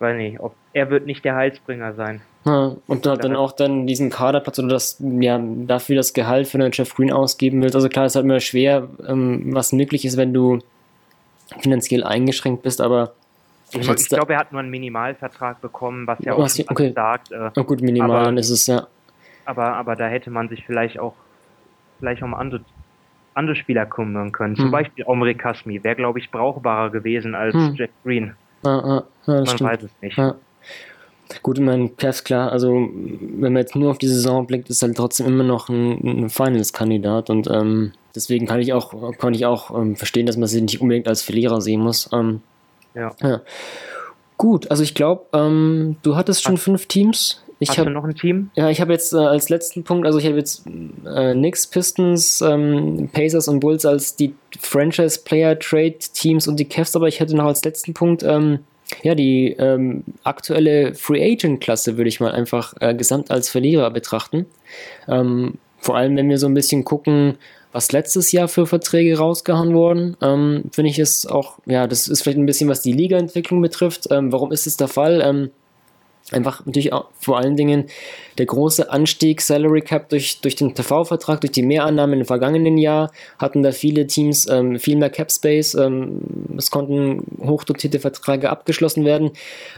weiß 0.00 0.16
nicht, 0.16 0.40
ob 0.40 0.54
er 0.74 0.90
wird 0.90 1.06
nicht 1.06 1.24
der 1.24 1.36
Heilsbringer 1.36 1.94
sein. 1.94 2.20
Ja, 2.44 2.76
und 2.86 3.06
da 3.06 3.16
dann 3.16 3.36
auch 3.36 3.52
dann 3.52 3.86
diesen 3.86 4.10
Kaderplatz 4.10 4.58
oder 4.58 4.68
das, 4.68 4.98
ja, 5.00 5.40
dafür 5.40 5.96
das 5.96 6.12
Gehalt 6.12 6.46
für 6.46 6.58
den 6.58 6.72
Jeff 6.72 6.94
Green 6.94 7.10
ausgeben 7.10 7.62
willst. 7.62 7.74
Also 7.74 7.88
klar, 7.88 8.04
es 8.04 8.12
ist 8.12 8.16
halt 8.16 8.26
immer 8.26 8.40
schwer, 8.40 8.88
ähm, 9.08 9.54
was 9.54 9.72
möglich 9.72 10.04
ist, 10.04 10.18
wenn 10.18 10.34
du 10.34 10.58
finanziell 11.60 12.04
eingeschränkt 12.04 12.62
bist, 12.62 12.82
aber 12.82 13.14
ich, 13.72 13.88
ich 13.88 14.08
glaube, 14.08 14.34
er 14.34 14.40
hat 14.40 14.52
nur 14.52 14.60
einen 14.60 14.70
Minimalvertrag 14.70 15.60
bekommen, 15.60 16.06
was 16.06 16.18
ja 16.20 16.34
auch 16.34 16.38
was, 16.38 16.60
okay. 16.60 16.92
sagt. 16.94 17.32
Äh, 17.32 17.50
oh 17.56 17.64
gut, 17.64 17.80
minimal 17.80 18.28
aber, 18.28 18.38
ist 18.38 18.50
es 18.50 18.66
ja. 18.66 18.86
Aber, 19.46 19.74
aber 19.74 19.96
da 19.96 20.06
hätte 20.06 20.30
man 20.30 20.48
sich 20.48 20.64
vielleicht 20.64 20.98
auch 20.98 21.14
vielleicht 21.98 22.22
um 22.22 22.34
andere, 22.34 22.60
andere 23.34 23.56
Spieler 23.56 23.86
kümmern 23.86 24.32
können. 24.32 24.54
Zum 24.54 24.70
Beispiel 24.70 25.04
Omri 25.06 25.34
Kasmi 25.34 25.82
wäre, 25.82 25.96
glaube 25.96 26.18
ich, 26.18 26.30
brauchbarer 26.30 26.90
gewesen 26.90 27.34
als 27.34 27.54
hm. 27.54 27.74
Jack 27.74 27.90
Green. 28.04 28.34
Ja, 28.64 28.78
ja, 28.78 29.04
ja, 29.26 29.34
man 29.34 29.46
stimmt. 29.46 29.70
weiß 29.70 29.82
es 29.82 29.90
nicht. 30.00 30.18
Gut, 31.42 31.58
ich 31.58 31.64
meine, 31.64 31.88
Cavs, 31.88 32.24
klar, 32.24 32.52
also 32.52 32.70
wenn 32.70 33.52
man 33.52 33.56
jetzt 33.56 33.74
nur 33.74 33.90
auf 33.90 33.98
die 33.98 34.08
Saison 34.08 34.46
blickt, 34.46 34.70
ist 34.70 34.82
er 34.82 34.88
halt 34.88 34.96
trotzdem 34.96 35.26
immer 35.26 35.44
noch 35.44 35.68
ein, 35.68 36.24
ein 36.24 36.30
Finals-Kandidat 36.30 37.30
und 37.30 37.48
ähm, 37.50 37.92
deswegen 38.14 38.46
kann 38.46 38.60
ich 38.60 38.72
auch, 38.72 39.16
kann 39.18 39.34
ich 39.34 39.46
auch 39.46 39.76
ähm, 39.76 39.96
verstehen, 39.96 40.26
dass 40.26 40.36
man 40.36 40.48
sie 40.48 40.60
nicht 40.60 40.80
unbedingt 40.80 41.08
als 41.08 41.22
Verlierer 41.22 41.60
sehen 41.60 41.80
muss. 41.80 42.08
Ähm, 42.12 42.40
ja. 42.94 43.14
ja. 43.22 43.40
Gut, 44.36 44.70
also 44.70 44.82
ich 44.82 44.94
glaube, 44.94 45.26
ähm, 45.32 45.96
du 46.02 46.16
hattest 46.16 46.42
schon 46.42 46.56
Hast 46.56 46.64
fünf 46.64 46.86
Teams. 46.86 47.40
Ich 47.60 47.70
Hast 47.70 47.78
hab, 47.78 47.86
du 47.86 47.92
noch 47.92 48.04
ein 48.04 48.14
Team? 48.14 48.50
Ja, 48.56 48.68
ich 48.68 48.80
habe 48.80 48.92
jetzt 48.92 49.12
äh, 49.12 49.18
als 49.18 49.48
letzten 49.48 49.84
Punkt, 49.84 50.06
also 50.06 50.18
ich 50.18 50.26
habe 50.26 50.36
jetzt 50.36 50.66
äh, 51.06 51.32
Knicks, 51.32 51.66
Pistons, 51.66 52.40
ähm, 52.40 53.08
Pacers 53.12 53.48
und 53.48 53.60
Bulls 53.60 53.86
als 53.86 54.16
die 54.16 54.34
Franchise-Player-Trade-Teams 54.58 56.48
und 56.48 56.58
die 56.58 56.64
Cavs, 56.64 56.96
aber 56.96 57.06
ich 57.08 57.20
hätte 57.20 57.36
noch 57.36 57.44
als 57.46 57.64
letzten 57.64 57.94
Punkt 57.94 58.22
ähm, 58.22 58.60
ja, 59.02 59.14
die 59.14 59.54
ähm, 59.58 60.04
aktuelle 60.22 60.94
Free 60.94 61.32
Agent-Klasse 61.32 61.96
würde 61.96 62.08
ich 62.08 62.20
mal 62.20 62.32
einfach 62.32 62.74
äh, 62.80 62.94
gesamt 62.94 63.30
als 63.30 63.48
Verlierer 63.48 63.90
betrachten. 63.90 64.46
Ähm, 65.08 65.54
vor 65.78 65.96
allem, 65.96 66.16
wenn 66.16 66.28
wir 66.28 66.38
so 66.38 66.46
ein 66.46 66.54
bisschen 66.54 66.84
gucken, 66.84 67.36
was 67.72 67.92
letztes 67.92 68.30
Jahr 68.32 68.48
für 68.48 68.66
Verträge 68.66 69.18
rausgehauen 69.18 69.74
wurden, 69.74 70.16
ähm, 70.22 70.64
finde 70.72 70.90
ich 70.90 70.98
es 70.98 71.26
auch, 71.26 71.58
ja, 71.66 71.86
das 71.86 72.08
ist 72.08 72.22
vielleicht 72.22 72.38
ein 72.38 72.46
bisschen, 72.46 72.68
was 72.68 72.82
die 72.82 72.92
Liga-Entwicklung 72.92 73.60
betrifft. 73.60 74.06
Ähm, 74.10 74.32
warum 74.32 74.52
ist 74.52 74.66
es 74.66 74.76
der 74.76 74.88
Fall? 74.88 75.50
Einfach 76.32 76.64
natürlich 76.64 76.94
auch 76.94 77.10
vor 77.20 77.36
allen 77.36 77.54
Dingen 77.54 77.84
der 78.38 78.46
große 78.46 78.90
Anstieg 78.90 79.42
Salary 79.42 79.82
Cap 79.82 80.08
durch, 80.08 80.40
durch 80.40 80.56
den 80.56 80.74
TV-Vertrag, 80.74 81.42
durch 81.42 81.52
die 81.52 81.62
Mehrannahmen 81.62 82.20
im 82.20 82.24
vergangenen 82.24 82.78
Jahr 82.78 83.12
hatten 83.38 83.62
da 83.62 83.72
viele 83.72 84.06
Teams 84.06 84.48
ähm, 84.48 84.78
viel 84.78 84.96
mehr 84.96 85.10
Cap 85.10 85.30
Space. 85.30 85.74
Ähm, 85.74 86.22
es 86.56 86.70
konnten 86.70 87.24
hochdotierte 87.42 88.00
Verträge 88.00 88.48
abgeschlossen 88.48 89.04
werden. 89.04 89.32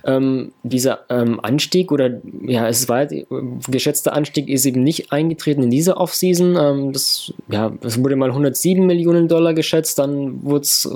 Ähm, 0.04 0.52
dieser 0.62 1.00
ähm, 1.10 1.40
Anstieg 1.40 1.90
oder 1.90 2.20
ja, 2.42 2.68
es 2.68 2.88
war 2.88 3.08
geschätzter 3.68 4.12
Anstieg 4.12 4.48
ist 4.48 4.66
eben 4.66 4.84
nicht 4.84 5.10
eingetreten 5.10 5.64
in 5.64 5.70
dieser 5.70 5.96
Offseason. 5.96 6.56
Ähm, 6.56 6.92
das, 6.92 7.34
ja, 7.48 7.72
es 7.82 8.02
wurde 8.02 8.14
mal 8.14 8.30
107 8.30 8.86
Millionen 8.86 9.26
Dollar 9.26 9.52
geschätzt, 9.52 9.98
dann 9.98 10.44
wurde 10.44 10.62
es 10.62 10.88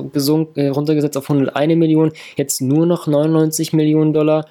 äh, 0.54 0.68
runtergesetzt 0.68 1.16
auf 1.16 1.28
101 1.28 1.74
Millionen, 1.76 2.12
jetzt 2.36 2.60
nur 2.60 2.86
noch 2.86 3.08
99 3.08 3.72
Millionen 3.72 4.12
Dollar. 4.12 4.46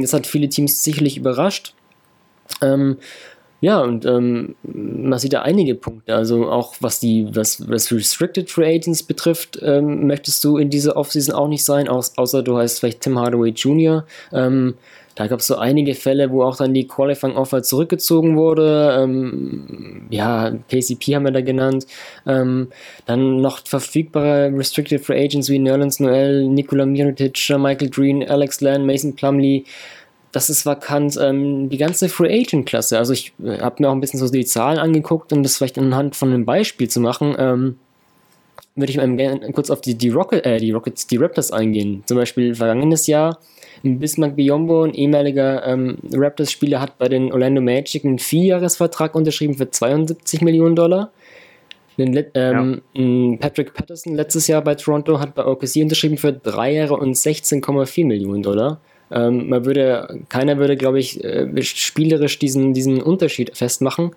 Das 0.00 0.12
hat 0.12 0.26
viele 0.26 0.48
Teams 0.48 0.82
sicherlich 0.82 1.16
überrascht. 1.16 1.74
Ähm, 2.62 2.98
ja, 3.60 3.80
und 3.80 4.06
ähm, 4.06 4.54
man 4.62 5.18
sieht 5.18 5.32
da 5.32 5.42
einige 5.42 5.74
Punkte. 5.74 6.14
Also 6.14 6.48
auch 6.48 6.76
was 6.80 7.00
die, 7.00 7.26
was, 7.34 7.68
was 7.68 7.90
Restricted 7.90 8.50
Free 8.50 8.76
Agents 8.76 9.02
betrifft, 9.02 9.58
ähm, 9.62 10.06
möchtest 10.06 10.44
du 10.44 10.58
in 10.58 10.70
dieser 10.70 10.96
Offseason 10.96 11.34
auch 11.34 11.48
nicht 11.48 11.64
sein, 11.64 11.88
außer 11.88 12.42
du 12.42 12.56
heißt 12.56 12.78
vielleicht 12.78 13.00
Tim 13.00 13.18
Hardaway 13.18 13.50
Jr. 13.50 14.06
Ähm, 14.32 14.74
da 15.18 15.26
gab 15.26 15.40
es 15.40 15.48
so 15.48 15.56
einige 15.56 15.96
Fälle, 15.96 16.30
wo 16.30 16.44
auch 16.44 16.56
dann 16.56 16.72
die 16.72 16.86
Qualifying 16.86 17.34
Offer 17.34 17.64
zurückgezogen 17.64 18.36
wurde. 18.36 18.96
Ähm, 19.02 20.06
ja, 20.10 20.52
KCP 20.70 21.16
haben 21.16 21.24
wir 21.24 21.32
da 21.32 21.40
genannt. 21.40 21.88
Ähm, 22.24 22.68
dann 23.04 23.40
noch 23.40 23.66
verfügbare 23.66 24.52
Restricted 24.56 25.04
Free 25.04 25.24
Agents 25.24 25.48
wie 25.48 25.58
Nerlens 25.58 25.98
Noel, 25.98 26.46
Nikola 26.46 26.86
Mirotic, 26.86 27.50
Michael 27.58 27.90
Green, 27.90 28.28
Alex 28.28 28.60
Land, 28.60 28.86
Mason 28.86 29.16
Plumley. 29.16 29.64
Das 30.30 30.50
ist 30.50 30.64
vakant. 30.64 31.18
Ähm, 31.20 31.68
die 31.68 31.78
ganze 31.78 32.08
Free 32.08 32.40
Agent 32.40 32.66
Klasse. 32.66 32.96
Also 32.96 33.12
ich 33.12 33.32
äh, 33.42 33.58
habe 33.58 33.82
mir 33.82 33.88
auch 33.88 33.94
ein 33.94 34.00
bisschen 34.00 34.20
so 34.20 34.28
die 34.28 34.44
Zahlen 34.44 34.78
angeguckt, 34.78 35.32
um 35.32 35.42
das 35.42 35.56
vielleicht 35.56 35.78
anhand 35.78 36.14
von 36.14 36.28
einem 36.28 36.44
Beispiel 36.44 36.88
zu 36.88 37.00
machen 37.00 37.34
ähm, 37.40 37.74
würde 38.76 38.92
ich 38.92 38.96
mal 38.96 39.16
gerne 39.16 39.50
kurz 39.52 39.70
auf 39.70 39.80
die, 39.80 39.96
die, 39.96 40.10
Rocket, 40.10 40.46
äh, 40.46 40.58
die 40.58 40.70
Rockets, 40.70 41.08
die 41.08 41.16
Raptors 41.16 41.50
eingehen. 41.50 42.04
Zum 42.06 42.16
Beispiel 42.16 42.54
vergangenes 42.54 43.08
Jahr 43.08 43.40
Bismarck 43.82 44.36
Biombo, 44.36 44.84
ein 44.84 44.94
ehemaliger 44.94 45.66
ähm, 45.66 45.98
Raptors-Spieler, 46.12 46.80
hat 46.80 46.98
bei 46.98 47.08
den 47.08 47.32
Orlando 47.32 47.60
Magic 47.60 48.04
einen 48.04 48.18
Vierjahresvertrag 48.18 49.14
unterschrieben 49.14 49.54
für 49.54 49.70
72 49.70 50.42
Millionen 50.42 50.76
Dollar. 50.76 51.12
Ähm, 51.98 52.82
ja. 52.94 53.36
Patrick 53.40 53.74
Patterson 53.74 54.14
letztes 54.14 54.46
Jahr 54.46 54.62
bei 54.62 54.76
Toronto 54.76 55.18
hat 55.18 55.34
bei 55.34 55.44
OKC 55.44 55.82
unterschrieben 55.82 56.16
für 56.16 56.32
drei 56.32 56.72
Jahre 56.72 56.94
und 56.94 57.16
16,4 57.16 58.06
Millionen 58.06 58.42
Dollar. 58.42 58.80
Ähm, 59.10 59.48
man 59.48 59.64
würde, 59.64 60.20
keiner 60.28 60.58
würde, 60.58 60.76
glaube 60.76 61.00
ich, 61.00 61.24
äh, 61.24 61.62
spielerisch 61.62 62.38
diesen, 62.38 62.72
diesen 62.72 63.02
Unterschied 63.02 63.56
festmachen. 63.56 64.12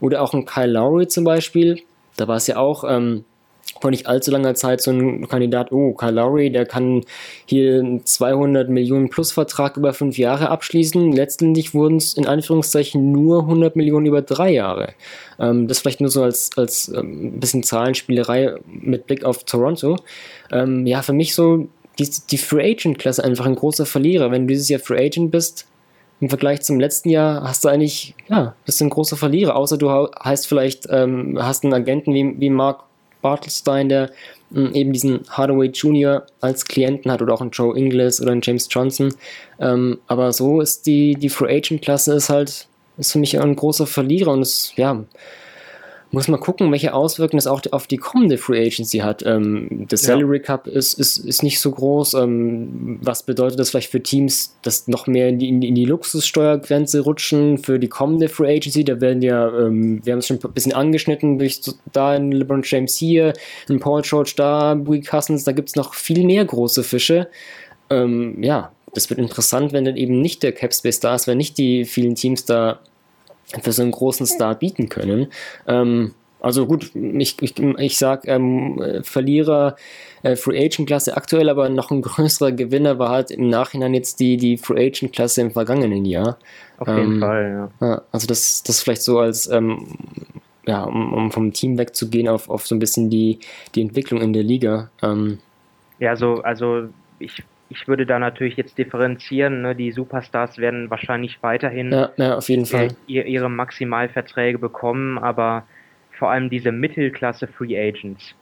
Oder 0.00 0.22
auch 0.22 0.32
ein 0.32 0.46
Kyle 0.46 0.70
Lowry 0.70 1.08
zum 1.08 1.24
Beispiel. 1.24 1.80
Da 2.16 2.28
war 2.28 2.36
es 2.36 2.46
ja 2.46 2.56
auch, 2.56 2.84
ähm, 2.88 3.24
vor 3.80 3.90
nicht 3.90 4.06
allzu 4.06 4.30
langer 4.30 4.54
Zeit 4.54 4.80
so 4.80 4.90
ein 4.90 5.28
Kandidat, 5.28 5.72
oh, 5.72 5.92
Kyle 5.92 6.12
Lowry, 6.12 6.50
der 6.50 6.66
kann 6.66 7.04
hier 7.46 7.80
einen 7.80 8.04
200 8.04 8.68
Millionen 8.68 9.10
plus 9.10 9.32
Vertrag 9.32 9.76
über 9.76 9.92
fünf 9.92 10.18
Jahre 10.18 10.50
abschließen. 10.50 11.12
Letztendlich 11.12 11.74
wurden 11.74 11.96
es 11.96 12.14
in 12.14 12.26
Anführungszeichen 12.26 13.12
nur 13.12 13.40
100 13.40 13.76
Millionen 13.76 14.06
über 14.06 14.22
drei 14.22 14.50
Jahre. 14.50 14.94
Ähm, 15.38 15.68
das 15.68 15.80
vielleicht 15.80 16.00
nur 16.00 16.10
so 16.10 16.22
als, 16.22 16.50
als 16.56 16.88
ähm, 16.88 17.38
bisschen 17.40 17.62
Zahlenspielerei 17.62 18.54
mit 18.66 19.06
Blick 19.06 19.24
auf 19.24 19.44
Toronto. 19.44 19.96
Ähm, 20.50 20.86
ja, 20.86 21.02
für 21.02 21.12
mich 21.12 21.34
so 21.34 21.68
die, 21.98 22.10
die 22.30 22.38
Free 22.38 22.72
Agent 22.72 22.98
Klasse 22.98 23.24
einfach 23.24 23.46
ein 23.46 23.54
großer 23.54 23.86
Verlierer. 23.86 24.30
Wenn 24.30 24.42
du 24.42 24.54
dieses 24.54 24.68
Jahr 24.68 24.80
Free 24.80 25.04
Agent 25.04 25.30
bist, 25.30 25.66
im 26.20 26.28
Vergleich 26.28 26.62
zum 26.62 26.80
letzten 26.80 27.10
Jahr 27.10 27.42
hast 27.42 27.64
du 27.64 27.68
eigentlich, 27.68 28.14
ja, 28.28 28.54
bist 28.64 28.80
ein 28.80 28.88
großer 28.88 29.16
Verlierer, 29.16 29.54
außer 29.54 29.76
du 29.76 29.90
heißt 29.90 30.46
vielleicht, 30.46 30.86
ähm, 30.88 31.38
hast 31.38 31.64
einen 31.64 31.74
Agenten 31.74 32.14
wie, 32.14 32.40
wie 32.40 32.48
Mark 32.48 32.84
Bartelstein, 33.26 33.88
der 33.88 34.10
hm, 34.52 34.72
eben 34.74 34.92
diesen 34.92 35.22
Hardaway 35.28 35.66
Jr. 35.68 36.24
als 36.40 36.64
Klienten 36.64 37.10
hat 37.10 37.20
oder 37.22 37.34
auch 37.34 37.40
ein 37.40 37.50
Joe 37.50 37.76
Ingles 37.76 38.20
oder 38.20 38.30
ein 38.30 38.40
James 38.40 38.68
Johnson. 38.70 39.12
Ähm, 39.58 39.98
aber 40.06 40.32
so 40.32 40.60
ist 40.60 40.86
die, 40.86 41.16
die 41.16 41.28
Free 41.28 41.56
Agent 41.56 41.82
Klasse 41.82 42.14
ist 42.14 42.28
halt, 42.28 42.68
ist 42.98 43.12
für 43.12 43.18
mich 43.18 43.38
ein 43.38 43.56
großer 43.56 43.86
Verlierer 43.86 44.32
und 44.32 44.42
es, 44.42 44.72
ja, 44.76 45.04
muss 46.12 46.28
man 46.28 46.38
gucken, 46.38 46.70
welche 46.70 46.94
Auswirkungen 46.94 47.38
es 47.38 47.46
auch 47.46 47.60
auf 47.72 47.86
die 47.86 47.96
kommende 47.96 48.38
Free 48.38 48.64
Agency 48.64 48.98
hat. 48.98 49.24
Ähm, 49.26 49.86
der 49.90 49.98
Salary 49.98 50.40
Cup 50.40 50.66
ist, 50.66 50.94
ist, 50.94 51.18
ist 51.18 51.42
nicht 51.42 51.58
so 51.60 51.72
groß. 51.72 52.14
Ähm, 52.14 52.98
was 53.02 53.24
bedeutet 53.24 53.58
das 53.58 53.70
vielleicht 53.70 53.90
für 53.90 54.02
Teams, 54.02 54.56
dass 54.62 54.86
noch 54.88 55.06
mehr 55.06 55.28
in 55.28 55.38
die, 55.38 55.48
in 55.48 55.60
die 55.60 55.84
Luxussteuergrenze 55.84 57.00
rutschen 57.00 57.58
für 57.58 57.78
die 57.78 57.88
kommende 57.88 58.28
Free 58.28 58.56
Agency? 58.56 58.84
Da 58.84 59.00
werden 59.00 59.20
ja, 59.20 59.48
ähm, 59.48 60.00
wir 60.04 60.12
haben 60.12 60.20
es 60.20 60.26
schon 60.26 60.38
ein 60.42 60.52
bisschen 60.52 60.72
angeschnitten, 60.72 61.38
durch 61.38 61.60
da 61.92 62.10
ein 62.10 62.30
LeBron 62.30 62.62
James 62.64 62.94
hier, 62.94 63.32
ein 63.68 63.80
Paul 63.80 64.02
George 64.02 64.34
da, 64.36 64.74
Bui 64.74 65.00
Cousins, 65.00 65.44
da 65.44 65.52
gibt 65.52 65.70
es 65.70 65.76
noch 65.76 65.94
viel 65.94 66.24
mehr 66.24 66.44
große 66.44 66.84
Fische. 66.84 67.28
Ähm, 67.90 68.42
ja, 68.42 68.72
das 68.94 69.10
wird 69.10 69.20
interessant, 69.20 69.72
wenn 69.72 69.84
dann 69.84 69.96
eben 69.96 70.20
nicht 70.20 70.42
der 70.42 70.52
Cap 70.52 70.72
Space 70.72 71.00
da 71.00 71.14
ist, 71.14 71.26
wenn 71.26 71.38
nicht 71.38 71.58
die 71.58 71.84
vielen 71.84 72.14
Teams 72.14 72.44
da 72.44 72.80
für 73.62 73.72
so 73.72 73.82
einen 73.82 73.92
großen 73.92 74.26
Star 74.26 74.54
bieten 74.54 74.88
können. 74.88 75.28
Ähm, 75.66 76.14
also 76.40 76.66
gut, 76.66 76.94
ich, 76.94 77.40
ich, 77.40 77.58
ich 77.58 77.98
sag 77.98 78.28
ähm, 78.28 78.80
Verlierer 79.02 79.76
äh, 80.22 80.36
Free 80.36 80.64
Agent 80.64 80.86
Klasse 80.86 81.16
aktuell, 81.16 81.48
aber 81.48 81.68
noch 81.68 81.90
ein 81.90 82.02
größerer 82.02 82.52
Gewinner 82.52 82.98
war 82.98 83.10
halt 83.10 83.30
im 83.30 83.48
Nachhinein 83.48 83.94
jetzt 83.94 84.20
die, 84.20 84.36
die 84.36 84.56
Free 84.56 84.86
Agent 84.86 85.12
Klasse 85.12 85.40
im 85.40 85.50
vergangenen 85.50 86.04
Jahr. 86.04 86.38
Auf 86.78 86.88
jeden 86.88 87.14
ähm, 87.14 87.20
Fall, 87.20 87.70
ja. 87.80 88.02
Also 88.12 88.26
das, 88.26 88.62
das 88.62 88.82
vielleicht 88.82 89.02
so 89.02 89.18
als, 89.18 89.48
ähm, 89.48 89.86
ja, 90.66 90.84
um, 90.84 91.12
um, 91.14 91.32
vom 91.32 91.52
Team 91.52 91.78
wegzugehen 91.78 92.28
auf, 92.28 92.50
auf 92.50 92.66
so 92.66 92.74
ein 92.74 92.80
bisschen 92.80 93.08
die, 93.08 93.38
die 93.74 93.80
Entwicklung 93.80 94.20
in 94.20 94.32
der 94.32 94.42
Liga. 94.42 94.90
Ähm, 95.02 95.38
ja, 95.98 96.16
so, 96.16 96.42
also 96.42 96.88
ich 97.18 97.42
ich 97.68 97.88
würde 97.88 98.06
da 98.06 98.18
natürlich 98.18 98.56
jetzt 98.56 98.78
differenzieren. 98.78 99.62
Ne? 99.62 99.74
Die 99.74 99.90
Superstars 99.90 100.58
werden 100.58 100.90
wahrscheinlich 100.90 101.42
weiterhin 101.42 101.90
ja, 101.92 102.10
ja, 102.16 102.36
auf 102.36 102.48
jeden 102.48 102.66
Fall. 102.66 102.88
Ihr, 103.06 103.26
ihre 103.26 103.50
Maximalverträge 103.50 104.58
bekommen, 104.58 105.18
aber 105.18 105.64
vor 106.12 106.30
allem 106.30 106.48
diese 106.48 106.72
Mittelklasse 106.72 107.46
Free 107.46 107.78
Agents. 107.78 108.34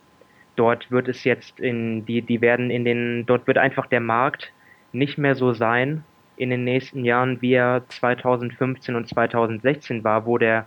Dort 0.57 0.91
wird 0.91 1.09
es 1.09 1.25
jetzt 1.25 1.59
in 1.59 2.07
die, 2.07 2.23
die 2.23 2.41
werden 2.41 2.71
in 2.71 2.85
den, 2.85 3.27
dort 3.27 3.47
wird 3.47 3.59
einfach 3.59 3.87
der 3.87 4.01
Markt 4.01 4.53
nicht 4.93 5.19
mehr 5.19 5.35
so 5.35 5.53
sein 5.53 6.05
in 6.37 6.51
den 6.51 6.65
nächsten 6.65 7.05
Jahren, 7.05 7.41
wie 7.43 7.55
er 7.55 7.83
2015 7.89 8.95
und 8.95 9.09
2016 9.09 10.05
war, 10.05 10.27
wo 10.27 10.39
der 10.39 10.67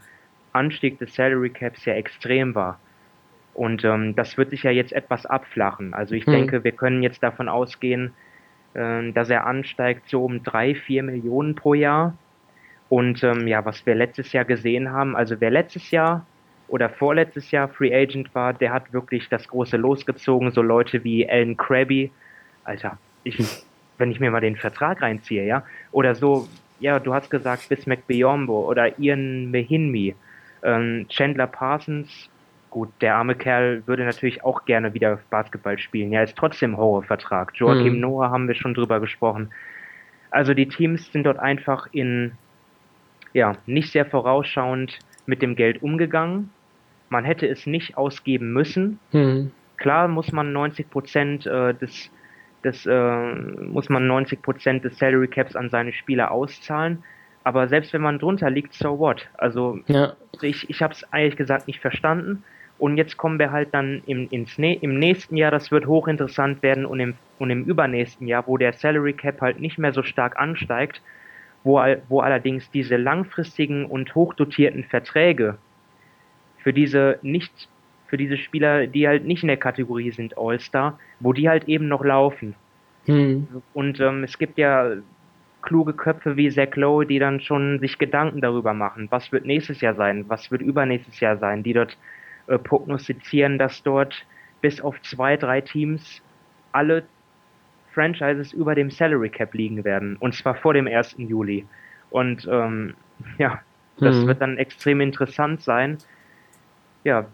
Anstieg 0.52 1.00
des 1.00 1.14
Salary 1.14 1.50
Caps 1.50 1.86
ja 1.86 1.94
extrem 1.94 2.56
war. 2.56 2.80
Und 3.54 3.84
ähm, 3.86 4.16
das 4.16 4.38
wird 4.38 4.50
sich 4.52 4.64
ja 4.64 4.72
jetzt 4.72 4.94
etwas 4.94 5.26
abflachen. 5.26 5.94
Also 5.94 6.16
ich 6.16 6.26
hm. 6.26 6.34
denke, 6.34 6.64
wir 6.64 6.74
können 6.74 7.02
jetzt 7.02 7.24
davon 7.24 7.50
ausgehen, 7.50 8.14
äh, 8.78 9.12
dass 9.12 9.30
er 9.30 9.46
ansteigt 9.46 10.08
so 10.08 10.24
um 10.24 10.44
drei, 10.44 10.76
vier 10.76 11.04
Millionen 11.04 11.56
pro 11.56 11.74
Jahr. 11.74 12.16
Und 12.90 13.24
ähm, 13.24 13.48
ja, 13.48 13.66
was 13.66 13.86
wir 13.86 13.96
letztes 13.96 14.32
Jahr 14.32 14.46
gesehen 14.46 14.92
haben, 14.92 15.16
also 15.16 15.36
wer 15.42 15.52
letztes 15.52 15.92
Jahr 15.92 16.26
oder 16.68 16.90
vorletztes 16.90 17.52
Jahr 17.52 17.68
Free 17.68 17.94
Agent 17.94 18.34
war, 18.36 18.54
der 18.54 18.72
hat 18.72 18.94
wirklich 18.94 19.28
das 19.30 19.48
große 19.48 19.78
losgezogen. 19.78 20.52
So 20.52 20.62
Leute 20.62 21.04
wie 21.04 21.30
Alan 21.30 21.58
Krabby, 21.58 22.12
Alter, 22.64 22.98
ich, 23.24 23.38
wenn 23.98 24.12
ich 24.12 24.20
mir 24.20 24.32
mal 24.32 24.42
den 24.42 24.56
Vertrag 24.56 25.02
reinziehe, 25.02 25.46
ja, 25.46 25.64
oder 25.92 26.16
so, 26.16 26.48
ja, 26.80 27.00
du 27.00 27.14
hast 27.14 27.30
gesagt 27.30 27.68
Bismack 27.70 28.06
Biombo 28.08 28.70
oder 28.70 29.00
Ian 29.00 29.52
Mehinmi, 29.52 30.16
ähm, 30.64 31.08
Chandler 31.10 31.48
Parsons, 31.48 32.30
gut, 32.78 32.90
der 33.02 33.16
arme 33.16 33.34
Kerl 33.34 33.82
würde 33.88 34.06
natürlich 34.06 34.44
auch 34.44 34.66
gerne 34.66 34.94
wieder 34.94 35.20
Basketball 35.32 35.80
spielen. 35.80 36.12
Ja, 36.12 36.22
ist 36.22 36.38
trotzdem 36.38 36.78
Horrorvertrag. 36.78 37.54
Joachim 37.56 37.96
mhm. 37.96 38.02
Noah 38.02 38.30
haben 38.30 38.48
wir 38.48 38.54
schon 38.54 38.76
drüber 38.76 39.00
gesprochen. 39.00 39.50
Also 40.30 40.54
die 40.54 40.68
Teams 40.68 41.12
sind 41.12 41.24
dort 41.24 41.40
einfach 41.40 41.88
in, 41.92 42.34
ja, 43.34 43.56
nicht 43.66 43.92
sehr 43.92 44.06
vorausschauend 44.06 45.00
mit 45.26 45.42
dem 45.42 45.56
Geld 45.56 45.82
umgegangen. 45.82 46.52
Man 47.10 47.26
hätte 47.26 47.48
es 47.48 47.66
nicht 47.66 47.98
ausgeben 47.98 48.54
müssen. 48.54 49.00
Mhm. 49.12 49.52
Klar 49.78 50.08
muss 50.08 50.32
man 50.32 50.54
90 50.54 50.92
Prozent 50.92 51.48
äh, 51.48 51.74
des, 51.74 52.12
des 52.64 52.86
äh, 52.86 53.34
muss 53.64 53.90
man 53.90 54.06
90 54.06 54.40
Prozent 54.44 54.84
des 54.84 55.00
Salary 55.00 55.30
Caps 55.30 55.56
an 55.56 55.72
seine 55.72 55.94
Spieler 55.94 56.30
auszahlen. 56.30 57.04
Aber 57.44 57.68
selbst 57.70 57.92
wenn 57.94 58.02
man 58.02 58.20
drunter 58.20 58.52
liegt, 58.52 58.76
so 58.76 59.00
what? 59.00 59.28
Also 59.36 59.80
ja. 59.88 60.14
ich, 60.42 60.70
ich 60.70 60.84
habe 60.84 60.94
es 60.94 61.04
ehrlich 61.12 61.38
gesagt 61.38 61.66
nicht 61.66 61.80
verstanden. 61.80 62.44
Und 62.80 62.98
jetzt 62.98 63.18
kommen 63.18 63.40
wir 63.40 63.52
halt 63.52 63.74
dann 63.74 64.04
im, 64.06 64.28
ins, 64.30 64.58
im 64.58 65.00
nächsten 65.00 65.36
Jahr, 65.36 65.52
das 65.52 65.72
wird 65.72 65.88
hochinteressant 65.88 66.62
werden 66.62 66.86
und 66.86 67.00
im, 67.00 67.16
und 67.40 67.50
im 67.50 67.64
übernächsten 67.64 68.28
Jahr, 68.28 68.46
wo 68.46 68.58
der 68.58 68.74
Salary 68.74 69.14
Cap 69.14 69.42
halt 69.42 69.60
nicht 69.60 69.78
mehr 69.78 69.94
so 69.94 70.04
stark 70.04 70.40
ansteigt, 70.40 71.02
wo, 71.64 71.82
wo 72.08 72.20
allerdings 72.20 72.70
diese 72.72 72.98
langfristigen 72.98 73.86
und 73.86 74.14
hochdotierten 74.14 74.84
Verträge 74.84 75.58
für 76.60 76.74
diese 76.74 77.20
nicht 77.22 77.70
für 78.08 78.18
diese 78.18 78.38
Spieler, 78.38 78.88
die 78.88 79.08
halt 79.08 79.26
nicht 79.26 79.44
in 79.44 79.48
der 79.48 79.58
Kategorie 79.58 80.12
sind 80.12 80.38
All-Star, 80.38 80.98
wo 81.20 81.34
die 81.34 81.50
halt 81.50 81.68
eben 81.68 81.90
noch 81.90 82.06
laufen. 82.06 82.56
Hm. 83.06 83.48
Und 83.74 84.00
ähm, 84.00 84.24
es 84.24 84.38
gibt 84.38 84.58
ja 84.58 84.94
kluge 85.62 85.94
Köpfe 85.94 86.38
wie 86.38 86.50
Zach 86.50 86.76
Lowe, 86.76 87.06
die 87.06 87.20
dann 87.20 87.42
schon 87.42 87.80
sich 87.80 87.98
Gedanken 87.98 88.42
darüber 88.42 88.74
machen, 88.74 89.08
was 89.10 89.32
wird 89.32 89.46
nächstes 89.46 89.82
Jahr 89.82 89.96
sein, 89.96 90.26
was 90.30 90.52
wird 90.52 90.62
übernächstes 90.62 91.20
Jahr 91.20 91.38
sein, 91.38 91.64
die 91.64 91.74
dort 91.74 91.98
äh, 92.48 92.58
prognostizieren, 92.58 93.58
dass 93.58 93.84
dort 93.84 94.26
bis 94.62 94.82
auf 94.82 95.02
zwei, 95.02 95.38
drei 95.38 95.62
Teams 95.62 96.22
alle 96.72 97.04
Franchises 97.94 98.54
über 98.54 98.76
dem 98.76 98.92
Salary 98.92 99.30
Cap 99.30 99.54
liegen 99.54 99.84
werden. 99.84 100.18
Und 100.18 100.36
zwar 100.36 100.56
vor 100.56 100.74
dem 100.74 100.88
1. 100.88 101.16
Juli. 101.18 101.66
Und 102.10 102.48
ähm, 102.50 102.94
ja, 103.38 103.60
das 104.00 104.16
mhm. 104.18 104.28
wird 104.28 104.42
dann 104.42 104.58
extrem 104.58 105.02
interessant 105.02 105.62
sein, 105.62 105.98
ja, 107.04 107.26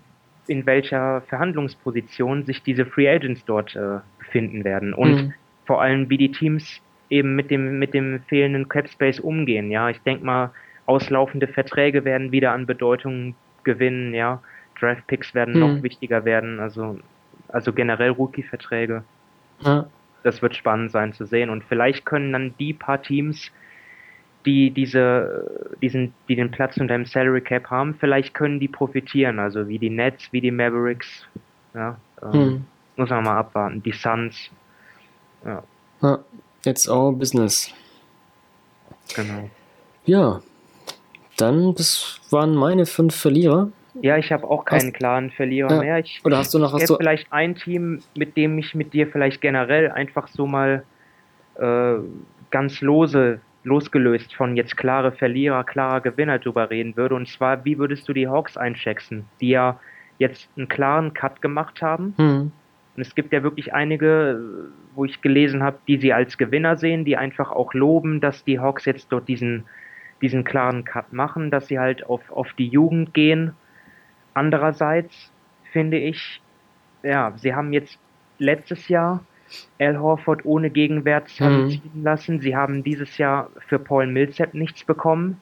in 0.47 0.65
welcher 0.65 1.21
Verhandlungsposition 1.21 2.45
sich 2.45 2.63
diese 2.63 2.85
Free 2.85 3.09
Agents 3.09 3.45
dort 3.45 3.75
äh, 3.75 3.99
befinden 4.19 4.63
werden. 4.63 4.93
Und 4.93 5.15
mhm. 5.15 5.33
vor 5.65 5.81
allem, 5.81 6.09
wie 6.09 6.17
die 6.17 6.31
Teams 6.31 6.81
eben 7.09 7.35
mit 7.35 7.51
dem, 7.51 7.79
mit 7.79 7.93
dem 7.93 8.21
fehlenden 8.27 8.67
Cap 8.67 8.89
Space 8.89 9.19
umgehen. 9.19 9.71
Ja, 9.71 9.89
ich 9.89 9.99
denke 10.01 10.25
mal, 10.25 10.51
auslaufende 10.85 11.47
Verträge 11.47 12.05
werden 12.05 12.31
wieder 12.31 12.51
an 12.51 12.65
Bedeutung 12.65 13.35
gewinnen, 13.63 14.13
ja. 14.13 14.41
Draft-Picks 14.83 15.33
werden 15.33 15.53
hm. 15.53 15.59
noch 15.59 15.83
wichtiger 15.83 16.25
werden, 16.25 16.59
also, 16.59 16.99
also 17.47 17.71
generell 17.73 18.11
Rookie-Verträge. 18.11 19.03
Ja. 19.61 19.85
Das 20.23 20.41
wird 20.41 20.55
spannend 20.55 20.91
sein 20.91 21.13
zu 21.13 21.25
sehen. 21.25 21.49
Und 21.49 21.63
vielleicht 21.63 22.05
können 22.05 22.31
dann 22.33 22.53
die 22.59 22.73
paar 22.73 23.01
Teams, 23.01 23.51
die 24.45 24.71
diese, 24.71 25.71
diesen, 25.81 26.13
die 26.27 26.35
den 26.35 26.51
Platz 26.51 26.77
unter 26.77 26.95
dem 26.95 27.05
Salary 27.05 27.41
Cap 27.41 27.69
haben, 27.69 27.95
vielleicht 27.95 28.33
können 28.33 28.59
die 28.59 28.67
profitieren. 28.67 29.39
Also 29.39 29.67
wie 29.67 29.79
die 29.79 29.89
Nets, 29.89 30.31
wie 30.31 30.41
die 30.41 30.51
Mavericks. 30.51 31.25
Ja, 31.73 31.97
ähm, 32.21 32.31
hm. 32.33 32.65
Muss 32.95 33.09
man 33.09 33.23
mal 33.23 33.37
abwarten. 33.37 33.81
Die 33.81 33.91
Suns. 33.91 34.49
Ja. 35.45 35.63
ja. 36.01 36.19
It's 36.65 36.87
all 36.87 37.11
business. 37.11 37.73
Genau. 39.15 39.49
Ja. 40.05 40.41
Dann, 41.37 41.73
das 41.73 42.21
waren 42.29 42.55
meine 42.55 42.85
fünf 42.85 43.15
Verlierer. 43.15 43.69
Ja, 44.01 44.17
ich 44.17 44.31
habe 44.31 44.49
auch 44.49 44.65
keinen 44.65 44.87
hast, 44.87 44.93
klaren 44.93 45.31
Verlierer 45.31 45.71
ja. 45.71 45.79
mehr. 45.79 45.99
Ich, 45.99 46.21
Oder 46.23 46.37
hast 46.37 46.53
du 46.53 46.59
noch 46.59 46.73
hast 46.73 46.89
du 46.89 46.95
vielleicht 46.97 47.31
ein 47.31 47.55
Team, 47.55 48.01
mit 48.15 48.35
dem 48.35 48.57
ich 48.57 48.73
mit 48.73 48.93
dir 48.93 49.07
vielleicht 49.07 49.41
generell 49.41 49.91
einfach 49.91 50.27
so 50.27 50.47
mal 50.47 50.83
äh, 51.59 51.95
ganz 52.49 52.81
lose 52.81 53.39
losgelöst 53.63 54.35
von 54.35 54.57
jetzt 54.57 54.75
klare 54.75 55.11
Verlierer, 55.11 55.63
klarer 55.63 56.01
Gewinner 56.01 56.39
drüber 56.39 56.69
reden 56.69 56.97
würde. 56.97 57.15
Und 57.15 57.27
zwar, 57.27 57.63
wie 57.65 57.77
würdest 57.77 58.07
du 58.07 58.13
die 58.13 58.27
Hawks 58.27 58.57
einschätzen, 58.57 59.25
die 59.39 59.49
ja 59.49 59.79
jetzt 60.17 60.49
einen 60.57 60.67
klaren 60.67 61.13
Cut 61.13 61.41
gemacht 61.41 61.81
haben? 61.81 62.13
Hm. 62.17 62.51
Und 62.95 63.01
es 63.01 63.15
gibt 63.15 63.33
ja 63.33 63.41
wirklich 63.41 63.73
einige, 63.73 64.39
wo 64.93 65.05
ich 65.05 65.21
gelesen 65.21 65.63
habe, 65.63 65.77
die 65.87 65.97
sie 65.97 66.13
als 66.13 66.37
Gewinner 66.37 66.75
sehen, 66.75 67.05
die 67.05 67.17
einfach 67.17 67.51
auch 67.51 67.73
loben, 67.73 68.21
dass 68.21 68.43
die 68.43 68.59
Hawks 68.59 68.85
jetzt 68.85 69.11
dort 69.11 69.27
diesen, 69.27 69.63
diesen 70.21 70.43
klaren 70.43 70.83
Cut 70.83 71.11
machen, 71.11 71.49
dass 71.49 71.67
sie 71.67 71.79
halt 71.79 72.05
auf, 72.05 72.21
auf 72.31 72.51
die 72.53 72.67
Jugend 72.67 73.13
gehen 73.13 73.53
Andererseits 74.33 75.31
finde 75.71 75.97
ich, 75.97 76.41
ja, 77.03 77.33
sie 77.35 77.53
haben 77.53 77.73
jetzt 77.73 77.99
letztes 78.37 78.87
Jahr 78.87 79.23
Al 79.79 79.99
Horford 79.99 80.45
ohne 80.45 80.69
Gegenwert 80.69 81.29
mhm. 81.39 81.69
ziehen 81.69 82.03
lassen. 82.03 82.39
Sie 82.39 82.55
haben 82.55 82.83
dieses 82.83 83.17
Jahr 83.17 83.49
für 83.67 83.79
Paul 83.79 84.07
Millsap 84.07 84.53
nichts 84.53 84.83
bekommen. 84.83 85.39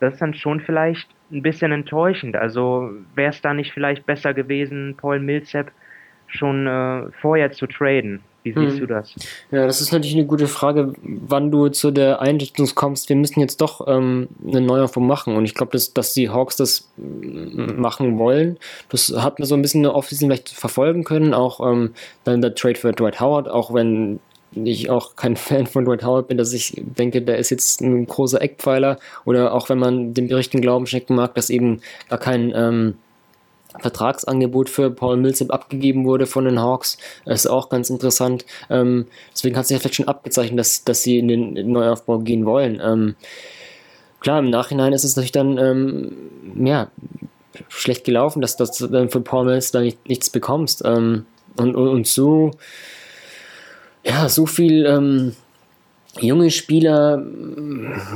Das 0.00 0.14
ist 0.14 0.22
dann 0.22 0.34
schon 0.34 0.60
vielleicht 0.60 1.08
ein 1.32 1.42
bisschen 1.42 1.72
enttäuschend. 1.72 2.36
Also 2.36 2.90
wäre 3.14 3.30
es 3.30 3.40
da 3.40 3.54
nicht 3.54 3.72
vielleicht 3.72 4.06
besser 4.06 4.34
gewesen, 4.34 4.94
Paul 4.96 5.20
Millsap 5.20 5.72
schon 6.26 6.66
äh, 6.66 7.10
vorher 7.20 7.52
zu 7.52 7.66
traden? 7.66 8.20
Wie 8.46 8.52
siehst 8.52 8.74
hm. 8.74 8.80
du 8.80 8.86
das? 8.86 9.14
Ja, 9.50 9.66
das 9.66 9.80
ist 9.80 9.92
natürlich 9.92 10.14
eine 10.14 10.26
gute 10.26 10.46
Frage, 10.46 10.92
wann 11.02 11.50
du 11.50 11.68
zu 11.68 11.90
der 11.90 12.20
Einrichtung 12.20 12.68
kommst, 12.74 13.08
wir 13.08 13.16
müssen 13.16 13.40
jetzt 13.40 13.60
doch 13.60 13.86
ähm, 13.88 14.28
eine 14.46 14.60
Neuaufbau 14.60 15.00
machen. 15.00 15.34
Und 15.34 15.44
ich 15.44 15.54
glaube, 15.54 15.72
dass, 15.72 15.92
dass 15.92 16.12
die 16.12 16.30
Hawks 16.30 16.54
das 16.56 16.88
machen 16.96 18.18
wollen. 18.18 18.58
Das 18.88 19.12
hat 19.16 19.40
man 19.40 19.48
so 19.48 19.56
ein 19.56 19.62
bisschen 19.62 19.84
Offseason 19.84 20.28
vielleicht 20.28 20.50
verfolgen 20.50 21.02
können. 21.02 21.34
Auch 21.34 21.60
ähm, 21.60 21.94
dann 22.22 22.40
der 22.40 22.54
Trade 22.54 22.76
für 22.76 22.92
Dwight 22.92 23.20
Howard, 23.20 23.48
auch 23.48 23.74
wenn 23.74 24.20
ich 24.54 24.90
auch 24.90 25.16
kein 25.16 25.34
Fan 25.36 25.66
von 25.66 25.84
Dwight 25.84 26.04
Howard 26.04 26.28
bin, 26.28 26.38
dass 26.38 26.52
ich 26.52 26.74
denke, 26.76 27.22
der 27.22 27.38
ist 27.38 27.50
jetzt 27.50 27.80
ein 27.80 28.06
großer 28.06 28.40
Eckpfeiler. 28.40 28.98
Oder 29.24 29.54
auch 29.54 29.68
wenn 29.68 29.78
man 29.78 30.14
dem 30.14 30.28
Berichten 30.28 30.60
Glauben 30.60 30.86
schenken 30.86 31.16
mag, 31.16 31.34
dass 31.34 31.50
eben 31.50 31.80
gar 32.08 32.20
kein 32.20 32.52
ähm, 32.54 32.94
Vertragsangebot 33.80 34.68
für 34.68 34.90
Paul 34.90 35.16
Millsap 35.16 35.52
abgegeben 35.52 36.04
wurde 36.04 36.26
von 36.26 36.44
den 36.44 36.60
Hawks. 36.60 36.98
Das 37.24 37.44
ist 37.44 37.50
auch 37.50 37.68
ganz 37.68 37.90
interessant. 37.90 38.44
Ähm, 38.70 39.06
deswegen 39.32 39.56
hat 39.56 39.66
sich 39.66 39.74
ja 39.74 39.80
vielleicht 39.80 39.96
schon 39.96 40.08
abgezeichnet, 40.08 40.58
dass, 40.58 40.84
dass 40.84 41.02
sie 41.02 41.18
in 41.18 41.28
den 41.28 41.72
Neuaufbau 41.72 42.18
gehen 42.18 42.46
wollen. 42.46 42.80
Ähm, 42.82 43.14
klar, 44.20 44.38
im 44.38 44.50
Nachhinein 44.50 44.92
ist 44.92 45.04
es 45.04 45.16
natürlich 45.16 45.32
dann 45.32 45.58
ähm, 45.58 46.12
ja, 46.64 46.88
schlecht 47.68 48.04
gelaufen, 48.04 48.40
dass, 48.40 48.56
dass 48.56 48.76
du 48.76 48.86
dann 48.86 49.08
von 49.08 49.24
Paul 49.24 49.46
Millsap 49.46 49.72
da 49.72 49.80
nicht, 49.80 50.08
nichts 50.08 50.30
bekommst. 50.30 50.82
Ähm, 50.84 51.26
und, 51.56 51.74
und, 51.74 51.88
und, 51.88 52.06
so, 52.06 52.50
ja, 54.04 54.28
so 54.28 54.46
viel 54.46 54.84
ähm, 54.86 55.34
junge 56.20 56.50
Spieler, 56.50 57.22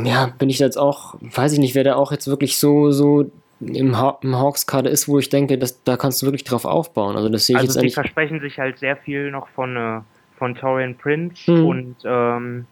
ja, 0.05 0.27
bin 0.39 0.51
ich 0.51 0.59
jetzt 0.59 0.79
auch, 0.79 1.15
weiß 1.21 1.53
ich 1.53 1.59
nicht, 1.59 1.75
wer 1.75 1.85
da 1.85 1.97
auch 1.97 2.13
jetzt 2.13 2.27
wirklich 2.27 2.59
so, 2.59 2.91
so 2.91 3.31
im, 3.61 3.99
ha 3.99 4.19
im 4.23 4.37
Hawks-Kader 4.37 4.91
ist, 4.91 5.09
wo 5.09 5.19
ich 5.19 5.29
denke, 5.29 5.59
dass, 5.59 5.83
da 5.85 5.97
kannst 5.97 6.23
du 6.23 6.27
wirklich 6.27 6.45
drauf 6.45 6.65
aufbauen. 6.65 7.17
Also 7.17 7.29
das 7.29 7.47
sehe 7.47 7.57
ich 7.57 7.61
also 7.61 7.81
jetzt 7.81 7.91
die 7.91 7.95
versprechen 7.95 8.41
sich 8.41 8.59
halt 8.59 8.79
sehr 8.79 8.97
viel 8.97 9.31
noch 9.31 9.49
von, 9.49 9.77
äh, 9.77 10.01
von 10.37 10.55
Torian 10.55 10.97
Prince 10.97 11.47
hm. 11.47 11.67
und 11.67 11.97
ähm, 12.05 12.67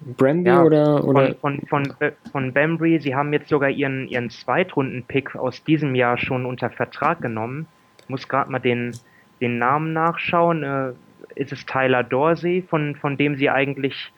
Bramby 0.00 0.50
ja, 0.50 0.62
oder, 0.62 1.04
oder? 1.04 1.34
Von, 1.34 1.60
von, 1.68 1.86
von, 1.98 2.12
von 2.30 2.52
Bambry. 2.52 3.00
Sie 3.00 3.14
haben 3.14 3.32
jetzt 3.32 3.48
sogar 3.48 3.70
ihren, 3.70 4.06
ihren 4.08 4.30
Zweitrunden-Pick 4.30 5.34
aus 5.34 5.64
diesem 5.64 5.94
Jahr 5.94 6.18
schon 6.18 6.46
unter 6.46 6.70
Vertrag 6.70 7.20
genommen. 7.20 7.66
Ich 8.02 8.08
muss 8.08 8.28
gerade 8.28 8.50
mal 8.50 8.60
den, 8.60 8.96
den 9.40 9.58
Namen 9.58 9.92
nachschauen. 9.92 10.62
Äh, 10.62 10.92
ist 11.34 11.52
es 11.52 11.66
Tyler 11.66 12.02
Dorsey, 12.02 12.64
von, 12.68 12.96
von 12.96 13.16
dem 13.16 13.36
sie 13.36 13.50
eigentlich 13.50 14.12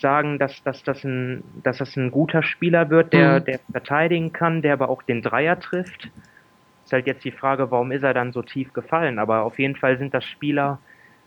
sagen, 0.00 0.38
dass, 0.38 0.62
dass, 0.62 0.82
das 0.82 1.04
ein, 1.04 1.42
dass 1.62 1.78
das 1.78 1.96
ein 1.96 2.10
guter 2.10 2.42
Spieler 2.42 2.90
wird, 2.90 3.12
der, 3.12 3.40
mhm. 3.40 3.44
der 3.44 3.60
verteidigen 3.70 4.32
kann, 4.32 4.62
der 4.62 4.72
aber 4.72 4.88
auch 4.88 5.02
den 5.02 5.22
Dreier 5.22 5.58
trifft. 5.58 6.10
Ist 6.84 6.92
halt 6.92 7.06
jetzt 7.06 7.24
die 7.24 7.32
Frage, 7.32 7.70
warum 7.70 7.92
ist 7.92 8.02
er 8.02 8.14
dann 8.14 8.32
so 8.32 8.42
tief 8.42 8.72
gefallen? 8.72 9.18
Aber 9.18 9.42
auf 9.42 9.58
jeden 9.58 9.76
Fall 9.76 9.98
sind 9.98 10.14
das 10.14 10.24
Spieler, 10.24 10.78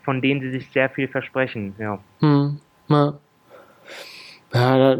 von 0.02 0.20
denen 0.20 0.40
sie 0.40 0.50
sich 0.50 0.68
sehr 0.70 0.90
viel 0.90 1.08
versprechen, 1.08 1.74
ja. 1.78 1.98
Mhm. 2.20 2.60
ja. 2.88 3.14
Ja, 4.54 4.98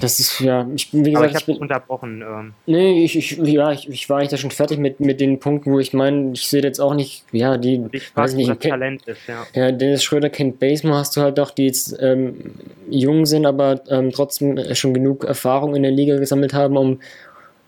das 0.00 0.20
ist 0.20 0.38
ja. 0.38 0.68
Ich, 0.74 0.92
wie 0.92 1.10
gesagt, 1.10 1.30
ich, 1.32 1.36
ich 1.36 1.46
bin 1.46 1.56
unterbrochen. 1.56 2.22
Ähm. 2.22 2.54
Nee, 2.66 3.04
ich, 3.04 3.16
ich, 3.16 3.32
ja, 3.38 3.72
ich, 3.72 3.88
ich 3.88 4.08
war 4.08 4.18
eigentlich 4.18 4.30
da 4.30 4.36
schon 4.36 4.52
fertig 4.52 4.78
mit, 4.78 5.00
mit 5.00 5.20
den 5.20 5.40
Punkten, 5.40 5.72
wo 5.72 5.80
ich 5.80 5.92
meine, 5.92 6.32
ich 6.32 6.46
sehe 6.46 6.62
jetzt 6.62 6.78
auch 6.78 6.94
nicht, 6.94 7.24
ja, 7.32 7.56
die. 7.56 7.84
Ich 7.90 8.16
weiß 8.16 8.34
nicht, 8.34 8.60
Talent 8.60 9.02
ist, 9.06 9.26
ja. 9.26 9.44
Ja, 9.52 9.72
Dennis 9.72 10.04
Schröder 10.04 10.30
kennt 10.30 10.60
Basemore, 10.60 10.98
hast 10.98 11.16
du 11.16 11.22
halt 11.22 11.38
doch, 11.38 11.50
die 11.50 11.66
jetzt 11.66 11.96
ähm, 12.00 12.52
jung 12.88 13.26
sind, 13.26 13.46
aber 13.46 13.80
ähm, 13.88 14.12
trotzdem 14.12 14.58
schon 14.74 14.94
genug 14.94 15.24
Erfahrung 15.24 15.74
in 15.74 15.82
der 15.82 15.92
Liga 15.92 16.16
gesammelt 16.16 16.54
haben, 16.54 16.76
um, 16.76 17.00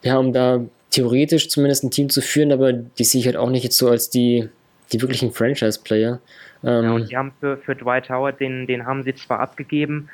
ja, 0.03 0.19
um 0.19 0.32
da 0.32 0.61
theoretisch 0.90 1.48
zumindest 1.48 1.82
ein 1.82 1.90
Team 1.90 2.09
zu 2.09 2.20
führen, 2.20 2.53
aber 2.53 2.73
die 2.73 3.05
sehe 3.05 3.20
ich 3.20 3.27
halt 3.27 3.36
auch 3.36 3.51
nicht 3.51 3.65
jetzt 3.65 3.78
so 3.78 3.89
als 3.89 4.11
die, 4.11 4.48
die 4.93 5.03
wirklichen 5.03 5.32
Franchise-Player. 5.32 6.20
Ähm, 6.62 6.85
ja, 6.85 6.93
und 6.93 7.11
die 7.11 7.16
haben 7.16 7.32
für, 7.40 7.57
für 7.57 7.74
Dwight 7.74 8.09
Howard, 8.11 8.39
den, 8.39 8.69
den 8.69 8.86
haben 8.86 9.03
sie 9.03 9.15
zwar 9.15 9.40
abgegeben, 9.40 10.09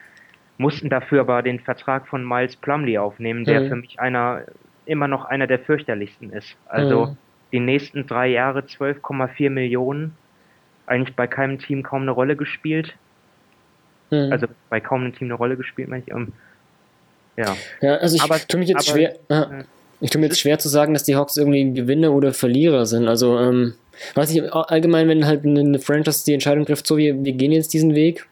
mussten 0.62 0.88
dafür 0.88 1.20
aber 1.20 1.42
den 1.42 1.60
Vertrag 1.60 2.06
von 2.06 2.26
Miles 2.26 2.56
Plumley 2.56 2.96
aufnehmen, 2.96 3.44
der 3.44 3.60
mhm. 3.60 3.68
für 3.68 3.76
mich 3.76 4.00
einer 4.00 4.42
immer 4.86 5.08
noch 5.08 5.24
einer 5.24 5.46
der 5.46 5.58
fürchterlichsten 5.58 6.32
ist. 6.32 6.56
Also 6.66 7.06
mhm. 7.06 7.16
die 7.52 7.60
nächsten 7.60 8.06
drei 8.06 8.28
Jahre 8.28 8.60
12,4 8.60 9.50
Millionen, 9.50 10.14
eigentlich 10.86 11.14
bei 11.14 11.26
keinem 11.26 11.58
Team 11.58 11.82
kaum 11.82 12.02
eine 12.02 12.12
Rolle 12.12 12.36
gespielt. 12.36 12.94
Mhm. 14.10 14.32
Also 14.32 14.46
bei 14.70 14.80
kaum 14.80 15.02
einem 15.02 15.14
Team 15.14 15.28
eine 15.28 15.34
Rolle 15.34 15.56
gespielt, 15.56 15.88
meine 15.88 16.04
ich. 16.06 16.12
Um, 16.12 16.22
ähm, 16.22 16.32
ja. 17.36 17.56
ja, 17.80 17.94
also 17.96 18.16
ich 18.16 18.22
aber, 18.22 18.38
tue 18.38 18.60
mich 18.60 18.68
jetzt 18.68 18.88
aber, 18.88 18.98
schwer. 18.98 19.16
Äh, 19.28 19.64
ich 20.00 20.10
tue 20.10 20.20
mir 20.20 20.26
jetzt 20.26 20.40
schwer 20.40 20.58
zu 20.58 20.68
sagen, 20.68 20.94
dass 20.94 21.04
die 21.04 21.16
Hawks 21.16 21.36
irgendwie 21.36 21.72
Gewinner 21.72 22.12
oder 22.12 22.32
Verlierer 22.32 22.86
sind. 22.86 23.08
Also, 23.08 23.38
ähm, 23.38 23.74
weiß 24.14 24.30
ich, 24.32 24.52
allgemein, 24.52 25.08
wenn 25.08 25.26
halt 25.26 25.44
eine 25.44 25.78
Franchise 25.78 26.24
die 26.24 26.34
Entscheidung 26.34 26.66
trifft, 26.66 26.86
so, 26.86 26.96
wir, 26.96 27.24
wir 27.24 27.32
gehen 27.32 27.52
jetzt 27.52 27.72
diesen 27.72 27.94
Weg, 27.94 28.26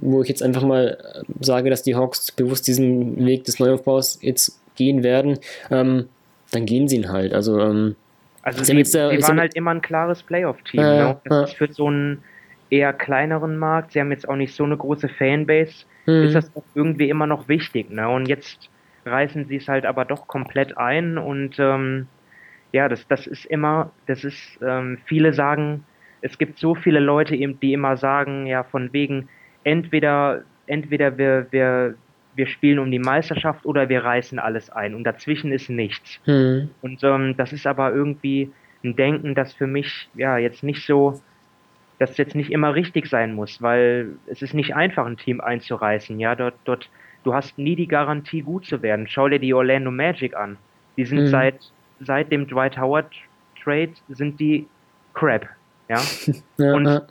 wo 0.00 0.22
ich 0.22 0.28
jetzt 0.28 0.42
einfach 0.42 0.62
mal 0.62 0.98
äh, 1.00 1.44
sage, 1.44 1.70
dass 1.70 1.82
die 1.82 1.94
Hawks 1.94 2.32
bewusst 2.32 2.66
diesen 2.66 3.24
Weg 3.24 3.44
des 3.44 3.58
Neuaufbaus 3.58 4.18
jetzt 4.22 4.60
gehen 4.76 5.02
werden, 5.02 5.38
ähm, 5.70 6.08
dann 6.52 6.66
gehen 6.66 6.88
sie 6.88 6.96
ihn 6.96 7.10
halt. 7.10 7.32
Also, 7.32 7.60
ähm, 7.60 7.96
also 8.42 8.62
sie, 8.62 8.78
äh, 8.78 8.84
sie 8.84 8.98
waren 8.98 9.40
halt 9.40 9.54
immer 9.54 9.72
ein 9.72 9.82
klares 9.82 10.22
Playoff-Team. 10.22 10.80
Äh, 10.80 10.84
ne? 10.84 11.20
Das 11.24 11.50
ist 11.50 11.56
für 11.56 11.72
so 11.72 11.86
einen 11.86 12.22
eher 12.70 12.92
kleineren 12.92 13.56
Markt, 13.56 13.92
sie 13.92 14.00
haben 14.00 14.10
jetzt 14.10 14.28
auch 14.28 14.36
nicht 14.36 14.54
so 14.54 14.64
eine 14.64 14.76
große 14.76 15.08
Fanbase, 15.08 15.84
mhm. 16.06 16.24
ist 16.24 16.34
das 16.34 16.50
irgendwie 16.74 17.08
immer 17.08 17.26
noch 17.26 17.48
wichtig. 17.48 17.90
Ne? 17.90 18.08
Und 18.08 18.26
jetzt 18.26 18.68
reißen 19.04 19.46
sie 19.46 19.56
es 19.56 19.68
halt 19.68 19.86
aber 19.86 20.04
doch 20.04 20.26
komplett 20.26 20.76
ein 20.76 21.16
und 21.16 21.58
ähm, 21.58 22.08
ja, 22.72 22.88
das, 22.88 23.06
das 23.08 23.26
ist 23.26 23.46
immer, 23.46 23.90
das 24.06 24.24
ist, 24.24 24.58
ähm, 24.60 24.98
viele 25.04 25.32
sagen, 25.32 25.84
es 26.20 26.38
gibt 26.38 26.58
so 26.58 26.74
viele 26.74 26.98
Leute, 26.98 27.36
die 27.36 27.72
immer 27.72 27.96
sagen, 27.96 28.46
ja, 28.46 28.64
von 28.64 28.92
wegen, 28.92 29.28
entweder, 29.66 30.42
entweder 30.66 31.18
wir, 31.18 31.48
wir, 31.50 31.96
wir 32.36 32.46
spielen 32.46 32.78
um 32.78 32.90
die 32.90 33.00
Meisterschaft 33.00 33.66
oder 33.66 33.88
wir 33.88 34.04
reißen 34.04 34.38
alles 34.38 34.70
ein 34.70 34.94
und 34.94 35.02
dazwischen 35.02 35.50
ist 35.50 35.68
nichts. 35.68 36.20
Hm. 36.24 36.70
Und 36.82 37.02
ähm, 37.02 37.36
das 37.36 37.52
ist 37.52 37.66
aber 37.66 37.92
irgendwie 37.92 38.52
ein 38.84 38.94
Denken, 38.94 39.34
das 39.34 39.52
für 39.54 39.66
mich 39.66 40.08
ja 40.14 40.38
jetzt 40.38 40.62
nicht 40.62 40.86
so, 40.86 41.20
das 41.98 42.16
jetzt 42.16 42.36
nicht 42.36 42.52
immer 42.52 42.76
richtig 42.76 43.08
sein 43.08 43.34
muss, 43.34 43.60
weil 43.60 44.10
es 44.26 44.40
ist 44.40 44.54
nicht 44.54 44.76
einfach, 44.76 45.04
ein 45.04 45.16
Team 45.16 45.40
einzureißen. 45.40 46.20
Ja, 46.20 46.36
dort, 46.36 46.54
dort 46.64 46.88
du 47.24 47.34
hast 47.34 47.58
nie 47.58 47.74
die 47.74 47.88
Garantie, 47.88 48.42
gut 48.42 48.66
zu 48.66 48.82
werden. 48.82 49.08
Schau 49.08 49.28
dir 49.28 49.40
die 49.40 49.52
Orlando 49.52 49.90
Magic 49.90 50.36
an. 50.36 50.58
Die 50.96 51.04
sind 51.04 51.22
mhm. 51.22 51.26
seit, 51.26 51.72
seit 52.00 52.30
dem 52.30 52.46
Dwight 52.46 52.78
Howard 52.78 53.12
Trade 53.64 53.94
sind 54.10 54.38
die 54.38 54.68
crap. 55.14 55.48
Ja. 55.88 56.00
ja 56.58 56.72
und 56.72 56.86
ja. 56.86 57.02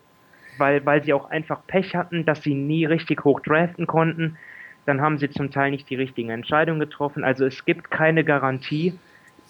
Weil, 0.57 0.85
weil 0.85 1.03
sie 1.03 1.13
auch 1.13 1.29
einfach 1.29 1.65
Pech 1.67 1.95
hatten, 1.95 2.25
dass 2.25 2.43
sie 2.43 2.53
nie 2.53 2.85
richtig 2.85 3.23
hoch 3.23 3.39
draften 3.41 3.87
konnten. 3.87 4.37
Dann 4.85 5.01
haben 5.01 5.17
sie 5.17 5.29
zum 5.29 5.51
Teil 5.51 5.71
nicht 5.71 5.89
die 5.89 5.95
richtigen 5.95 6.29
Entscheidungen 6.29 6.79
getroffen. 6.79 7.23
Also 7.23 7.45
es 7.45 7.65
gibt 7.65 7.89
keine 7.91 8.23
Garantie, 8.23 8.93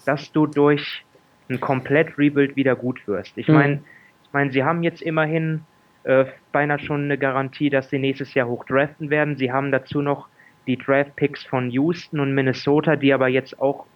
dass 0.04 0.32
du 0.32 0.46
durch 0.46 1.04
ein 1.48 1.60
komplett 1.60 2.18
Rebuild 2.18 2.56
wieder 2.56 2.74
gut 2.74 3.06
wirst. 3.06 3.36
Ich 3.36 3.48
meine, 3.48 3.76
mhm. 3.76 3.84
ich 4.24 4.32
meine, 4.32 4.50
sie 4.50 4.64
haben 4.64 4.82
jetzt 4.82 5.02
immerhin 5.02 5.62
äh, 6.04 6.24
beinahe 6.52 6.78
schon 6.78 7.04
eine 7.04 7.18
Garantie, 7.18 7.70
dass 7.70 7.90
sie 7.90 7.98
nächstes 7.98 8.34
Jahr 8.34 8.48
hoch 8.48 8.64
draften 8.64 9.10
werden. 9.10 9.36
Sie 9.36 9.52
haben 9.52 9.70
dazu 9.70 10.02
noch 10.02 10.28
die 10.66 10.76
Draft-Picks 10.76 11.44
von 11.44 11.70
Houston 11.70 12.20
und 12.20 12.34
Minnesota, 12.34 12.96
die 12.96 13.12
aber 13.12 13.28
jetzt 13.28 13.60
auch, 13.60 13.86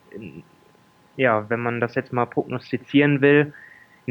ja, 1.17 1.49
wenn 1.49 1.61
man 1.61 1.81
das 1.81 1.95
jetzt 1.95 2.13
mal 2.13 2.27
prognostizieren 2.27 3.21
will, 3.21 3.53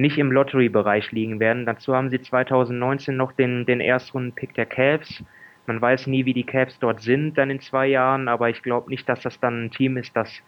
nicht 0.01 0.17
im 0.17 0.31
Lottery-Bereich 0.31 1.11
liegen 1.11 1.39
werden. 1.39 1.65
Dazu 1.65 1.95
haben 1.95 2.09
sie 2.09 2.21
2019 2.21 3.15
noch 3.15 3.31
den, 3.31 3.65
den 3.65 3.81
Erstrunden-Pick 3.81 4.53
der 4.53 4.65
Cavs. 4.65 5.23
Man 5.67 5.81
weiß 5.81 6.07
nie, 6.07 6.26
wie 6.26 6.34
die 6.34 6.45
Cavs 6.45 6.80
dort 6.80 7.01
sind 7.01 7.38
dann 7.38 7.49
in 7.49 7.59
zwei 7.59 7.88
Jahren, 7.88 8.27
aber 8.27 8.49
ich 8.49 8.63
glaube 8.63 8.89
nicht, 8.89 9.07
dass 9.07 9.21
das 9.21 9.39
dann 9.39 9.65
ein 9.65 9.71
Team 9.71 9.97
ist, 9.97 10.15
das 10.15 10.41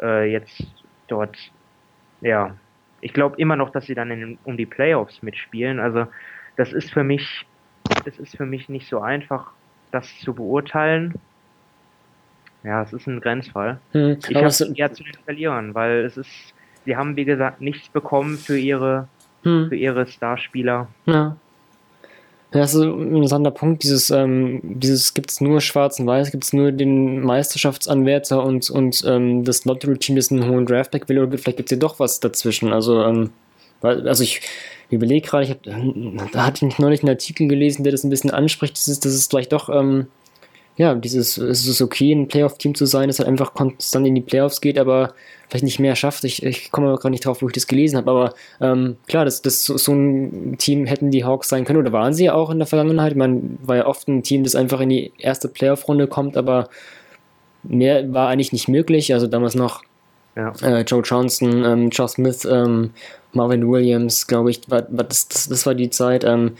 äh, 0.00 0.30
jetzt 0.30 0.64
dort, 1.08 1.36
ja, 2.20 2.54
ich 3.00 3.12
glaube 3.12 3.36
immer 3.38 3.56
noch, 3.56 3.70
dass 3.70 3.86
sie 3.86 3.94
dann 3.94 4.10
in, 4.10 4.38
um 4.44 4.56
die 4.56 4.66
Playoffs 4.66 5.22
mitspielen. 5.22 5.80
Also 5.80 6.06
das 6.56 6.72
ist 6.72 6.92
für 6.92 7.02
mich, 7.04 7.46
das 8.04 8.18
ist 8.18 8.36
für 8.36 8.46
mich 8.46 8.68
nicht 8.68 8.88
so 8.88 9.00
einfach, 9.00 9.50
das 9.90 10.18
zu 10.20 10.34
beurteilen. 10.34 11.14
Ja, 12.62 12.82
es 12.82 12.92
ist 12.92 13.08
ein 13.08 13.20
Grenzfall. 13.20 13.80
Hm, 13.90 14.18
ich 14.28 14.36
habe 14.36 14.74
eher 14.76 14.92
zu 14.92 15.02
den 15.02 15.14
Verlierern, 15.24 15.74
weil 15.74 16.04
es 16.04 16.16
ist, 16.16 16.54
sie 16.84 16.96
haben 16.96 17.16
wie 17.16 17.24
gesagt 17.24 17.60
nichts 17.60 17.88
bekommen 17.88 18.36
für 18.38 18.58
ihre, 18.58 19.08
hm. 19.42 19.68
für 19.68 19.76
ihre 19.76 20.06
Starspieler. 20.06 20.88
Ja. 21.06 21.36
Das 22.52 22.74
ist 22.74 22.82
ein 22.82 23.14
interessanter 23.14 23.50
Punkt. 23.50 23.82
Dieses, 23.82 24.10
ähm, 24.10 24.60
dieses 24.62 25.14
gibt 25.14 25.30
es 25.30 25.40
nur 25.40 25.62
schwarz 25.62 25.98
und 25.98 26.06
weiß, 26.06 26.30
gibt 26.30 26.44
es 26.44 26.52
nur 26.52 26.70
den 26.70 27.22
Meisterschaftsanwärter 27.22 28.44
und, 28.44 28.68
und 28.68 29.02
ähm, 29.06 29.42
das 29.42 29.64
Lottery-Team, 29.64 30.16
das 30.16 30.30
einen 30.30 30.46
hohen 30.46 30.66
Draftback 30.66 31.08
will, 31.08 31.18
oder 31.18 31.38
vielleicht 31.38 31.56
gibt 31.56 31.72
es 31.72 31.76
ja 31.76 31.78
doch 31.78 31.98
was 31.98 32.20
dazwischen. 32.20 32.72
Also, 32.72 33.02
ähm, 33.04 33.30
also 33.80 34.22
ich 34.22 34.42
überlege 34.90 35.26
gerade, 35.26 35.44
ich 35.44 35.50
hab, 35.50 35.62
da 36.32 36.46
hatte 36.46 36.66
ich 36.66 36.78
neulich 36.78 37.02
einen 37.02 37.10
Artikel 37.10 37.48
gelesen, 37.48 37.84
der 37.84 37.92
das 37.92 38.04
ein 38.04 38.10
bisschen 38.10 38.30
anspricht, 38.30 38.76
das 38.76 38.86
ist, 38.86 39.06
das 39.06 39.14
ist 39.14 39.30
vielleicht 39.30 39.52
doch 39.52 39.70
ähm, 39.70 40.08
ja, 40.76 40.94
dieses, 40.94 41.36
es 41.36 41.66
ist 41.66 41.82
okay, 41.82 42.12
ein 42.12 42.28
Playoff-Team 42.28 42.74
zu 42.74 42.86
sein, 42.86 43.08
das 43.08 43.18
halt 43.18 43.28
einfach 43.28 43.52
konstant 43.52 44.06
in 44.06 44.14
die 44.14 44.22
Playoffs 44.22 44.60
geht, 44.60 44.78
aber 44.78 45.14
vielleicht 45.48 45.64
nicht 45.64 45.78
mehr 45.78 45.96
schafft. 45.96 46.24
Ich, 46.24 46.42
ich 46.42 46.70
komme 46.70 46.88
aber 46.88 46.98
gar 46.98 47.10
nicht 47.10 47.26
drauf, 47.26 47.42
wo 47.42 47.46
ich 47.46 47.52
das 47.52 47.66
gelesen 47.66 47.98
habe, 47.98 48.10
aber 48.10 48.34
ähm, 48.60 48.96
klar, 49.06 49.26
das, 49.26 49.42
das, 49.42 49.64
so, 49.64 49.76
so 49.76 49.92
ein 49.92 50.56
Team 50.58 50.86
hätten 50.86 51.10
die 51.10 51.24
Hawks 51.24 51.50
sein 51.50 51.64
können 51.66 51.78
oder 51.78 51.92
waren 51.92 52.14
sie 52.14 52.24
ja 52.24 52.34
auch 52.34 52.48
in 52.48 52.58
der 52.58 52.66
Vergangenheit. 52.66 53.16
Man 53.16 53.58
war 53.62 53.76
ja 53.76 53.86
oft 53.86 54.08
ein 54.08 54.22
Team, 54.22 54.44
das 54.44 54.54
einfach 54.54 54.80
in 54.80 54.88
die 54.88 55.12
erste 55.18 55.48
Playoff-Runde 55.48 56.06
kommt, 56.06 56.38
aber 56.38 56.70
mehr 57.62 58.12
war 58.12 58.28
eigentlich 58.28 58.52
nicht 58.52 58.68
möglich. 58.68 59.12
Also 59.12 59.26
damals 59.26 59.54
noch 59.54 59.82
ja. 60.36 60.52
äh, 60.62 60.82
Joe 60.82 61.02
Johnson, 61.02 61.64
ähm, 61.64 61.90
Joe 61.90 62.08
Smith, 62.08 62.46
ähm, 62.50 62.92
Marvin 63.32 63.70
Williams, 63.70 64.26
glaube 64.26 64.50
ich, 64.50 64.62
war, 64.70 64.86
war 64.90 65.04
das, 65.04 65.28
das, 65.28 65.48
das, 65.48 65.66
war 65.66 65.74
die 65.74 65.90
Zeit. 65.90 66.24
Ähm, 66.24 66.52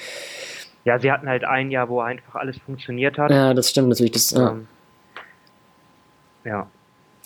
ja, 0.85 0.99
sie 0.99 1.13
hatten 1.13 1.29
halt 1.29 1.45
ein 1.45 1.71
Jahr, 1.71 1.89
wo 1.89 2.01
einfach 2.01 2.35
alles 2.35 2.59
funktioniert 2.59 3.19
hat. 3.19 3.31
Ja, 3.31 3.55
das 3.55 3.71
stimmt 3.71 3.89
natürlich. 3.89 4.13
Das, 4.13 4.31
ja. 4.33 4.51
Ähm, 4.51 4.67
ja. 6.45 6.67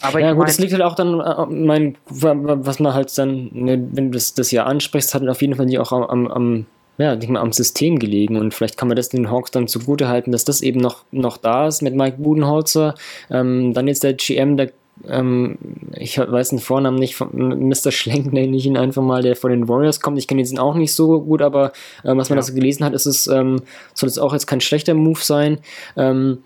Aber 0.02 0.20
ja, 0.20 0.32
gut, 0.32 0.40
mein, 0.40 0.46
das 0.46 0.58
liegt 0.58 0.72
halt 0.72 0.82
auch 0.82 0.94
dann, 0.94 1.20
äh, 1.20 1.46
mein, 1.46 1.96
was 2.08 2.80
man 2.80 2.92
halt 2.92 3.16
dann, 3.16 3.48
ne, 3.52 3.88
wenn 3.92 4.10
du 4.10 4.16
das, 4.16 4.34
das 4.34 4.50
Jahr 4.50 4.66
ansprichst, 4.66 5.14
hat 5.14 5.26
auf 5.26 5.40
jeden 5.40 5.54
Fall 5.54 5.66
die 5.66 5.78
auch 5.78 5.92
am, 5.92 6.26
am, 6.26 6.66
ja, 6.98 7.16
nicht 7.16 7.28
mal 7.30 7.40
am 7.40 7.52
System 7.52 7.98
gelegen 7.98 8.36
und 8.36 8.52
vielleicht 8.52 8.76
kann 8.76 8.88
man 8.88 8.96
das 8.96 9.08
den 9.08 9.30
Hawks 9.30 9.50
dann 9.50 9.68
zugute 9.68 10.08
halten, 10.08 10.32
dass 10.32 10.44
das 10.44 10.60
eben 10.60 10.80
noch, 10.80 11.04
noch 11.12 11.38
da 11.38 11.66
ist 11.66 11.82
mit 11.82 11.94
Mike 11.94 12.18
Budenholzer. 12.18 12.94
Ähm, 13.30 13.72
dann 13.72 13.88
jetzt 13.88 14.02
der 14.02 14.14
GM, 14.14 14.58
der 14.58 14.70
ähm, 15.09 15.59
ich 15.94 16.18
weiß 16.18 16.51
den 16.51 16.59
Vornamen 16.59 16.98
nicht, 16.98 17.20
Mr. 17.20 17.90
Schlenk 17.90 18.32
nenne 18.32 18.56
ich 18.56 18.66
ihn 18.66 18.77
einfach 18.77 19.02
mal, 19.02 19.23
der 19.23 19.36
von 19.36 19.51
den 19.51 19.68
Warriors 19.68 20.01
kommt. 20.01 20.18
Ich 20.18 20.28
kenne 20.28 20.43
ihn 20.43 20.59
auch 20.59 20.74
nicht 20.74 20.94
so 20.94 21.20
gut, 21.20 21.43
aber 21.43 21.73
äh, 22.02 22.16
was 22.16 22.28
man 22.28 22.36
ja. 22.36 22.36
da 22.36 22.43
so 22.43 22.55
gelesen 22.55 22.85
hat, 22.85 22.93
ist 22.93 23.06
es, 23.06 23.27
ähm, 23.27 23.62
soll 23.94 24.09
es 24.09 24.18
auch 24.18 24.32
jetzt 24.32 24.47
kein 24.47 24.60
schlechter 24.60 24.94
Move 24.94 25.20
sein. 25.20 25.59
Ähm, 25.97 26.39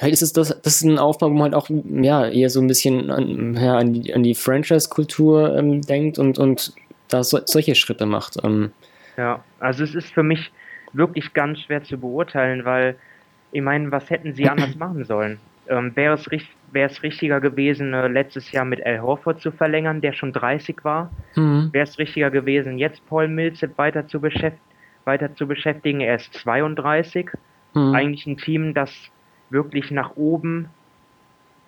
Halt 0.00 0.12
ist 0.12 0.22
es 0.22 0.32
das, 0.32 0.48
das 0.62 0.76
ist 0.76 0.82
ein 0.82 0.98
Aufbau, 0.98 1.28
wo 1.28 1.34
man 1.34 1.42
halt 1.42 1.54
auch 1.54 1.68
ja, 1.68 2.26
eher 2.26 2.50
so 2.50 2.60
ein 2.60 2.66
bisschen 2.66 3.10
an, 3.10 3.54
ja, 3.54 3.76
an 3.76 3.92
die, 3.92 4.12
die 4.22 4.34
Franchise-Kultur 4.34 5.56
ähm, 5.56 5.82
denkt 5.82 6.18
und, 6.18 6.38
und 6.38 6.72
da 7.08 7.22
so, 7.22 7.38
solche 7.44 7.74
Schritte 7.74 8.06
macht. 8.06 8.42
Ähm. 8.42 8.72
Ja, 9.16 9.44
also 9.60 9.84
es 9.84 9.94
ist 9.94 10.12
für 10.12 10.22
mich 10.22 10.50
wirklich 10.92 11.32
ganz 11.34 11.60
schwer 11.60 11.84
zu 11.84 11.98
beurteilen, 11.98 12.64
weil 12.64 12.96
ich 13.52 13.62
meine, 13.62 13.92
was 13.92 14.08
hätten 14.10 14.34
sie 14.34 14.48
anders 14.48 14.74
machen 14.76 15.04
sollen? 15.04 15.38
Ähm, 15.68 15.92
Wäre 15.94 16.14
es, 16.14 16.26
wär 16.74 16.86
es 16.86 17.02
richtiger 17.02 17.40
gewesen, 17.40 17.94
äh, 17.94 18.08
letztes 18.08 18.52
Jahr 18.52 18.64
mit 18.64 18.84
Al 18.84 19.00
Horford 19.00 19.40
zu 19.40 19.52
verlängern, 19.52 20.00
der 20.00 20.12
schon 20.12 20.32
30 20.32 20.84
war? 20.84 21.10
Mhm. 21.36 21.70
Wäre 21.72 21.84
es 21.84 21.98
richtiger 21.98 22.30
gewesen, 22.30 22.78
jetzt 22.78 23.06
Paul 23.08 23.28
Millsap 23.28 23.78
weiter 23.78 24.06
zu, 24.06 24.20
beschäft 24.20 24.58
weiter 25.04 25.34
zu 25.34 25.46
beschäftigen? 25.46 26.00
Er 26.00 26.16
ist 26.16 26.34
32. 26.34 27.30
Mhm. 27.74 27.94
Eigentlich 27.94 28.26
ein 28.26 28.36
Team, 28.36 28.74
das 28.74 28.90
wirklich 29.50 29.90
nach 29.90 30.16
oben 30.16 30.68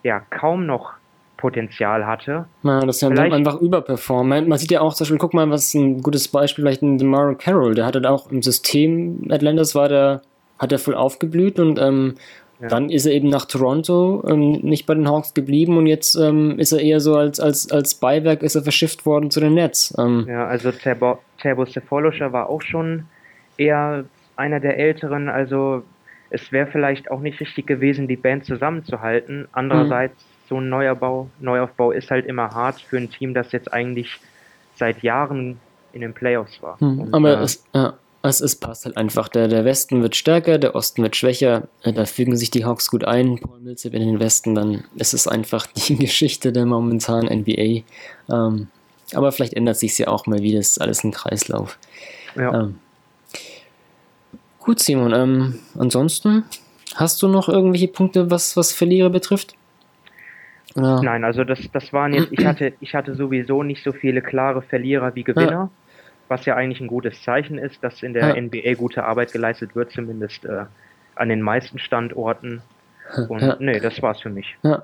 ja 0.03 0.21
kaum 0.21 0.67
noch 0.67 0.95
Potenzial 1.37 2.07
hatte. 2.07 2.47
Ja, 2.63 2.81
das 2.81 2.97
ist 2.97 3.03
ja 3.03 3.09
vielleicht, 3.09 3.33
einfach 3.33 3.61
überperformen. 3.61 4.49
Man 4.49 4.59
sieht 4.59 4.71
ja 4.71 4.81
auch 4.81 4.95
zum 4.95 5.05
Beispiel, 5.05 5.19
guck 5.19 5.35
mal, 5.35 5.49
was 5.51 5.75
ein 5.75 6.03
gutes 6.03 6.29
Beispiel, 6.29 6.65
vielleicht 6.65 6.83
ein 6.83 6.99
DeMar 6.99 7.35
Carroll, 7.35 7.75
der 7.75 7.87
hatte 7.87 8.09
auch 8.11 8.31
im 8.31 8.43
System 8.43 9.29
Atlantis 9.31 9.75
war 9.75 9.89
der, 9.89 10.23
hat 10.59 10.73
er 10.73 10.79
voll 10.79 10.95
aufgeblüht 10.95 11.61
und 11.61 11.79
ähm, 11.79 12.15
ja. 12.61 12.69
dann 12.69 12.91
ist 12.91 13.07
er 13.07 13.13
eben 13.13 13.29
nach 13.29 13.45
Toronto, 13.45 14.25
ähm, 14.29 14.53
nicht 14.63 14.87
bei 14.87 14.95
den 14.95 15.09
Hawks 15.09 15.35
geblieben 15.35 15.77
und 15.77 15.87
jetzt 15.87 16.15
ähm, 16.17 16.59
ist 16.59 16.73
er 16.73 16.81
eher 16.81 17.01
so 17.01 17.17
als, 17.17 17.41
als, 17.41 17.71
als 17.71 17.95
Beiwerk 17.95 18.43
ist 18.43 18.55
er 18.55 18.63
verschifft 18.63 19.07
worden 19.07 19.31
zu 19.31 19.41
den 19.41 19.55
Nets. 19.55 19.95
Ähm, 19.99 20.27
ja, 20.29 20.47
also 20.47 20.73
Terbo, 20.73 21.19
Sefoloscher 21.43 22.33
war 22.33 22.49
auch 22.49 22.63
schon 22.63 23.05
eher 23.57 24.05
einer 24.37 24.61
der 24.61 24.79
Älteren, 24.79 25.29
also 25.29 25.83
es 26.31 26.53
wäre 26.53 26.67
vielleicht 26.67 27.11
auch 27.11 27.21
nicht 27.21 27.41
richtig 27.41 27.67
gewesen, 27.67 28.09
die 28.09 28.17
Band 28.17 28.45
zusammenzuhalten. 28.45 29.49
Andererseits, 29.53 30.15
mhm. 30.15 30.49
so 30.49 30.61
ein 30.61 30.69
Neuerbau, 30.69 31.29
Neuaufbau 31.41 31.93
ist 31.93 32.11
halt 32.11 32.27
immer 32.27 32.51
hart 32.51 32.81
für 32.81 32.97
ein 32.97 33.11
Team, 33.11 33.33
das 33.33 33.53
jetzt 33.53 33.73
eigentlich 33.73 34.19
seit 34.75 35.03
Jahren 35.03 35.59
in 35.93 36.01
den 36.01 36.13
Playoffs 36.13 36.63
war. 36.63 36.77
Mhm. 36.81 37.01
Und, 37.01 37.15
Aber 37.15 37.39
äh, 37.39 37.43
es, 37.43 37.65
ja, 37.73 37.95
es, 38.29 38.41
es 38.41 38.57
passt 38.57 38.85
halt 38.85 38.97
einfach. 38.97 39.29
Der, 39.29 39.49
der 39.49 39.65
Westen 39.65 40.03
wird 40.03 40.17
stärker, 40.17 40.59
der 40.59 40.75
Osten 40.75 41.03
wird 41.03 41.17
schwächer. 41.17 41.69
Äh, 41.83 41.93
da 41.93 42.05
fügen 42.05 42.37
sich 42.37 42.51
die 42.51 42.65
Hawks 42.65 42.91
gut 42.91 43.05
ein. 43.05 43.39
Paul 43.39 43.61
Millsap 43.61 43.95
in 43.95 44.01
den 44.01 44.21
Westen, 44.21 44.55
dann 44.55 44.85
ist 44.97 45.15
es 45.15 45.29
einfach 45.29 45.67
die 45.89 45.97
Geschichte 45.97 46.53
der 46.53 46.67
momentanen 46.67 47.41
NBA. 47.41 47.83
Ähm, 48.31 48.69
aber 49.15 49.33
vielleicht 49.33 49.55
ändert 49.55 49.77
sich 49.77 49.97
ja 49.99 50.09
auch 50.09 50.27
mal 50.27 50.41
wieder. 50.41 50.59
Das 50.59 50.69
ist 50.69 50.81
alles 50.81 51.05
ein 51.05 51.13
Kreislauf. 51.13 51.79
Ja. 52.37 52.63
Ähm, 52.63 52.79
gut, 54.61 54.81
Simon. 54.81 55.13
Ähm, 55.13 55.59
ansonsten, 55.79 56.45
hast 56.95 57.23
du 57.23 57.29
noch 57.29 57.49
irgendwelche 57.49 57.89
Punkte, 57.89 58.31
was, 58.31 58.57
was 58.57 58.73
Verlierer 58.73 59.11
betrifft? 59.11 59.55
Oder? 60.75 61.03
Nein, 61.03 61.25
also 61.25 61.45
das, 61.45 61.61
das 61.73 61.93
waren 61.93 62.13
jetzt, 62.13 62.29
ich 62.31 62.45
hatte, 62.45 62.75
ich 62.81 62.95
hatte 62.95 63.15
sowieso 63.15 63.63
nicht 63.63 63.83
so 63.83 63.93
viele 63.93 64.21
klare 64.21 64.61
Verlierer 64.63 65.15
wie 65.15 65.25
Gewinner. 65.25 65.51
Ja 65.51 65.71
was 66.29 66.45
ja 66.45 66.55
eigentlich 66.55 66.81
ein 66.81 66.87
gutes 66.87 67.23
Zeichen 67.23 67.59
ist, 67.59 67.83
dass 67.83 68.03
in 68.03 68.13
der 68.13 68.37
ja. 68.37 68.41
NBA 68.41 68.75
gute 68.75 69.05
Arbeit 69.05 69.33
geleistet 69.33 69.75
wird, 69.75 69.93
zumindest 69.93 70.45
äh, 70.45 70.65
an 71.15 71.29
den 71.29 71.43
meisten 71.43 71.79
Standorten. 71.79 72.63
Und 73.29 73.41
ja. 73.41 73.57
nee, 73.61 73.79
das 73.81 74.03
war's 74.03 74.21
für 74.21 74.31
mich. 74.31 74.57
Ja. 74.63 74.83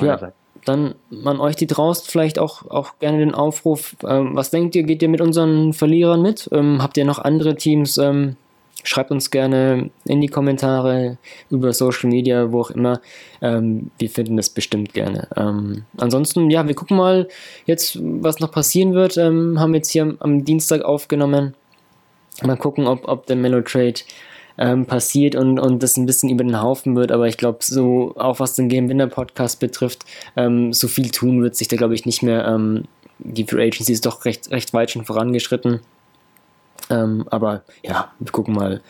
ja. 0.00 0.32
Dann 0.64 0.94
an 1.24 1.40
euch 1.40 1.56
die 1.56 1.66
draußen 1.66 2.06
vielleicht 2.10 2.38
auch, 2.38 2.68
auch 2.68 2.98
gerne 2.98 3.18
den 3.18 3.34
Aufruf. 3.34 3.96
Ähm, 4.06 4.34
was 4.34 4.50
denkt 4.50 4.74
ihr, 4.74 4.82
geht 4.82 5.02
ihr 5.02 5.08
mit 5.08 5.20
unseren 5.20 5.72
Verlierern 5.72 6.20
mit? 6.20 6.48
Ähm, 6.52 6.82
habt 6.82 6.96
ihr 6.96 7.04
noch 7.04 7.18
andere 7.18 7.54
Teams, 7.54 7.96
ähm, 7.98 8.36
Schreibt 8.82 9.10
uns 9.10 9.30
gerne 9.30 9.90
in 10.04 10.20
die 10.20 10.28
Kommentare 10.28 11.18
über 11.50 11.72
Social 11.72 12.08
Media, 12.08 12.50
wo 12.52 12.60
auch 12.60 12.70
immer. 12.70 13.00
Ähm, 13.42 13.90
wir 13.98 14.08
finden 14.10 14.36
das 14.36 14.50
bestimmt 14.50 14.94
gerne. 14.94 15.28
Ähm, 15.36 15.84
ansonsten, 15.98 16.50
ja, 16.50 16.66
wir 16.66 16.74
gucken 16.74 16.96
mal 16.96 17.28
jetzt, 17.66 17.98
was 18.00 18.40
noch 18.40 18.50
passieren 18.50 18.94
wird. 18.94 19.16
Ähm, 19.16 19.60
haben 19.60 19.74
jetzt 19.74 19.90
hier 19.90 20.02
am, 20.02 20.16
am, 20.20 20.44
Dienstag 20.44 20.82
aufgenommen. 20.82 21.54
Mal 22.42 22.56
gucken, 22.56 22.86
ob, 22.86 23.06
ob 23.08 23.26
der 23.26 23.36
Mellow 23.36 23.60
Trade 23.60 24.00
ähm, 24.56 24.86
passiert 24.86 25.34
und, 25.34 25.58
und 25.58 25.82
das 25.82 25.96
ein 25.96 26.06
bisschen 26.06 26.30
über 26.30 26.44
den 26.44 26.60
Haufen 26.60 26.96
wird. 26.96 27.12
Aber 27.12 27.28
ich 27.28 27.36
glaube, 27.36 27.58
so 27.62 28.14
auch 28.16 28.40
was 28.40 28.54
den 28.54 28.68
Game 28.68 28.88
Winner 28.88 29.08
Podcast 29.08 29.60
betrifft, 29.60 30.04
ähm, 30.36 30.72
so 30.72 30.88
viel 30.88 31.10
tun 31.10 31.42
wird 31.42 31.56
sich 31.56 31.68
da, 31.68 31.76
glaube 31.76 31.94
ich, 31.94 32.06
nicht 32.06 32.22
mehr. 32.22 32.46
Ähm, 32.46 32.84
die 33.18 33.44
Free 33.44 33.66
Agency 33.66 33.92
ist 33.92 34.06
doch 34.06 34.24
recht, 34.24 34.50
recht 34.50 34.72
weit 34.72 34.90
schon 34.90 35.04
vorangeschritten. 35.04 35.80
Ähm, 36.88 37.26
aber 37.30 37.62
ja, 37.82 38.12
wir 38.18 38.32
gucken 38.32 38.54
mal, 38.54 38.80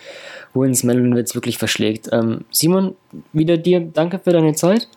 wohin 0.55 0.73
es 0.73 0.85
Melonwitz 0.85 1.35
wirklich 1.35 1.59
verschlägt. 1.59 2.09
Ähm, 2.13 2.45
Simon, 2.51 2.95
wieder 3.33 3.57
dir 3.57 3.81
danke 3.81 4.19
für 4.19 4.33
deine 4.33 4.55
Zeit. 4.55 4.89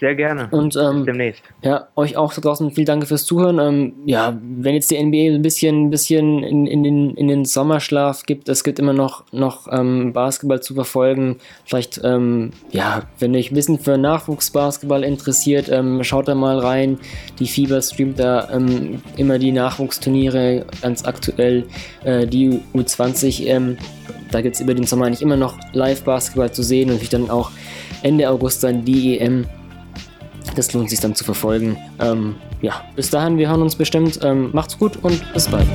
Sehr 0.00 0.14
gerne. 0.14 0.46
Und 0.52 0.76
ähm, 0.76 1.04
demnächst. 1.04 1.42
Ja, 1.62 1.88
euch 1.96 2.16
auch 2.16 2.32
da 2.32 2.40
draußen 2.40 2.70
viel 2.70 2.84
Danke 2.84 3.06
fürs 3.06 3.24
Zuhören. 3.24 3.58
Ähm, 3.58 3.94
ja, 4.06 4.38
wenn 4.40 4.74
jetzt 4.74 4.92
die 4.92 5.02
NBA 5.02 5.34
ein 5.34 5.42
bisschen, 5.42 5.86
ein 5.86 5.90
bisschen 5.90 6.44
in, 6.44 6.66
in, 6.66 6.84
den, 6.84 7.16
in 7.16 7.26
den 7.26 7.44
Sommerschlaf 7.44 8.22
gibt, 8.22 8.48
es 8.48 8.62
gibt 8.62 8.78
immer 8.78 8.92
noch, 8.92 9.24
noch 9.32 9.66
ähm, 9.72 10.12
Basketball 10.12 10.62
zu 10.62 10.74
verfolgen. 10.74 11.38
Vielleicht, 11.64 12.00
ähm, 12.04 12.52
ja, 12.70 13.02
wenn 13.18 13.34
euch 13.34 13.50
ein 13.50 13.54
bisschen 13.56 13.80
für 13.80 13.98
Nachwuchsbasketball 13.98 15.02
interessiert, 15.02 15.68
ähm, 15.68 16.04
schaut 16.04 16.28
da 16.28 16.36
mal 16.36 16.60
rein. 16.60 16.98
Die 17.40 17.48
Fieber 17.48 17.82
streamt 17.82 18.20
da 18.20 18.48
ähm, 18.52 19.02
immer 19.16 19.40
die 19.40 19.50
Nachwuchsturniere 19.50 20.64
ganz 20.80 21.04
aktuell. 21.04 21.66
Äh, 22.04 22.28
die 22.28 22.60
U20, 22.72 23.46
ähm, 23.46 23.76
da 24.30 24.42
gibt 24.42 24.54
es 24.54 24.60
über 24.60 24.74
den 24.74 24.84
Sommer 24.84 25.06
eigentlich 25.06 25.22
immer 25.22 25.36
noch 25.36 25.58
Live-Basketball 25.72 26.52
zu 26.52 26.62
sehen 26.62 26.90
und 26.90 26.94
natürlich 26.94 27.08
dann 27.08 27.30
auch 27.30 27.50
Ende 28.02 28.30
August 28.30 28.62
dann 28.62 28.84
die 28.84 29.18
EM 29.18 29.46
das 30.54 30.72
lohnt 30.72 30.90
sich 30.90 31.00
dann 31.00 31.14
zu 31.14 31.24
verfolgen. 31.24 31.76
Ähm, 32.00 32.36
ja, 32.60 32.82
bis 32.96 33.10
dahin, 33.10 33.38
wir 33.38 33.48
hören 33.48 33.62
uns 33.62 33.76
bestimmt. 33.76 34.18
Ähm, 34.22 34.50
macht's 34.52 34.78
gut 34.78 34.96
und 35.02 35.32
bis 35.32 35.48
bald. 35.48 35.66